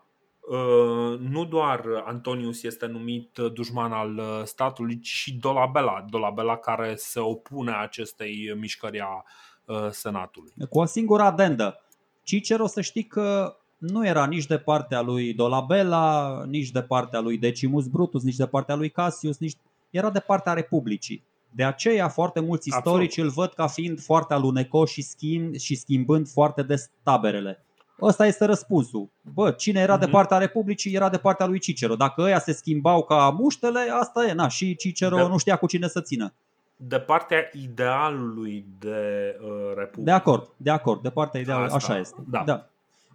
Uh, 0.48 1.18
nu 1.18 1.44
doar 1.44 2.02
Antonius 2.04 2.62
este 2.62 2.86
numit 2.86 3.38
dușman 3.52 3.92
al 3.92 4.16
uh, 4.16 4.40
statului, 4.44 5.00
ci 5.00 5.06
și 5.06 5.34
Dolabella, 5.34 6.04
Dolabella 6.10 6.56
care 6.56 6.94
se 6.96 7.20
opune 7.20 7.72
acestei 7.72 8.54
mișcări 8.56 9.00
a 9.00 9.24
uh, 9.64 9.90
Senatului. 9.90 10.52
Cu 10.68 10.78
o 10.78 10.84
singură 10.84 11.22
adendă. 11.22 11.82
Cicero 12.22 12.66
să 12.66 12.80
știi 12.80 13.04
că 13.04 13.56
nu 13.78 14.06
era 14.06 14.26
nici 14.26 14.46
de 14.46 14.58
partea 14.58 15.00
lui 15.00 15.34
Dolabella, 15.34 16.42
nici 16.46 16.70
de 16.70 16.82
partea 16.82 17.20
lui 17.20 17.38
Decimus 17.38 17.86
Brutus, 17.86 18.22
nici 18.22 18.36
de 18.36 18.46
partea 18.46 18.74
lui 18.74 18.90
Cassius, 18.90 19.38
nici 19.38 19.56
era 19.90 20.10
de 20.10 20.20
partea 20.20 20.52
Republicii. 20.52 21.24
De 21.56 21.64
aceea 21.64 22.08
foarte 22.08 22.40
mulți 22.40 22.68
istorici 22.68 23.18
Absolut. 23.18 23.28
îl 23.28 23.42
văd 23.42 23.52
ca 23.52 23.66
fiind 23.66 24.00
foarte 24.00 24.34
alunecos 24.34 24.90
și, 24.90 25.02
schimb, 25.02 25.54
și 25.54 25.74
schimbând 25.74 26.28
foarte 26.28 26.62
des 26.62 26.90
taberele. 27.02 27.64
Ăsta 28.00 28.26
este 28.26 28.44
răspunsul. 28.44 29.08
Bă, 29.34 29.50
cine 29.50 29.80
era 29.80 29.96
mm-hmm. 29.96 30.00
de 30.00 30.04
mhm. 30.04 30.14
partea 30.14 30.38
Republicii 30.38 30.94
era 30.94 31.08
de 31.08 31.18
partea 31.18 31.46
lui 31.46 31.58
Cicero. 31.58 31.94
Dacă 31.94 32.22
ăia 32.22 32.38
se 32.38 32.52
schimbau 32.52 33.02
ca 33.02 33.34
muștele, 33.38 33.80
asta 34.00 34.24
e. 34.24 34.32
Na, 34.32 34.48
și 34.48 34.76
Cicero 34.76 35.16
de, 35.16 35.22
nu 35.22 35.38
știa 35.38 35.56
cu 35.56 35.66
cine 35.66 35.88
să 35.88 36.00
țină. 36.00 36.32
De 36.76 36.98
partea 36.98 37.38
idealului 37.52 38.66
de 38.78 39.36
uh, 39.40 39.48
Republică. 39.76 40.00
De 40.00 40.10
acord, 40.10 40.48
de 40.56 40.70
acord. 40.70 41.02
De 41.02 41.10
partea 41.10 41.40
idealului, 41.40 41.72
așa 41.72 41.98
este. 41.98 42.16
Da. 42.30 42.42
da. 42.46 42.66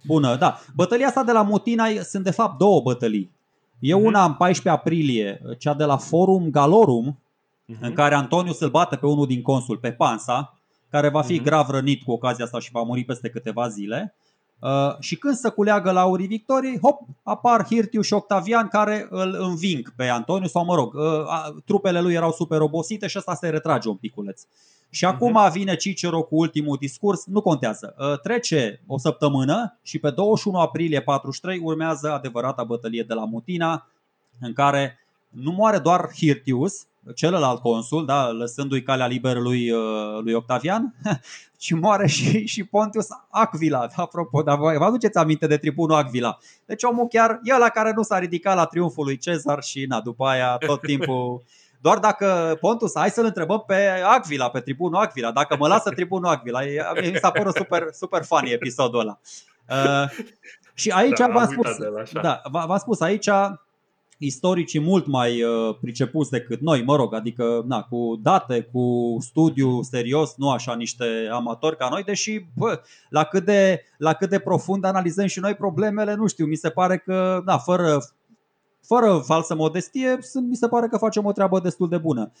Bună, 0.06 0.36
da. 0.36 0.60
Bătălia 0.74 1.06
asta 1.06 1.24
de 1.24 1.32
la 1.32 1.42
Mutina 1.42 1.84
sunt 2.02 2.24
de 2.24 2.30
fapt 2.30 2.58
două 2.58 2.80
bătălii. 2.80 3.30
E 3.78 3.92
mm-hmm. 3.94 4.04
una 4.04 4.24
în 4.24 4.34
14 4.34 4.82
aprilie, 4.82 5.42
cea 5.58 5.74
de 5.74 5.84
la 5.84 5.96
Forum 5.96 6.50
Galorum, 6.50 7.18
mm-hmm. 7.70 7.80
în 7.80 7.92
care 7.92 8.14
Antoniu 8.14 8.52
îl 8.58 8.70
bate 8.70 8.96
pe 8.96 9.06
unul 9.06 9.26
din 9.26 9.42
consul, 9.42 9.76
pe 9.76 9.92
Pansa, 9.92 10.58
care 10.90 11.08
va 11.08 11.22
fi 11.22 11.40
mm-hmm. 11.40 11.44
grav 11.44 11.68
rănit 11.68 12.02
cu 12.02 12.12
ocazia 12.12 12.44
asta 12.44 12.58
și 12.58 12.70
va 12.70 12.82
muri 12.82 13.04
peste 13.04 13.28
câteva 13.28 13.68
zile. 13.68 14.14
Uh, 14.60 14.98
și 14.98 15.16
când 15.16 15.34
se 15.34 15.48
culeagă 15.48 15.90
laurii 15.90 16.26
victoriei, 16.26 16.78
hop, 16.78 17.00
apar 17.22 17.66
Hirtiu 17.66 18.00
și 18.00 18.12
Octavian 18.12 18.68
care 18.68 19.06
îl 19.10 19.36
înving 19.38 19.92
pe 19.96 20.08
Antoniu 20.08 20.46
sau 20.46 20.64
mă 20.64 20.74
rog, 20.74 20.94
uh, 20.94 21.62
trupele 21.64 22.00
lui 22.00 22.14
erau 22.14 22.32
super 22.32 22.60
obosite 22.60 23.06
și 23.06 23.18
ăsta 23.18 23.34
se 23.34 23.48
retrage 23.48 23.88
un 23.88 23.96
piculeț. 23.96 24.42
Și 24.90 25.04
mhm. 25.04 25.14
acum 25.14 25.38
uh-huh. 25.38 25.52
vine 25.52 25.76
Cicero 25.76 26.22
cu 26.22 26.36
ultimul 26.36 26.76
discurs, 26.80 27.24
nu 27.26 27.40
contează. 27.40 27.94
Uh, 27.98 28.20
trece 28.20 28.82
o 28.86 28.98
săptămână 28.98 29.78
și 29.82 29.98
pe 29.98 30.10
21 30.10 30.58
aprilie 30.58 31.00
43 31.00 31.60
urmează 31.62 32.12
adevărata 32.12 32.64
bătălie 32.64 33.02
de 33.02 33.14
la 33.14 33.24
Mutina, 33.24 33.86
în 34.40 34.52
care 34.52 34.98
nu 35.28 35.50
moare 35.50 35.78
doar 35.78 36.10
Hirtius, 36.14 36.86
celălalt 37.14 37.60
consul, 37.60 38.06
da, 38.06 38.30
lăsându-i 38.30 38.82
calea 38.82 39.06
liberă 39.06 39.40
lui, 39.40 39.70
uh, 39.70 40.18
lui 40.22 40.32
Octavian, 40.32 40.94
ci 41.58 41.72
moare 41.72 42.06
și, 42.06 42.46
și 42.46 42.64
Pontius 42.64 43.06
Aquila. 43.30 43.86
Apropo, 43.94 44.42
dar 44.42 44.58
vă 44.58 44.84
aduceți 44.84 45.18
aminte 45.18 45.46
de 45.46 45.56
tribunul 45.56 45.96
Aquila. 45.96 46.38
Deci 46.66 46.82
omul 46.82 47.06
chiar 47.06 47.40
e 47.42 47.58
la 47.58 47.68
care 47.68 47.92
nu 47.96 48.02
s-a 48.02 48.18
ridicat 48.18 48.56
la 48.56 48.64
triumful 48.64 49.04
lui 49.04 49.18
Cezar 49.18 49.62
și 49.62 49.84
na, 49.88 50.00
după 50.00 50.26
aia 50.26 50.56
tot 50.56 50.80
timpul... 50.80 51.42
Doar 51.82 51.98
dacă 51.98 52.56
Pontus, 52.60 52.92
hai 52.94 53.10
să-l 53.10 53.24
întrebăm 53.24 53.64
pe 53.66 53.88
Aquila, 54.04 54.50
pe 54.50 54.60
tribunul 54.60 55.00
Aquila, 55.00 55.32
dacă 55.32 55.56
mă 55.58 55.68
lasă 55.68 55.90
tribunul 55.90 56.30
Aquila. 56.30 56.60
Mi 57.00 57.16
s-a 57.20 57.30
părut 57.30 57.54
super, 57.54 57.88
super 57.92 58.24
funny 58.24 58.50
episodul 58.50 59.00
ăla. 59.00 59.18
Uh, 59.68 60.10
și 60.74 60.90
aici 60.90 61.18
da, 61.18 61.26
v-am 61.26 61.50
spus, 61.50 61.76
da, 62.12 62.40
v-am 62.50 62.78
spus 62.78 63.00
aici 63.00 63.28
istoricii 64.22 64.80
mult 64.80 65.06
mai 65.06 65.42
uh, 65.42 65.76
pricepuți 65.80 66.30
decât 66.30 66.60
noi, 66.60 66.82
mă 66.84 66.96
rog, 66.96 67.14
adică 67.14 67.64
na, 67.66 67.82
cu 67.82 68.18
date, 68.22 68.68
cu 68.72 69.16
studiu 69.20 69.82
serios, 69.82 70.34
nu 70.36 70.50
așa 70.50 70.74
niște 70.74 71.04
amatori 71.32 71.76
ca 71.76 71.88
noi, 71.90 72.02
deși 72.02 72.46
bă, 72.56 72.80
la, 73.08 73.24
cât 73.24 73.44
de, 73.44 73.82
la 73.98 74.12
cât 74.12 74.30
de 74.30 74.38
profund 74.38 74.84
analizăm 74.84 75.26
și 75.26 75.40
noi 75.40 75.54
problemele, 75.54 76.14
nu 76.14 76.26
știu, 76.26 76.46
mi 76.46 76.54
se 76.54 76.70
pare 76.70 76.98
că 76.98 77.42
na, 77.44 77.58
fără, 77.58 77.98
fără 78.82 79.22
falsă 79.24 79.54
modestie, 79.54 80.18
mi 80.48 80.56
se 80.56 80.68
pare 80.68 80.88
că 80.88 80.96
facem 80.96 81.24
o 81.24 81.32
treabă 81.32 81.60
destul 81.60 81.88
de 81.88 81.98
bună. 81.98 82.32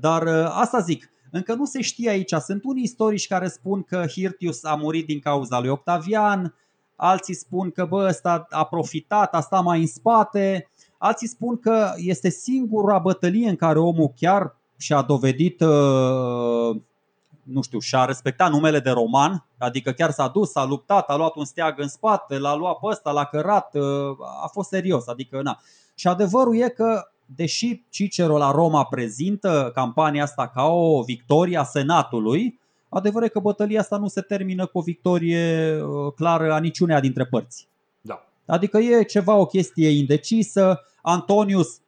Dar 0.00 0.22
uh, 0.22 0.50
asta 0.50 0.78
zic, 0.78 1.10
încă 1.30 1.54
nu 1.54 1.64
se 1.64 1.80
știe 1.80 2.10
aici. 2.10 2.32
Sunt 2.32 2.60
unii 2.64 2.82
istorici 2.82 3.26
care 3.26 3.48
spun 3.48 3.82
că 3.82 4.04
Hirtius 4.06 4.64
a 4.64 4.74
murit 4.74 5.06
din 5.06 5.18
cauza 5.18 5.60
lui 5.60 5.68
Octavian, 5.68 6.54
alții 6.96 7.34
spun 7.34 7.70
că 7.70 7.84
bă, 7.84 8.06
ăsta 8.08 8.46
a 8.50 8.64
profitat, 8.64 9.34
a 9.34 9.40
stat 9.40 9.62
mai 9.62 9.80
în 9.80 9.86
spate. 9.86 10.70
Alții 10.98 11.28
spun 11.28 11.58
că 11.58 11.92
este 11.96 12.28
singura 12.28 12.98
bătălie 12.98 13.48
în 13.48 13.56
care 13.56 13.78
omul 13.78 14.12
chiar 14.16 14.56
și-a 14.76 15.02
dovedit, 15.02 15.60
uh, 15.60 16.76
nu 17.42 17.62
știu, 17.62 17.78
și-a 17.78 18.04
respectat 18.04 18.50
numele 18.50 18.80
de 18.80 18.90
roman, 18.90 19.46
adică 19.58 19.90
chiar 19.90 20.10
s-a 20.10 20.28
dus, 20.28 20.50
s-a 20.50 20.64
luptat, 20.64 21.08
a 21.08 21.16
luat 21.16 21.34
un 21.36 21.44
steag 21.44 21.78
în 21.78 21.88
spate, 21.88 22.38
l-a 22.38 22.54
luat 22.54 22.78
pe 22.78 22.86
ăsta, 22.86 23.10
l-a 23.10 23.24
cărat, 23.24 23.74
uh, 23.74 23.82
a 24.42 24.48
fost 24.52 24.68
serios, 24.68 25.06
adică 25.06 25.42
na. 25.42 25.60
Și 25.94 26.08
adevărul 26.08 26.56
e 26.56 26.68
că 26.68 27.08
deși 27.26 27.82
Cicero 27.90 28.38
la 28.38 28.50
Roma 28.50 28.84
prezintă 28.84 29.70
campania 29.74 30.22
asta 30.22 30.48
ca 30.48 30.64
o 30.64 31.02
victorie 31.02 31.58
a 31.58 31.64
Senatului, 31.64 32.60
adevărul 32.88 33.26
e 33.26 33.30
că 33.30 33.38
bătălia 33.38 33.80
asta 33.80 33.96
nu 33.96 34.08
se 34.08 34.20
termină 34.20 34.66
cu 34.66 34.78
o 34.78 34.82
victorie 34.82 35.76
uh, 35.82 36.12
clară 36.14 36.52
a 36.52 36.58
niciunea 36.58 37.00
dintre 37.00 37.26
părți. 37.26 37.68
Da. 38.00 38.24
Adică 38.46 38.78
e 38.78 39.02
ceva, 39.02 39.34
o 39.34 39.46
chestie 39.46 39.88
indecisă. 39.88 40.80
Antonius 41.02 41.80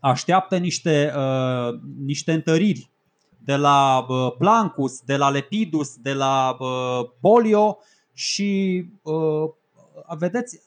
așteaptă 0.00 0.56
niște, 0.56 1.12
uh, 1.16 1.78
niște 2.04 2.32
întăriri 2.32 2.90
de 3.44 3.56
la 3.56 4.06
uh, 4.08 4.32
Plancus, 4.38 5.00
de 5.00 5.16
la 5.16 5.28
Lepidus, 5.28 5.96
de 5.96 6.12
la 6.12 6.56
uh, 6.58 7.10
Polio 7.20 7.78
și 8.12 8.84
uh, 9.02 9.50
vedeți, 10.18 10.60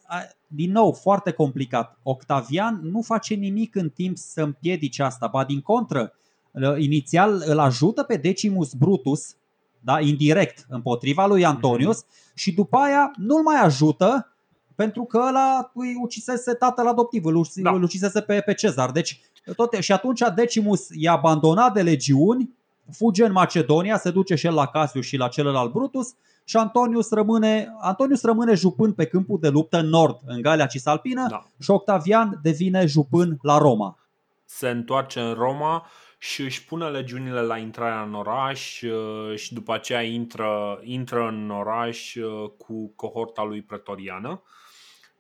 din 0.48 0.72
nou, 0.72 0.92
foarte 0.92 1.32
complicat. 1.32 1.98
Octavian 2.04 2.80
nu 2.84 3.02
face 3.02 3.34
nimic 3.34 3.76
în 3.76 3.90
timp 3.90 4.18
să 4.18 4.42
împiedice 4.42 5.04
asta, 5.04 5.28
ba 5.28 5.44
din 5.44 5.62
contră, 5.62 6.14
uh, 6.52 6.76
inițial 6.78 7.44
îl 7.46 7.60
ajută 7.60 8.04
pe 8.04 8.18
Decimus 8.18 8.74
Brutus, 8.74 9.36
da, 9.80 10.00
indirect, 10.00 10.66
împotriva 10.70 11.26
lui 11.26 11.46
Antonius 11.46 12.06
și 12.34 12.52
după 12.52 12.78
aia 12.78 13.12
nu-l 13.18 13.42
mai 13.44 13.62
ajută 13.62 14.33
pentru 14.76 15.04
că 15.04 15.18
ăla 15.28 15.72
îi 15.74 15.96
ucisese 16.02 16.54
tatăl 16.54 16.88
adoptiv, 16.88 17.26
îl, 17.26 17.46
da. 17.56 17.72
ucisese 17.72 18.22
pe, 18.22 18.42
pe 18.42 18.54
Cezar. 18.54 18.92
Deci, 18.92 19.22
tot, 19.56 19.74
și 19.74 19.92
atunci 19.92 20.22
Decimus 20.36 20.88
i-a 20.92 21.12
abandonat 21.12 21.74
de 21.74 21.82
legiuni, 21.82 22.50
fuge 22.92 23.26
în 23.26 23.32
Macedonia, 23.32 23.98
se 23.98 24.12
duce 24.12 24.36
și 24.36 24.46
el 24.46 24.54
la 24.54 24.68
Casius 24.68 25.06
și 25.06 25.18
la 25.18 25.28
celălalt 25.28 25.72
Brutus 25.72 26.14
și 26.44 26.58
Antonius 26.58 27.10
rămâne, 27.10 27.76
Antonius 27.80 28.22
rămâne 28.24 28.54
jupân 28.54 28.94
pe 28.94 29.06
câmpul 29.06 29.40
de 29.40 29.50
luptă 29.50 29.78
în 29.78 29.90
nord, 29.90 30.20
în 30.26 30.42
Galia 30.42 30.66
Cisalpină 30.66 31.28
da. 31.30 31.44
și 31.60 31.72
Octavian 31.72 32.40
devine 32.42 32.86
jupân 32.86 33.38
la 33.42 33.58
Roma. 33.58 33.98
Se 34.46 34.70
întoarce 34.70 35.20
în 35.20 35.34
Roma 35.34 35.86
și 36.18 36.42
își 36.42 36.66
pune 36.66 36.88
legiunile 36.88 37.42
la 37.42 37.58
intrarea 37.58 38.02
în 38.02 38.14
oraș 38.14 38.82
uh, 38.82 39.36
și 39.36 39.54
după 39.54 39.74
aceea 39.74 40.02
intră, 40.02 40.80
intră 40.84 41.28
în 41.28 41.50
oraș 41.50 42.16
uh, 42.16 42.50
cu 42.58 42.94
cohorta 42.96 43.44
lui 43.44 43.62
pretoriană 43.62 44.42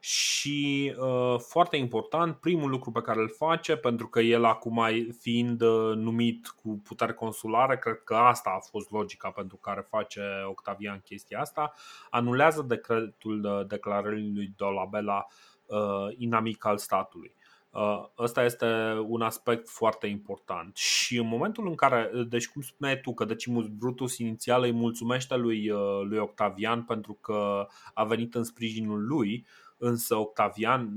și 0.05 0.95
uh, 0.97 1.39
foarte 1.39 1.77
important, 1.77 2.35
primul 2.35 2.69
lucru 2.69 2.91
pe 2.91 3.01
care 3.01 3.19
îl 3.19 3.30
face, 3.30 3.75
pentru 3.75 4.07
că 4.07 4.19
el 4.19 4.45
acum 4.45 4.85
fiind 5.19 5.61
uh, 5.61 5.95
numit 5.95 6.47
cu 6.47 6.81
putere 6.84 7.13
consulare, 7.13 7.77
cred 7.77 8.01
că 8.03 8.15
asta 8.15 8.49
a 8.49 8.59
fost 8.69 8.91
logica 8.91 9.30
pentru 9.30 9.57
care 9.57 9.88
face 9.89 10.21
Octavian 10.47 10.99
chestia 10.99 11.39
asta, 11.39 11.73
anulează 12.09 12.61
decretul 12.61 13.41
de 13.41 13.75
declarării 13.75 14.31
lui 14.34 14.53
Dolabella 14.57 15.27
uh, 15.65 16.15
inamic 16.17 16.65
al 16.65 16.77
statului. 16.77 17.35
Uh, 17.73 18.05
ăsta 18.17 18.43
este 18.43 18.65
un 19.07 19.21
aspect 19.21 19.69
foarte 19.69 20.07
important. 20.07 20.75
Și 20.75 21.17
în 21.17 21.27
momentul 21.27 21.67
în 21.67 21.75
care, 21.75 22.11
deci 22.30 22.47
cum 22.49 22.61
spuneai 22.61 22.99
tu, 22.99 23.13
că 23.13 23.25
Decimus 23.25 23.67
Brutus 23.67 24.17
inițial 24.17 24.63
îi 24.63 24.71
mulțumește 24.71 25.35
lui, 25.35 25.69
uh, 25.69 26.01
lui 26.03 26.17
Octavian 26.17 26.84
pentru 26.84 27.13
că 27.13 27.67
a 27.93 28.03
venit 28.03 28.35
în 28.35 28.43
sprijinul 28.43 29.07
lui, 29.07 29.45
însă 29.84 30.15
Octavian 30.15 30.93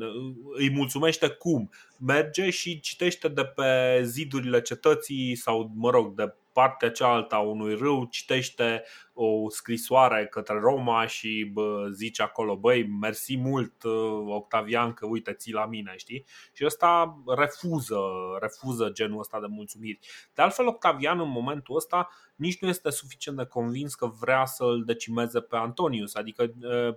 îi 0.57 0.71
mulțumește 0.71 1.29
cum? 1.29 1.71
Merge 1.98 2.51
și 2.51 2.81
citește 2.81 3.28
de 3.28 3.44
pe 3.44 4.01
zidurile 4.05 4.60
cetății 4.62 5.35
sau, 5.35 5.70
mă 5.74 5.90
rog, 5.90 6.14
de 6.14 6.35
partea 6.52 6.90
cealaltă 6.90 7.35
a 7.35 7.39
unui 7.39 7.74
râu, 7.74 8.05
citește 8.05 8.85
o 9.12 9.51
scrisoare 9.51 10.27
către 10.27 10.59
Roma 10.59 11.06
și 11.06 11.51
bă, 11.52 11.89
zice 11.93 12.23
acolo, 12.23 12.56
băi, 12.56 12.86
mersi 12.86 13.36
mult 13.36 13.85
Octavian 14.27 14.93
că 14.93 15.06
uite, 15.06 15.32
ții 15.32 15.52
la 15.52 15.66
mine, 15.66 15.94
știi? 15.97 16.24
Și 16.52 16.64
ăsta 16.64 17.23
refuză, 17.36 17.98
refuză 18.40 18.90
genul 18.93 19.18
ăsta 19.18 19.40
de 19.40 19.47
mulțumiri. 19.48 19.98
De 20.35 20.43
altfel, 20.43 20.66
Octavian 20.66 21.20
în 21.20 21.28
momentul 21.28 21.77
ăsta 21.77 22.09
nici 22.36 22.60
nu 22.60 22.68
este 22.68 22.90
suficient 22.90 23.39
de 23.39 23.44
convins 23.44 23.94
că 23.94 24.06
vrea 24.06 24.44
să 24.44 24.64
îl 24.64 24.85
decimeze 24.85 25.40
pe 25.40 25.56
Antonius. 25.56 26.14
Adică 26.14 26.52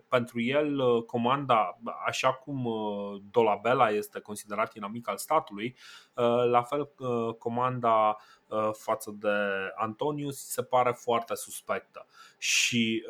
pentru 0.07 0.41
el 0.41 0.81
comanda, 1.05 1.79
așa 2.07 2.33
cum 2.33 2.67
Dolabella 3.31 3.89
este 3.89 4.19
considerat 4.19 4.75
inamic 4.89 5.07
al 5.07 5.17
statului, 5.17 5.75
la 6.49 6.63
fel 6.63 6.89
comanda 7.37 8.17
față 8.73 9.15
de 9.19 9.27
Antonius 9.75 10.47
se 10.47 10.63
pare 10.63 10.91
foarte 10.91 11.35
suspectă. 11.35 12.05
Și 12.37 13.05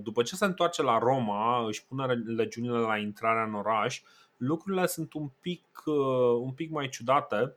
după 0.00 0.22
ce 0.22 0.36
se 0.36 0.44
întoarce 0.44 0.82
la 0.82 0.98
Roma, 0.98 1.66
își 1.66 1.86
pune 1.86 2.04
legiunile 2.14 2.78
la 2.78 2.96
intrarea 2.96 3.42
în 3.42 3.54
oraș, 3.54 4.02
lucrurile 4.36 4.86
sunt 4.86 5.12
un 5.12 5.30
pic, 5.40 5.82
un 6.40 6.52
pic 6.52 6.70
mai 6.70 6.88
ciudate 6.88 7.56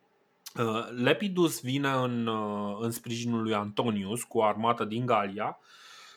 Uh, 0.56 0.88
Lepidus 0.96 1.62
vine 1.62 1.90
în, 1.90 2.28
uh, 2.28 2.78
în 2.80 2.92
sprijinul 2.92 3.42
lui 3.42 3.54
Antonius 3.54 4.24
cu 4.24 4.38
o 4.38 4.44
armată 4.44 4.84
din 4.84 5.06
Galia. 5.06 5.60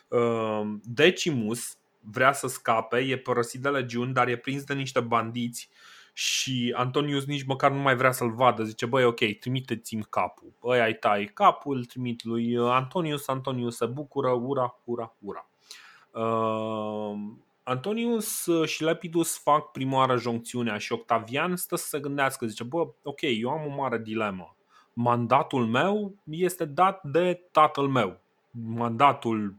Uh, 0.07 0.61
Decimus 0.83 1.77
vrea 1.99 2.33
să 2.33 2.47
scape, 2.47 2.97
e 2.97 3.17
părăsit 3.17 3.61
de 3.61 3.69
legiuni, 3.69 4.13
dar 4.13 4.27
e 4.27 4.37
prins 4.37 4.63
de 4.63 4.73
niște 4.73 4.99
bandiți 4.99 5.69
și 6.17 6.73
Antonius 6.75 7.25
nici 7.25 7.45
măcar 7.45 7.71
nu 7.71 7.81
mai 7.81 7.95
vrea 7.95 8.11
să-l 8.11 8.31
vadă. 8.31 8.63
Zice, 8.63 8.85
băi, 8.85 9.03
ok, 9.03 9.19
trimiteți-mi 9.39 10.03
capul. 10.09 10.53
Băi, 10.59 10.79
ai 10.79 10.93
tai 10.93 11.31
capul, 11.33 11.77
îl 11.77 11.85
trimit 11.85 12.23
lui 12.23 12.57
Antonius, 12.57 13.27
Antonius 13.27 13.75
se 13.75 13.85
bucură, 13.85 14.29
ura, 14.29 14.79
ura, 14.83 15.15
ura. 15.19 15.49
Uh, 16.11 17.17
Antonius 17.63 18.49
și 18.65 18.83
Lepidus 18.83 19.37
fac 19.37 19.71
prima 19.71 19.97
oară 19.97 20.17
joncțiunea 20.17 20.77
și 20.77 20.91
Octavian 20.91 21.55
stă 21.55 21.75
să 21.75 21.87
se 21.87 21.99
gândească, 21.99 22.45
zice, 22.45 22.63
bă, 22.63 22.87
ok, 23.03 23.21
eu 23.21 23.49
am 23.49 23.65
o 23.65 23.75
mare 23.75 23.97
dilemă. 23.97 24.55
Mandatul 24.93 25.65
meu 25.65 26.15
este 26.23 26.65
dat 26.65 27.03
de 27.03 27.41
tatăl 27.51 27.87
meu. 27.87 28.19
Mandatul 28.51 29.55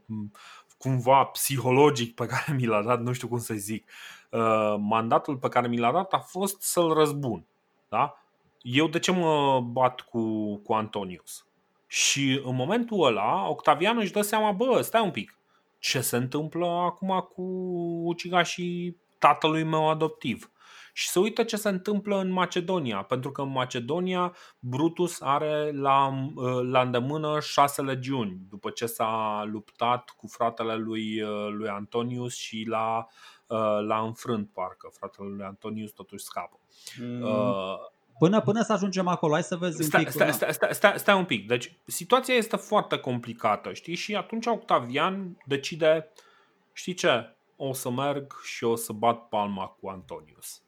cumva 0.79 1.25
psihologic 1.25 2.15
pe 2.15 2.27
care 2.27 2.53
mi 2.57 2.67
l-a 2.67 2.83
dat, 2.83 3.01
nu 3.01 3.13
știu 3.13 3.29
cum 3.29 3.39
să 3.39 3.55
zic, 3.55 3.91
uh, 4.31 4.75
mandatul 4.79 5.37
pe 5.37 5.49
care 5.49 5.69
mi 5.69 5.79
l-a 5.79 5.93
dat 5.93 6.13
a 6.13 6.19
fost 6.19 6.63
să-l 6.63 6.93
răzbun. 6.93 7.47
Da? 7.89 8.15
Eu 8.61 8.89
de 8.89 8.99
ce 8.99 9.13
mă 9.13 9.61
bat 9.61 10.01
cu, 10.01 10.57
cu 10.57 10.73
Antonius? 10.73 11.47
Și 11.87 12.41
în 12.45 12.55
momentul 12.55 13.07
ăla, 13.07 13.49
Octavian 13.49 13.99
își 13.99 14.13
dă 14.13 14.23
seama, 14.23 14.53
bă, 14.53 14.81
stai 14.81 15.03
un 15.03 15.11
pic, 15.11 15.39
ce 15.79 16.01
se 16.01 16.17
întâmplă 16.17 16.67
acum 16.67 17.29
cu 17.35 17.43
ucigașii 18.05 18.97
tatălui 19.19 19.63
meu 19.63 19.91
adoptiv? 19.91 20.51
Și 20.99 21.09
se 21.09 21.19
uită 21.19 21.43
ce 21.43 21.57
se 21.57 21.69
întâmplă 21.69 22.19
în 22.19 22.31
Macedonia, 22.31 23.03
pentru 23.03 23.33
că 23.33 23.43
în 23.43 23.51
Macedonia 23.51 24.35
Brutus 24.59 25.21
are 25.21 25.71
la, 25.73 26.15
la 26.63 26.81
îndemână 26.81 27.41
șase 27.41 27.83
legiuni, 27.83 28.41
după 28.49 28.71
ce 28.71 28.87
s-a 28.87 29.45
luptat 29.47 30.15
cu 30.17 30.27
fratele 30.27 30.75
lui, 30.77 31.21
lui 31.51 31.69
Antonius 31.69 32.37
și 32.37 32.65
la 32.69 33.07
l-a 33.87 34.01
înfrânt, 34.01 34.51
parcă 34.53 34.91
fratele 34.93 35.29
lui 35.29 35.45
Antonius 35.45 35.91
totuși 35.91 36.25
scapă. 36.25 36.61
Mm. 37.01 37.23
Uh, 37.23 37.77
Până, 38.19 38.41
până 38.41 38.63
să 38.63 38.73
ajungem 38.73 39.07
acolo, 39.07 39.33
hai 39.33 39.43
să 39.43 39.57
vezi 39.57 39.83
stai, 39.83 40.01
un 40.01 40.07
pic. 40.07 40.15
Stai, 40.15 40.33
stai, 40.33 40.53
stai, 40.53 40.75
stai, 40.75 40.99
stai 40.99 41.17
un 41.17 41.25
pic. 41.25 41.47
Deci, 41.47 41.79
situația 41.87 42.35
este 42.35 42.57
foarte 42.57 42.99
complicată, 42.99 43.73
știi? 43.73 43.95
Și 43.95 44.15
atunci 44.15 44.47
Octavian 44.47 45.37
decide, 45.47 46.13
știi 46.73 46.95
ce? 46.95 47.37
O 47.57 47.73
să 47.73 47.91
merg 47.91 48.33
și 48.43 48.65
o 48.65 48.75
să 48.75 48.93
bat 48.93 49.29
palma 49.29 49.67
cu 49.67 49.89
Antonius. 49.89 50.61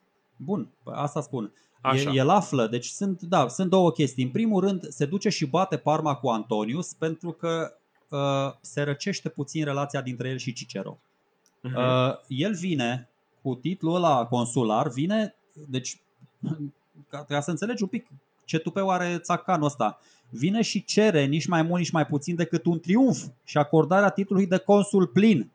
Bun, 0.44 0.68
asta 0.84 1.20
spun. 1.20 1.52
Așa. 1.80 2.10
El 2.10 2.28
află, 2.28 2.66
deci 2.66 2.86
sunt, 2.86 3.22
da, 3.22 3.48
sunt 3.48 3.70
două 3.70 3.92
chestii. 3.92 4.24
În 4.24 4.30
primul 4.30 4.60
rând, 4.60 4.88
se 4.88 5.06
duce 5.06 5.28
și 5.28 5.46
bate 5.46 5.76
parma 5.76 6.14
cu 6.14 6.28
Antonius 6.28 6.92
pentru 6.92 7.30
că 7.30 7.76
uh, 8.08 8.54
se 8.60 8.82
răcește 8.82 9.28
puțin 9.28 9.64
relația 9.64 10.00
dintre 10.02 10.28
el 10.28 10.36
și 10.36 10.52
Cicero. 10.52 10.98
Uh-huh. 10.98 11.74
Uh, 11.74 12.14
el 12.28 12.54
vine 12.54 13.08
cu 13.42 13.54
titlul 13.54 13.94
ăla 13.94 14.26
consular, 14.26 14.88
vine, 14.88 15.34
deci, 15.68 16.00
ca, 17.10 17.24
ca 17.24 17.40
să 17.40 17.50
înțelegi 17.50 17.82
un 17.82 17.88
pic 17.88 18.06
ce 18.44 18.58
tupeu 18.58 18.90
are 18.90 19.18
țacanul 19.18 19.66
ăsta, 19.66 20.00
vine 20.28 20.62
și 20.62 20.84
cere 20.84 21.24
nici 21.24 21.46
mai 21.46 21.62
mult, 21.62 21.80
nici 21.80 21.90
mai 21.90 22.06
puțin 22.06 22.34
decât 22.34 22.66
un 22.66 22.80
triumf 22.80 23.24
și 23.44 23.58
acordarea 23.58 24.10
titlului 24.10 24.46
de 24.46 24.56
consul 24.56 25.06
plin. 25.06 25.50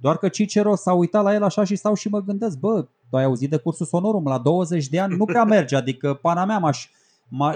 Doar 0.00 0.16
că 0.16 0.28
Cicero 0.28 0.74
s-a 0.74 0.92
uitat 0.92 1.22
la 1.22 1.34
el 1.34 1.42
așa 1.42 1.64
și 1.64 1.76
stau 1.76 1.94
și 1.94 2.08
mă 2.08 2.20
gândesc, 2.20 2.58
bă, 2.58 2.86
tu 3.10 3.16
ai 3.16 3.24
auzit 3.24 3.50
de 3.50 3.56
cursul 3.56 3.86
sonorum, 3.86 4.24
la 4.24 4.38
20 4.38 4.88
de 4.88 5.00
ani 5.00 5.16
nu 5.16 5.24
prea 5.24 5.44
merge, 5.44 5.76
adică 5.76 6.14
pana 6.14 6.44
mea 6.44 6.58
m-aș, 6.58 6.88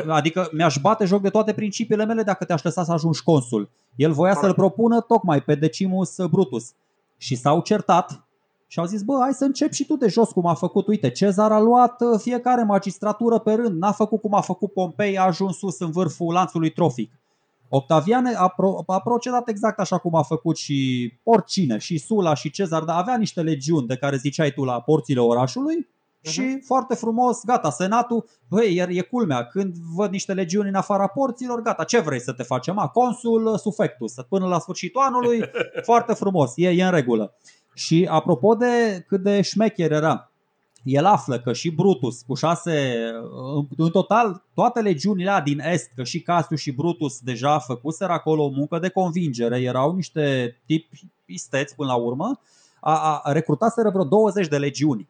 adică 0.09 0.49
mi-aș 0.53 0.77
bate 0.81 1.05
joc 1.05 1.23
de 1.23 1.29
toate 1.29 1.53
principiile 1.53 2.05
mele 2.05 2.23
dacă 2.23 2.45
te-aș 2.45 2.63
lăsa 2.63 2.85
să 2.85 2.93
ajungi 2.93 3.23
consul. 3.23 3.71
El 3.97 4.13
voia 4.13 4.35
să-l 4.35 4.55
propună 4.55 5.01
tocmai 5.01 5.43
pe 5.43 5.55
Decimus 5.55 6.17
Brutus. 6.31 6.73
Și 7.17 7.35
s-au 7.35 7.61
certat 7.61 8.25
și 8.67 8.79
au 8.79 8.85
zis, 8.85 9.03
bă, 9.03 9.19
hai 9.21 9.33
să 9.33 9.45
încep 9.45 9.73
și 9.73 9.87
tu 9.87 9.97
de 9.97 10.09
jos 10.09 10.31
cum 10.31 10.47
a 10.47 10.55
făcut. 10.55 10.87
Uite, 10.87 11.11
Cezar 11.11 11.53
a 11.53 11.61
luat 11.61 12.01
uh, 12.01 12.21
fiecare 12.21 12.63
magistratură 12.63 13.39
pe 13.39 13.53
rând, 13.53 13.79
n-a 13.79 13.93
făcut 13.93 14.21
cum 14.21 14.35
a 14.35 14.41
făcut 14.41 14.73
Pompei, 14.73 15.19
a 15.19 15.23
ajuns 15.23 15.57
sus 15.57 15.79
în 15.79 15.91
vârful 15.91 16.33
lanțului 16.33 16.71
trofic. 16.71 17.13
Octavian 17.73 18.27
a, 18.27 18.49
pro, 18.49 18.83
a 18.87 19.01
procedat 19.01 19.49
exact 19.49 19.79
așa 19.79 19.99
cum 19.99 20.15
a 20.15 20.23
făcut 20.23 20.57
și 20.57 21.13
oricine, 21.23 21.79
și 21.79 21.99
Sula 21.99 22.35
și 22.35 22.51
Cezar, 22.51 22.83
dar 22.83 22.99
avea 22.99 23.17
niște 23.17 23.43
legiuni 23.43 23.87
de 23.87 23.97
care 23.97 24.17
ziceai 24.17 24.51
tu 24.51 24.65
la 24.65 24.81
porțile 24.81 25.21
orașului 25.21 25.87
uh-huh. 25.87 26.31
și 26.31 26.61
foarte 26.65 26.95
frumos, 26.95 27.45
gata, 27.45 27.71
senatul, 27.71 28.29
băi, 28.49 28.75
e, 28.77 28.87
e 28.91 29.01
culmea, 29.01 29.47
când 29.47 29.75
văd 29.95 30.11
niște 30.11 30.33
legiuni 30.33 30.69
în 30.69 30.75
afara 30.75 31.07
porților, 31.07 31.63
gata, 31.63 31.85
ce 31.85 32.01
vrei 32.01 32.21
să 32.21 32.33
te 32.33 32.43
facem? 32.43 32.79
A, 32.79 32.89
consul 32.89 33.59
sufectus, 33.59 34.15
până 34.29 34.47
la 34.47 34.59
sfârșitul 34.59 35.01
anului, 35.01 35.41
foarte 35.91 36.13
frumos, 36.13 36.53
e, 36.57 36.69
e 36.69 36.85
în 36.85 36.91
regulă. 36.91 37.35
Și 37.75 38.07
apropo 38.11 38.55
de 38.55 39.05
cât 39.07 39.23
de 39.23 39.41
șmecher 39.41 39.93
era, 39.93 40.30
el 40.83 41.05
află 41.05 41.41
că 41.41 41.53
și 41.53 41.71
Brutus 41.71 42.23
cu 42.23 42.35
șase, 42.35 43.05
în 43.77 43.91
total 43.91 44.45
toate 44.55 44.81
legiunile 44.81 45.41
din 45.45 45.61
Est, 45.61 45.91
că 45.95 46.05
și 46.05 46.23
Cassius 46.23 46.61
și 46.61 46.73
Brutus 46.73 47.19
deja 47.21 47.59
făcuseră 47.59 48.13
acolo 48.13 48.45
o 48.45 48.49
muncă 48.49 48.79
de 48.79 48.89
convingere, 48.89 49.61
erau 49.61 49.95
niște 49.95 50.57
tipi 50.67 50.89
isteți 51.25 51.75
până 51.75 51.89
la 51.89 51.97
urmă, 51.97 52.41
a, 52.81 53.21
a 53.23 53.33
recrutaseră 53.33 53.91
vreo 53.91 54.05
20 54.05 54.49
de 54.49 54.59
legiuni. 54.59 55.09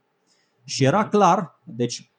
Și 0.64 0.84
era 0.84 1.08
clar, 1.08 1.60
deci 1.64 2.09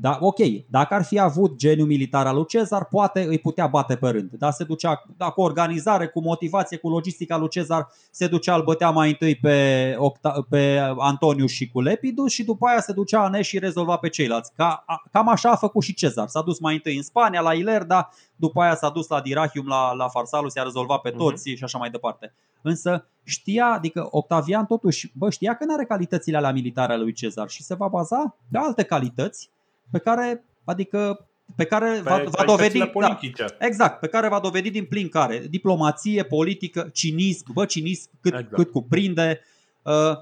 da, 0.00 0.18
ok, 0.20 0.36
dacă 0.70 0.94
ar 0.94 1.04
fi 1.04 1.18
avut 1.18 1.56
geniu 1.56 1.84
militar 1.84 2.26
al 2.26 2.34
lui 2.34 2.46
Cezar, 2.46 2.84
poate 2.84 3.24
îi 3.24 3.38
putea 3.38 3.66
bate 3.66 3.96
pe 3.96 4.08
rând. 4.08 4.30
Da, 4.30 4.50
se 4.50 4.64
ducea 4.64 5.04
da, 5.16 5.30
cu 5.30 5.40
organizare, 5.40 6.06
cu 6.06 6.20
motivație, 6.20 6.76
cu 6.76 6.88
logistica 6.88 7.36
lui 7.36 7.48
Cezar, 7.48 7.88
se 8.10 8.26
ducea, 8.26 8.54
îl 8.54 8.62
bătea 8.62 8.90
mai 8.90 9.08
întâi 9.08 9.36
pe, 9.36 9.94
Octa, 9.98 10.46
pe 10.48 10.78
Antoniu 10.98 11.46
și 11.46 11.68
cu 11.68 11.80
Lepidus 11.80 12.32
și 12.32 12.44
după 12.44 12.66
aia 12.66 12.80
se 12.80 12.92
ducea 12.92 13.26
în 13.26 13.42
și 13.42 13.58
rezolva 13.58 13.96
pe 13.96 14.08
ceilalți. 14.08 14.52
Ca, 14.56 14.84
cam 15.12 15.28
așa 15.28 15.50
a 15.50 15.56
făcut 15.56 15.82
și 15.82 15.94
Cezar. 15.94 16.28
S-a 16.28 16.42
dus 16.42 16.60
mai 16.60 16.74
întâi 16.74 16.96
în 16.96 17.02
Spania, 17.02 17.40
la 17.40 17.54
Ilerda, 17.54 18.10
după 18.36 18.60
aia 18.60 18.74
s-a 18.74 18.90
dus 18.90 19.08
la 19.08 19.20
Dirachium, 19.20 19.66
la, 19.66 19.92
la 19.92 20.08
Farsalus, 20.08 20.54
i-a 20.54 20.62
rezolvat 20.62 21.00
pe 21.00 21.10
toți 21.10 21.50
uh-huh. 21.50 21.56
și 21.56 21.64
așa 21.64 21.78
mai 21.78 21.90
departe. 21.90 22.34
Însă 22.62 23.06
știa, 23.24 23.66
adică 23.66 24.08
Octavian 24.10 24.66
totuși, 24.66 25.12
bă, 25.14 25.30
știa 25.30 25.54
că 25.54 25.64
nu 25.64 25.74
are 25.74 25.84
calitățile 25.84 26.36
alea 26.36 26.52
militare 26.52 26.92
ale 26.92 27.02
lui 27.02 27.12
Cezar 27.12 27.48
și 27.48 27.62
se 27.62 27.74
va 27.74 27.88
baza 27.88 28.36
pe 28.50 28.58
alte 28.58 28.82
calități 28.82 29.50
pe 29.90 29.98
care, 29.98 30.44
adică 30.64 31.28
pe 31.56 31.64
care 31.64 31.90
pe 31.90 32.00
va, 32.00 32.22
va 32.30 32.44
dovedi 32.44 32.78
da, 32.78 33.18
exact, 33.58 34.00
pe 34.00 34.06
care 34.06 34.28
va 34.28 34.40
dovedi 34.40 34.70
din 34.70 34.84
plin 34.84 35.08
care 35.08 35.38
diplomație, 35.50 36.24
politică, 36.24 36.88
cinism, 36.92 37.52
bă, 37.52 37.64
cinism 37.64 38.10
cât, 38.20 38.32
exact. 38.32 38.54
cât 38.54 38.70
cuprinde. 38.70 39.40
Uh, 39.82 40.16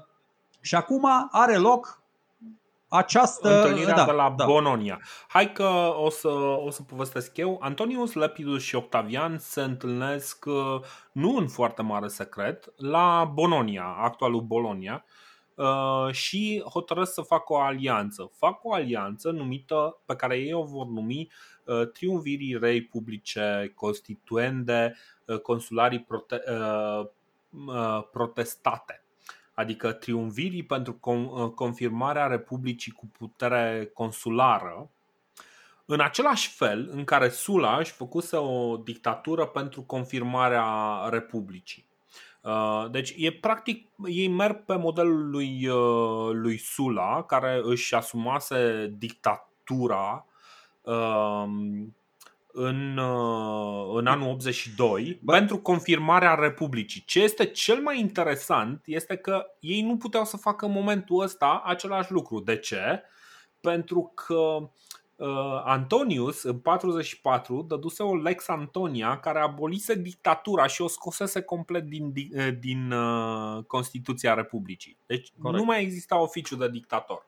și 0.61 0.75
acum 0.75 1.07
are 1.31 1.57
loc 1.57 2.01
această 2.87 3.55
întâlnire 3.57 3.91
da, 3.91 4.05
de 4.05 4.11
la 4.11 4.33
da. 4.37 4.45
Bononia. 4.45 5.01
Hai 5.27 5.51
că 5.51 5.93
o 5.97 6.09
să, 6.09 6.27
o 6.65 6.69
să 6.69 6.81
povestesc 6.81 7.37
eu. 7.37 7.57
Antonius 7.61 8.13
Lepidus 8.13 8.63
și 8.63 8.75
Octavian 8.75 9.37
se 9.39 9.61
întâlnesc 9.61 10.45
uh, 10.45 10.81
nu 11.11 11.35
în 11.35 11.47
foarte 11.47 11.81
mare 11.81 12.07
secret 12.07 12.73
la 12.75 13.31
Bononia, 13.33 13.95
actualul 13.99 14.41
Bolonia, 14.41 15.05
Uh, 15.05 15.26
și 16.11 16.63
hotărăsc 16.69 17.13
să 17.13 17.21
facă 17.21 17.53
o 17.53 17.59
alianță. 17.59 18.31
Fac 18.35 18.63
o 18.63 18.73
alianță 18.73 19.31
numită, 19.31 20.01
pe 20.05 20.15
care 20.15 20.37
ei 20.37 20.53
o 20.53 20.63
vor 20.63 20.85
numi 20.85 21.31
uh, 21.63 21.89
Triumvirii 21.91 22.57
Rei 22.59 22.83
Publice 22.83 23.71
Constituende 23.75 24.95
uh, 25.25 25.39
Consularii 25.39 25.99
prote- 25.99 26.43
Protestate 28.11 29.01
adică 29.57 29.91
triumvirii 29.91 30.63
pentru 30.63 30.93
confirmarea 31.55 32.27
Republicii 32.27 32.91
cu 32.91 33.07
putere 33.17 33.91
consulară, 33.93 34.89
în 35.85 35.99
același 35.99 36.49
fel 36.49 36.89
în 36.91 37.03
care 37.03 37.29
Sula 37.29 37.77
își 37.77 37.91
făcuse 37.91 38.35
o 38.35 38.77
dictatură 38.77 39.45
pentru 39.45 39.81
confirmarea 39.81 40.65
Republicii. 41.09 41.86
Uh, 42.41 42.85
deci 42.91 43.13
e 43.17 43.31
practic, 43.31 43.89
ei 44.05 44.27
merg 44.27 44.65
pe 44.65 44.75
modelul 44.75 45.29
lui, 45.29 45.67
uh, 45.67 46.29
lui 46.33 46.57
Sula, 46.57 47.23
care 47.23 47.61
își 47.63 47.95
asumase 47.95 48.93
dictatura 48.97 50.25
um, 50.81 51.95
în, 52.59 52.97
uh, 52.97 53.93
în 53.93 54.07
anul 54.07 54.29
82 54.29 55.19
Bă. 55.23 55.31
pentru 55.31 55.57
confirmarea 55.57 56.33
Republicii. 56.33 57.03
Ce 57.05 57.23
este 57.23 57.45
cel 57.45 57.81
mai 57.81 57.99
interesant 57.99 58.81
este 58.85 59.15
că 59.15 59.45
ei 59.59 59.81
nu 59.81 59.97
puteau 59.97 60.25
să 60.25 60.37
facă 60.37 60.65
în 60.65 60.71
momentul 60.71 61.21
ăsta 61.21 61.61
același 61.65 62.11
lucru. 62.11 62.39
De 62.39 62.57
ce? 62.57 63.03
Pentru 63.61 64.11
că 64.15 64.69
uh, 65.17 65.61
Antonius 65.63 66.43
în 66.43 66.57
44 66.59 67.61
dăduse 67.61 68.03
o 68.03 68.15
Lex 68.15 68.47
Antonia 68.47 69.19
care 69.19 69.39
abolise 69.39 69.95
dictatura 69.95 70.67
și 70.67 70.81
o 70.81 70.87
scosese 70.87 71.41
complet 71.41 71.83
din, 71.83 72.11
din, 72.11 72.29
uh, 72.33 72.57
din 72.59 72.91
uh, 72.91 73.63
Constituția 73.63 74.33
Republicii. 74.33 74.97
Deci 75.05 75.31
Corect. 75.41 75.59
nu 75.59 75.65
mai 75.65 75.81
exista 75.81 76.19
oficiu 76.21 76.55
de 76.55 76.69
dictator. 76.69 77.25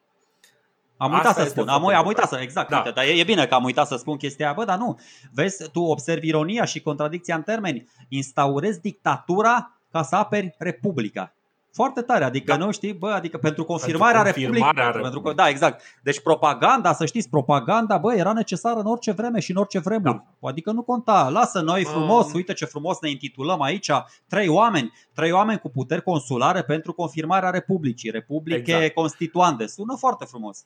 Am 0.97 1.11
uitat 1.11 1.25
Asta 1.25 1.43
să 1.43 1.49
spun, 1.49 1.67
am, 1.67 1.87
am 1.87 2.05
uitat 2.05 2.27
să, 2.27 2.37
exact, 2.41 2.69
da. 2.69 2.77
uite, 2.77 2.91
dar 2.91 3.05
e, 3.05 3.19
e 3.19 3.23
bine 3.23 3.47
că 3.47 3.53
am 3.53 3.63
uitat 3.63 3.87
să 3.87 3.95
spun 3.95 4.17
chestia 4.17 4.45
aia, 4.45 4.55
bă, 4.55 4.65
dar 4.65 4.77
nu, 4.77 4.99
vezi, 5.31 5.69
tu 5.71 5.81
observi 5.81 6.27
ironia 6.27 6.65
și 6.65 6.81
contradicția 6.81 7.35
în 7.35 7.41
termeni, 7.41 7.89
instaurezi 8.07 8.81
dictatura 8.81 9.79
ca 9.91 10.03
să 10.03 10.15
aperi 10.15 10.55
Republica. 10.57 11.33
Foarte 11.73 12.01
tare, 12.01 12.23
adică 12.23 12.55
da. 12.55 12.65
nu 12.65 12.71
știi, 12.71 12.93
bă, 12.93 13.09
adică 13.09 13.37
pentru 13.37 13.63
confirmarea, 13.63 14.21
pentru 14.21 14.41
confirmarea 14.41 14.83
Republicii. 14.83 15.01
Pentru 15.01 15.21
că, 15.21 15.33
da, 15.33 15.47
exact. 15.49 15.81
Deci 16.03 16.21
propaganda, 16.21 16.93
să 16.93 17.05
știți, 17.05 17.29
propaganda, 17.29 17.97
bă, 17.97 18.13
era 18.13 18.33
necesară 18.33 18.79
în 18.79 18.85
orice 18.85 19.11
vreme 19.11 19.39
și 19.39 19.51
în 19.51 19.57
orice 19.57 19.79
vremuri. 19.79 20.23
Da. 20.39 20.47
Adică 20.49 20.71
nu 20.71 20.81
conta. 20.81 21.29
Lasă 21.29 21.61
noi 21.61 21.83
frumos, 21.83 22.25
um. 22.25 22.31
uite 22.33 22.53
ce 22.53 22.65
frumos 22.65 22.99
ne 23.01 23.09
intitulăm 23.09 23.61
aici, 23.61 23.91
trei 24.27 24.47
oameni, 24.47 24.93
trei 25.13 25.31
oameni 25.31 25.59
cu 25.59 25.69
puteri 25.69 26.03
consulare 26.03 26.63
pentru 26.63 26.93
confirmarea 26.93 27.49
Republicii, 27.49 28.09
Republice 28.09 28.57
exact. 28.57 28.93
Constituante. 28.93 29.67
Sună 29.67 29.95
foarte 29.95 30.25
frumos 30.25 30.65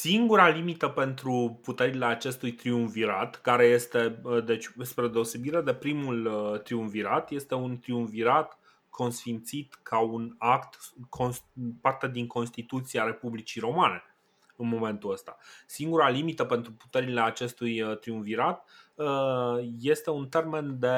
singura 0.00 0.48
limită 0.48 0.88
pentru 0.88 1.60
puterile 1.62 2.04
acestui 2.04 2.52
triumvirat, 2.52 3.40
care 3.42 3.64
este, 3.64 4.20
deci, 4.44 4.70
spre 4.82 5.08
deosebire 5.08 5.60
de 5.60 5.72
primul 5.72 6.26
uh, 6.26 6.60
triumvirat, 6.60 7.30
este 7.30 7.54
un 7.54 7.78
triumvirat 7.78 8.57
consfințit 8.90 9.78
ca 9.82 9.98
un 9.98 10.34
act, 10.38 10.78
parte 11.80 12.08
din 12.08 12.26
Constituția 12.26 13.04
Republicii 13.04 13.60
Romane 13.60 14.02
în 14.56 14.68
momentul 14.68 15.12
ăsta. 15.12 15.36
Singura 15.66 16.08
limită 16.08 16.44
pentru 16.44 16.72
puterile 16.72 17.20
acestui 17.20 17.80
uh, 17.82 17.98
triumvirat 17.98 18.64
uh, 18.94 19.06
este 19.80 20.10
un 20.10 20.28
termen 20.28 20.78
de 20.78 20.96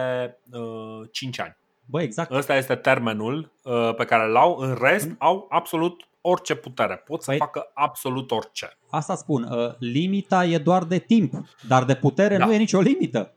5 1.10 1.40
ani. 1.40 1.56
Bă, 1.84 2.02
exact. 2.02 2.30
Ăsta 2.30 2.56
este 2.56 2.74
termenul 2.74 3.52
pe 3.96 4.04
care 4.04 4.28
îl 4.28 4.36
au. 4.36 4.56
În 4.56 4.78
rest, 4.80 5.10
au 5.18 5.46
absolut 5.48 6.10
orice 6.20 6.54
putere. 6.54 6.94
Pot 6.94 7.22
să 7.22 7.30
păi, 7.30 7.38
facă 7.38 7.70
absolut 7.74 8.30
orice. 8.30 8.78
Asta 8.90 9.14
spun. 9.14 9.42
Uh, 9.42 9.74
limita 9.78 10.44
e 10.44 10.58
doar 10.58 10.84
de 10.84 10.98
timp, 10.98 11.32
dar 11.68 11.84
de 11.84 11.94
putere 11.94 12.36
da. 12.36 12.46
nu 12.46 12.52
e 12.52 12.56
nicio 12.56 12.80
limită. 12.80 13.34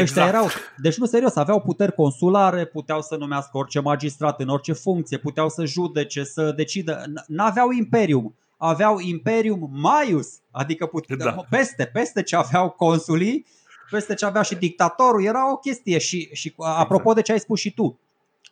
Exact. 0.00 0.28
erau, 0.28 0.48
deci 0.76 0.96
nu 0.96 1.06
serios, 1.06 1.36
aveau 1.36 1.60
puteri 1.60 1.94
consulare, 1.94 2.64
puteau 2.64 3.02
să 3.02 3.16
numească 3.16 3.58
orice 3.58 3.80
magistrat 3.80 4.40
în 4.40 4.48
orice 4.48 4.72
funcție, 4.72 5.18
puteau 5.18 5.48
să 5.48 5.64
judece, 5.64 6.24
să 6.24 6.52
decidă. 6.56 7.04
N-aveau 7.26 7.70
imperium, 7.70 8.34
aveau 8.56 8.98
imperium 8.98 9.68
maius, 9.72 10.28
adică 10.50 10.86
pute- 10.86 11.16
da. 11.16 11.46
peste, 11.50 11.84
peste 11.84 12.22
ce 12.22 12.36
aveau 12.36 12.70
consulii, 12.70 13.46
peste 13.90 14.14
ce 14.14 14.24
avea 14.24 14.42
și 14.42 14.54
dictatorul, 14.54 15.24
era 15.24 15.52
o 15.52 15.56
chestie. 15.56 15.98
Și, 15.98 16.28
și 16.32 16.54
apropo 16.56 17.00
exact. 17.00 17.16
de 17.16 17.22
ce 17.22 17.32
ai 17.32 17.40
spus 17.40 17.60
și 17.60 17.74
tu, 17.74 17.98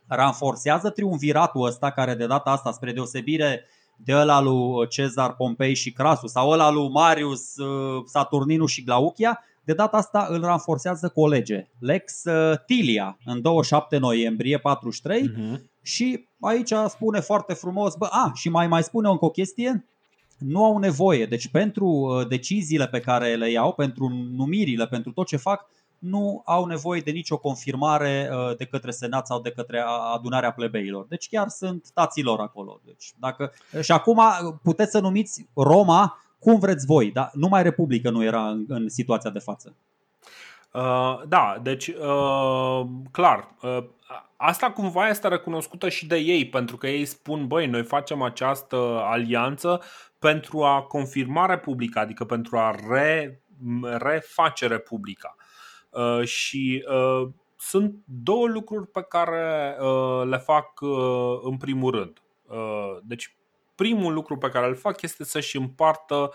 ranforsează 0.06 0.90
triumviratul 0.90 1.66
ăsta 1.66 1.90
care 1.90 2.14
de 2.14 2.26
data 2.26 2.50
asta, 2.50 2.72
spre 2.72 2.92
deosebire 2.92 3.64
de 3.96 4.14
ăla 4.14 4.40
lui 4.40 4.88
Cezar 4.88 5.34
Pompei 5.34 5.74
și 5.74 5.92
Crasus 5.92 6.30
sau 6.30 6.50
ăla 6.50 6.70
lui 6.70 6.88
Marius 6.88 7.56
uh, 7.56 8.02
Saturninu 8.06 8.66
și 8.66 8.84
Glauchia, 8.84 9.40
de 9.64 9.72
data 9.72 9.96
asta 9.96 10.26
îl 10.30 10.40
ranforsează 10.40 11.08
cu 11.08 11.20
o 11.20 11.28
lege, 11.28 11.68
Lex 11.78 12.24
uh, 12.24 12.58
Tilia, 12.66 13.18
în 13.24 13.42
27 13.42 13.96
noiembrie 13.96 14.58
43 14.58 15.22
uh-huh. 15.22 15.36
Mhm. 15.36 15.70
și 15.82 16.28
aici 16.40 16.72
spune 16.88 17.20
foarte 17.20 17.54
frumos, 17.54 17.94
bă, 17.94 18.06
a, 18.10 18.32
și 18.34 18.48
mai 18.48 18.66
mai 18.66 18.82
spune 18.82 19.08
încă 19.08 19.24
o 19.24 19.30
chestie, 19.30 19.84
nu 20.38 20.64
au 20.64 20.78
nevoie, 20.78 21.26
deci 21.26 21.48
pentru 21.48 21.86
uh, 21.86 22.28
deciziile 22.28 22.88
pe 22.88 23.00
care 23.00 23.34
le 23.34 23.50
iau, 23.50 23.72
pentru 23.72 24.08
numirile, 24.36 24.86
pentru 24.86 25.12
tot 25.12 25.26
ce 25.26 25.36
fac, 25.36 25.66
nu 25.98 26.42
au 26.44 26.64
nevoie 26.64 27.00
de 27.00 27.10
nicio 27.10 27.38
confirmare 27.38 28.30
uh, 28.32 28.56
de 28.56 28.64
către 28.64 28.90
Senat 28.90 29.26
sau 29.26 29.40
de 29.40 29.50
către 29.50 29.84
adunarea 30.14 30.52
plebeilor. 30.52 31.06
Deci 31.08 31.28
chiar 31.28 31.48
sunt 31.48 31.90
taților 31.94 32.40
acolo. 32.40 32.80
Deci 32.84 33.12
dacă... 33.18 33.52
Și 33.82 33.92
acum 33.92 34.20
puteți 34.62 34.90
să 34.90 35.00
numiți 35.00 35.46
Roma 35.54 36.23
cum 36.44 36.58
vreți 36.58 36.86
voi, 36.86 37.10
dar 37.10 37.30
numai 37.32 37.62
Republică 37.62 38.10
nu 38.10 38.24
era 38.24 38.48
în, 38.48 38.64
în 38.68 38.88
situația 38.88 39.30
de 39.30 39.38
față. 39.38 39.76
Uh, 40.72 41.22
da, 41.28 41.58
deci 41.62 41.86
uh, 41.86 42.86
clar, 43.10 43.54
uh, 43.62 43.84
asta 44.36 44.70
cumva 44.70 45.08
este 45.08 45.28
recunoscută 45.28 45.88
și 45.88 46.06
de 46.06 46.16
ei, 46.16 46.48
pentru 46.48 46.76
că 46.76 46.86
ei 46.86 47.04
spun, 47.04 47.46
băi, 47.46 47.66
noi 47.66 47.82
facem 47.82 48.22
această 48.22 48.76
alianță 49.02 49.80
pentru 50.18 50.62
a 50.62 50.82
confirma 50.82 51.46
Republica, 51.46 52.00
adică 52.00 52.24
pentru 52.24 52.56
a 52.56 52.74
re, 52.88 53.40
reface 53.98 54.66
Republica. 54.66 55.36
Uh, 55.90 56.24
și 56.24 56.84
uh, 56.88 57.28
sunt 57.56 57.94
două 58.04 58.46
lucruri 58.46 58.86
pe 58.86 59.02
care 59.02 59.76
uh, 59.80 60.22
le 60.28 60.36
fac 60.36 60.80
în 61.42 61.56
primul 61.56 61.90
rând. 61.90 62.22
Deci, 63.02 63.36
primul 63.74 64.12
lucru 64.12 64.38
pe 64.38 64.48
care 64.48 64.66
îl 64.66 64.74
fac 64.74 65.02
este 65.02 65.24
să-și 65.24 65.56
împartă 65.56 66.34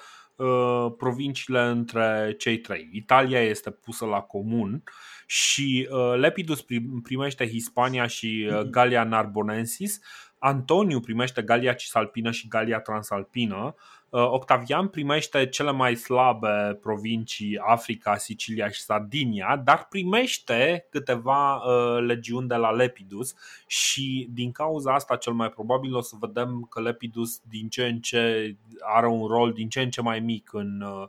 provinciile 0.98 1.62
între 1.62 2.36
cei 2.38 2.58
trei. 2.60 2.90
Italia 2.92 3.42
este 3.42 3.72
pusă 3.72 4.06
la 4.06 4.20
comun 4.20 4.84
și 5.26 5.88
Lepidus 6.16 6.66
primește 7.04 7.48
Hispania 7.48 8.08
și 8.08 8.50
Galia 8.70 9.04
Narbonensis, 9.04 10.00
Antoniu 10.40 11.00
primește 11.00 11.42
Galia 11.42 11.74
Cisalpină 11.74 12.32
și 12.32 12.48
Galia 12.48 12.80
Transalpină, 12.80 13.76
Uh, 14.10 14.28
Octavian 14.32 14.88
primește 14.88 15.48
cele 15.48 15.72
mai 15.72 15.96
slabe 15.96 16.78
provincii 16.82 17.58
Africa, 17.58 18.16
Sicilia 18.16 18.70
și 18.70 18.82
Sardinia, 18.82 19.62
dar 19.64 19.88
primește 19.90 20.88
câteva 20.90 21.56
uh, 21.56 22.04
legiuni 22.06 22.48
de 22.48 22.56
la 22.56 22.72
Lepidus 22.72 23.34
și 23.68 24.28
din 24.32 24.52
cauza 24.52 24.94
asta 24.94 25.16
cel 25.16 25.34
mai 25.34 25.50
probabil 25.50 25.96
o 25.96 26.02
să 26.02 26.16
vedem 26.20 26.68
că 26.70 26.82
Lepidus 26.82 27.40
din 27.50 27.70
ce 27.70 27.86
în 27.86 28.00
ce 28.00 28.56
are 28.80 29.08
un 29.08 29.28
rol 29.28 29.54
din 29.54 29.70
ce 29.70 29.82
în 29.82 29.90
ce 29.90 30.02
mai 30.02 30.20
mic 30.20 30.54
în, 30.54 30.82
uh, 30.82 31.08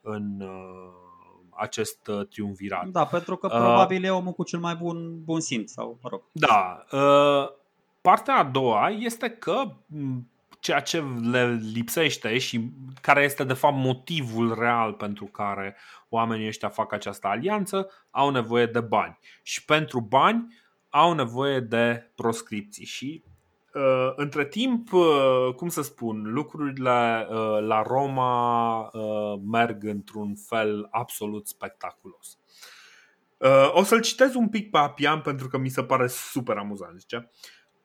în 0.00 0.42
acest 1.50 2.10
triumvirat. 2.30 2.86
Da, 2.86 3.04
pentru 3.04 3.36
că 3.36 3.48
probabil 3.48 3.98
uh, 3.98 4.06
e 4.06 4.10
omul 4.10 4.32
cu 4.32 4.44
cel 4.44 4.58
mai 4.58 4.74
bun, 4.74 5.24
bun 5.24 5.40
simț 5.40 5.72
sau, 5.72 5.98
mă 6.02 6.08
rog. 6.08 6.22
Da, 6.32 6.84
uh, 6.92 7.59
partea 8.00 8.36
a 8.36 8.44
doua 8.44 8.88
este 8.88 9.30
că 9.30 9.76
ceea 10.60 10.80
ce 10.80 11.04
le 11.30 11.60
lipsește 11.72 12.38
și 12.38 12.70
care 13.00 13.22
este 13.22 13.44
de 13.44 13.52
fapt 13.52 13.76
motivul 13.76 14.54
real 14.58 14.92
pentru 14.92 15.24
care 15.24 15.76
oamenii 16.08 16.46
ăștia 16.46 16.68
fac 16.68 16.92
această 16.92 17.26
alianță, 17.26 17.90
au 18.10 18.30
nevoie 18.30 18.66
de 18.66 18.80
bani. 18.80 19.18
Și 19.42 19.64
pentru 19.64 20.00
bani 20.00 20.54
au 20.88 21.12
nevoie 21.12 21.60
de 21.60 22.10
proscripții. 22.14 22.84
Și 22.84 23.24
uh, 23.74 24.12
între 24.16 24.44
timp, 24.44 24.92
uh, 24.92 25.54
cum 25.56 25.68
să 25.68 25.82
spun, 25.82 26.32
lucrurile 26.32 27.26
uh, 27.30 27.58
la 27.60 27.82
Roma 27.82 28.80
uh, 28.80 29.40
merg 29.50 29.84
într-un 29.84 30.34
fel 30.34 30.88
absolut 30.90 31.48
spectaculos. 31.48 32.38
Uh, 33.36 33.70
o 33.72 33.82
să-l 33.82 34.00
citez 34.00 34.34
un 34.34 34.48
pic 34.48 34.70
pe 34.70 34.78
Apian 34.78 35.20
pentru 35.20 35.48
că 35.48 35.58
mi 35.58 35.68
se 35.68 35.82
pare 35.82 36.06
super 36.06 36.56
amuzant. 36.56 37.00
Zice? 37.00 37.30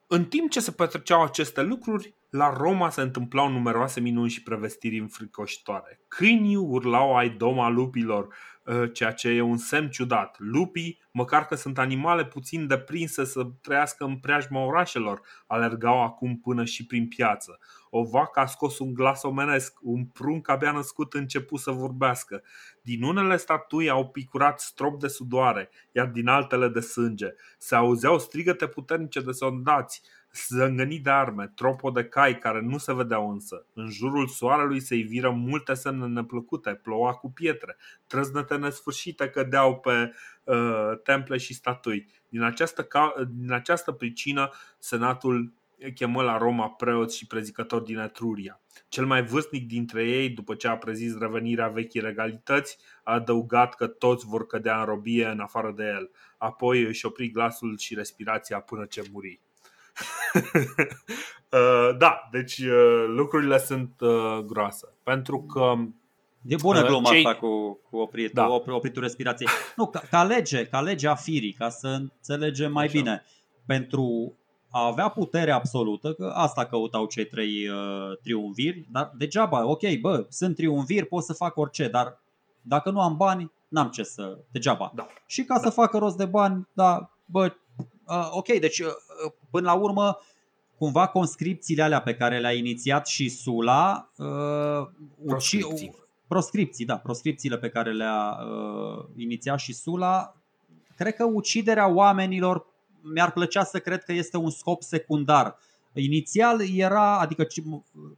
În 0.07 0.25
timp 0.25 0.49
ce 0.49 0.59
se 0.59 0.71
petreceau 0.71 1.23
aceste 1.23 1.61
lucruri, 1.61 2.13
la 2.29 2.53
Roma 2.57 2.89
se 2.89 3.01
întâmplau 3.01 3.49
numeroase 3.49 3.99
minuni 3.99 4.29
și 4.29 4.43
prevestiri 4.43 4.97
înfricoșitoare. 4.97 5.99
Câinii 6.07 6.55
urlau 6.55 7.15
ai 7.15 7.29
doma 7.29 7.69
lupilor, 7.69 8.23
ă, 8.25 8.29
ceea 8.93 9.11
ce 9.11 9.29
e 9.29 9.41
un 9.41 9.57
semn 9.57 9.89
ciudat. 9.89 10.35
Lupii, 10.39 11.01
măcar 11.11 11.45
că 11.45 11.55
sunt 11.55 11.77
animale 11.77 12.25
puțin 12.25 12.67
deprinse 12.67 13.25
să 13.25 13.47
trăiască 13.61 14.03
în 14.03 14.17
preajma 14.17 14.65
orașelor, 14.65 15.21
alergau 15.47 16.03
acum 16.03 16.37
până 16.37 16.65
și 16.65 16.85
prin 16.85 17.07
piață. 17.07 17.59
O 17.89 18.03
vacă 18.03 18.39
a 18.39 18.45
scos 18.45 18.79
un 18.79 18.93
glas 18.93 19.23
omenesc, 19.23 19.77
un 19.81 20.05
prunc 20.05 20.49
abia 20.49 20.71
născut 20.71 21.13
început 21.13 21.59
să 21.59 21.71
vorbească. 21.71 22.43
Din 22.81 23.03
unele 23.03 23.37
statui 23.37 23.89
au 23.89 24.09
picurat 24.09 24.59
strop 24.59 24.99
de 24.99 25.07
sudoare, 25.07 25.69
iar 25.91 26.07
din 26.07 26.27
altele 26.27 26.67
de 26.67 26.79
sânge. 26.79 27.27
Se 27.57 27.75
auzeau 27.75 28.19
strigăte 28.19 28.67
puternice 28.67 29.21
de 29.21 29.31
soldați, 29.31 30.01
zângănit 30.47 31.03
de 31.03 31.09
arme, 31.09 31.51
tropo 31.55 31.89
de 31.89 32.05
cai 32.05 32.37
care 32.37 32.61
nu 32.61 32.77
se 32.77 32.93
vedeau 32.93 33.31
însă. 33.31 33.65
În 33.73 33.89
jurul 33.89 34.27
soarelui 34.27 34.79
se 34.79 34.95
iviră 34.95 35.29
multe 35.29 35.73
semne 35.73 36.05
neplăcute, 36.05 36.73
ploua 36.73 37.13
cu 37.13 37.31
pietre, 37.31 37.77
trăznăte 38.07 38.55
nesfârșite 38.55 39.29
cădeau 39.29 39.79
pe 39.79 40.13
uh, 40.43 40.99
temple 41.03 41.37
și 41.37 41.53
statui. 41.53 42.07
Din 42.29 42.41
această, 42.41 42.83
ca- 42.83 43.13
din 43.29 43.51
această 43.51 43.91
pricină, 43.91 44.49
senatul 44.79 45.53
chemă 45.95 46.21
la 46.21 46.37
Roma 46.37 46.69
preoți 46.69 47.17
și 47.17 47.27
prezicători 47.27 47.85
din 47.85 47.97
Etruria. 47.97 48.61
Cel 48.87 49.05
mai 49.05 49.23
vârstnic 49.23 49.67
dintre 49.67 50.03
ei, 50.03 50.29
după 50.29 50.55
ce 50.55 50.67
a 50.67 50.77
prezis 50.77 51.17
revenirea 51.17 51.67
vechii 51.67 51.99
regalități, 51.99 52.77
a 53.03 53.13
adăugat 53.13 53.75
că 53.75 53.87
toți 53.87 54.25
vor 54.25 54.47
cădea 54.47 54.79
în 54.79 54.85
robie 54.85 55.25
în 55.27 55.39
afară 55.39 55.71
de 55.71 55.83
el. 55.83 56.11
Apoi 56.37 56.83
își 56.83 57.05
opri 57.05 57.31
glasul 57.31 57.77
și 57.77 57.95
respirația 57.95 58.59
până 58.59 58.85
ce 58.85 59.03
muri. 59.11 59.39
Uh, 61.55 61.97
da, 61.97 62.27
deci 62.31 62.57
uh, 62.57 63.05
lucrurile 63.07 63.57
sunt 63.57 63.91
uh, 63.99 64.37
groase. 64.45 64.87
Pentru 65.03 65.41
că 65.41 65.73
E 66.47 66.55
bună 66.55 66.85
gluma 66.85 67.09
cei... 67.09 67.25
asta 67.25 67.39
cu, 67.39 67.79
cu 67.89 67.97
opritul, 67.97 68.33
da. 68.33 68.73
opritul 68.73 69.01
respirației. 69.01 69.49
Nu, 69.75 69.87
ca, 69.87 70.01
ca 70.09 70.23
lege, 70.23 70.65
ca 70.65 70.81
lege 70.81 71.07
a 71.07 71.15
firii, 71.15 71.53
ca 71.53 71.69
să 71.69 71.87
înțelegem 71.87 72.71
mai 72.71 72.85
Așa. 72.85 72.93
bine. 72.93 73.23
Pentru 73.65 74.35
a 74.69 74.85
avea 74.85 75.09
putere 75.09 75.51
absolută, 75.51 76.13
că 76.13 76.31
asta 76.35 76.65
căutau 76.65 77.05
cei 77.05 77.25
trei 77.25 77.67
uh, 77.67 78.17
triumviri, 78.21 78.85
dar 78.91 79.11
degeaba, 79.17 79.65
ok, 79.65 79.99
bă, 80.01 80.25
sunt 80.29 80.55
triumviri, 80.55 81.05
pot 81.05 81.23
să 81.23 81.33
fac 81.33 81.57
orice, 81.57 81.87
dar 81.87 82.21
dacă 82.61 82.89
nu 82.89 83.01
am 83.01 83.17
bani, 83.17 83.51
n-am 83.67 83.89
ce 83.89 84.03
să, 84.03 84.37
degeaba. 84.51 84.91
Da. 84.95 85.07
Și 85.25 85.43
ca 85.43 85.55
da. 85.55 85.61
să 85.61 85.69
facă 85.69 85.97
rost 85.97 86.17
de 86.17 86.25
bani, 86.25 86.67
da, 86.73 87.09
bă, 87.25 87.53
uh, 88.07 88.27
ok, 88.31 88.47
deci 88.47 88.79
uh, 88.79 88.87
până 89.55 89.71
la 89.71 89.77
urmă 89.77 90.17
cumva 90.77 91.07
conscripțiile 91.07 91.83
alea 91.83 92.01
pe 92.01 92.15
care 92.15 92.39
le-a 92.39 92.53
inițiat 92.53 93.07
și 93.07 93.29
Sula, 93.29 94.11
uh, 94.17 94.87
proscripții. 95.25 95.87
Uci, 95.87 95.95
proscripții, 96.27 96.85
da, 96.85 96.97
proscripțiile 96.97 97.57
pe 97.57 97.69
care 97.69 97.91
le-a 97.91 98.37
uh, 98.39 99.05
inițiat 99.15 99.59
și 99.59 99.73
Sula, 99.73 100.35
cred 100.95 101.15
că 101.15 101.23
uciderea 101.23 101.87
oamenilor 101.87 102.65
mi-ar 103.13 103.31
plăcea 103.31 103.63
să 103.63 103.79
cred 103.79 104.03
că 104.03 104.13
este 104.13 104.37
un 104.37 104.49
scop 104.49 104.81
secundar. 104.81 105.57
Inițial 105.93 106.59
era, 106.75 107.19
adică 107.19 107.47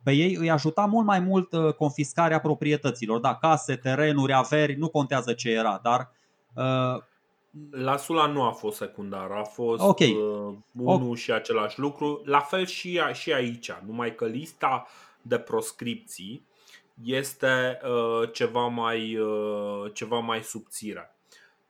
pe 0.03 0.11
ei 0.11 0.35
îi 0.35 0.49
ajuta 0.49 0.85
mult 0.85 1.05
mai 1.05 1.19
mult 1.19 1.53
uh, 1.53 1.73
confiscarea 1.73 2.39
proprietăților, 2.39 3.19
da, 3.19 3.35
case, 3.35 3.75
terenuri, 3.75 4.33
averi, 4.33 4.75
nu 4.75 4.89
contează 4.89 5.33
ce 5.33 5.49
era, 5.49 5.79
dar 5.83 6.11
uh, 6.55 7.03
la 7.71 7.97
Sula 7.97 8.25
nu 8.25 8.43
a 8.43 8.51
fost 8.51 8.77
secundar, 8.77 9.31
a 9.31 9.43
fost 9.43 9.81
okay. 9.81 10.11
uh, 10.11 10.53
unul 10.73 11.03
okay. 11.03 11.15
și 11.15 11.31
același 11.31 11.79
lucru. 11.79 12.21
La 12.25 12.39
fel 12.39 12.65
și, 12.65 13.01
și 13.13 13.33
aici, 13.33 13.71
numai 13.85 14.15
că 14.15 14.25
lista 14.25 14.87
de 15.21 15.37
proscripții 15.37 16.47
este 17.03 17.79
uh, 17.83 18.29
ceva, 18.33 18.67
mai, 18.67 19.17
uh, 19.17 19.93
ceva 19.93 20.19
mai 20.19 20.43
subțire. 20.43 21.16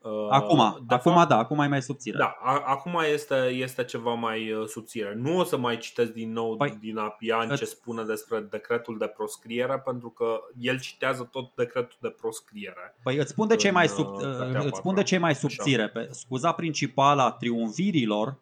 Uh, 0.01 0.27
acum, 0.29 0.83
de 0.87 0.93
acum 0.93 1.13
fapt, 1.13 1.29
da, 1.29 1.37
acum 1.37 1.59
e 1.59 1.67
mai 1.67 1.81
subțire. 1.81 2.17
Da, 2.17 2.37
a, 2.41 2.63
acum 2.65 2.99
este, 3.13 3.35
este 3.35 3.83
ceva 3.83 4.13
mai 4.13 4.51
uh, 4.51 4.65
subțire. 4.67 5.13
Nu 5.15 5.37
o 5.37 5.43
să 5.43 5.57
mai 5.57 5.77
citesc 5.77 6.11
din 6.11 6.31
nou 6.31 6.55
păi, 6.55 6.77
din 6.79 6.97
Apian 6.97 7.55
ce 7.55 7.65
spune 7.65 8.03
despre 8.03 8.39
decretul 8.39 8.97
de 8.97 9.05
proscriere, 9.05 9.79
pentru 9.79 10.09
că 10.09 10.39
el 10.59 10.79
citează 10.79 11.29
tot 11.31 11.55
decretul 11.55 11.97
de 12.01 12.09
proscriere. 12.09 12.95
Păi 13.03 13.17
îți 13.17 13.29
spun 13.29 13.47
de 13.47 13.55
ce 13.55 13.71
mai, 13.71 13.87
sub, 13.87 14.07
uh, 14.07 14.65
îți 14.65 14.77
spun 14.77 14.95
de 14.95 15.03
ce 15.03 15.17
mai 15.17 15.35
subțire. 15.35 15.87
Pe 15.87 16.07
scuza 16.11 16.51
principală 16.51 17.21
a 17.21 17.31
triumvirilor 17.31 18.37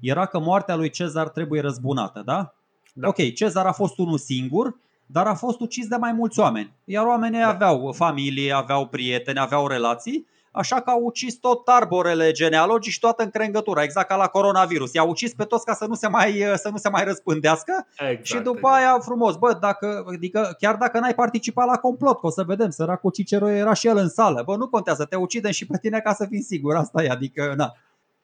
era 0.00 0.26
că 0.26 0.38
moartea 0.38 0.76
lui 0.76 0.90
Cezar 0.90 1.28
trebuie 1.28 1.60
răzbunată, 1.60 2.22
da? 2.24 2.54
da? 2.94 3.08
Ok, 3.08 3.32
Cezar 3.34 3.66
a 3.66 3.72
fost 3.72 3.98
unul 3.98 4.18
singur, 4.18 4.76
dar 5.06 5.26
a 5.26 5.34
fost 5.34 5.60
ucis 5.60 5.86
de 5.86 5.96
mai 5.96 6.12
mulți 6.12 6.40
oameni. 6.40 6.72
Iar 6.84 7.06
oamenii 7.06 7.40
da. 7.40 7.48
aveau 7.48 7.92
familie, 7.92 8.52
aveau 8.52 8.86
prieteni, 8.86 9.38
aveau 9.38 9.66
relații 9.66 10.26
așa 10.58 10.80
că 10.80 10.90
au 10.90 11.00
ucis 11.00 11.38
tot 11.38 11.68
arborele 11.68 12.30
genealogic 12.32 12.92
și 12.92 12.98
toată 12.98 13.22
încrengătura, 13.22 13.82
exact 13.82 14.08
ca 14.08 14.16
la 14.16 14.26
coronavirus. 14.26 14.92
I-au 14.92 15.08
ucis 15.08 15.34
pe 15.34 15.44
toți 15.44 15.64
ca 15.64 15.74
să 15.74 15.86
nu 15.86 15.94
se 15.94 16.08
mai, 16.08 16.44
să 16.54 16.68
nu 16.68 16.76
se 16.76 16.88
mai 16.88 17.04
răspândească 17.04 17.86
exact, 17.98 18.24
și 18.24 18.38
după 18.38 18.58
exact. 18.58 18.76
aia 18.76 18.98
frumos, 18.98 19.36
bă, 19.36 19.56
dacă, 19.60 20.04
adică, 20.14 20.56
chiar 20.58 20.76
dacă 20.76 20.98
n-ai 20.98 21.14
participat 21.14 21.66
la 21.66 21.76
complot, 21.76 22.20
că 22.20 22.26
o 22.26 22.30
să 22.30 22.42
vedem, 22.42 22.70
săracul 22.70 23.10
Cicero 23.10 23.48
era 23.48 23.72
și 23.72 23.86
el 23.86 23.96
în 23.96 24.08
sală, 24.08 24.42
bă, 24.46 24.56
nu 24.56 24.68
contează, 24.68 25.04
te 25.04 25.16
ucidem 25.16 25.50
și 25.50 25.66
pe 25.66 25.78
tine 25.78 26.00
ca 26.00 26.12
să 26.12 26.26
fii 26.26 26.42
sigur, 26.42 26.76
asta 26.76 27.02
e, 27.02 27.08
adică, 27.08 27.54
na. 27.56 27.72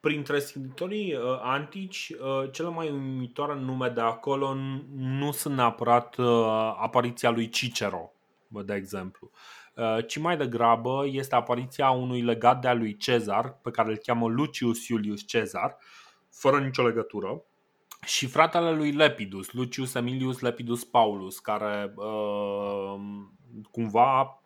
Printre 0.01 0.39
scriitorii 0.39 1.15
uh, 1.15 1.21
antici, 1.43 2.13
uh, 2.21 2.51
cele 2.51 2.69
mai 2.69 2.91
uimitoare 2.91 3.55
nume 3.61 3.89
de 3.89 4.01
acolo 4.01 4.55
nu 4.97 5.33
sunt 5.33 5.55
neapărat 5.55 6.17
uh, 6.17 6.27
apariția 6.83 7.31
lui 7.31 7.49
Cicero, 7.49 8.13
bă, 8.49 8.63
de 8.63 8.75
exemplu. 8.75 9.31
Uh, 9.77 9.83
Uh, 9.97 10.07
ci 10.07 10.17
mai 10.17 10.37
degrabă 10.37 11.05
este 11.07 11.35
apariția 11.35 11.91
unui 11.91 12.23
legat 12.23 12.61
de-a 12.61 12.75
lui 12.75 12.97
Cezar, 12.97 13.59
pe 13.63 13.71
care 13.71 13.91
îl 13.91 13.97
cheamă 13.97 14.29
Lucius 14.29 14.89
Iulius 14.89 15.27
Cezar, 15.27 15.77
fără 16.31 16.59
nicio 16.59 16.87
legătură, 16.87 17.43
și 18.05 18.27
fratele 18.27 18.73
lui 18.73 18.93
Lepidus, 18.93 19.53
Lucius 19.53 19.95
Emilius 19.95 20.41
Lepidus 20.41 20.85
Paulus, 20.85 21.39
care 21.39 21.93
uh, 21.97 23.01
cumva 23.71 24.43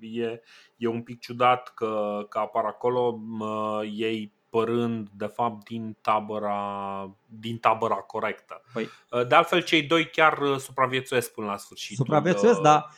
e, 0.00 0.40
e 0.76 0.86
un 0.86 1.02
pic 1.02 1.20
ciudat 1.20 1.72
că, 1.74 2.26
că 2.28 2.38
apar 2.38 2.64
acolo, 2.64 3.20
uh, 3.38 3.80
ei 3.94 4.32
părând 4.48 5.08
de 5.08 5.26
fapt 5.26 5.64
din 5.64 5.96
tabăra, 6.00 7.16
din 7.26 7.58
tabăra 7.58 7.94
corectă. 7.94 8.62
Păi, 8.72 8.88
uh, 9.10 9.26
de 9.26 9.34
altfel, 9.34 9.62
cei 9.62 9.82
doi 9.82 10.10
chiar 10.10 10.58
supraviețuiesc 10.58 11.32
până 11.32 11.46
la 11.46 11.56
sfârșit. 11.56 11.96
Supraviețuiesc, 11.96 12.56
uh, 12.56 12.62
dar 12.64 12.76
Ă, 12.78 12.90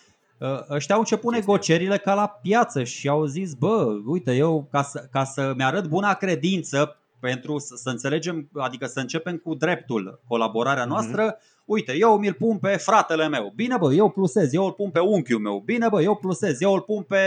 ăștia 0.71 0.95
au 0.95 1.01
început 1.01 1.33
negocierile 1.33 1.99
ca 1.99 2.15
la 2.15 2.29
piață 2.29 2.85
și 2.85 3.09
au 3.09 3.25
zis, 3.25 3.55
bă, 3.55 3.97
uite, 4.07 4.35
eu 4.35 4.69
ca, 4.71 4.83
să, 4.83 5.09
ca 5.11 5.25
să-mi 5.25 5.63
arăt 5.63 5.87
buna 5.87 6.15
credință 6.15 6.97
pentru 7.21 7.59
să, 7.59 7.75
să 7.77 7.91
înțelegem, 7.91 8.49
adică 8.55 8.87
să 8.87 9.01
începem 9.01 9.37
cu 9.37 9.55
dreptul 9.55 10.21
colaborarea 10.29 10.85
mhm. 10.85 10.93
noastră, 10.93 11.33
mm-hmm. 11.33 11.65
uite, 11.65 11.97
eu 11.97 12.19
mi-l 12.19 12.33
pun 12.33 12.59
pe 12.59 12.77
fratele 12.77 13.29
meu, 13.29 13.53
bine 13.55 13.77
bă, 13.77 13.93
eu 13.93 14.11
plusez, 14.11 14.53
eu 14.53 14.65
îl 14.65 14.73
pun 14.73 14.91
pe 14.91 14.99
unchiul 14.99 15.41
meu, 15.41 15.63
bine 15.65 15.89
bă, 15.89 16.03
eu 16.03 16.15
plusez, 16.15 16.61
eu 16.61 16.73
îl 16.73 16.81
pun 16.81 17.03
pe, 17.03 17.27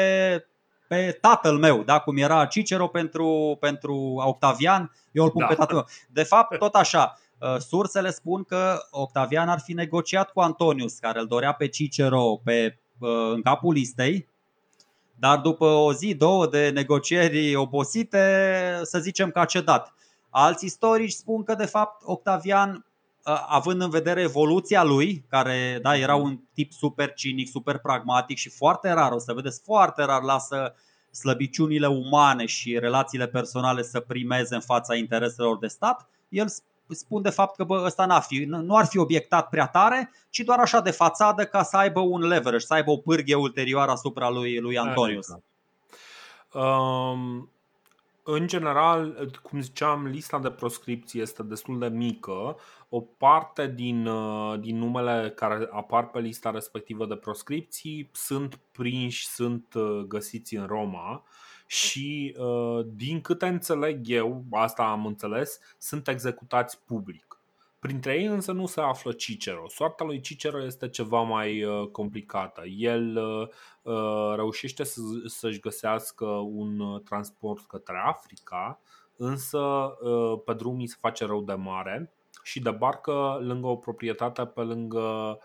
pe 0.88 1.17
tatăl 1.21 1.57
meu, 1.57 1.84
da, 1.84 1.99
cum 1.99 2.17
era 2.17 2.45
Cicero 2.45 2.88
pentru, 2.88 3.57
pentru 3.59 3.95
Octavian, 4.25 4.91
eu 5.11 5.23
îl 5.23 5.29
pun 5.29 5.41
da. 5.41 5.47
pe 5.47 5.53
tatăl 5.53 5.75
meu. 5.75 5.85
De 6.09 6.23
fapt, 6.23 6.57
tot 6.57 6.75
așa, 6.75 7.19
ă, 7.41 7.57
sursele 7.59 8.09
spun 8.09 8.43
că 8.43 8.79
Octavian 8.91 9.49
ar 9.49 9.59
fi 9.59 9.73
negociat 9.73 10.31
cu 10.31 10.39
Antonius, 10.39 10.97
care 10.97 11.19
îl 11.19 11.27
dorea 11.27 11.53
pe 11.53 11.67
Cicero, 11.67 12.41
pe 12.43 12.77
Uh, 12.77 12.85
în 12.99 13.41
capul 13.41 13.74
listei, 13.74 14.28
dar 15.19 15.38
după 15.38 15.65
o 15.65 15.94
zi, 15.94 16.14
două 16.14 16.48
de 16.48 16.69
negocieri 16.69 17.56
obosite, 17.56 18.80
să 18.84 18.99
zicem 18.99 19.30
că 19.30 19.40
a 19.40 19.45
cedat. 19.45 19.94
Alți 20.30 20.65
istorici 20.65 21.11
spun 21.11 21.44
că, 21.44 21.56
de 21.56 21.65
fapt, 21.65 22.02
Octavian, 22.06 22.86
uh, 23.26 23.45
având 23.48 23.82
în 23.82 23.90
vedere 23.90 24.22
evoluția 24.22 24.84
lui, 24.84 25.26
care 25.30 25.80
da, 25.82 25.98
era 25.98 26.15
un 26.15 26.40
tip 26.53 26.72
super 26.72 27.14
cinic, 27.14 27.48
super 27.48 27.78
pragmatic 27.78 28.38
și 28.38 28.49
foarte 28.49 28.91
rar, 28.91 29.11
o 29.11 29.19
să 29.19 29.34
vedeți, 29.34 29.61
foarte 29.64 30.03
rar 30.03 30.22
lasă 30.22 30.76
slăbiciunile 31.11 31.88
umane 31.88 32.45
și 32.45 32.80
relațiile 32.80 33.28
personale 33.28 33.82
să 33.82 33.99
primeze 33.99 34.56
în 34.56 34.61
fața 34.61 34.95
intereselor 34.95 35.57
de 35.57 35.68
stat, 35.68 36.10
el 36.30 36.48
spun 36.89 37.22
de 37.22 37.30
fapt 37.30 37.55
că 37.55 37.64
bă, 37.64 37.84
ăsta 37.85 38.05
n-ar 38.05 38.22
fi, 38.22 38.43
nu 38.45 38.76
ar 38.76 38.85
fi 38.85 38.97
obiectat 38.97 39.49
prea 39.49 39.68
tare, 39.68 40.11
ci 40.30 40.39
doar 40.39 40.59
așa 40.59 40.80
de 40.80 40.91
fațadă 40.91 41.45
ca 41.45 41.64
să 41.64 41.77
aibă 41.77 41.99
un 41.99 42.22
leverage, 42.22 42.65
să 42.65 42.73
aibă 42.73 42.91
o 42.91 42.97
pârghie 42.97 43.35
ulterioară 43.35 43.91
asupra 43.91 44.30
lui, 44.30 44.59
lui 44.59 44.77
Antonius. 44.77 45.27
Um, 46.53 47.51
în 48.23 48.47
general, 48.47 49.30
cum 49.41 49.61
ziceam, 49.61 50.05
lista 50.05 50.39
de 50.39 50.49
proscripții 50.49 51.22
este 51.22 51.43
destul 51.43 51.80
de 51.80 51.88
mică. 51.88 52.57
O 52.89 53.01
parte 53.01 53.68
din, 53.76 54.07
uh, 54.07 54.59
din 54.59 54.77
numele 54.77 55.34
care 55.35 55.69
apar 55.72 56.07
pe 56.07 56.19
lista 56.19 56.51
respectivă 56.51 57.05
de 57.05 57.15
proscripții 57.15 58.09
sunt 58.14 58.59
prinși, 58.72 59.27
sunt 59.27 59.73
uh, 59.73 60.03
găsiți 60.07 60.55
în 60.55 60.65
Roma 60.65 61.23
și 61.68 62.35
uh, 62.38 62.85
din 62.85 63.22
câte 63.22 63.45
înțeleg 63.45 64.10
eu, 64.10 64.44
asta 64.52 64.84
am 64.84 65.06
înțeles, 65.06 65.60
sunt 65.77 66.07
executați 66.07 66.80
public. 66.85 67.41
Printre 67.80 68.14
ei 68.14 68.26
însă 68.26 68.52
nu 68.52 68.65
se 68.65 68.81
află 68.81 69.11
Cicero. 69.11 69.68
Soarta 69.68 70.03
lui 70.03 70.19
Cicero 70.19 70.64
este 70.64 70.89
ceva 70.89 71.22
mai 71.22 71.64
uh, 71.64 71.88
complicată. 71.88 72.65
El 72.65 73.18
uh, 73.18 74.35
reușește 74.35 74.84
să-și 75.26 75.60
găsească 75.60 76.26
un 76.26 77.02
transport 77.03 77.65
către 77.65 78.02
Africa, 78.06 78.80
însă 79.18 79.60
pe 80.45 80.53
drum 80.53 80.80
îi 80.80 80.88
se 80.88 80.95
face 80.99 81.26
rău 81.26 81.41
de 81.41 81.53
mare 81.53 82.11
și 82.44 82.60
debarcă 82.60 83.39
lângă 83.41 83.68
o 83.68 83.76
proprietate 83.76 84.45
pe 84.45 84.61
lângă 84.61 85.39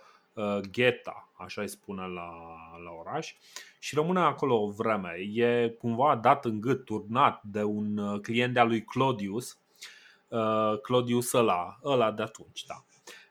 Gheta, 0.71 1.33
așa 1.37 1.61
îi 1.61 1.69
spune 1.69 2.03
la, 2.03 2.33
la 2.85 2.91
oraș 2.99 3.35
și 3.79 3.95
rămâne 3.95 4.21
acolo 4.21 4.63
o 4.63 4.71
vreme. 4.71 5.11
E 5.35 5.69
cumva 5.79 6.17
dat 6.17 6.45
în 6.45 6.61
gât, 6.61 6.85
turnat 6.85 7.43
de 7.43 7.63
un 7.63 7.97
uh, 7.97 8.21
client 8.21 8.55
de-a 8.55 8.65
lui 8.65 8.85
Claudius, 8.85 9.59
uh, 10.29 10.81
Claudius 10.83 11.33
ăla, 11.33 11.79
ăla 11.85 12.11
de 12.11 12.23
atunci, 12.23 12.65
da. 12.65 12.85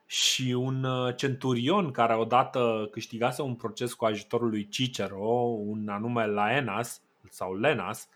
Și 0.06 0.52
un 0.52 0.84
uh, 0.84 1.14
centurion 1.16 1.90
care 1.90 2.14
odată 2.14 2.88
câștigase 2.90 3.42
un 3.42 3.54
proces 3.54 3.94
cu 3.94 4.04
ajutorul 4.04 4.48
lui 4.48 4.68
Cicero, 4.68 5.28
un 5.58 5.88
anume 5.88 6.26
Laenas 6.26 7.02
sau 7.30 7.58
Lenas, 7.58 8.08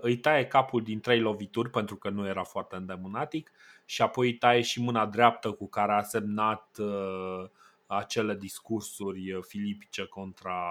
îi 0.00 0.16
taie 0.16 0.46
capul 0.46 0.82
din 0.82 1.00
trei 1.00 1.20
lovituri 1.20 1.70
pentru 1.70 1.96
că 1.96 2.08
nu 2.08 2.26
era 2.26 2.42
foarte 2.42 2.76
îndemânatic 2.76 3.50
și 3.84 4.02
apoi 4.02 4.26
îi 4.26 4.34
taie 4.34 4.60
și 4.60 4.80
mâna 4.82 5.06
dreaptă 5.06 5.50
cu 5.50 5.68
care 5.68 5.92
a 5.92 6.02
semnat 6.02 6.76
uh, 6.78 7.48
acele 7.96 8.34
discursuri 8.34 9.32
uh, 9.32 9.42
filipice 9.42 10.04
contra, 10.04 10.62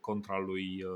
contra 0.00 0.38
lui 0.38 0.82
uh, 0.82 0.90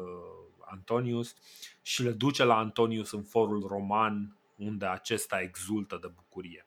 Antonius 0.70 1.34
și 1.82 2.02
le 2.02 2.10
duce 2.10 2.44
la 2.44 2.56
Antonius 2.56 3.12
în 3.12 3.22
forul 3.22 3.66
roman 3.68 4.36
unde 4.56 4.86
acesta 4.86 5.40
exultă 5.40 5.98
de 6.00 6.12
bucurie. 6.14 6.66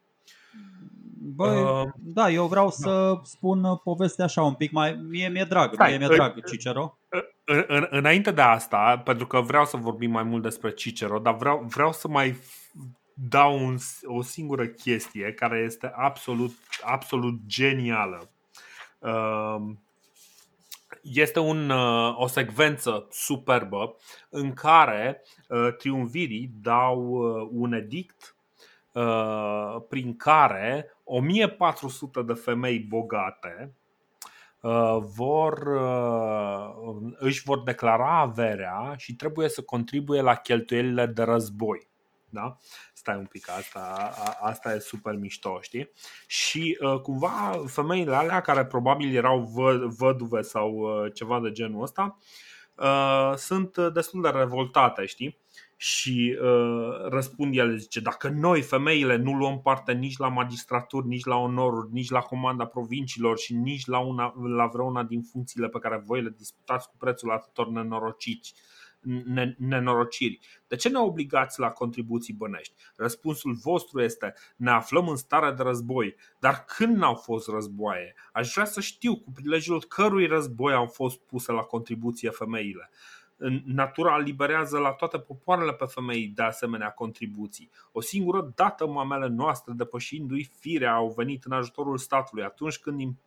Băi, 1.17 1.61
uh, 1.61 1.87
da, 1.95 2.29
eu 2.29 2.47
vreau 2.47 2.65
da. 2.65 2.71
să 2.71 3.19
spun 3.23 3.75
povestea 3.83 4.25
așa 4.25 4.43
un 4.43 4.53
pic 4.53 4.71
mai. 4.71 4.93
Mie 5.09 5.29
mi-e 5.29 5.43
drag, 5.43 5.73
stai, 5.73 5.97
mie 5.97 6.07
mi-e 6.07 6.15
drag 6.15 6.43
Cicero. 6.45 6.97
În, 7.45 7.63
în, 7.67 7.87
înainte 7.89 8.31
de 8.31 8.41
asta, 8.41 9.01
pentru 9.03 9.27
că 9.27 9.41
vreau 9.41 9.65
să 9.65 9.77
vorbim 9.77 10.11
mai 10.11 10.23
mult 10.23 10.41
despre 10.41 10.71
Cicero, 10.71 11.19
dar 11.19 11.35
vreau, 11.35 11.65
vreau 11.67 11.93
să 11.93 12.07
mai 12.07 12.37
dau 13.13 13.65
un, 13.65 13.77
o 14.03 14.21
singură 14.21 14.67
chestie 14.67 15.33
care 15.33 15.63
este 15.65 15.91
absolut, 15.95 16.51
absolut 16.81 17.39
genială. 17.45 18.29
Ehm, 18.99 19.79
este 21.01 21.39
un, 21.39 21.69
uh, 21.69 22.15
o 22.17 22.27
secvență 22.27 23.07
superbă 23.11 23.95
în 24.29 24.53
care 24.53 25.21
uh, 25.49 25.75
triumvirii 25.77 26.51
dau 26.61 27.01
uh, 27.01 27.47
un 27.51 27.73
edict 27.73 28.35
uh, 28.91 29.75
prin 29.89 30.15
care 30.15 30.97
1400 31.03 32.21
de 32.21 32.33
femei 32.33 32.79
bogate 32.79 33.73
uh, 34.61 34.97
vor, 35.15 35.67
își 37.17 37.43
vor 37.43 37.63
declara 37.63 38.19
averea 38.19 38.93
și 38.97 39.15
trebuie 39.15 39.49
să 39.49 39.61
contribuie 39.61 40.21
la 40.21 40.35
cheltuielile 40.35 41.05
de 41.05 41.23
război. 41.23 41.87
Da? 42.29 42.57
Stai 43.05 43.17
un 43.17 43.25
pic, 43.25 43.49
asta, 43.49 44.13
asta 44.41 44.73
e 44.73 44.79
super 44.79 45.15
mișto, 45.15 45.59
știi? 45.61 45.91
Și 46.27 46.77
uh, 46.81 46.99
cumva 46.99 47.63
femeile 47.67 48.15
alea 48.15 48.41
care 48.41 48.65
probabil 48.65 49.15
erau 49.15 49.39
vă, 49.39 49.85
văduve 49.97 50.41
sau 50.41 50.71
uh, 50.71 51.13
ceva 51.13 51.39
de 51.39 51.51
genul 51.51 51.81
ăsta 51.81 52.17
uh, 52.75 53.33
sunt 53.35 53.77
destul 53.77 54.21
de 54.21 54.29
revoltate, 54.29 55.05
știi? 55.05 55.39
și 55.77 56.37
uh, 56.41 57.07
răspund 57.09 57.57
ele, 57.57 57.75
zice, 57.75 57.99
dacă 57.99 58.29
noi, 58.29 58.61
femeile, 58.61 59.15
nu 59.15 59.33
luăm 59.33 59.61
parte 59.61 59.93
nici 59.93 60.17
la 60.17 60.27
magistraturi, 60.27 61.07
nici 61.07 61.25
la 61.25 61.35
onoruri, 61.35 61.91
nici 61.91 62.09
la 62.09 62.19
comanda 62.19 62.65
provinciilor 62.65 63.37
și 63.37 63.53
nici 63.53 63.85
la, 63.85 63.99
una, 63.99 64.33
la 64.55 64.65
vreuna 64.65 65.03
din 65.03 65.21
funcțiile 65.21 65.67
pe 65.67 65.79
care 65.79 66.03
voi 66.05 66.21
le 66.21 66.33
disputați 66.37 66.89
cu 66.89 66.95
prețul 66.97 67.31
atâtor 67.31 67.67
nenorociți, 67.67 68.53
nenorociri. 69.57 70.39
De 70.67 70.75
ce 70.75 70.89
ne 70.89 70.99
obligați 70.99 71.59
la 71.59 71.69
contribuții 71.69 72.33
bănești? 72.33 72.73
Răspunsul 72.95 73.53
vostru 73.53 74.01
este 74.01 74.33
ne 74.55 74.71
aflăm 74.71 75.07
în 75.09 75.15
stare 75.15 75.51
de 75.51 75.63
război, 75.63 76.15
dar 76.39 76.65
când 76.77 76.95
n-au 76.95 77.15
fost 77.15 77.47
războaie? 77.47 78.15
Aș 78.33 78.53
vrea 78.53 78.65
să 78.65 78.81
știu 78.81 79.15
cu 79.15 79.31
prilejul 79.31 79.83
cărui 79.83 80.27
război 80.27 80.73
au 80.73 80.85
fost 80.85 81.19
puse 81.19 81.51
la 81.51 81.61
contribuție 81.61 82.29
femeile 82.29 82.89
natura 83.65 84.17
liberează 84.17 84.77
la 84.77 84.91
toate 84.91 85.19
popoarele 85.19 85.73
pe 85.73 85.85
femei 85.85 86.27
de 86.27 86.41
asemenea 86.41 86.89
contribuții. 86.89 87.69
O 87.91 88.01
singură 88.01 88.51
dată 88.55 88.87
mamele 88.87 89.27
noastre, 89.27 89.73
depășindu-i 89.75 90.51
firea, 90.59 90.93
au 90.93 91.13
venit 91.17 91.43
în 91.43 91.51
ajutorul 91.51 91.97
statului 91.97 92.43
atunci 92.43 92.77
când 92.77 92.97
din, 92.97 93.17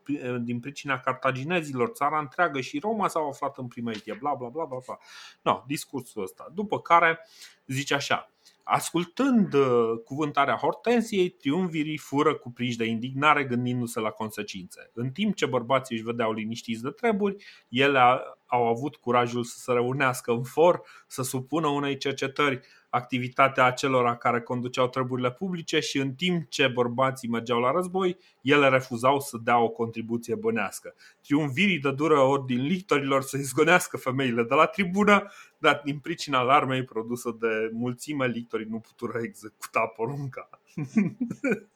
din 0.40 0.60
pricina 0.60 1.00
cartaginezilor 1.00 1.88
țara 1.88 2.18
întreagă 2.18 2.60
și 2.60 2.78
Roma 2.78 3.08
s-au 3.08 3.28
aflat 3.28 3.58
în 3.58 3.66
primejdie, 3.66 4.16
bla 4.20 4.34
bla 4.34 4.48
bla 4.48 4.64
bla 4.64 4.78
bla. 4.86 4.98
No, 5.42 5.62
discursul 5.66 6.22
ăsta. 6.22 6.50
După 6.54 6.80
care 6.80 7.18
zice 7.66 7.94
așa, 7.94 8.30
Ascultând 8.70 9.54
uh, 9.54 10.00
cuvântarea 10.04 10.56
Hortensiei, 10.56 11.28
triumvirii 11.28 11.98
fură 11.98 12.34
cuprinși 12.34 12.76
de 12.76 12.84
indignare 12.84 13.44
gândindu-se 13.44 14.00
la 14.00 14.10
consecințe. 14.10 14.90
În 14.94 15.10
timp 15.10 15.34
ce 15.34 15.46
bărbații 15.46 15.94
își 15.94 16.04
vedeau 16.04 16.32
liniștiți 16.32 16.82
de 16.82 16.90
treburi, 16.90 17.44
ele 17.68 17.98
au 18.46 18.66
avut 18.66 18.96
curajul 18.96 19.44
să 19.44 19.58
se 19.58 19.72
reunească 19.72 20.32
în 20.32 20.42
for, 20.42 20.82
să 21.06 21.22
supună 21.22 21.66
unei 21.66 21.96
cercetări 21.96 22.60
activitatea 22.90 23.64
acelora 23.64 24.16
care 24.16 24.40
conduceau 24.40 24.88
treburile 24.88 25.32
publice 25.32 25.80
și 25.80 25.98
în 25.98 26.14
timp 26.14 26.48
ce 26.48 26.68
bărbații 26.68 27.28
mergeau 27.28 27.60
la 27.60 27.70
război, 27.70 28.16
ele 28.42 28.68
refuzau 28.68 29.20
să 29.20 29.38
dea 29.42 29.58
o 29.58 29.68
contribuție 29.68 30.34
bănească. 30.34 30.94
Triumvirii 31.22 31.78
de 31.78 31.92
dură 31.92 32.18
ordin 32.18 32.62
lictorilor 32.62 33.22
să 33.22 33.36
izgonească 33.36 33.96
femeile 33.96 34.42
de 34.42 34.54
la 34.54 34.66
tribună, 34.66 35.32
dar 35.58 35.80
din 35.84 35.98
pricina 35.98 36.38
alarmei 36.38 36.84
produsă 36.84 37.36
de 37.40 37.70
mulțime 37.72 38.26
lictorii 38.26 38.66
nu 38.70 38.78
putură 38.78 39.18
executa 39.22 39.80
porunca. 39.96 40.50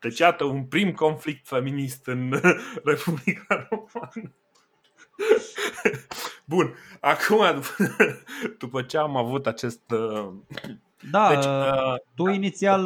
Deci 0.00 0.18
iată 0.18 0.44
un 0.44 0.64
prim 0.64 0.92
conflict 0.92 1.46
feminist 1.46 2.06
în 2.06 2.40
Republica 2.84 3.68
Romană. 3.70 4.32
Bun, 6.44 6.74
acum 7.00 7.62
după 8.58 8.82
ce 8.82 8.98
am 8.98 9.16
avut 9.16 9.46
acest... 9.46 9.80
Uh, 9.90 10.28
da, 11.10 11.28
deci, 11.28 11.44
uh, 11.44 11.94
tu 12.14 12.28
inițial... 12.28 12.82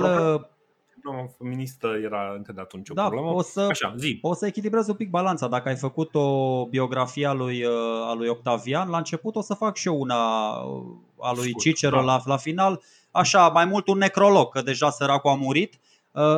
Problema 1.03 1.23
uh, 1.23 1.29
feministă 1.39 1.87
era 2.03 2.33
încă 2.37 2.53
de 2.53 2.61
atunci 2.61 2.91
o 2.91 2.95
da, 2.95 3.03
problemă. 3.03 3.31
O 3.31 3.43
să, 3.43 3.61
Așa, 3.61 3.95
zi. 3.97 4.19
o 4.23 4.35
să 4.35 4.47
echilibrez 4.47 4.89
un 4.89 4.95
pic 4.95 5.11
balanța. 5.11 5.49
Dacă 5.49 5.69
ai 5.69 5.77
făcut 5.77 6.15
o 6.15 6.67
biografie 6.67 7.27
a 7.27 7.33
lui, 7.33 7.65
a 8.09 8.13
lui 8.13 8.29
Octavian, 8.29 8.89
la 8.89 8.97
început 8.97 9.37
o 9.37 9.41
să 9.41 9.55
fac 9.55 9.77
și 9.77 9.89
eu 9.89 10.01
una 10.01 10.15
a 11.19 11.33
lui 11.35 11.49
Scurt, 11.49 11.59
Cicero 11.59 11.97
da. 11.97 12.03
la, 12.03 12.21
la 12.25 12.37
final. 12.37 12.83
Așa, 13.11 13.49
mai 13.49 13.65
mult 13.65 13.89
un 13.89 13.99
necrolog, 13.99 14.53
că 14.53 14.63
deja 14.63 14.91
săracul 14.91 15.31
a 15.31 15.35
murit. 15.35 15.79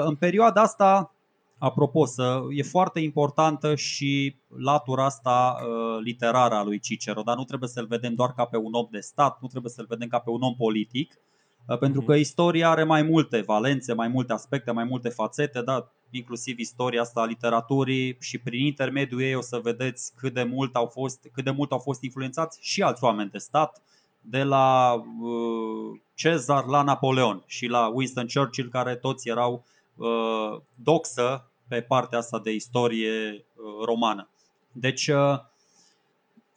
În 0.05 0.15
perioada 0.15 0.61
asta 0.61 1.14
Apropo, 1.59 2.05
să, 2.05 2.43
e 2.51 2.63
foarte 2.63 3.01
importantă 3.01 3.75
și 3.75 4.37
latura 4.59 5.05
asta 5.05 5.57
uh, 5.57 6.03
literară 6.03 6.55
a 6.55 6.65
lui 6.65 6.79
Cicero, 6.79 7.23
dar 7.23 7.37
nu 7.37 7.45
trebuie 7.45 7.69
să-l 7.69 7.87
vedem 7.87 8.15
doar 8.15 8.33
ca 8.33 8.45
pe 8.45 8.57
un 8.57 8.73
om 8.73 8.89
de 8.91 9.01
stat, 9.01 9.39
nu 9.41 9.49
trebuie 9.49 9.73
să-l 9.73 9.87
vedem 9.89 10.09
ca 10.09 10.19
pe 10.19 10.31
un 10.31 10.43
om 10.43 10.55
politic, 10.55 11.19
uh, 11.67 11.79
pentru 11.79 12.01
mhm. 12.01 12.11
că 12.11 12.17
istoria 12.17 12.71
are 12.71 12.85
mai 12.85 13.03
multe 13.03 13.41
valențe, 13.41 13.93
mai 13.93 14.09
multe 14.09 14.33
aspecte, 14.33 14.71
mai 14.71 14.85
multe 14.85 15.09
fațete, 15.09 15.63
da, 15.63 15.93
inclusiv 16.11 16.59
istoria 16.59 17.01
asta 17.01 17.21
a 17.21 17.25
literaturii 17.25 18.17
și 18.21 18.39
prin 18.39 18.65
intermediul 18.65 19.21
ei 19.21 19.35
o 19.35 19.41
să 19.41 19.61
vedeți 19.63 20.13
cât 20.17 20.35
de 20.35 20.43
mult 20.43 20.77
au 20.77 20.87
fost, 20.87 21.29
cât 21.33 21.45
de 21.45 21.51
mult 21.51 21.73
au 21.73 21.79
fost 21.79 22.03
influențați 22.03 22.59
și 22.63 22.83
alți 22.83 23.05
oameni 23.05 23.31
de 23.31 23.39
stat, 23.39 23.83
de 24.21 24.43
la 24.43 24.93
uh, 24.95 26.01
Cezar 26.15 26.65
la 26.65 26.83
Napoleon 26.83 27.43
și 27.47 27.67
la 27.67 27.87
Winston 27.87 28.27
Churchill, 28.35 28.69
care 28.69 28.95
toți 28.95 29.29
erau 29.29 29.65
uh, 29.97 30.61
doxă 30.75 31.51
pe 31.69 31.81
partea 31.81 32.19
asta 32.19 32.39
de 32.39 32.53
istorie 32.53 33.31
uh, 33.31 33.85
romană. 33.85 34.29
Deci, 34.73 35.09
uh, 35.09 35.39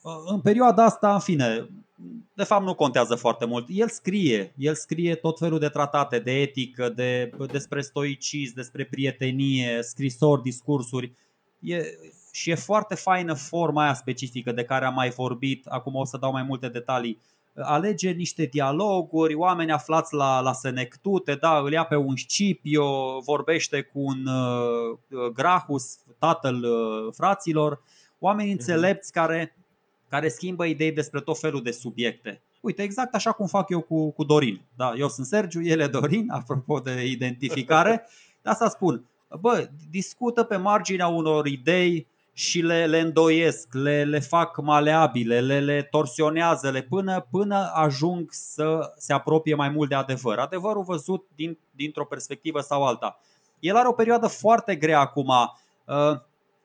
uh, 0.01 0.23
în 0.25 0.41
perioada 0.41 0.83
asta, 0.83 1.13
în 1.13 1.19
fine, 1.19 1.69
de 2.33 2.43
fapt 2.43 2.65
nu 2.65 2.75
contează 2.75 3.15
foarte 3.15 3.45
mult. 3.45 3.65
El 3.69 3.89
scrie, 3.89 4.53
el 4.57 4.75
scrie 4.75 5.15
tot 5.15 5.37
felul 5.37 5.59
de 5.59 5.69
tratate 5.69 6.19
de 6.19 6.41
etică, 6.41 6.89
de, 6.89 7.31
despre 7.51 7.81
stoicism, 7.81 8.55
despre 8.55 8.85
prietenie, 8.85 9.81
scrisori, 9.81 10.41
discursuri. 10.41 11.13
E, 11.59 11.83
și 12.31 12.49
e 12.49 12.55
foarte 12.55 12.95
faină 12.95 13.33
forma 13.33 13.83
aia 13.83 13.93
specifică 13.93 14.51
de 14.51 14.63
care 14.63 14.85
am 14.85 14.93
mai 14.93 15.09
vorbit. 15.09 15.65
Acum 15.65 15.95
o 15.95 16.05
să 16.05 16.17
dau 16.17 16.31
mai 16.31 16.43
multe 16.43 16.69
detalii 16.69 17.19
alege 17.63 18.11
niște 18.11 18.45
dialoguri, 18.45 19.33
oameni 19.33 19.71
aflați 19.71 20.13
la, 20.13 20.39
la 20.39 20.53
senectute, 20.53 21.35
da, 21.35 21.57
îl 21.57 21.71
ia 21.71 21.83
pe 21.83 21.95
un 21.95 22.15
Scipio, 22.15 23.19
vorbește 23.19 23.81
cu 23.81 23.99
un 23.99 24.27
uh, 24.27 25.31
Grahus, 25.33 25.97
tatăl 26.19 26.63
uh, 26.63 27.13
fraților, 27.13 27.81
oameni 28.19 28.49
mhm. 28.49 28.57
înțelepți 28.57 29.11
care, 29.11 29.55
care 30.09 30.29
schimbă 30.29 30.65
idei 30.65 30.91
despre 30.91 31.21
tot 31.21 31.39
felul 31.39 31.63
de 31.63 31.71
subiecte. 31.71 32.41
Uite, 32.61 32.81
exact 32.81 33.15
așa 33.15 33.31
cum 33.31 33.45
fac 33.45 33.69
eu 33.69 33.81
cu, 33.81 34.11
cu 34.11 34.23
Dorin. 34.23 34.61
Da, 34.75 34.93
eu 34.97 35.07
sunt 35.07 35.25
Sergiu, 35.25 35.63
el 35.63 35.79
e 35.79 35.87
Dorin, 35.87 36.29
apropo 36.39 36.79
de 36.79 37.05
identificare. 37.05 38.07
De 38.41 38.49
asta 38.49 38.69
spun, 38.69 39.05
bă, 39.39 39.69
discută 39.89 40.43
pe 40.43 40.55
marginea 40.55 41.07
unor 41.07 41.45
idei 41.45 42.07
și 42.37 42.61
le, 42.61 42.85
le 42.85 42.99
îndoiesc, 42.99 43.73
le, 43.73 44.03
le 44.03 44.19
fac 44.19 44.61
maleabile, 44.61 45.41
le, 45.41 45.59
le 45.59 45.81
torsionează 45.81 46.69
le 46.69 46.81
până, 46.81 47.27
până 47.31 47.71
ajung 47.73 48.27
să 48.31 48.93
se 48.97 49.13
apropie 49.13 49.55
mai 49.55 49.69
mult 49.69 49.89
de 49.89 49.95
adevăr. 49.95 50.37
Adevărul 50.37 50.83
văzut 50.83 51.25
din, 51.35 51.57
dintr-o 51.71 52.05
perspectivă 52.05 52.59
sau 52.59 52.83
alta. 52.83 53.19
El 53.59 53.75
are 53.75 53.87
o 53.87 53.91
perioadă 53.91 54.27
foarte 54.27 54.75
grea 54.75 54.99
acum. 54.99 55.27
Uh, 55.85 56.19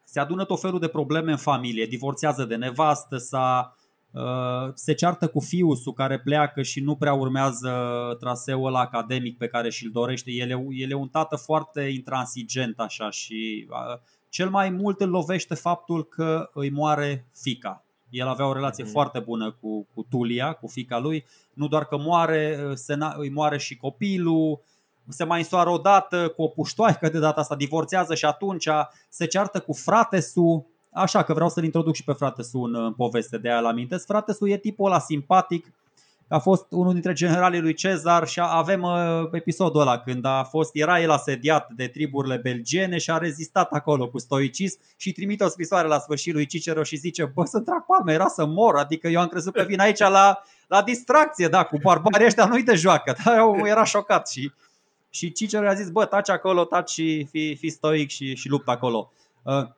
se 0.04 0.20
adună 0.20 0.44
tot 0.44 0.60
felul 0.60 0.78
de 0.78 0.88
probleme 0.88 1.30
în 1.30 1.36
familie, 1.36 1.86
divorțează 1.86 2.44
de 2.44 2.56
nevastă, 2.56 3.16
sa, 3.16 3.76
uh, 4.10 4.72
se 4.74 4.94
ceartă 4.94 5.28
cu 5.28 5.40
fiul 5.40 5.76
care 5.94 6.20
pleacă 6.20 6.62
și 6.62 6.80
nu 6.80 6.96
prea 6.96 7.14
urmează 7.14 7.72
traseul 8.20 8.74
academic 8.74 9.38
pe 9.38 9.48
care 9.48 9.70
și-l 9.70 9.90
dorește. 9.92 10.30
El 10.30 10.50
e, 10.50 10.66
el 10.70 10.90
e 10.90 10.94
un 10.94 11.08
tată 11.08 11.36
foarte 11.36 11.80
intransigent 11.80 12.80
așa 12.80 13.10
și 13.10 13.66
uh, 13.70 14.00
cel 14.32 14.50
mai 14.50 14.70
mult 14.70 15.00
îl 15.00 15.08
lovește 15.08 15.54
faptul 15.54 16.04
că 16.04 16.50
îi 16.52 16.70
moare 16.70 17.26
fica. 17.34 17.84
El 18.10 18.28
avea 18.28 18.46
o 18.46 18.52
relație 18.52 18.84
mm. 18.84 18.90
foarte 18.90 19.18
bună 19.18 19.56
cu, 19.60 19.86
cu 19.94 20.06
Tulia, 20.10 20.52
cu 20.52 20.66
fica 20.66 20.98
lui. 20.98 21.24
Nu 21.52 21.68
doar 21.68 21.84
că 21.84 21.96
moare, 21.98 22.72
se, 22.74 22.98
îi 23.16 23.30
moare 23.30 23.58
și 23.58 23.76
copilul, 23.76 24.60
se 25.08 25.24
mai 25.24 25.38
însoară 25.38 25.70
o 25.70 25.78
dată 25.78 26.28
cu 26.28 26.42
o 26.42 26.48
puștoaică, 26.48 27.08
de 27.08 27.18
data 27.18 27.40
asta 27.40 27.56
divorțează 27.56 28.14
și 28.14 28.24
atunci 28.24 28.68
se 29.08 29.26
ceartă 29.26 29.60
cu 29.60 29.72
fratesul. 29.72 30.66
Așa 30.92 31.22
că 31.22 31.32
vreau 31.34 31.48
să-l 31.48 31.64
introduc 31.64 31.94
și 31.94 32.04
pe 32.04 32.12
fratesul 32.12 32.74
în, 32.74 32.84
în 32.84 32.92
poveste, 32.92 33.38
de 33.38 33.48
aia 33.48 33.60
la 33.60 33.68
amintesc. 33.68 34.06
Fratesul 34.06 34.48
e 34.48 34.56
tipul 34.56 34.86
ăla 34.86 34.98
simpatic, 34.98 35.72
a 36.32 36.38
fost 36.38 36.66
unul 36.68 36.92
dintre 36.92 37.12
generalii 37.12 37.60
lui 37.60 37.74
Cezar 37.74 38.26
și 38.26 38.40
avem 38.42 38.82
uh, 38.82 39.28
episodul 39.32 39.80
ăla 39.80 39.98
când 39.98 40.24
a 40.24 40.44
fost, 40.44 40.70
era 40.72 41.00
el 41.00 41.10
asediat 41.10 41.70
de 41.72 41.86
triburile 41.86 42.36
belgiene 42.36 42.98
și 42.98 43.10
a 43.10 43.18
rezistat 43.18 43.72
acolo 43.72 44.08
cu 44.08 44.18
stoicism 44.18 44.78
și 44.96 45.12
trimite 45.12 45.44
o 45.44 45.48
scrisoare 45.48 45.88
la 45.88 45.98
sfârșit 45.98 46.32
lui 46.32 46.46
Cicero 46.46 46.82
și 46.82 46.96
zice, 46.96 47.24
bă, 47.24 47.44
să 47.44 47.60
trag 47.60 47.84
palme, 47.86 48.12
era 48.12 48.26
să 48.26 48.46
mor, 48.46 48.76
adică 48.76 49.08
eu 49.08 49.20
am 49.20 49.28
crezut 49.28 49.52
că 49.52 49.62
vin 49.62 49.80
aici 49.80 49.98
la, 49.98 50.42
la 50.66 50.82
distracție, 50.82 51.48
da, 51.48 51.64
cu 51.64 51.78
barbarii 51.82 52.26
ăștia 52.26 52.44
nu-i 52.44 52.62
de 52.62 52.74
joacă, 52.74 53.14
dar 53.24 53.36
eu 53.36 53.60
era 53.64 53.84
șocat 53.84 54.28
și, 54.28 54.52
și 55.10 55.32
Cicero 55.32 55.68
a 55.68 55.74
zis, 55.74 55.90
bă, 55.90 56.04
taci 56.04 56.30
acolo, 56.30 56.64
taci 56.64 56.90
și 56.90 57.26
fi, 57.30 57.54
fi 57.54 57.68
stoic 57.68 58.10
și, 58.10 58.34
și 58.34 58.48
luptă 58.48 58.70
acolo. 58.70 59.12
Uh, 59.42 59.68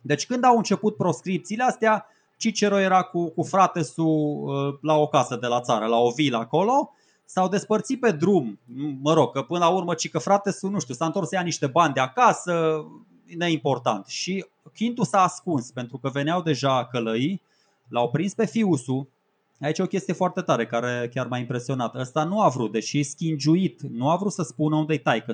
deci 0.00 0.26
când 0.26 0.44
au 0.44 0.56
început 0.56 0.96
proscripțiile 0.96 1.62
astea, 1.62 2.06
Cicero 2.36 2.78
era 2.78 3.02
cu, 3.02 3.30
cu 3.30 3.42
fratesul 3.42 4.42
uh, 4.46 4.78
la 4.80 4.96
o 4.96 5.06
casă 5.06 5.36
de 5.36 5.46
la 5.46 5.60
țară, 5.60 5.86
la 5.86 5.96
o 5.96 6.10
vilă 6.10 6.36
acolo 6.36 6.90
s-au 7.26 7.48
despărțit 7.48 8.00
pe 8.00 8.10
drum, 8.10 8.58
mă 9.02 9.12
rog, 9.12 9.32
că 9.32 9.42
până 9.42 9.58
la 9.58 9.68
urmă, 9.68 9.94
ci 9.94 10.10
că 10.10 10.18
frate, 10.18 10.56
nu 10.60 10.78
știu, 10.80 10.94
s-a 10.94 11.04
întors 11.04 11.28
să 11.28 11.34
ia 11.34 11.40
niște 11.42 11.66
bani 11.66 11.94
de 11.94 12.00
acasă, 12.00 12.84
neimportant. 13.36 14.06
Și 14.06 14.46
Chintu 14.74 15.04
s-a 15.04 15.22
ascuns 15.22 15.70
pentru 15.70 15.98
că 15.98 16.08
veneau 16.08 16.42
deja 16.42 16.86
călăii, 16.86 17.42
l-au 17.88 18.10
prins 18.10 18.34
pe 18.34 18.46
fiusul. 18.46 19.08
Aici 19.60 19.78
e 19.78 19.82
o 19.82 19.86
chestie 19.86 20.12
foarte 20.14 20.40
tare 20.40 20.66
care 20.66 21.10
chiar 21.14 21.26
m-a 21.26 21.38
impresionat. 21.38 21.94
Ăsta 21.94 22.24
nu 22.24 22.40
a 22.40 22.48
vrut, 22.48 22.72
deși 22.72 23.02
schingiuit, 23.02 23.82
nu 23.82 24.08
a 24.08 24.16
vrut 24.16 24.32
să 24.32 24.42
spună 24.42 24.76
unde-i 24.76 24.98
taică 24.98 25.32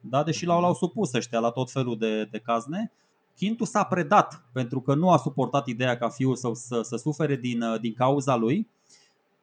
da? 0.00 0.22
deși 0.22 0.46
l-au, 0.46 0.60
l-au 0.60 0.74
supus 0.74 1.12
ăștia 1.12 1.38
la 1.38 1.50
tot 1.50 1.70
felul 1.70 1.98
de, 1.98 2.24
de 2.24 2.38
cazne. 2.38 2.92
Chintu 3.36 3.64
s-a 3.64 3.84
predat 3.84 4.44
pentru 4.52 4.80
că 4.80 4.94
nu 4.94 5.10
a 5.10 5.16
suportat 5.16 5.66
ideea 5.66 5.96
ca 5.98 6.08
fiul 6.08 6.36
său 6.36 6.54
să, 6.54 6.80
să 6.82 6.96
sufere 6.96 7.36
din, 7.36 7.64
din 7.80 7.92
cauza 7.92 8.36
lui 8.36 8.68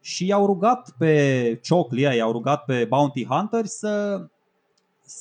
și 0.02 0.26
i-au 0.26 0.46
rugat 0.46 0.96
pe 0.98 1.60
Ciocli, 1.64 2.02
i-au 2.02 2.32
rugat 2.32 2.66
pe 2.66 2.86
Bounty 2.86 3.26
Hunter 3.26 3.66
să, 3.66 4.26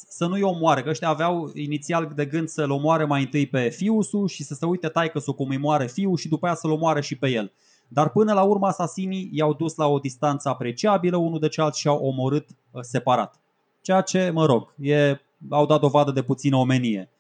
să 0.09 0.27
nu-i 0.27 0.43
omoare, 0.43 0.83
că 0.83 0.89
ăștia 0.89 1.09
aveau 1.09 1.51
inițial 1.55 2.13
de 2.15 2.27
gând 2.27 2.49
să-l 2.49 2.71
omoare 2.71 3.05
mai 3.05 3.23
întâi 3.23 3.47
pe 3.47 3.69
fiusul 3.69 4.29
și 4.29 4.43
să 4.43 4.55
se 4.55 4.67
uite 4.67 4.89
taică 4.89 5.21
cum 5.21 5.49
îi 5.49 5.59
moare 5.59 5.87
fiul 5.87 6.17
și 6.17 6.29
după 6.29 6.47
aia 6.47 6.55
să-l 6.55 6.71
omoare 6.71 7.01
și 7.01 7.17
pe 7.17 7.29
el. 7.29 7.53
Dar 7.89 8.09
până 8.09 8.33
la 8.33 8.43
urmă 8.43 8.67
asasinii 8.67 9.31
i-au 9.33 9.55
dus 9.55 9.75
la 9.75 9.87
o 9.87 9.99
distanță 9.99 10.49
apreciabilă 10.49 11.17
unul 11.17 11.39
de 11.39 11.49
celălalt 11.49 11.77
și 11.77 11.89
au 11.89 12.07
omorât 12.07 12.49
uh, 12.71 12.83
separat. 12.83 13.41
Ceea 13.81 14.01
ce, 14.01 14.31
mă 14.31 14.47
rog, 14.47 14.75
e, 14.81 15.21
au 15.49 15.67
dat 15.67 15.81
dovadă 15.81 16.11
de 16.11 16.23
puțină 16.23 16.57
omenie. 16.57 17.11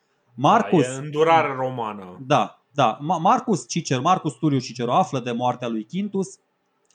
Marcus, 0.41 0.87
da, 0.87 0.93
e 0.93 0.97
îndurare 0.97 1.55
romană. 1.55 2.19
Da, 2.27 2.63
da. 2.73 2.99
Marcus 3.01 3.69
Cicero, 3.69 4.01
Marcus 4.01 4.35
Turiu 4.35 4.59
Cicero 4.59 4.95
află 4.95 5.21
de 5.21 5.33
moartea 5.33 5.69
lui 5.69 5.87
Quintus 5.87 6.39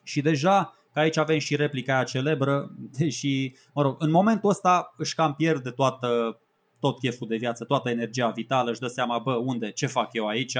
și 0.03 0.21
deja 0.21 0.73
că 0.93 0.99
aici 0.99 1.17
avem 1.17 1.39
și 1.39 1.55
replica 1.55 1.93
aia 1.93 2.03
celebră, 2.03 2.71
deși, 2.97 3.53
mă 3.73 3.81
rog, 3.81 3.95
în 3.99 4.11
momentul 4.11 4.49
ăsta 4.49 4.93
își 4.97 5.15
cam 5.15 5.33
pierde 5.33 5.69
toată, 5.69 6.39
tot 6.79 6.99
cheful 6.99 7.27
de 7.27 7.35
viață, 7.35 7.63
toată 7.63 7.89
energia 7.89 8.29
vitală, 8.29 8.71
își 8.71 8.79
dă 8.79 8.87
seama, 8.87 9.19
bă, 9.19 9.33
unde, 9.33 9.71
ce 9.71 9.87
fac 9.87 10.13
eu 10.13 10.27
aici, 10.27 10.57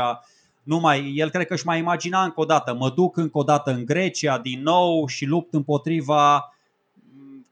nu 0.64 0.80
mai, 0.80 1.14
el 1.16 1.30
cred 1.30 1.46
că 1.48 1.54
își 1.54 1.66
mai 1.66 1.80
imagina 1.80 2.24
încă 2.24 2.42
o 2.42 2.46
dată, 2.46 2.74
mă 2.74 2.90
duc 2.90 3.18
încă 3.18 3.38
o 3.38 3.44
dată 3.44 3.72
în 3.72 3.86
Grecia 3.86 4.38
din 4.38 4.62
nou 4.62 5.08
și 5.08 5.26
lupt 5.26 5.54
împotriva 5.54 6.54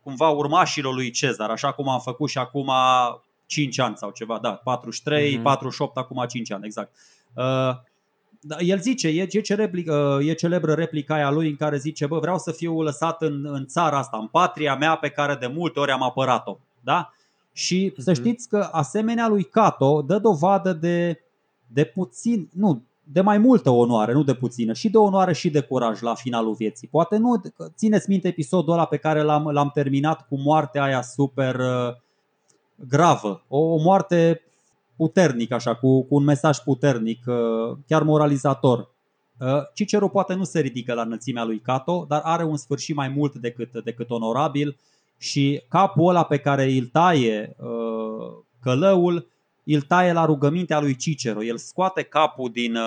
cumva 0.04 0.30
urmașilor 0.30 0.94
lui 0.94 1.12
Cezar, 1.12 1.50
așa 1.50 1.72
cum 1.72 1.90
am 1.90 2.00
făcut 2.00 2.30
și 2.30 2.38
acum 2.38 2.72
5 3.52 3.80
ani 3.80 3.98
sau 3.98 4.12
ceva, 4.12 4.40
da, 4.42 4.52
43, 4.52 5.38
uh-huh. 5.38 5.42
48, 5.42 5.98
acum 5.98 6.26
5 6.28 6.52
ani, 6.52 6.66
exact. 6.66 6.92
Uh, 7.36 7.44
da, 8.42 8.58
el 8.60 8.80
zice, 8.80 9.08
e, 9.08 9.28
e, 9.32 9.42
ce 9.42 9.56
replică, 9.56 10.20
e 10.22 10.34
celebră 10.34 10.74
replica 10.74 11.14
aia 11.14 11.32
lui 11.32 11.50
în 11.50 11.56
care 11.56 11.78
zice, 11.78 12.06
bă, 12.06 12.20
vreau 12.20 12.38
să 12.38 12.52
fiu 12.52 12.82
lăsat 12.82 13.22
în, 13.22 13.46
în 13.46 13.66
țara 13.66 13.98
asta, 13.98 14.18
în 14.18 14.28
patria 14.28 14.76
mea 14.76 14.96
pe 14.96 15.10
care 15.10 15.36
de 15.36 15.48
multe 15.48 15.80
ori 15.80 15.92
am 15.92 16.04
apărat-o. 16.04 16.58
Da? 16.82 17.14
Și 17.54 17.92
uh-huh. 17.92 17.98
să 17.98 18.14
știți 18.14 18.50
că 18.50 18.70
asemenea 18.72 19.28
lui 19.28 19.44
Cato 19.44 20.02
dă 20.02 20.20
dovadă 20.20 20.74
de, 20.74 21.20
de 21.68 21.84
puțin, 21.84 22.50
nu, 22.54 22.84
de 23.04 23.22
mai 23.22 23.38
multă 23.38 23.70
onoare, 23.70 24.14
nu 24.14 24.24
de 24.24 24.34
puțină, 24.34 24.74
și 24.74 24.90
de 24.90 24.98
onoare 24.98 25.34
și 25.34 25.50
de 25.50 25.62
curaj 25.62 26.02
la 26.02 26.14
finalul 26.14 26.54
vieții. 26.54 26.88
Poate 26.88 27.18
nu, 27.18 27.42
țineți 27.76 28.10
minte 28.10 28.28
episodul 28.28 28.74
ăla 28.74 28.86
pe 28.86 28.98
care 28.98 29.22
l-am, 29.22 29.50
l-am 29.50 29.72
terminat 29.74 30.28
cu 30.28 30.40
moartea 30.40 30.84
aia 30.84 31.02
super 31.02 31.56
uh, 31.56 31.96
gravă, 32.88 33.44
o, 33.48 33.58
o 33.58 33.78
moarte 33.78 34.42
puternic, 34.96 35.52
așa, 35.52 35.76
cu, 35.76 36.04
cu 36.04 36.16
un 36.16 36.24
mesaj 36.24 36.58
puternic, 36.58 37.24
uh, 37.26 37.78
chiar 37.88 38.04
moralizator. 38.04 38.90
Uh, 39.40 39.48
Cicero 39.74 40.08
poate 40.08 40.34
nu 40.34 40.44
se 40.44 40.60
ridică 40.60 40.94
la 40.94 41.02
înălțimea 41.02 41.44
lui 41.44 41.60
Cato, 41.60 42.06
dar 42.08 42.22
are 42.24 42.44
un 42.44 42.58
sfârșit 42.58 42.96
mai 42.96 43.08
mult 43.08 43.36
decât, 43.36 43.84
decât 43.84 44.10
onorabil 44.10 44.78
și 45.18 45.62
capul 45.70 46.10
ăla 46.10 46.24
pe 46.24 46.38
care 46.38 46.64
îl 46.64 46.86
taie 46.86 47.56
uh, 47.58 48.34
călăul, 48.62 49.28
îl 49.64 49.82
taie 49.82 50.14
la 50.14 50.26
rugămintea 50.26 50.80
lui 50.80 50.96
Cicero. 50.96 51.44
El 51.44 51.58
scoate 51.58 52.02
capul 52.02 52.50
din, 52.52 52.78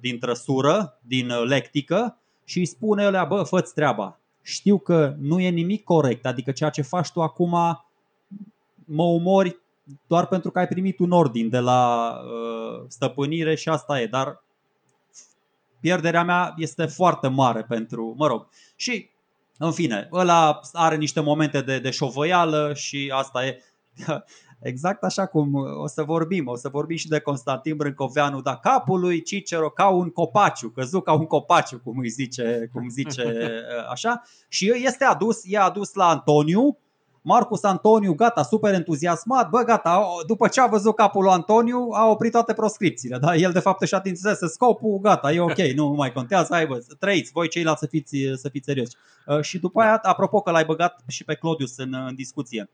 din 0.00 0.18
trăsură, 0.18 0.98
din 1.02 1.32
lectică 1.44 2.18
și 2.44 2.58
îi 2.58 2.66
spune 2.66 3.04
alea, 3.04 3.24
bă, 3.24 3.42
fă 3.42 3.60
treaba. 3.60 4.18
Știu 4.42 4.78
că 4.78 5.14
nu 5.18 5.40
e 5.40 5.48
nimic 5.48 5.84
corect, 5.84 6.26
adică 6.26 6.50
ceea 6.50 6.70
ce 6.70 6.82
faci 6.82 7.10
tu 7.10 7.22
acum 7.22 7.56
mă 8.90 9.02
umori 9.02 9.58
doar 10.06 10.26
pentru 10.26 10.50
că 10.50 10.58
ai 10.58 10.68
primit 10.68 10.98
un 10.98 11.10
ordin 11.10 11.48
de 11.48 11.58
la 11.58 12.12
uh, 12.24 12.84
stăpânire 12.88 13.54
și 13.54 13.68
asta 13.68 14.00
e, 14.00 14.06
dar 14.06 14.44
pierderea 15.80 16.24
mea 16.24 16.54
este 16.56 16.86
foarte 16.86 17.28
mare 17.28 17.62
pentru, 17.62 18.14
mă 18.16 18.26
rog, 18.26 18.48
și 18.76 19.10
în 19.58 19.72
fine, 19.72 20.08
ăla 20.12 20.60
are 20.72 20.96
niște 20.96 21.20
momente 21.20 21.60
de, 21.60 21.78
de 21.78 21.90
șovăială 21.90 22.74
și 22.74 23.12
asta 23.14 23.46
e. 23.46 23.62
Exact 24.62 25.02
așa 25.02 25.26
cum 25.26 25.54
o 25.54 25.86
să 25.86 26.02
vorbim, 26.02 26.46
o 26.46 26.56
să 26.56 26.68
vorbim 26.68 26.96
și 26.96 27.08
de 27.08 27.20
Constantin 27.20 27.76
Brâncoveanu, 27.76 28.40
dar 28.40 28.58
capul 28.58 29.00
lui 29.00 29.22
Cicero 29.22 29.70
ca 29.70 29.88
un 29.88 30.10
copaciu, 30.10 30.68
căzut 30.68 31.04
ca 31.04 31.12
un 31.12 31.26
copaciu, 31.26 31.80
cum 31.84 31.98
îi 31.98 32.08
zice, 32.08 32.70
cum 32.72 32.88
zice 32.88 33.50
așa, 33.92 34.22
și 34.48 34.72
este 34.84 35.04
adus, 35.04 35.40
e 35.44 35.58
adus 35.58 35.94
la 35.94 36.08
Antoniu, 36.08 36.78
Marcus 37.22 37.62
Antoniu, 37.62 38.14
gata, 38.14 38.42
super 38.42 38.74
entuziasmat, 38.74 39.48
bă, 39.48 39.62
gata, 39.62 40.06
după 40.26 40.48
ce 40.48 40.60
a 40.60 40.66
văzut 40.66 40.94
capul 40.94 41.22
lui 41.22 41.32
Antoniu, 41.32 41.88
a 41.92 42.06
oprit 42.06 42.32
toate 42.32 42.52
proscripțiile, 42.52 43.18
da? 43.18 43.36
El 43.36 43.52
de 43.52 43.58
fapt 43.58 43.82
își 43.82 43.94
atinzese 43.94 44.46
scopul, 44.46 44.98
gata, 45.02 45.32
e 45.32 45.40
ok, 45.40 45.58
nu 45.58 45.88
mai 45.88 46.12
contează, 46.12 46.48
hai 46.50 46.66
bă, 46.66 46.84
trăiți, 46.98 47.32
voi 47.32 47.48
ceilalți 47.48 47.80
să 47.80 47.86
fiți, 47.86 48.16
să 48.34 48.48
fiți 48.48 48.64
serioși. 48.64 48.96
Uh, 49.26 49.40
și 49.40 49.58
după 49.58 49.80
aia, 49.80 50.00
apropo 50.02 50.40
că 50.40 50.50
l-ai 50.50 50.64
băgat 50.64 51.00
și 51.06 51.24
pe 51.24 51.34
Claudius 51.34 51.76
în, 51.76 51.94
în 52.08 52.14
discuție, 52.14 52.70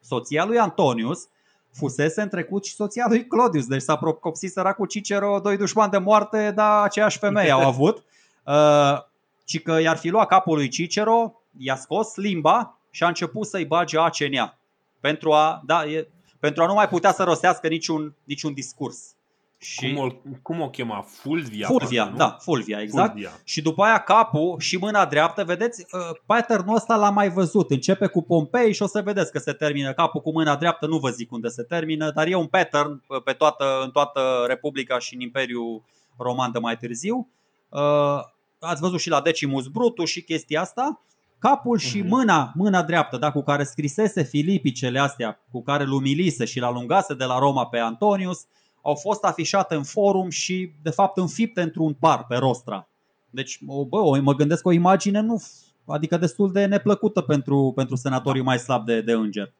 soția 0.00 0.44
lui 0.44 0.58
Antonius 0.58 1.28
fusese 1.72 2.22
în 2.22 2.28
trecut 2.28 2.64
și 2.64 2.74
soția 2.74 3.06
lui 3.08 3.26
Claudius, 3.26 3.66
deci 3.66 3.82
s-a 3.82 3.96
procopsit 3.96 4.52
săracul 4.52 4.86
Cicero, 4.86 5.40
doi 5.42 5.56
dușmani 5.56 5.90
de 5.90 5.98
moarte, 5.98 6.52
dar 6.54 6.84
aceeași 6.84 7.18
femeie 7.18 7.50
au 7.50 7.66
avut. 7.66 8.04
Uh, 8.46 9.06
și 9.44 9.60
că 9.62 9.80
i-ar 9.80 9.96
fi 9.96 10.08
luat 10.08 10.28
capul 10.28 10.54
lui 10.54 10.68
Cicero, 10.68 11.42
i-a 11.58 11.76
scos 11.76 12.16
limba 12.16 12.77
și 12.90 13.02
a 13.02 13.06
început 13.06 13.46
să-i 13.46 13.64
bage 13.64 13.98
ace 13.98 14.26
în 14.26 14.32
ea 14.32 14.58
pentru 15.00 15.32
a, 15.32 15.62
da, 15.66 15.84
e, 15.84 16.08
pentru 16.38 16.62
a 16.62 16.66
nu 16.66 16.74
mai 16.74 16.88
putea 16.88 17.12
să 17.12 17.22
rostească 17.22 17.68
niciun, 17.68 18.14
niciun 18.24 18.52
discurs. 18.52 19.12
Și 19.60 19.92
cum, 19.94 20.04
o, 20.04 20.08
cum 20.42 20.60
o 20.60 20.70
chema? 20.70 21.00
Fulvia? 21.00 21.66
Fulvia, 21.66 22.02
parcă, 22.02 22.18
da, 22.18 22.36
Fulvia, 22.40 22.80
exact. 22.80 23.10
Fulvia. 23.10 23.30
Și 23.44 23.62
după 23.62 23.82
aia 23.82 23.98
capul 23.98 24.58
și 24.58 24.76
mâna 24.76 25.06
dreaptă, 25.06 25.44
vedeți, 25.44 25.86
uh, 25.92 26.18
pattern-ul 26.26 26.74
ăsta 26.74 26.96
l-am 26.96 27.14
mai 27.14 27.30
văzut. 27.30 27.70
Începe 27.70 28.06
cu 28.06 28.22
Pompei 28.22 28.72
și 28.72 28.82
o 28.82 28.86
să 28.86 29.02
vedeți 29.02 29.32
că 29.32 29.38
se 29.38 29.52
termină 29.52 29.92
capul 29.92 30.20
cu 30.20 30.30
mâna 30.30 30.56
dreaptă, 30.56 30.86
nu 30.86 30.98
vă 30.98 31.10
zic 31.10 31.32
unde 31.32 31.48
se 31.48 31.62
termină, 31.62 32.10
dar 32.10 32.26
e 32.26 32.34
un 32.34 32.46
pattern 32.46 33.02
uh, 33.06 33.22
pe 33.22 33.32
toată, 33.32 33.80
în 33.82 33.90
toată 33.90 34.44
Republica 34.46 34.98
și 34.98 35.14
în 35.14 35.20
Imperiul 35.20 35.82
Roman 36.16 36.52
de 36.52 36.58
mai 36.58 36.76
târziu. 36.76 37.28
Uh, 37.68 38.20
ați 38.58 38.80
văzut 38.80 39.00
și 39.00 39.08
la 39.08 39.20
Decimus 39.20 39.66
Brutus 39.66 40.08
și 40.08 40.22
chestia 40.22 40.60
asta 40.60 41.00
capul 41.38 41.78
și 41.78 41.98
mhm. 41.98 42.08
mâna, 42.08 42.52
mâna 42.54 42.82
dreaptă, 42.82 43.16
da, 43.16 43.30
cu 43.30 43.42
care 43.42 43.64
scrisese 43.64 44.22
Filipicele 44.22 44.98
astea, 44.98 45.40
cu 45.50 45.62
care 45.62 45.82
îl 45.82 45.92
umilise 45.92 46.44
și 46.44 46.60
l-a 46.60 46.70
lungase 46.70 47.14
de 47.14 47.24
la 47.24 47.38
Roma 47.38 47.66
pe 47.66 47.78
Antonius, 47.78 48.46
au 48.82 48.94
fost 48.94 49.24
afișate 49.24 49.74
în 49.74 49.82
forum 49.82 50.28
și, 50.28 50.72
de 50.82 50.90
fapt, 50.90 51.16
înfipte 51.16 51.60
într-un 51.60 51.92
par 51.92 52.24
pe 52.24 52.36
rostra. 52.36 52.88
Deci, 53.30 53.58
bă, 53.88 54.20
mă 54.20 54.34
gândesc 54.34 54.66
o 54.66 54.72
imagine 54.72 55.20
nu, 55.20 55.42
adică 55.86 56.16
destul 56.16 56.52
de 56.52 56.64
neplăcută 56.64 57.20
pentru, 57.20 57.72
pentru 57.74 57.96
senatorii 57.96 58.42
mai 58.42 58.58
slabi 58.58 58.84
de, 58.84 59.00
de 59.00 59.12
înger. 59.12 59.52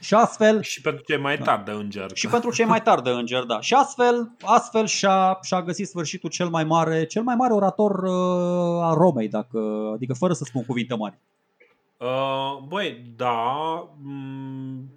Și 0.00 0.14
astfel... 0.14 0.62
Și 0.62 0.80
pentru 0.80 1.04
cei 1.04 1.18
mai 1.18 1.38
tari 1.38 1.64
de 1.64 1.70
înger. 1.70 2.10
Și 2.14 2.28
pentru 2.28 2.52
cei 2.52 2.64
mai 2.64 2.82
tari 2.82 3.02
de 3.02 3.10
înger, 3.10 3.42
da. 3.42 3.60
Și 3.60 3.74
astfel, 3.74 4.30
astfel 4.40 4.86
și-a, 4.86 5.38
și-a 5.42 5.62
găsit 5.62 5.88
sfârșitul 5.88 6.30
cel 6.30 6.48
mai 6.48 6.64
mare, 6.64 7.06
cel 7.06 7.22
mai 7.22 7.34
mare 7.34 7.52
orator 7.52 8.02
uh, 8.02 8.82
al 8.82 8.94
Romei, 8.94 9.28
dacă, 9.28 9.90
adică 9.94 10.14
fără 10.14 10.32
să 10.32 10.44
spun 10.44 10.64
cuvinte 10.64 10.94
mari. 10.94 11.18
Uh, 11.96 12.58
băi, 12.68 13.12
da, 13.16 13.54
mm, 14.02 14.90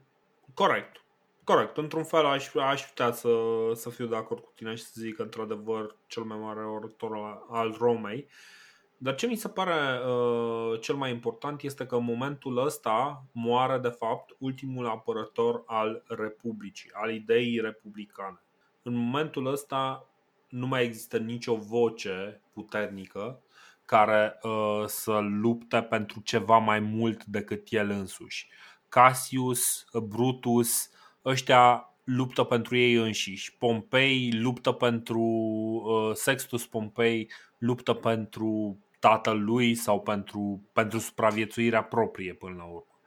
corect. 0.53 1.03
Corect. 1.44 1.78
Într-un 1.78 2.03
fel 2.03 2.26
aș, 2.26 2.56
aș 2.56 2.82
putea 2.82 3.11
să, 3.11 3.30
să 3.74 3.90
fiu 3.90 4.06
de 4.06 4.16
acord 4.16 4.41
cu 4.41 4.52
tine 4.56 4.76
și 4.76 4.84
să 4.84 4.91
zic 4.94 5.16
că 5.16 5.22
într-adevăr 5.22 5.95
cel 6.07 6.24
mai 6.24 6.38
mare 6.41 6.60
orator 6.60 7.16
al, 7.16 7.45
al 7.49 7.76
Romei. 7.80 8.28
Uh, 8.28 8.59
dar 9.01 9.15
ce 9.15 9.27
mi 9.27 9.35
se 9.35 9.49
pare 9.49 9.99
uh, 10.07 10.80
cel 10.81 10.95
mai 10.95 11.11
important 11.11 11.61
este 11.61 11.85
că 11.85 11.95
în 11.95 12.03
momentul 12.03 12.65
ăsta 12.65 13.23
moare 13.31 13.77
de 13.77 13.88
fapt 13.88 14.35
ultimul 14.38 14.88
apărător 14.88 15.63
al 15.65 16.03
Republicii, 16.07 16.89
al 16.93 17.13
ideii 17.13 17.59
republicane. 17.59 18.41
În 18.81 18.93
momentul 18.93 19.45
ăsta 19.45 20.09
nu 20.49 20.67
mai 20.67 20.84
există 20.84 21.17
nicio 21.17 21.55
voce 21.55 22.41
puternică 22.53 23.41
care 23.85 24.39
uh, 24.41 24.84
să 24.85 25.19
lupte 25.19 25.81
pentru 25.81 26.21
ceva 26.21 26.57
mai 26.57 26.80
mult 26.80 27.26
decât 27.26 27.67
el 27.69 27.89
însuși. 27.89 28.47
Cassius, 28.89 29.85
Brutus, 30.03 30.89
ăștia 31.26 31.93
luptă 32.03 32.43
pentru 32.43 32.77
ei 32.77 32.93
înșiși. 32.93 33.57
Pompei 33.57 34.31
luptă 34.31 34.71
pentru 34.71 35.21
uh, 35.21 36.15
Sextus 36.15 36.65
Pompei 36.65 37.31
luptă 37.57 37.93
pentru 37.93 38.80
tatălui 38.99 39.76
sau 39.76 40.01
pentru, 40.01 40.69
pentru 40.73 40.99
supraviețuirea 40.99 41.84
proprie 41.84 42.34
până 42.34 42.55
la 42.57 42.63
urmă. 42.63 42.99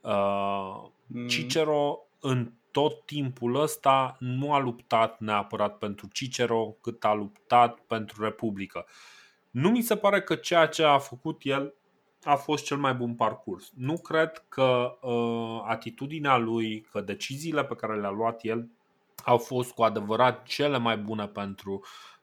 Uh, 0.00 0.90
mm. 1.06 1.26
Cicero 1.26 1.98
în 2.20 2.52
tot 2.70 3.04
timpul 3.04 3.60
ăsta 3.60 4.16
nu 4.18 4.52
a 4.52 4.58
luptat 4.58 5.20
neapărat 5.20 5.78
pentru 5.78 6.08
Cicero, 6.12 6.76
cât 6.80 7.04
a 7.04 7.14
luptat 7.14 7.78
pentru 7.78 8.22
Republică. 8.24 8.86
Nu 9.50 9.70
mi 9.70 9.82
se 9.82 9.96
pare 9.96 10.22
că 10.22 10.34
ceea 10.34 10.66
ce 10.66 10.82
a 10.82 10.98
făcut 10.98 11.40
el 11.42 11.74
a 12.24 12.34
fost 12.34 12.64
cel 12.64 12.76
mai 12.76 12.94
bun 12.94 13.14
parcurs. 13.14 13.72
Nu 13.74 13.98
cred 13.98 14.44
că 14.48 14.98
uh, 15.00 15.62
atitudinea 15.66 16.36
lui, 16.36 16.80
că 16.80 17.00
deciziile 17.00 17.64
pe 17.64 17.74
care 17.74 18.00
le-a 18.00 18.10
luat 18.10 18.40
el 18.42 18.68
au 19.24 19.38
fost 19.38 19.72
cu 19.72 19.82
adevărat 19.82 20.42
cele 20.42 20.78
mai 20.78 20.96
bune 20.96 21.26
pentru 21.26 21.72
uh, 21.72 22.15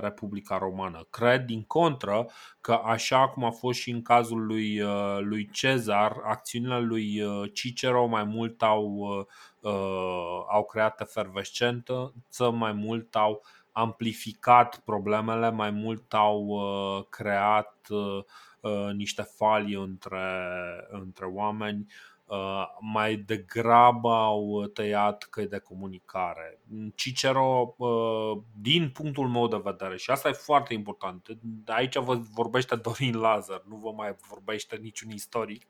Republica 0.00 0.58
Romană. 0.58 1.06
Cred, 1.10 1.44
din 1.44 1.62
contră, 1.62 2.28
că 2.60 2.80
așa 2.84 3.28
cum 3.28 3.44
a 3.44 3.50
fost 3.50 3.78
și 3.78 3.90
în 3.90 4.02
cazul 4.02 4.46
lui, 4.46 4.80
uh, 4.80 5.18
lui 5.20 5.48
Cezar, 5.52 6.20
acțiunile 6.24 6.80
lui 6.80 7.22
uh, 7.22 7.50
Cicero 7.52 8.06
mai 8.06 8.24
mult 8.24 8.62
au, 8.62 8.84
uh, 8.94 9.24
uh 9.72 10.44
au 10.48 10.64
creat 10.64 11.00
efervescență, 11.00 12.14
mai 12.52 12.72
mult 12.72 13.16
au 13.16 13.42
amplificat 13.72 14.80
problemele, 14.84 15.50
mai 15.50 15.70
mult 15.70 16.14
au 16.14 16.46
uh, 16.46 17.04
creat 17.08 17.76
uh, 17.88 18.24
Uh, 18.66 18.92
niște 18.92 19.22
fali 19.22 19.74
între, 19.74 20.18
între 20.90 21.24
oameni, 21.24 21.80
uh, 21.80 22.15
mai 22.80 23.16
degrabă 23.16 24.12
au 24.12 24.66
tăiat 24.66 25.26
căi 25.30 25.46
de 25.46 25.58
comunicare. 25.58 26.58
Cicero, 26.94 27.74
uh, 27.76 28.38
din 28.60 28.90
punctul 28.90 29.28
meu 29.28 29.48
de 29.48 29.60
vedere, 29.64 29.96
și 29.96 30.10
asta 30.10 30.28
e 30.28 30.32
foarte 30.32 30.74
important, 30.74 31.28
aici 31.66 31.96
vă 31.96 32.14
vorbește 32.14 32.76
Dorin 32.86 33.16
Lazar, 33.16 33.62
nu 33.68 33.76
vă 33.76 33.90
mai 33.90 34.16
vorbește 34.28 34.76
niciun 34.76 35.10
istoric. 35.10 35.66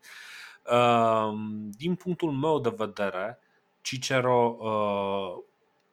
Din 1.70 1.94
punctul 1.94 2.30
meu 2.30 2.60
de 2.60 2.74
vedere, 2.76 3.38
Cicero 3.80 4.56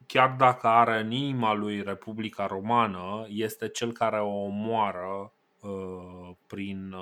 chiar 0.06 0.34
dacă 0.38 0.66
are 0.66 1.00
în 1.00 1.10
inima 1.10 1.52
lui 1.52 1.82
Republica 1.82 2.46
Romană, 2.46 3.26
este 3.28 3.68
cel 3.68 3.92
care 3.92 4.20
o 4.20 4.42
omoară 4.42 5.32
Uh, 5.64 6.36
prin 6.46 6.94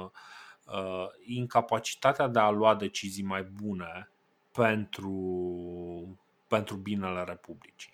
uh, 0.73 1.07
incapacitatea 1.27 2.29
de 2.29 2.39
a 2.39 2.51
lua 2.51 2.75
decizii 2.75 3.25
mai 3.25 3.43
bune 3.43 4.11
pentru, 4.53 6.19
pentru 6.47 6.77
binele 6.77 7.25
Republicii. 7.27 7.93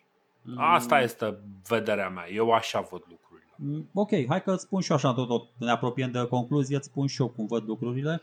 Asta 0.57 0.97
mm. 0.97 1.03
este 1.03 1.39
vederea 1.69 2.09
mea. 2.09 2.31
Eu 2.31 2.51
așa 2.51 2.81
văd 2.81 3.03
lucrurile. 3.09 3.53
Mm, 3.57 3.89
ok, 3.95 4.11
hai 4.29 4.43
că 4.43 4.53
îți 4.53 4.63
spun 4.63 4.81
și 4.81 4.91
eu 4.91 4.97
așa 4.97 5.13
tot, 5.13 5.29
tot. 5.29 5.49
Ne 5.59 5.71
apropiem 5.71 6.11
de 6.11 6.27
concluzie, 6.27 6.77
îți 6.77 6.87
spun 6.87 7.07
și 7.07 7.21
eu 7.21 7.29
cum 7.29 7.47
văd 7.47 7.65
lucrurile. 7.67 8.23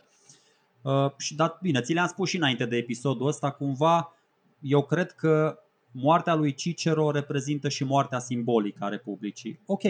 Uh, 0.81 1.11
și 1.17 1.35
dat 1.35 1.61
bine, 1.61 1.81
ți 1.81 1.93
le-am 1.93 2.07
spus 2.07 2.29
și 2.29 2.35
înainte 2.35 2.65
de 2.65 2.75
episodul 2.75 3.27
ăsta, 3.27 3.51
cumva 3.51 4.13
eu 4.59 4.83
cred 4.83 5.11
că 5.11 5.59
moartea 5.91 6.35
lui 6.35 6.53
Cicero 6.53 7.11
reprezintă 7.11 7.69
și 7.69 7.83
moartea 7.83 8.19
simbolică 8.19 8.83
a 8.83 8.89
Republicii. 8.89 9.59
Ok, 9.65 9.81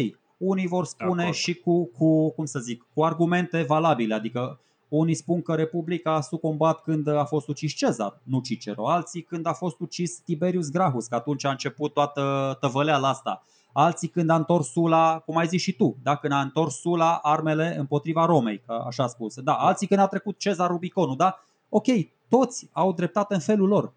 unii 0.48 0.68
vor 0.68 0.86
spune 0.86 1.32
și 1.32 1.54
cu, 1.54 1.86
cu, 1.86 2.30
cum 2.30 2.46
să 2.46 2.60
zic, 2.60 2.86
cu 2.94 3.04
argumente 3.04 3.62
valabile, 3.62 4.14
adică 4.14 4.60
unii 4.88 5.14
spun 5.14 5.42
că 5.42 5.54
Republica 5.54 6.14
a 6.14 6.22
sucombat 6.22 6.82
când 6.82 7.08
a 7.08 7.26
fost 7.26 7.48
ucis 7.48 7.74
Cezar, 7.74 8.20
nu 8.24 8.40
Cicero, 8.40 8.90
alții 8.90 9.22
când 9.22 9.46
a 9.46 9.54
fost 9.54 9.80
ucis 9.80 10.18
Tiberius 10.18 10.70
Gracchus, 10.70 11.08
că 11.08 11.16
atunci 11.16 11.46
a 11.46 11.50
început 11.50 11.94
toată 11.94 12.58
tăvăleala 12.60 13.10
asta. 13.10 13.44
Alții 13.74 14.08
când 14.08 14.30
a 14.30 14.36
întors 14.36 14.72
Sula, 14.72 15.22
cum 15.26 15.38
ai 15.38 15.48
zis 15.48 15.62
și 15.62 15.72
tu, 15.72 15.98
da? 16.04 16.16
când 16.16 16.34
a 16.34 16.40
întors 16.40 16.80
Sula 16.80 17.20
armele 17.22 17.76
împotriva 17.80 18.26
Romei, 18.26 18.62
că 18.66 18.84
așa 18.88 19.04
a 19.04 19.08
spus. 19.08 19.40
Da, 19.40 19.54
alții 19.54 19.88
când 19.88 20.00
a 20.00 20.08
trecut 20.08 20.38
Cezar 20.38 20.70
Rubiconul, 20.70 21.16
da? 21.16 21.40
Ok, 21.70 21.86
toți 22.30 22.70
au 22.72 22.94
dreptate 22.94 23.34
în 23.34 23.40
felul 23.40 23.68
lor. 23.68 23.94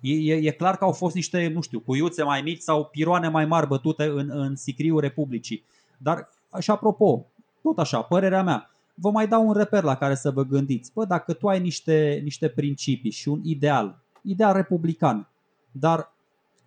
E, 0.00 0.12
e, 0.12 0.34
e 0.34 0.50
clar 0.50 0.76
că 0.76 0.84
au 0.84 0.92
fost 0.92 1.14
niște, 1.14 1.50
nu 1.54 1.60
știu, 1.60 1.80
cuiuțe 1.80 2.22
mai 2.22 2.42
mici 2.42 2.60
sau 2.60 2.84
piroane 2.84 3.28
mai 3.28 3.46
mari 3.46 3.66
bătute 3.66 4.04
în, 4.04 4.30
în 4.32 4.56
sicriul 4.56 5.00
Republicii. 5.00 5.64
Dar, 5.98 6.28
și 6.58 6.70
apropo, 6.70 7.26
tot 7.62 7.78
așa, 7.78 8.02
părerea 8.02 8.42
mea, 8.42 8.70
vă 8.94 9.10
mai 9.10 9.28
dau 9.28 9.46
un 9.46 9.52
reper 9.52 9.82
la 9.82 9.96
care 9.96 10.14
să 10.14 10.30
vă 10.30 10.42
gândiți. 10.42 10.92
Bă, 10.94 11.04
dacă 11.04 11.32
tu 11.32 11.48
ai 11.48 11.60
niște, 11.60 12.20
niște 12.22 12.48
principii 12.48 13.10
și 13.10 13.28
un 13.28 13.40
ideal, 13.44 13.98
ideal 14.22 14.54
republican, 14.54 15.28
dar 15.72 16.12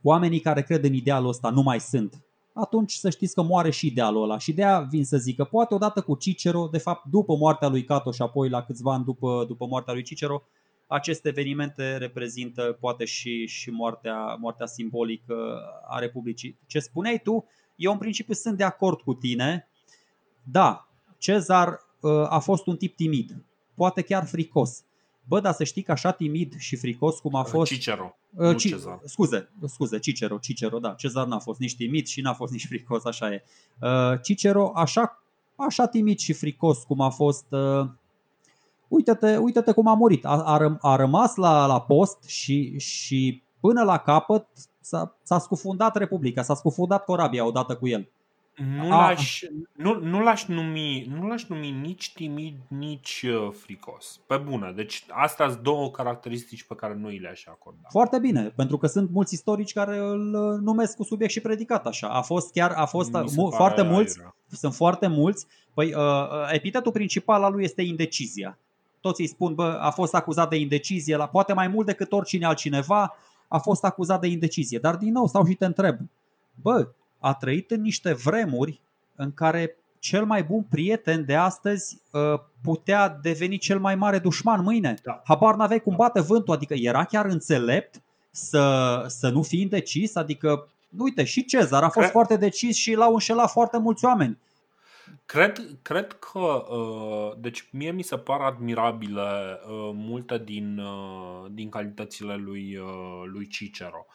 oamenii 0.01 0.39
care 0.39 0.61
cred 0.61 0.83
în 0.83 0.93
idealul 0.93 1.29
ăsta 1.29 1.49
nu 1.49 1.61
mai 1.61 1.79
sunt, 1.79 2.23
atunci 2.53 2.91
să 2.91 3.09
știți 3.09 3.33
că 3.33 3.41
moare 3.41 3.69
și 3.69 3.87
idealul 3.87 4.23
ăla. 4.23 4.37
Și 4.37 4.53
de 4.53 4.63
aia 4.63 4.79
vin 4.79 5.05
să 5.05 5.17
zic 5.17 5.35
că 5.35 5.43
poate 5.43 5.73
odată 5.73 6.01
cu 6.01 6.15
Cicero, 6.15 6.67
de 6.71 6.77
fapt 6.77 7.05
după 7.05 7.35
moartea 7.35 7.67
lui 7.67 7.83
Catoș 7.83 8.15
și 8.15 8.21
apoi 8.21 8.49
la 8.49 8.63
câțiva 8.63 8.93
ani 8.93 9.03
după, 9.03 9.45
după 9.47 9.65
moartea 9.65 9.93
lui 9.93 10.03
Cicero, 10.03 10.43
aceste 10.87 11.27
evenimente 11.27 11.97
reprezintă 11.97 12.77
poate 12.79 13.05
și, 13.05 13.47
și 13.47 13.69
moartea, 13.69 14.35
moartea 14.39 14.65
simbolică 14.65 15.35
a 15.87 15.99
Republicii. 15.99 16.57
Ce 16.67 16.79
spuneai 16.79 17.19
tu, 17.23 17.45
eu 17.75 17.91
în 17.91 17.97
principiu 17.97 18.33
sunt 18.33 18.57
de 18.57 18.63
acord 18.63 19.01
cu 19.01 19.13
tine. 19.13 19.67
Da, 20.43 20.87
Cezar 21.17 21.79
uh, 21.99 22.11
a 22.29 22.39
fost 22.39 22.65
un 22.65 22.77
tip 22.77 22.95
timid, 22.95 23.43
poate 23.75 24.01
chiar 24.01 24.25
fricos. 24.25 24.83
Bă, 25.27 25.39
dar 25.39 25.53
să 25.53 25.63
știi 25.63 25.81
că 25.81 25.91
așa 25.91 26.11
timid 26.11 26.57
și 26.57 26.75
fricos 26.75 27.19
cum 27.19 27.35
a 27.35 27.43
fost... 27.43 27.71
Cicero, 27.71 28.15
uh, 28.35 28.45
nu 28.45 28.53
Ci... 28.53 28.67
Cezar. 28.67 28.99
Scuze, 29.03 29.49
scuze, 29.65 29.99
Cicero, 29.99 30.37
Cicero, 30.37 30.79
da. 30.79 30.93
Cezar 30.93 31.27
n-a 31.27 31.39
fost 31.39 31.59
nici 31.59 31.75
timid 31.75 32.07
și 32.07 32.21
n-a 32.21 32.33
fost 32.33 32.51
nici 32.51 32.65
fricos, 32.65 33.05
așa 33.05 33.33
e. 33.33 33.43
Uh, 33.81 34.21
Cicero, 34.21 34.71
așa, 34.75 35.23
așa 35.55 35.87
timid 35.87 36.17
și 36.17 36.33
fricos 36.33 36.83
cum 36.83 37.01
a 37.01 37.09
fost... 37.09 37.45
Uh, 37.49 37.87
uite-te, 38.87 39.37
uite-te 39.37 39.71
cum 39.71 39.87
a 39.87 39.93
murit. 39.93 40.25
A, 40.25 40.43
a, 40.43 40.77
a 40.81 40.95
rămas 40.95 41.35
la, 41.35 41.65
la 41.65 41.81
post 41.81 42.23
și, 42.23 42.79
și 42.79 43.43
până 43.61 43.83
la 43.83 43.97
capăt 43.97 44.47
s-a, 44.79 45.15
s-a 45.23 45.39
scufundat 45.39 45.95
Republica, 45.95 46.41
s-a 46.41 46.55
scufundat 46.55 47.03
Corabia 47.03 47.45
odată 47.45 47.75
cu 47.75 47.87
el. 47.87 48.09
Nu 48.55 48.89
l-aș, 48.89 49.43
nu, 49.75 49.99
nu, 49.99 50.23
l-aș 50.23 50.45
numi, 50.45 51.11
nu 51.19 51.27
l-aș 51.27 51.45
numi 51.45 51.71
nici 51.71 52.13
timid, 52.13 52.55
nici 52.67 53.25
uh, 53.27 53.53
fricos. 53.53 54.19
Pe 54.27 54.37
bună. 54.37 54.71
Deci 54.75 55.05
astea 55.09 55.49
sunt 55.49 55.61
două 55.61 55.91
caracteristici 55.91 56.63
pe 56.63 56.75
care 56.75 56.95
noi 56.95 57.19
le-aș 57.19 57.45
acorda. 57.45 57.87
Foarte 57.89 58.19
bine, 58.19 58.53
pentru 58.55 58.77
că 58.77 58.87
sunt 58.87 59.09
mulți 59.11 59.33
istorici 59.33 59.73
care 59.73 59.97
îl 59.97 60.33
uh, 60.33 60.59
numesc 60.59 60.95
cu 60.95 61.03
subiect 61.03 61.31
și 61.31 61.39
predicat 61.39 61.85
așa. 61.85 62.07
A 62.07 62.21
fost 62.21 62.51
chiar, 62.51 62.71
a 62.71 62.85
fost 62.85 63.11
mu- 63.11 63.49
foarte 63.49 63.81
mulți, 63.81 64.17
aiurea. 64.17 64.35
sunt 64.51 64.73
foarte 64.73 65.07
mulți. 65.07 65.45
Păi, 65.73 65.93
uh, 65.93 66.01
uh, 66.01 66.49
epitetul 66.51 66.91
principal 66.91 67.43
al 67.43 67.53
lui 67.53 67.63
este 67.63 67.81
indecizia. 67.81 68.57
Toți 69.01 69.21
îi 69.21 69.27
spun, 69.27 69.53
bă, 69.53 69.77
a 69.81 69.89
fost 69.89 70.13
acuzat 70.13 70.49
de 70.49 70.55
indecizie, 70.55 71.15
la, 71.15 71.27
poate 71.27 71.53
mai 71.53 71.67
mult 71.67 71.85
decât 71.85 72.11
oricine 72.11 72.45
altcineva, 72.45 73.15
a 73.51 73.57
fost 73.57 73.83
acuzat 73.83 74.21
de 74.21 74.27
indecizie. 74.27 74.79
Dar 74.79 74.95
din 74.95 75.11
nou 75.11 75.27
stau 75.27 75.45
și 75.45 75.53
te 75.53 75.65
întreb, 75.65 75.97
bă, 76.61 76.87
a 77.19 77.33
trăit 77.33 77.71
în 77.71 77.81
niște 77.81 78.13
vremuri 78.13 78.81
în 79.15 79.33
care 79.33 79.75
cel 79.99 80.25
mai 80.25 80.43
bun 80.43 80.63
prieten 80.69 81.25
de 81.25 81.35
astăzi 81.35 82.01
uh, 82.11 82.39
putea 82.61 83.19
deveni 83.21 83.57
cel 83.57 83.79
mai 83.79 83.95
mare 83.95 84.19
dușman 84.19 84.63
mâine. 84.63 84.95
Da. 85.03 85.21
Habar 85.23 85.55
n-aveai 85.55 85.79
cum 85.79 85.95
bate 85.95 86.21
vântul, 86.21 86.53
adică 86.53 86.73
era 86.73 87.03
chiar 87.03 87.25
înțelept 87.25 88.01
să, 88.31 89.05
să 89.07 89.29
nu 89.29 89.41
fii 89.41 89.61
indecis, 89.61 90.15
adică 90.15 90.67
uite, 90.97 91.23
și 91.23 91.45
Cezar 91.45 91.83
a 91.83 91.89
fost 91.89 91.97
Cred... 91.97 92.11
foarte 92.11 92.35
decis 92.35 92.75
și 92.75 92.93
l-au 92.93 93.13
înșelat 93.13 93.51
foarte 93.51 93.77
mulți 93.77 94.05
oameni. 94.05 94.37
Cred, 95.25 95.79
cred 95.81 96.13
că, 96.13 96.39
uh, 96.39 97.33
deci 97.37 97.69
mie 97.71 97.91
mi 97.91 98.01
se 98.01 98.17
par 98.17 98.41
admirabile 98.41 99.59
uh, 99.67 99.91
multe 99.93 100.37
din, 100.37 100.77
uh, 100.77 101.45
din 101.51 101.69
calitățile 101.69 102.35
lui, 102.35 102.79
lui 103.25 103.47
Cicero. 103.47 104.05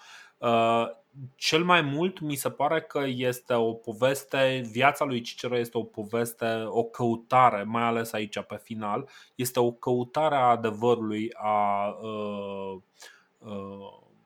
Cel 1.37 1.65
mai 1.65 1.83
mult 1.83 2.21
mi 2.21 2.35
se 2.35 2.51
pare 2.51 2.81
că 2.81 3.05
este 3.07 3.55
o 3.55 3.73
poveste, 3.73 4.69
viața 4.71 5.05
lui 5.05 5.21
Cicero 5.21 5.59
este 5.59 5.79
o 5.79 5.83
poveste, 5.83 6.65
o 6.67 6.85
căutare, 6.85 7.63
mai 7.63 7.83
ales 7.83 8.13
aici 8.13 8.41
pe 8.41 8.61
final, 8.63 9.09
este 9.35 9.61
o 9.61 9.73
căutare 9.73 10.35
a 10.35 10.41
adevărului, 10.41 11.31
a, 11.35 11.85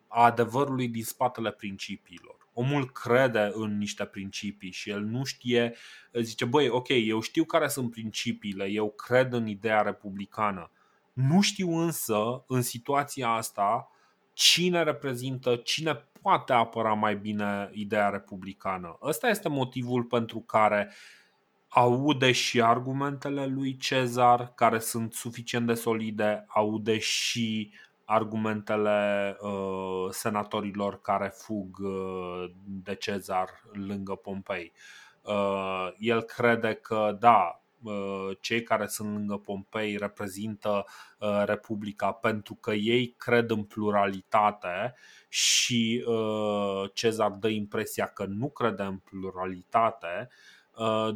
a 0.09 0.25
adevărului 0.25 0.89
din 0.89 1.05
spatele 1.05 1.51
principiilor 1.51 2.40
omul 2.53 2.91
crede 2.91 3.51
în 3.55 3.79
niște 3.79 4.05
principii 4.05 4.71
și 4.71 4.91
el 4.91 5.01
nu 5.01 5.25
știe, 5.25 5.75
zice, 6.13 6.45
băi, 6.45 6.69
ok, 6.69 6.89
eu 6.89 7.21
știu 7.21 7.45
care 7.45 7.69
sunt 7.69 7.91
principiile, 7.91 8.65
eu 8.65 8.91
cred 8.91 9.33
în 9.33 9.47
ideea 9.47 9.81
republicană. 9.81 10.71
Nu 11.13 11.41
știu 11.41 11.71
însă, 11.71 12.45
în 12.47 12.63
situația 12.63 13.29
asta, 13.29 13.91
cine 14.33 14.83
reprezintă, 14.83 15.57
cine 15.57 16.05
poate 16.23 16.53
apăra 16.53 16.93
mai 16.93 17.17
bine 17.17 17.71
ideea 17.73 18.09
republicană. 18.09 18.99
Ăsta 19.03 19.29
este 19.29 19.49
motivul 19.49 20.03
pentru 20.03 20.39
care 20.39 20.93
aude 21.69 22.33
și 22.33 22.63
argumentele 22.63 23.47
lui 23.47 23.77
Cezar, 23.77 24.53
care 24.55 24.79
sunt 24.79 25.13
suficient 25.13 25.67
de 25.67 25.75
solide, 25.75 26.45
aude 26.49 26.99
și 26.99 27.73
argumentele 28.11 29.37
uh, 29.41 30.07
senatorilor 30.11 31.01
care 31.01 31.29
fug 31.29 31.79
uh, 31.79 32.51
de 32.67 32.95
Cezar 32.95 33.49
lângă 33.73 34.15
Pompei. 34.15 34.73
Uh, 35.23 35.89
el 35.99 36.23
crede 36.23 36.75
că, 36.75 37.17
da, 37.21 37.55
cei 38.41 38.63
care 38.63 38.87
sunt 38.87 39.13
lângă 39.13 39.37
Pompei 39.37 39.97
reprezintă 39.97 40.85
Republica 41.45 42.13
pentru 42.13 42.55
că 42.55 42.73
ei 42.73 43.15
cred 43.19 43.51
în 43.51 43.63
pluralitate 43.65 44.95
și 45.29 46.05
Cezar 46.93 47.31
dă 47.31 47.49
impresia 47.49 48.07
că 48.07 48.25
nu 48.25 48.49
crede 48.49 48.83
în 48.83 48.97
pluralitate, 48.97 50.29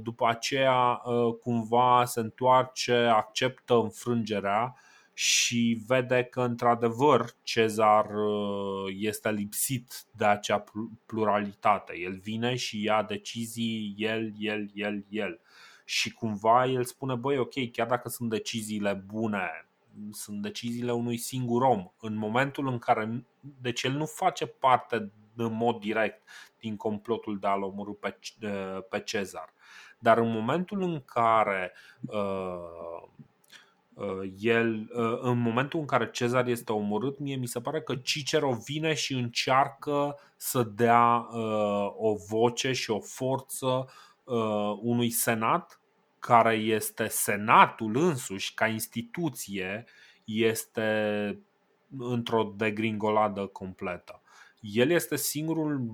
după 0.03 0.29
aceea 0.29 1.03
cumva 1.43 2.05
se 2.05 2.21
întoarce, 2.21 2.95
acceptă 2.95 3.75
înfrângerea 3.75 4.75
și 5.15 5.82
vede 5.86 6.24
că 6.24 6.41
într-adevăr 6.41 7.35
Cezar 7.43 8.07
este 8.89 9.31
lipsit 9.31 10.05
de 10.11 10.24
acea 10.24 10.65
pluralitate. 11.07 11.99
El 11.99 12.19
vine 12.19 12.55
și 12.55 12.82
ia 12.82 13.03
decizii 13.03 13.95
el, 13.99 14.32
el, 14.39 14.70
el, 14.74 15.05
el. 15.09 15.41
Și 15.85 16.12
cumva 16.12 16.66
el 16.66 16.85
spune, 16.85 17.15
băi, 17.15 17.39
ok, 17.39 17.70
chiar 17.73 17.86
dacă 17.86 18.09
sunt 18.09 18.31
deciziile 18.31 18.93
bune, 19.07 19.69
sunt 20.12 20.43
deciziile 20.43 20.93
unui 20.93 21.16
singur 21.16 21.62
om. 21.62 21.86
În 22.01 22.16
momentul 22.16 22.69
în 22.69 22.78
care, 22.78 23.27
deci 23.41 23.82
el 23.82 23.93
nu 23.93 24.07
face 24.07 24.47
parte 24.47 25.12
în 25.36 25.53
mod 25.53 25.81
direct 25.81 26.28
din 26.59 26.77
complotul 26.77 27.39
de 27.39 27.47
a-l 27.47 27.62
omorâ 27.62 27.93
pe, 27.93 28.19
pe 28.89 29.01
Cezar. 29.01 29.53
Dar 29.99 30.19
în 30.19 30.31
momentul 30.31 30.82
în 30.82 31.03
care 31.05 31.73
uh, 32.01 32.19
uh, 33.03 33.09
el, 34.39 34.91
uh, 34.95 35.19
în 35.21 35.39
momentul 35.39 35.81
în 35.81 35.87
care 35.87 36.11
Cezar 36.11 36.47
este 36.47 36.73
omorât, 36.73 37.19
mie 37.19 37.37
mi 37.37 37.47
se 37.47 37.61
pare 37.61 37.81
că 37.81 37.95
Cicero 37.97 38.59
vine 38.65 38.95
și 38.95 39.15
încearcă 39.15 40.19
să 40.37 40.62
dea 40.62 41.29
uh, 41.33 41.93
o 41.97 42.15
voce 42.29 42.73
și 42.73 42.91
o 42.91 43.01
forță 43.01 43.89
uh, 44.25 44.79
unui 44.81 45.11
senat 45.11 45.81
care 46.19 46.55
este 46.55 47.09
senatul 47.09 47.97
însuși 47.97 48.55
ca 48.55 48.66
instituție 48.66 49.85
este 50.25 51.39
într-o 51.99 52.53
degringoladă 52.57 53.47
completă. 53.47 54.23
El 54.61 54.91
este 54.91 55.16
singurul 55.16 55.91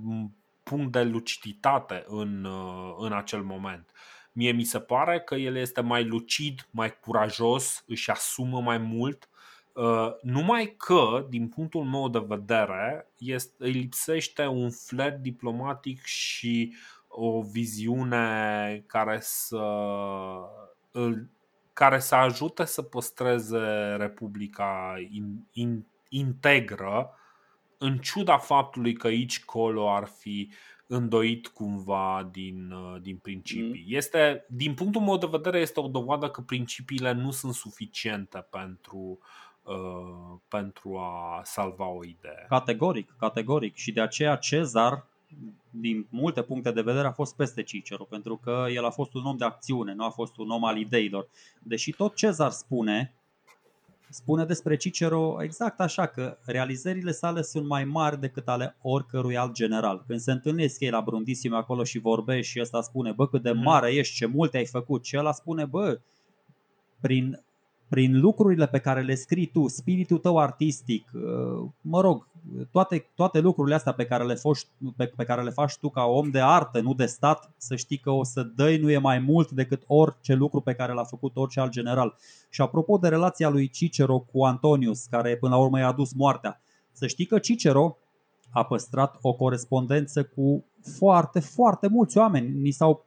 punct 0.63 0.93
de 0.93 1.03
luciditate 1.03 2.05
în, 2.07 2.45
uh, 2.45 2.95
în 2.99 3.13
acel 3.13 3.43
moment. 3.43 3.93
Mie 4.33 4.53
mi 4.53 4.65
se 4.65 4.81
pare 4.81 5.21
că 5.21 5.35
el 5.35 5.57
este 5.57 5.81
mai 5.81 6.05
lucid, 6.05 6.69
mai 6.71 6.99
curajos, 6.99 7.85
își 7.87 8.11
asumă 8.11 8.61
mai 8.61 8.79
mult, 8.79 9.29
uh, 9.73 10.11
numai 10.23 10.75
că, 10.77 11.27
din 11.29 11.49
punctul 11.49 11.85
meu 11.85 12.09
de 12.09 12.25
vedere, 12.27 13.11
este, 13.19 13.55
îi 13.59 13.73
lipsește 13.73 14.47
un 14.47 14.71
flair 14.71 15.13
diplomatic 15.13 16.03
și 16.05 16.75
o 17.09 17.43
viziune 17.43 18.85
care 18.87 19.19
să 19.21 19.65
care 21.73 21.99
să 21.99 22.15
ajute 22.15 22.65
să 22.65 22.83
păstreze 22.83 23.95
Republica 23.97 24.95
in, 25.11 25.47
in, 25.53 25.87
integră 26.09 27.11
în 27.79 27.99
ciuda 27.99 28.39
faptului 28.39 28.93
că 28.93 29.07
aici 29.07 29.45
colo 29.45 29.91
ar 29.91 30.07
fi 30.07 30.53
îndoit 30.91 31.47
cumva 31.47 32.29
din, 32.33 32.75
din 33.03 33.17
principii. 33.17 33.85
Mm. 33.87 33.97
Este, 33.97 34.45
din 34.49 34.75
punctul 34.75 35.01
meu 35.01 35.19
de 35.19 35.27
vedere, 35.31 35.61
este 35.61 35.81
o 35.81 35.89
dovadă 35.89 36.31
că 36.31 36.41
principiile 36.41 37.13
nu 37.13 37.31
sunt 37.31 37.55
suficiente 37.55 38.47
pentru, 38.51 39.19
uh, 39.63 40.39
pentru 40.49 40.97
a 40.97 41.41
salva 41.45 41.89
o 41.89 42.05
idee. 42.05 42.47
Categoric, 42.49 43.15
categoric. 43.19 43.77
Și 43.77 43.93
de 43.93 44.01
aceea 44.01 44.37
Cezar 44.37 45.07
din 45.71 46.07
multe 46.11 46.43
puncte 46.43 46.71
de 46.71 46.83
vedere 46.83 47.07
a 47.07 47.13
fost 47.13 47.37
peste 47.37 47.63
Cicero, 47.63 48.05
pentru 48.05 48.37
că 48.37 48.67
el 48.75 48.85
a 48.85 48.91
fost 48.91 49.15
un 49.15 49.25
om 49.25 49.37
de 49.37 49.45
acțiune, 49.45 49.95
nu 49.95 50.05
a 50.05 50.11
fost 50.11 50.37
un 50.37 50.51
om 50.51 50.65
al 50.65 50.77
ideilor. 50.77 51.29
Deși 51.63 51.93
tot 51.93 52.15
Cezar 52.15 52.51
spune, 52.51 53.15
spune 54.11 54.45
despre 54.45 54.77
Cicero 54.77 55.43
exact 55.43 55.81
așa, 55.81 56.07
că 56.07 56.39
realizările 56.45 57.13
sale 57.13 57.43
sunt 57.43 57.67
mai 57.67 57.85
mari 57.85 58.21
decât 58.21 58.49
ale 58.49 58.77
oricărui 58.83 59.37
alt 59.37 59.53
general. 59.53 60.05
Când 60.07 60.21
se 60.21 60.33
întâlnesc 60.33 60.81
ei 60.81 60.91
la 60.91 61.01
Brundisium 61.01 61.55
acolo 61.55 61.85
și 61.85 61.99
vorbește 61.99 62.43
și 62.51 62.61
ăsta 62.61 62.81
spune, 62.81 63.13
bă, 63.13 63.29
cât 63.29 63.43
de 63.43 63.51
mhm. 63.53 63.63
mare 63.63 63.95
ești, 63.95 64.15
ce 64.15 64.27
multe 64.27 64.57
ai 64.57 64.67
făcut, 64.67 65.05
și 65.05 65.17
ăla 65.19 65.33
spune, 65.33 65.65
bă, 65.65 66.01
prin 67.01 67.43
prin 67.91 68.21
lucrurile 68.21 68.67
pe 68.67 68.79
care 68.79 69.03
le 69.03 69.15
scrii 69.15 69.47
tu, 69.47 69.69
spiritul 69.69 70.19
tău 70.19 70.39
artistic, 70.39 71.11
uh, 71.15 71.69
mă 71.81 72.01
rog, 72.01 72.29
toate, 72.71 73.07
toate 73.15 73.41
lucrurile 73.41 73.75
astea 73.75 73.93
pe 73.93 74.05
care, 74.05 74.25
le 74.25 74.35
faci, 74.35 74.67
pe, 74.97 75.13
pe 75.17 75.25
care 75.25 75.43
le 75.43 75.51
faci 75.51 75.77
tu 75.77 75.89
ca 75.89 76.05
om 76.05 76.31
de 76.31 76.41
artă, 76.41 76.81
nu 76.81 76.95
de 76.95 77.07
stat, 77.07 77.51
să 77.57 77.77
știi 77.77 77.97
că 77.97 78.11
o 78.11 78.25
să 78.25 78.43
dăinuie 78.43 78.99
mai 78.99 79.19
mult 79.19 79.51
decât 79.51 79.83
orice 79.87 80.35
lucru 80.35 80.61
pe 80.61 80.75
care 80.75 80.93
l-a 80.93 81.05
făcut 81.05 81.37
orice 81.37 81.61
alt 81.61 81.71
general. 81.71 82.17
Și 82.51 82.61
apropo 82.61 82.97
de 82.97 83.09
relația 83.09 83.49
lui 83.49 83.69
Cicero 83.69 84.19
cu 84.19 84.45
Antonius, 84.45 85.05
care 85.05 85.37
până 85.37 85.55
la 85.55 85.61
urmă 85.61 85.79
i-a 85.79 85.89
adus 85.89 86.13
moartea, 86.13 86.61
să 86.93 87.07
știi 87.07 87.27
că 87.27 87.39
Cicero 87.39 87.97
a 88.51 88.65
păstrat 88.65 89.19
o 89.21 89.33
corespondență 89.33 90.25
cu 90.25 90.65
foarte, 90.97 91.41
foarte 91.41 91.89
mulți 91.89 92.19
oameni. 92.19 92.61
Ni 92.61 92.71
s-au 92.71 93.05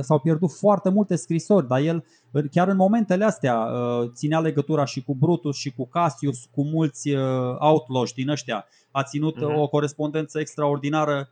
s-au 0.00 0.18
pierdut 0.18 0.52
foarte 0.52 0.88
multe 0.88 1.16
scrisori, 1.16 1.66
dar 1.66 1.80
el 1.80 2.04
chiar 2.50 2.68
în 2.68 2.76
momentele 2.76 3.24
astea 3.24 3.58
uh, 3.58 4.10
ținea 4.12 4.40
legătura 4.40 4.84
și 4.84 5.02
cu 5.02 5.14
Brutus 5.14 5.56
și 5.56 5.70
cu 5.70 5.86
Cassius, 5.86 6.44
cu 6.54 6.64
mulți 6.64 7.10
uh, 7.10 7.56
outlaws 7.58 8.12
din 8.12 8.28
ăștia. 8.28 8.66
A 8.90 9.02
ținut 9.02 9.36
uh-huh. 9.36 9.56
o 9.56 9.68
corespondență 9.68 10.40
extraordinară 10.40 11.28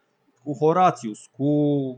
cu 0.47 0.53
Horatius, 0.53 1.19
cu, 1.37 1.45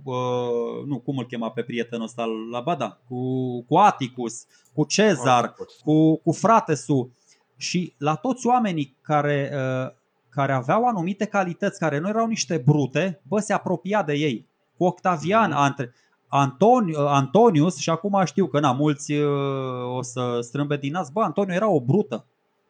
uh, 0.04 0.84
nu, 0.86 0.98
cum 0.98 1.18
îl 1.18 1.26
chema 1.26 1.50
pe 1.50 1.62
prietenul 1.62 2.04
ăsta 2.04 2.24
la 2.50 2.60
Bada, 2.60 2.98
cu, 3.08 3.62
cu 3.62 3.76
Atticus, 3.76 4.44
cu 4.74 4.84
Cezar, 4.84 5.44
Atticus. 5.44 5.74
cu, 5.84 6.16
cu 6.16 6.32
Fratesu 6.32 7.12
și 7.56 7.94
la 7.98 8.14
toți 8.14 8.46
oamenii 8.46 8.96
care, 9.02 9.50
uh, 9.52 9.92
care 10.28 10.52
aveau 10.52 10.84
anumite 10.84 11.24
calități, 11.24 11.78
care 11.78 11.98
nu 11.98 12.08
erau 12.08 12.26
niște 12.26 12.56
brute, 12.56 13.20
bă, 13.28 13.40
se 13.40 13.52
apropia 13.52 14.02
de 14.02 14.12
ei. 14.12 14.46
Cu 14.76 14.84
Octavian, 14.84 15.52
uh-huh. 15.52 15.90
Antoni, 16.28 16.94
Antonius, 16.96 17.76
și 17.76 17.90
acum 17.90 18.22
știu 18.24 18.46
că 18.46 18.60
na, 18.60 18.72
mulți 18.72 19.12
uh, 19.12 19.96
o 19.96 20.02
să 20.02 20.38
strâmbe 20.40 20.76
din 20.76 20.92
nas, 20.92 21.10
bă, 21.10 21.22
Antoniu 21.22 21.54
era 21.54 21.68
o 21.68 21.80
brută. 21.80 22.24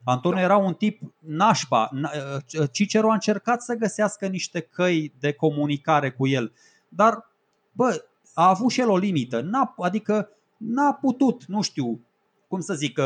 Antoniu 0.04 0.38
da. 0.38 0.44
era 0.44 0.56
un 0.56 0.74
tip 0.74 1.00
nașpa. 1.18 1.90
Uh, 1.92 2.68
Cicero 2.72 3.10
a 3.10 3.12
încercat 3.12 3.62
să 3.62 3.74
găsească 3.74 4.26
niște 4.26 4.60
căi 4.60 5.12
de 5.20 5.32
comunicare 5.32 6.10
cu 6.10 6.26
el, 6.26 6.52
dar, 6.88 7.30
bă, 7.72 8.04
a 8.34 8.48
avut 8.48 8.70
și 8.70 8.80
el 8.80 8.90
o 8.90 8.96
limită. 8.96 9.40
N-a, 9.40 9.74
adică 9.78 10.28
n-a 10.56 10.92
putut, 10.92 11.44
nu 11.44 11.62
știu, 11.62 12.00
cum 12.48 12.60
să 12.60 12.74
zic, 12.74 13.00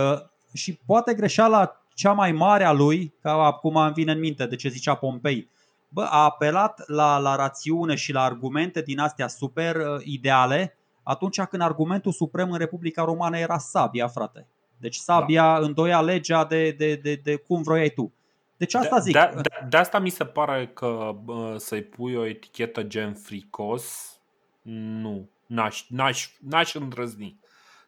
și 0.52 0.78
poate 0.86 1.14
greșeala 1.14 1.82
cea 1.94 2.12
mai 2.12 2.32
mare 2.32 2.64
a 2.64 2.72
lui, 2.72 3.14
ca 3.20 3.32
acum 3.32 3.76
îmi 3.76 3.92
vine 3.92 4.12
în 4.12 4.18
minte 4.18 4.46
de 4.46 4.56
ce 4.56 4.68
zicea 4.68 4.94
Pompei, 4.94 5.48
bă, 5.92 6.02
a 6.02 6.24
apelat 6.24 6.88
la, 6.88 7.18
la 7.18 7.36
rațiune 7.36 7.94
și 7.94 8.12
la 8.12 8.22
argumente 8.22 8.82
din 8.82 8.98
astea 8.98 9.28
super 9.28 9.76
uh, 9.76 10.00
ideale 10.04 10.76
atunci 11.02 11.40
când 11.40 11.62
argumentul 11.62 12.12
suprem 12.12 12.50
în 12.50 12.58
Republica 12.58 13.04
Romană 13.04 13.38
era 13.38 13.58
sabia, 13.58 14.08
frate. 14.08 14.46
Deci 14.76 14.96
sabia 14.96 15.58
da. 15.58 15.64
îndoia 15.64 16.00
legea 16.00 16.44
de, 16.44 16.70
de, 16.70 16.94
de, 16.94 17.14
de 17.14 17.36
cum 17.36 17.62
vroiai 17.62 17.88
tu. 17.88 18.12
Deci 18.56 18.74
asta 18.74 18.96
de, 18.96 19.02
zic. 19.02 19.12
De, 19.12 19.30
de, 19.34 19.66
de 19.68 19.76
asta 19.76 19.98
mi 19.98 20.10
se 20.10 20.24
pare 20.24 20.66
că 20.66 21.14
bă, 21.24 21.56
să-i 21.58 21.82
pui 21.82 22.14
o 22.14 22.26
etichetă 22.26 22.82
gen 22.82 23.14
fricos, 23.14 24.16
nu, 24.62 25.28
n-aș, 25.46 25.84
n-aș, 25.88 26.30
n-aș 26.40 26.74
îndrăzni 26.74 27.38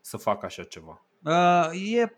să 0.01 0.16
fac 0.16 0.44
așa 0.44 0.62
ceva. 0.62 1.02
Uh, 1.22 1.93
e, 1.93 2.16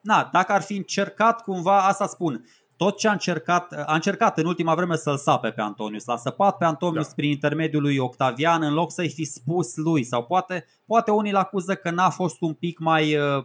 na, 0.00 0.28
dacă 0.32 0.52
ar 0.52 0.62
fi 0.62 0.76
încercat 0.76 1.42
cumva, 1.42 1.86
asta 1.86 2.06
spun, 2.06 2.44
tot 2.78 2.96
ce 2.98 3.08
a 3.08 3.12
încercat, 3.12 3.72
a 3.86 3.94
încercat 3.94 4.38
în 4.38 4.46
ultima 4.46 4.74
vreme 4.74 4.96
să-l 4.96 5.16
sape 5.16 5.50
pe 5.50 5.60
Antonius, 5.60 6.04
l-a 6.04 6.16
săpat 6.16 6.56
pe 6.56 6.64
Antonius 6.64 7.06
da. 7.06 7.12
prin 7.16 7.30
intermediul 7.30 7.82
lui 7.82 7.98
Octavian 7.98 8.62
în 8.62 8.72
loc 8.72 8.92
să-i 8.92 9.08
fi 9.08 9.24
spus 9.24 9.76
lui. 9.76 10.04
Sau 10.04 10.24
poate, 10.24 10.66
poate 10.86 11.10
unii 11.10 11.32
l 11.32 11.36
acuză 11.36 11.74
că 11.74 11.90
n-a 11.90 12.10
fost 12.10 12.36
un 12.40 12.52
pic 12.52 12.78
mai, 12.78 13.16
uh, 13.16 13.44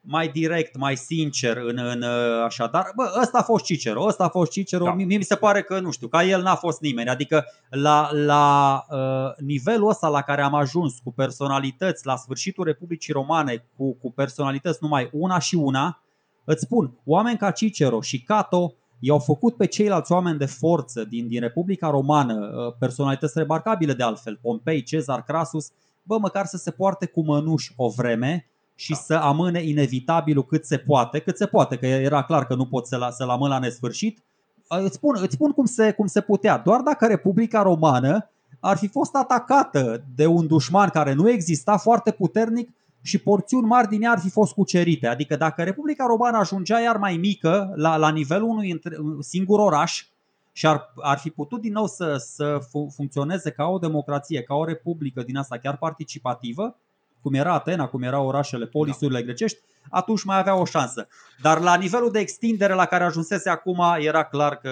mai 0.00 0.28
direct, 0.28 0.76
mai 0.76 0.96
sincer 0.96 1.56
în, 1.56 1.78
în 1.78 2.02
uh, 2.02 2.42
așa, 2.44 2.66
dar 2.66 2.92
bă, 2.96 3.18
ăsta 3.20 3.38
a 3.38 3.42
fost 3.42 3.64
Cicero, 3.64 4.02
ăsta 4.02 4.24
a 4.24 4.28
fost 4.28 4.50
Cicero, 4.50 4.84
da. 4.84 4.92
mie 4.92 5.16
mi 5.16 5.24
se 5.24 5.36
pare 5.36 5.62
că 5.62 5.80
nu 5.80 5.90
știu, 5.90 6.08
ca 6.08 6.24
el 6.24 6.42
n-a 6.42 6.54
fost 6.54 6.80
nimeni, 6.80 7.08
adică 7.08 7.44
la, 7.70 8.08
la 8.12 8.84
uh, 8.90 9.44
nivelul 9.44 9.88
ăsta 9.88 10.08
la 10.08 10.22
care 10.22 10.42
am 10.42 10.54
ajuns 10.54 10.98
cu 11.04 11.12
personalități 11.12 12.06
la 12.06 12.16
sfârșitul 12.16 12.64
Republicii 12.64 13.12
Romane, 13.12 13.64
cu, 13.76 13.94
cu 13.94 14.12
personalități 14.12 14.78
numai 14.80 15.08
una 15.12 15.38
și 15.38 15.54
una, 15.54 16.00
Îți 16.48 16.64
spun, 16.64 16.92
oameni 17.04 17.38
ca 17.38 17.50
Cicero 17.50 18.00
și 18.00 18.22
Cato 18.22 18.74
i-au 18.98 19.18
făcut 19.18 19.56
pe 19.56 19.66
ceilalți 19.66 20.12
oameni 20.12 20.38
de 20.38 20.46
forță 20.46 21.04
din, 21.04 21.28
din 21.28 21.40
Republica 21.40 21.90
Romană, 21.90 22.34
uh, 22.34 22.74
personalități 22.78 23.38
remarcabile 23.38 23.92
de 23.92 24.02
altfel, 24.02 24.38
Pompei, 24.42 24.82
Cezar, 24.82 25.22
Crasus, 25.22 25.70
bă, 26.02 26.18
măcar 26.18 26.46
să 26.46 26.56
se 26.56 26.70
poarte 26.70 27.06
cu 27.06 27.24
mănuși 27.24 27.72
o 27.76 27.88
vreme 27.88 28.46
și 28.74 28.90
da. 28.90 28.96
să 28.96 29.14
amâne 29.14 29.62
inevitabilul 29.62 30.44
cât 30.44 30.64
se 30.64 30.76
poate, 30.76 31.18
cât 31.18 31.36
se 31.36 31.46
poate, 31.46 31.76
că 31.76 31.86
era 31.86 32.22
clar 32.22 32.46
că 32.46 32.54
nu 32.54 32.66
pot 32.66 32.86
să-l, 32.86 33.08
să-l 33.10 33.28
amân 33.28 33.50
la 33.50 33.58
nesfârșit. 33.58 34.22
Uh, 34.68 34.78
îți 34.84 34.94
spun, 34.94 35.16
îți 35.20 35.34
spun 35.34 35.50
cum, 35.52 35.64
se, 35.64 35.92
cum 35.92 36.06
se 36.06 36.20
putea. 36.20 36.58
Doar 36.58 36.80
dacă 36.80 37.06
Republica 37.06 37.62
Romană 37.62 38.30
ar 38.60 38.76
fi 38.76 38.88
fost 38.88 39.14
atacată 39.14 40.04
de 40.14 40.26
un 40.26 40.46
dușman 40.46 40.88
care 40.88 41.12
nu 41.12 41.30
exista 41.30 41.76
foarte 41.76 42.10
puternic, 42.10 42.70
și 43.06 43.18
porțiuni 43.18 43.66
mari 43.66 43.88
din 43.88 44.02
ea 44.02 44.10
ar 44.10 44.18
fi 44.18 44.30
fost 44.30 44.52
cucerite. 44.52 45.06
Adică 45.06 45.36
dacă 45.36 45.62
Republica 45.62 46.06
Romană 46.06 46.36
ajungea 46.36 46.80
iar 46.80 46.96
mai 46.96 47.16
mică, 47.16 47.72
la, 47.74 47.96
la 47.96 48.10
nivelul 48.10 48.48
unui 48.48 48.80
singur 49.20 49.58
oraș, 49.58 50.04
și 50.52 50.66
ar, 50.66 50.92
ar 50.96 51.18
fi 51.18 51.30
putut 51.30 51.60
din 51.60 51.72
nou 51.72 51.86
să, 51.86 52.16
să 52.16 52.58
funcționeze 52.94 53.50
ca 53.50 53.64
o 53.64 53.78
democrație, 53.78 54.42
ca 54.42 54.54
o 54.54 54.64
republică 54.64 55.22
din 55.22 55.36
asta 55.36 55.58
chiar 55.58 55.76
participativă, 55.76 56.76
cum 57.22 57.34
era 57.34 57.52
Atena, 57.52 57.86
cum 57.86 58.02
erau 58.02 58.26
orașele, 58.26 58.66
polisurile 58.66 59.18
da. 59.18 59.24
grecești, 59.24 59.58
atunci 59.90 60.24
mai 60.24 60.38
avea 60.38 60.54
o 60.54 60.64
șansă. 60.64 61.08
Dar 61.42 61.60
la 61.60 61.76
nivelul 61.76 62.10
de 62.10 62.18
extindere 62.18 62.74
la 62.74 62.84
care 62.84 63.04
ajunsese 63.04 63.50
acum, 63.50 63.82
era 63.98 64.24
clar 64.24 64.56
că 64.56 64.70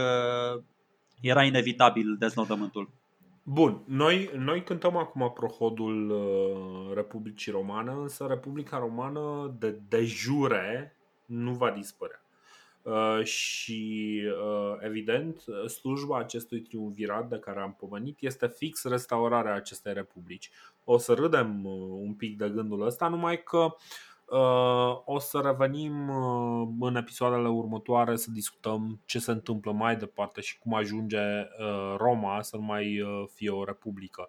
era 1.21 1.43
inevitabil 1.43 2.17
deznodământul. 2.19 2.91
Bun, 3.47 3.83
noi, 3.87 4.31
noi 4.37 4.63
cântăm 4.63 4.97
acum 4.97 5.33
prohodul 5.35 6.11
uh, 6.11 6.95
Republicii 6.95 7.53
Romană, 7.53 7.93
însă 8.01 8.27
Republica 8.29 8.79
Romană 8.79 9.55
de, 9.59 9.81
de 9.89 10.05
jure 10.05 10.97
nu 11.25 11.53
va 11.53 11.71
dispărea. 11.71 12.25
Uh, 12.83 13.25
și 13.25 14.23
uh, 14.27 14.77
evident 14.81 15.45
slujba 15.69 16.19
acestui 16.19 16.61
triumvirat 16.61 17.29
de 17.29 17.39
care 17.39 17.61
am 17.61 17.75
pomenit 17.79 18.17
este 18.21 18.47
fix 18.47 18.85
restaurarea 18.85 19.55
acestei 19.55 19.93
republici. 19.93 20.51
O 20.85 20.99
să 20.99 21.13
râdem 21.13 21.65
uh, 21.65 21.73
un 21.91 22.15
pic 22.15 22.37
de 22.37 22.49
gândul 22.49 22.87
ăsta, 22.87 23.09
numai 23.09 23.43
că 23.43 23.75
o 25.05 25.19
să 25.19 25.41
revenim 25.45 26.11
în 26.81 26.97
episoadele 26.97 27.49
următoare 27.49 28.17
să 28.17 28.31
discutăm 28.31 29.01
ce 29.05 29.19
se 29.19 29.31
întâmplă 29.31 29.73
mai 29.73 29.97
departe 29.97 30.41
și 30.41 30.59
cum 30.59 30.75
ajunge 30.75 31.21
Roma 31.97 32.43
să 32.43 32.57
nu 32.57 32.63
mai 32.63 33.05
fie 33.35 33.51
o 33.51 33.65
republică. 33.65 34.29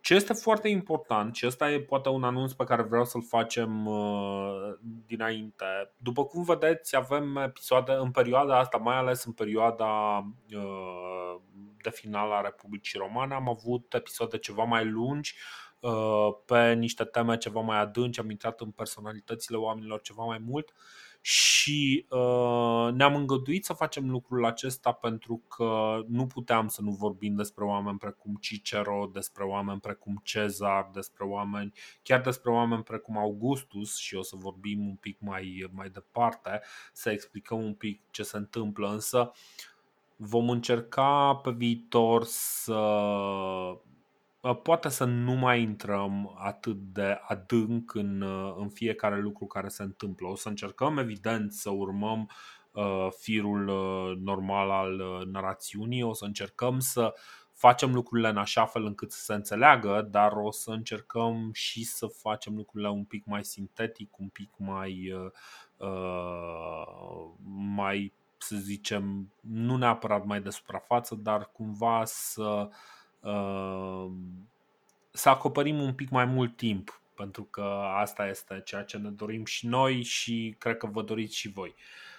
Ce 0.00 0.14
este 0.14 0.32
foarte 0.32 0.68
important 0.68 1.34
și 1.34 1.46
ăsta 1.46 1.70
e 1.70 1.80
poate 1.80 2.08
un 2.08 2.24
anunț 2.24 2.52
pe 2.52 2.64
care 2.64 2.82
vreau 2.82 3.04
să-l 3.04 3.22
facem 3.22 3.86
uh, 3.86 4.72
dinainte. 5.06 5.92
După 5.96 6.24
cum 6.24 6.42
vedeți, 6.42 6.96
avem 6.96 7.36
episoade 7.36 7.92
în 7.92 8.10
perioada 8.10 8.58
asta, 8.58 8.76
mai 8.76 8.96
ales 8.96 9.24
în 9.24 9.32
perioada 9.32 10.18
uh, 10.54 11.40
de 11.82 11.90
final 11.90 12.32
a 12.32 12.40
Republicii 12.40 12.98
Romane, 12.98 13.34
am 13.34 13.48
avut 13.48 13.94
episoade 13.94 14.38
ceva 14.38 14.62
mai 14.62 14.84
lungi 14.84 15.34
uh, 15.36 15.69
pe 16.44 16.72
niște 16.72 17.04
teme 17.04 17.36
ceva 17.36 17.60
mai 17.60 17.78
adânci, 17.78 18.18
am 18.18 18.30
intrat 18.30 18.60
în 18.60 18.70
personalitățile 18.70 19.56
oamenilor 19.56 20.00
ceva 20.00 20.24
mai 20.24 20.38
mult. 20.38 20.68
Uh, 20.68 21.10
și 21.20 22.06
uh, 22.08 22.88
ne-am 22.92 23.14
îngăduit 23.14 23.64
să 23.64 23.72
facem 23.72 24.10
lucrul 24.10 24.44
acesta 24.44 24.92
pentru 24.92 25.42
că 25.48 26.00
nu 26.08 26.26
puteam 26.26 26.68
să 26.68 26.82
nu 26.82 26.90
vorbim 26.90 27.34
despre 27.34 27.64
oameni 27.64 27.98
precum 27.98 28.36
Cicero, 28.40 29.10
despre 29.12 29.44
oameni 29.44 29.80
precum 29.80 30.20
Cezar, 30.22 30.90
despre 30.92 31.24
oameni, 31.24 31.72
chiar 32.02 32.20
despre 32.20 32.50
oameni 32.50 32.82
precum 32.82 33.16
Augustus 33.18 33.96
și 33.96 34.14
o 34.14 34.22
să 34.22 34.36
vorbim 34.36 34.86
un 34.86 34.94
pic 34.94 35.16
mai, 35.20 35.68
mai 35.72 35.90
departe, 35.90 36.60
să 36.92 37.10
explicăm 37.10 37.64
un 37.64 37.74
pic 37.74 38.00
ce 38.10 38.22
se 38.22 38.36
întâmplă, 38.36 38.88
însă 38.88 39.32
vom 40.16 40.50
încerca 40.50 41.34
pe 41.34 41.50
viitor 41.50 42.24
să 42.24 42.72
Uh, 42.72 43.78
poate 44.62 44.88
să 44.88 45.04
nu 45.04 45.32
mai 45.32 45.62
intrăm 45.62 46.34
atât 46.38 46.76
de 46.76 47.20
adânc 47.26 47.94
în, 47.94 48.20
uh, 48.20 48.54
în 48.58 48.68
fiecare 48.68 49.20
lucru 49.20 49.46
care 49.46 49.68
se 49.68 49.82
întâmplă. 49.82 50.28
O 50.28 50.36
să 50.36 50.48
încercăm, 50.48 50.98
evident, 50.98 51.52
să 51.52 51.70
urmăm 51.70 52.30
uh, 52.72 53.08
firul 53.18 53.68
uh, 53.68 54.16
normal 54.16 54.70
al 54.70 55.00
uh, 55.00 55.26
narațiunii, 55.26 56.02
o 56.02 56.12
să 56.12 56.24
încercăm 56.24 56.78
să 56.78 57.14
facem 57.52 57.94
lucrurile 57.94 58.28
în 58.28 58.36
așa 58.36 58.66
fel 58.66 58.84
încât 58.84 59.12
să 59.12 59.22
se 59.22 59.34
înțeleagă, 59.34 60.08
dar 60.10 60.32
o 60.32 60.50
să 60.50 60.70
încercăm 60.70 61.50
și 61.52 61.84
să 61.84 62.06
facem 62.06 62.56
lucrurile 62.56 62.88
un 62.90 63.04
pic 63.04 63.24
mai 63.24 63.44
sintetic, 63.44 64.18
un 64.18 64.28
pic 64.28 64.50
mai, 64.56 65.12
uh, 65.12 65.30
mai 67.74 68.12
să 68.38 68.56
zicem, 68.56 69.32
nu 69.40 69.76
neapărat 69.76 70.24
mai 70.24 70.40
de 70.40 70.50
suprafață, 70.50 71.14
dar 71.14 71.50
cumva 71.52 72.02
să 72.04 72.68
Uh, 72.70 72.76
să 75.10 75.28
acoperim 75.28 75.80
un 75.80 75.94
pic 75.94 76.10
mai 76.10 76.24
mult 76.24 76.56
timp, 76.56 77.00
pentru 77.14 77.42
că 77.42 77.62
asta 77.94 78.28
este 78.28 78.62
ceea 78.64 78.82
ce 78.82 78.96
ne 78.96 79.08
dorim 79.08 79.44
și 79.44 79.66
noi 79.66 80.02
și 80.02 80.54
cred 80.58 80.76
că 80.76 80.86
vă 80.86 81.02
doriți 81.02 81.36
și 81.36 81.48
voi. 81.48 81.74
Uh, 81.76 82.09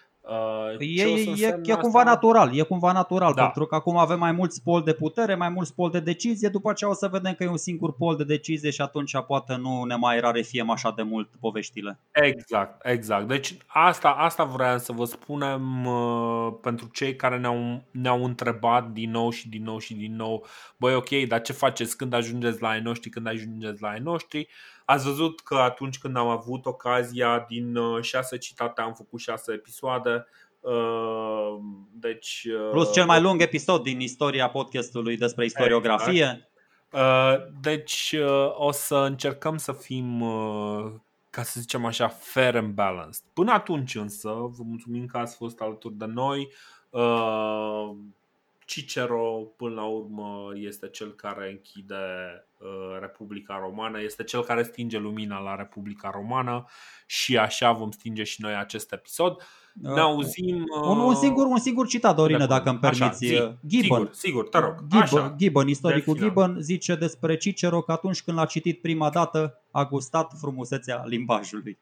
e, 0.80 1.04
e, 1.04 1.60
e 1.64 1.74
cumva 1.74 2.00
asta? 2.00 2.10
natural, 2.10 2.58
e 2.58 2.62
cumva 2.62 2.92
natural, 2.92 3.34
da. 3.34 3.44
pentru 3.44 3.66
că 3.66 3.76
acum 3.76 3.98
avem 3.98 4.20
mai 4.20 4.32
mulți 4.32 4.64
pol 4.64 4.82
de 4.82 4.94
putere, 4.94 5.36
mai 5.36 5.50
mulți 5.50 5.74
pol 5.74 5.90
de 5.90 6.00
decizie, 6.00 6.50
după 6.50 6.70
aceea 6.70 6.90
o 6.90 6.94
să 6.94 7.08
vedem 7.08 7.34
că 7.34 7.44
e 7.44 7.48
un 7.48 7.58
singur 7.58 7.94
pol 7.94 8.16
de 8.16 8.24
decizie 8.24 8.70
și 8.70 8.82
atunci 8.82 9.18
poate 9.28 9.56
nu 9.56 9.84
ne 9.84 9.96
mai 9.96 10.20
rarefiem 10.20 10.70
așa 10.70 10.94
de 10.96 11.02
mult 11.02 11.30
poveștile. 11.40 12.00
Exact, 12.12 12.86
exact. 12.86 13.28
Deci 13.28 13.58
asta, 13.68 14.10
asta 14.10 14.44
vreau 14.44 14.78
să 14.78 14.92
vă 14.92 15.06
spunem 15.06 15.86
uh, 15.86 16.54
pentru 16.62 16.90
cei 16.94 17.16
care 17.16 17.38
ne-au, 17.38 17.84
ne-au 17.92 18.24
întrebat 18.24 18.90
din 18.90 19.12
nou 19.12 19.30
și 19.30 19.50
din 19.50 19.64
nou 19.64 19.78
și 19.78 19.94
din 19.94 20.16
nou, 20.16 20.46
băi 20.78 20.96
ok, 20.96 21.10
dar 21.28 21.42
ce 21.42 21.54
faceți 21.54 21.98
când 21.98 22.14
ajungeți 22.14 22.62
la 22.62 22.70
ai 22.70 22.82
noștri, 22.82 23.10
când 23.10 23.28
ajungeți 23.28 23.82
la 23.82 23.88
ai 23.90 24.00
noștri? 24.00 24.48
Ați 24.92 25.06
văzut 25.06 25.40
că 25.40 25.56
atunci 25.56 25.98
când 25.98 26.18
am 26.18 26.28
avut 26.28 26.66
ocazia, 26.66 27.46
din 27.48 27.76
uh, 27.76 28.04
șase 28.04 28.38
citate 28.38 28.82
am 28.82 28.94
făcut 28.94 29.20
șase 29.20 29.54
episoade. 29.54 30.26
Uh, 30.60 31.58
deci, 31.92 32.48
uh, 32.54 32.70
Plus 32.72 32.94
cel 32.94 33.06
mai 33.06 33.22
lung 33.22 33.42
episod 33.42 33.84
din 33.84 34.00
istoria 34.00 34.50
podcastului 34.50 35.18
despre 35.18 35.46
istoriografie. 35.46 36.50
Exact. 36.90 37.50
Deci 37.62 38.16
o 38.54 38.72
să 38.72 38.96
încercăm 38.96 39.58
să 39.58 39.72
fim, 39.72 40.20
ca 41.30 41.44
să 41.44 41.60
zicem 41.60 41.86
așa, 41.86 42.08
fair 42.08 42.56
and 42.56 42.74
balanced. 42.74 43.24
Până 43.34 43.52
atunci 43.52 43.96
însă, 43.96 44.30
vă 44.30 44.64
mulțumim 44.64 45.06
că 45.06 45.18
ați 45.18 45.36
fost 45.36 45.60
alături 45.60 45.94
de 45.94 46.06
noi. 46.06 46.52
Cicero, 48.72 49.54
până 49.58 49.74
la 49.74 49.84
urmă, 49.84 50.52
este 50.56 50.88
cel 50.88 51.14
care 51.14 51.50
închide 51.50 51.96
uh, 52.58 53.00
Republica 53.00 53.60
Romană, 53.64 54.02
este 54.02 54.24
cel 54.24 54.44
care 54.44 54.64
stinge 54.64 54.98
lumina 54.98 55.40
la 55.40 55.56
Republica 55.56 56.10
Romană 56.14 56.66
și 57.06 57.38
așa 57.38 57.72
vom 57.72 57.92
stinge 57.92 58.24
și 58.24 58.42
noi 58.42 58.56
acest 58.56 58.92
episod. 58.92 59.42
Ne 59.74 59.92
uh, 59.92 59.98
auzim. 59.98 60.66
Un, 60.84 60.98
un, 60.98 61.16
singur, 61.16 61.46
un 61.46 61.58
singur 61.58 61.88
citat, 61.88 62.16
Dorine, 62.16 62.46
dacă 62.46 62.70
îmi 62.70 62.80
permiți. 62.80 63.04
Așa, 63.04 63.14
zi, 63.14 63.58
Gibbon. 63.68 63.98
Sigur, 63.98 64.14
sigur, 64.14 64.50
te 64.50 64.58
rog. 64.58 64.76
Gibbon, 64.80 65.02
așa, 65.02 65.34
Gibbon 65.38 65.68
istoricul 65.68 66.18
Gibbon, 66.18 66.58
zice 66.60 66.96
despre 66.96 67.38
Cicero 67.38 67.82
că 67.82 67.92
atunci 67.92 68.22
când 68.22 68.38
l-a 68.38 68.46
citit 68.46 68.82
prima 68.82 69.10
dată 69.10 69.62
a 69.72 69.86
gustat 69.86 70.34
frumusețea 70.40 71.04
limbajului. 71.06 71.80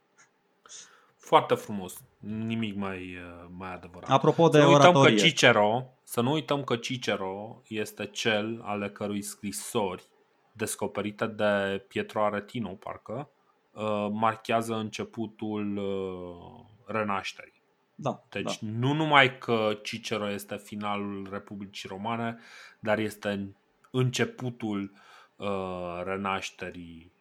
Foarte 1.29 1.55
frumos. 1.55 2.03
Nimic 2.19 2.75
mai, 2.75 2.97
uh, 2.97 3.47
mai 3.57 3.73
adevărat. 3.73 4.09
Apropo 4.09 4.47
de 4.47 4.59
să 4.59 4.67
oratorie. 4.67 4.99
uităm 4.99 5.15
că 5.15 5.21
Cicero, 5.27 5.85
să 6.03 6.21
nu 6.21 6.31
uităm 6.31 6.63
că 6.63 6.75
Cicero 6.75 7.61
este 7.67 8.05
cel 8.05 8.61
ale 8.63 8.89
cărui 8.89 9.21
scrisori 9.21 10.03
descoperite 10.51 11.25
de 11.25 11.85
Pietro 11.87 12.23
Aretino, 12.23 12.69
parcă, 12.69 13.29
uh, 13.71 14.07
marchează 14.11 14.75
începutul 14.75 15.77
uh, 15.77 16.65
renașterii. 16.85 17.61
Da, 17.95 18.23
deci 18.29 18.59
da. 18.61 18.69
nu 18.71 18.93
numai 18.93 19.37
că 19.37 19.79
Cicero 19.83 20.29
este 20.29 20.55
finalul 20.57 21.27
Republicii 21.31 21.89
Romane, 21.91 22.37
dar 22.79 22.99
este 22.99 23.55
începutul 23.91 24.91
uh, 25.35 26.01
renașterii 26.03 27.11
Uh, 27.11 27.18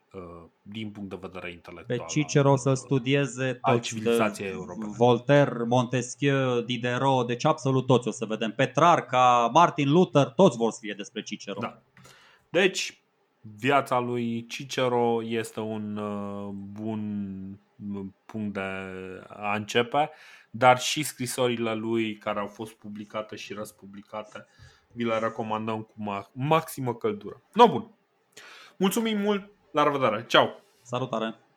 din 0.62 0.90
punct 0.90 1.11
de 1.11 1.19
vedere 1.20 1.51
intelectual. 1.53 1.99
Pe 1.99 2.05
Cicero 2.07 2.57
să 2.57 2.74
studieze 2.74 3.59
toți 3.62 3.81
civilizația 3.81 4.47
Voltaire, 4.97 5.65
Montesquieu, 5.65 6.61
Diderot, 6.61 7.27
deci 7.27 7.45
absolut 7.45 7.86
toți 7.86 8.09
o 8.09 8.11
să 8.11 8.24
vedem. 8.24 8.53
Petrarca, 8.53 9.51
Martin 9.53 9.90
Luther, 9.90 10.27
toți 10.27 10.57
vor 10.57 10.70
să 10.70 10.78
fie 10.81 10.95
despre 10.97 11.23
Cicero. 11.23 11.61
Da. 11.61 11.82
Deci, 12.49 13.03
viața 13.40 13.99
lui 13.99 14.47
Cicero 14.47 15.23
este 15.23 15.61
un 15.61 15.97
uh, 15.97 16.49
bun 16.53 17.61
punct 18.27 18.53
de 18.53 18.61
a 19.28 19.55
începe, 19.57 20.11
dar 20.51 20.78
și 20.78 21.03
scrisorile 21.03 21.74
lui 21.74 22.16
care 22.16 22.39
au 22.40 22.47
fost 22.47 22.73
publicate 22.73 23.36
și 23.36 23.53
răspublicate 23.53 24.47
vi 24.93 25.05
le 25.05 25.19
recomandăm 25.19 25.82
cu 25.82 25.95
maximă 26.32 26.95
căldură. 26.95 27.43
No, 27.53 27.69
bun. 27.69 27.90
Mulțumim 28.77 29.19
mult 29.19 29.51
la 29.79 29.85
revedere! 29.85 30.27
Ceau! 30.27 30.51
Salutare! 30.83 31.48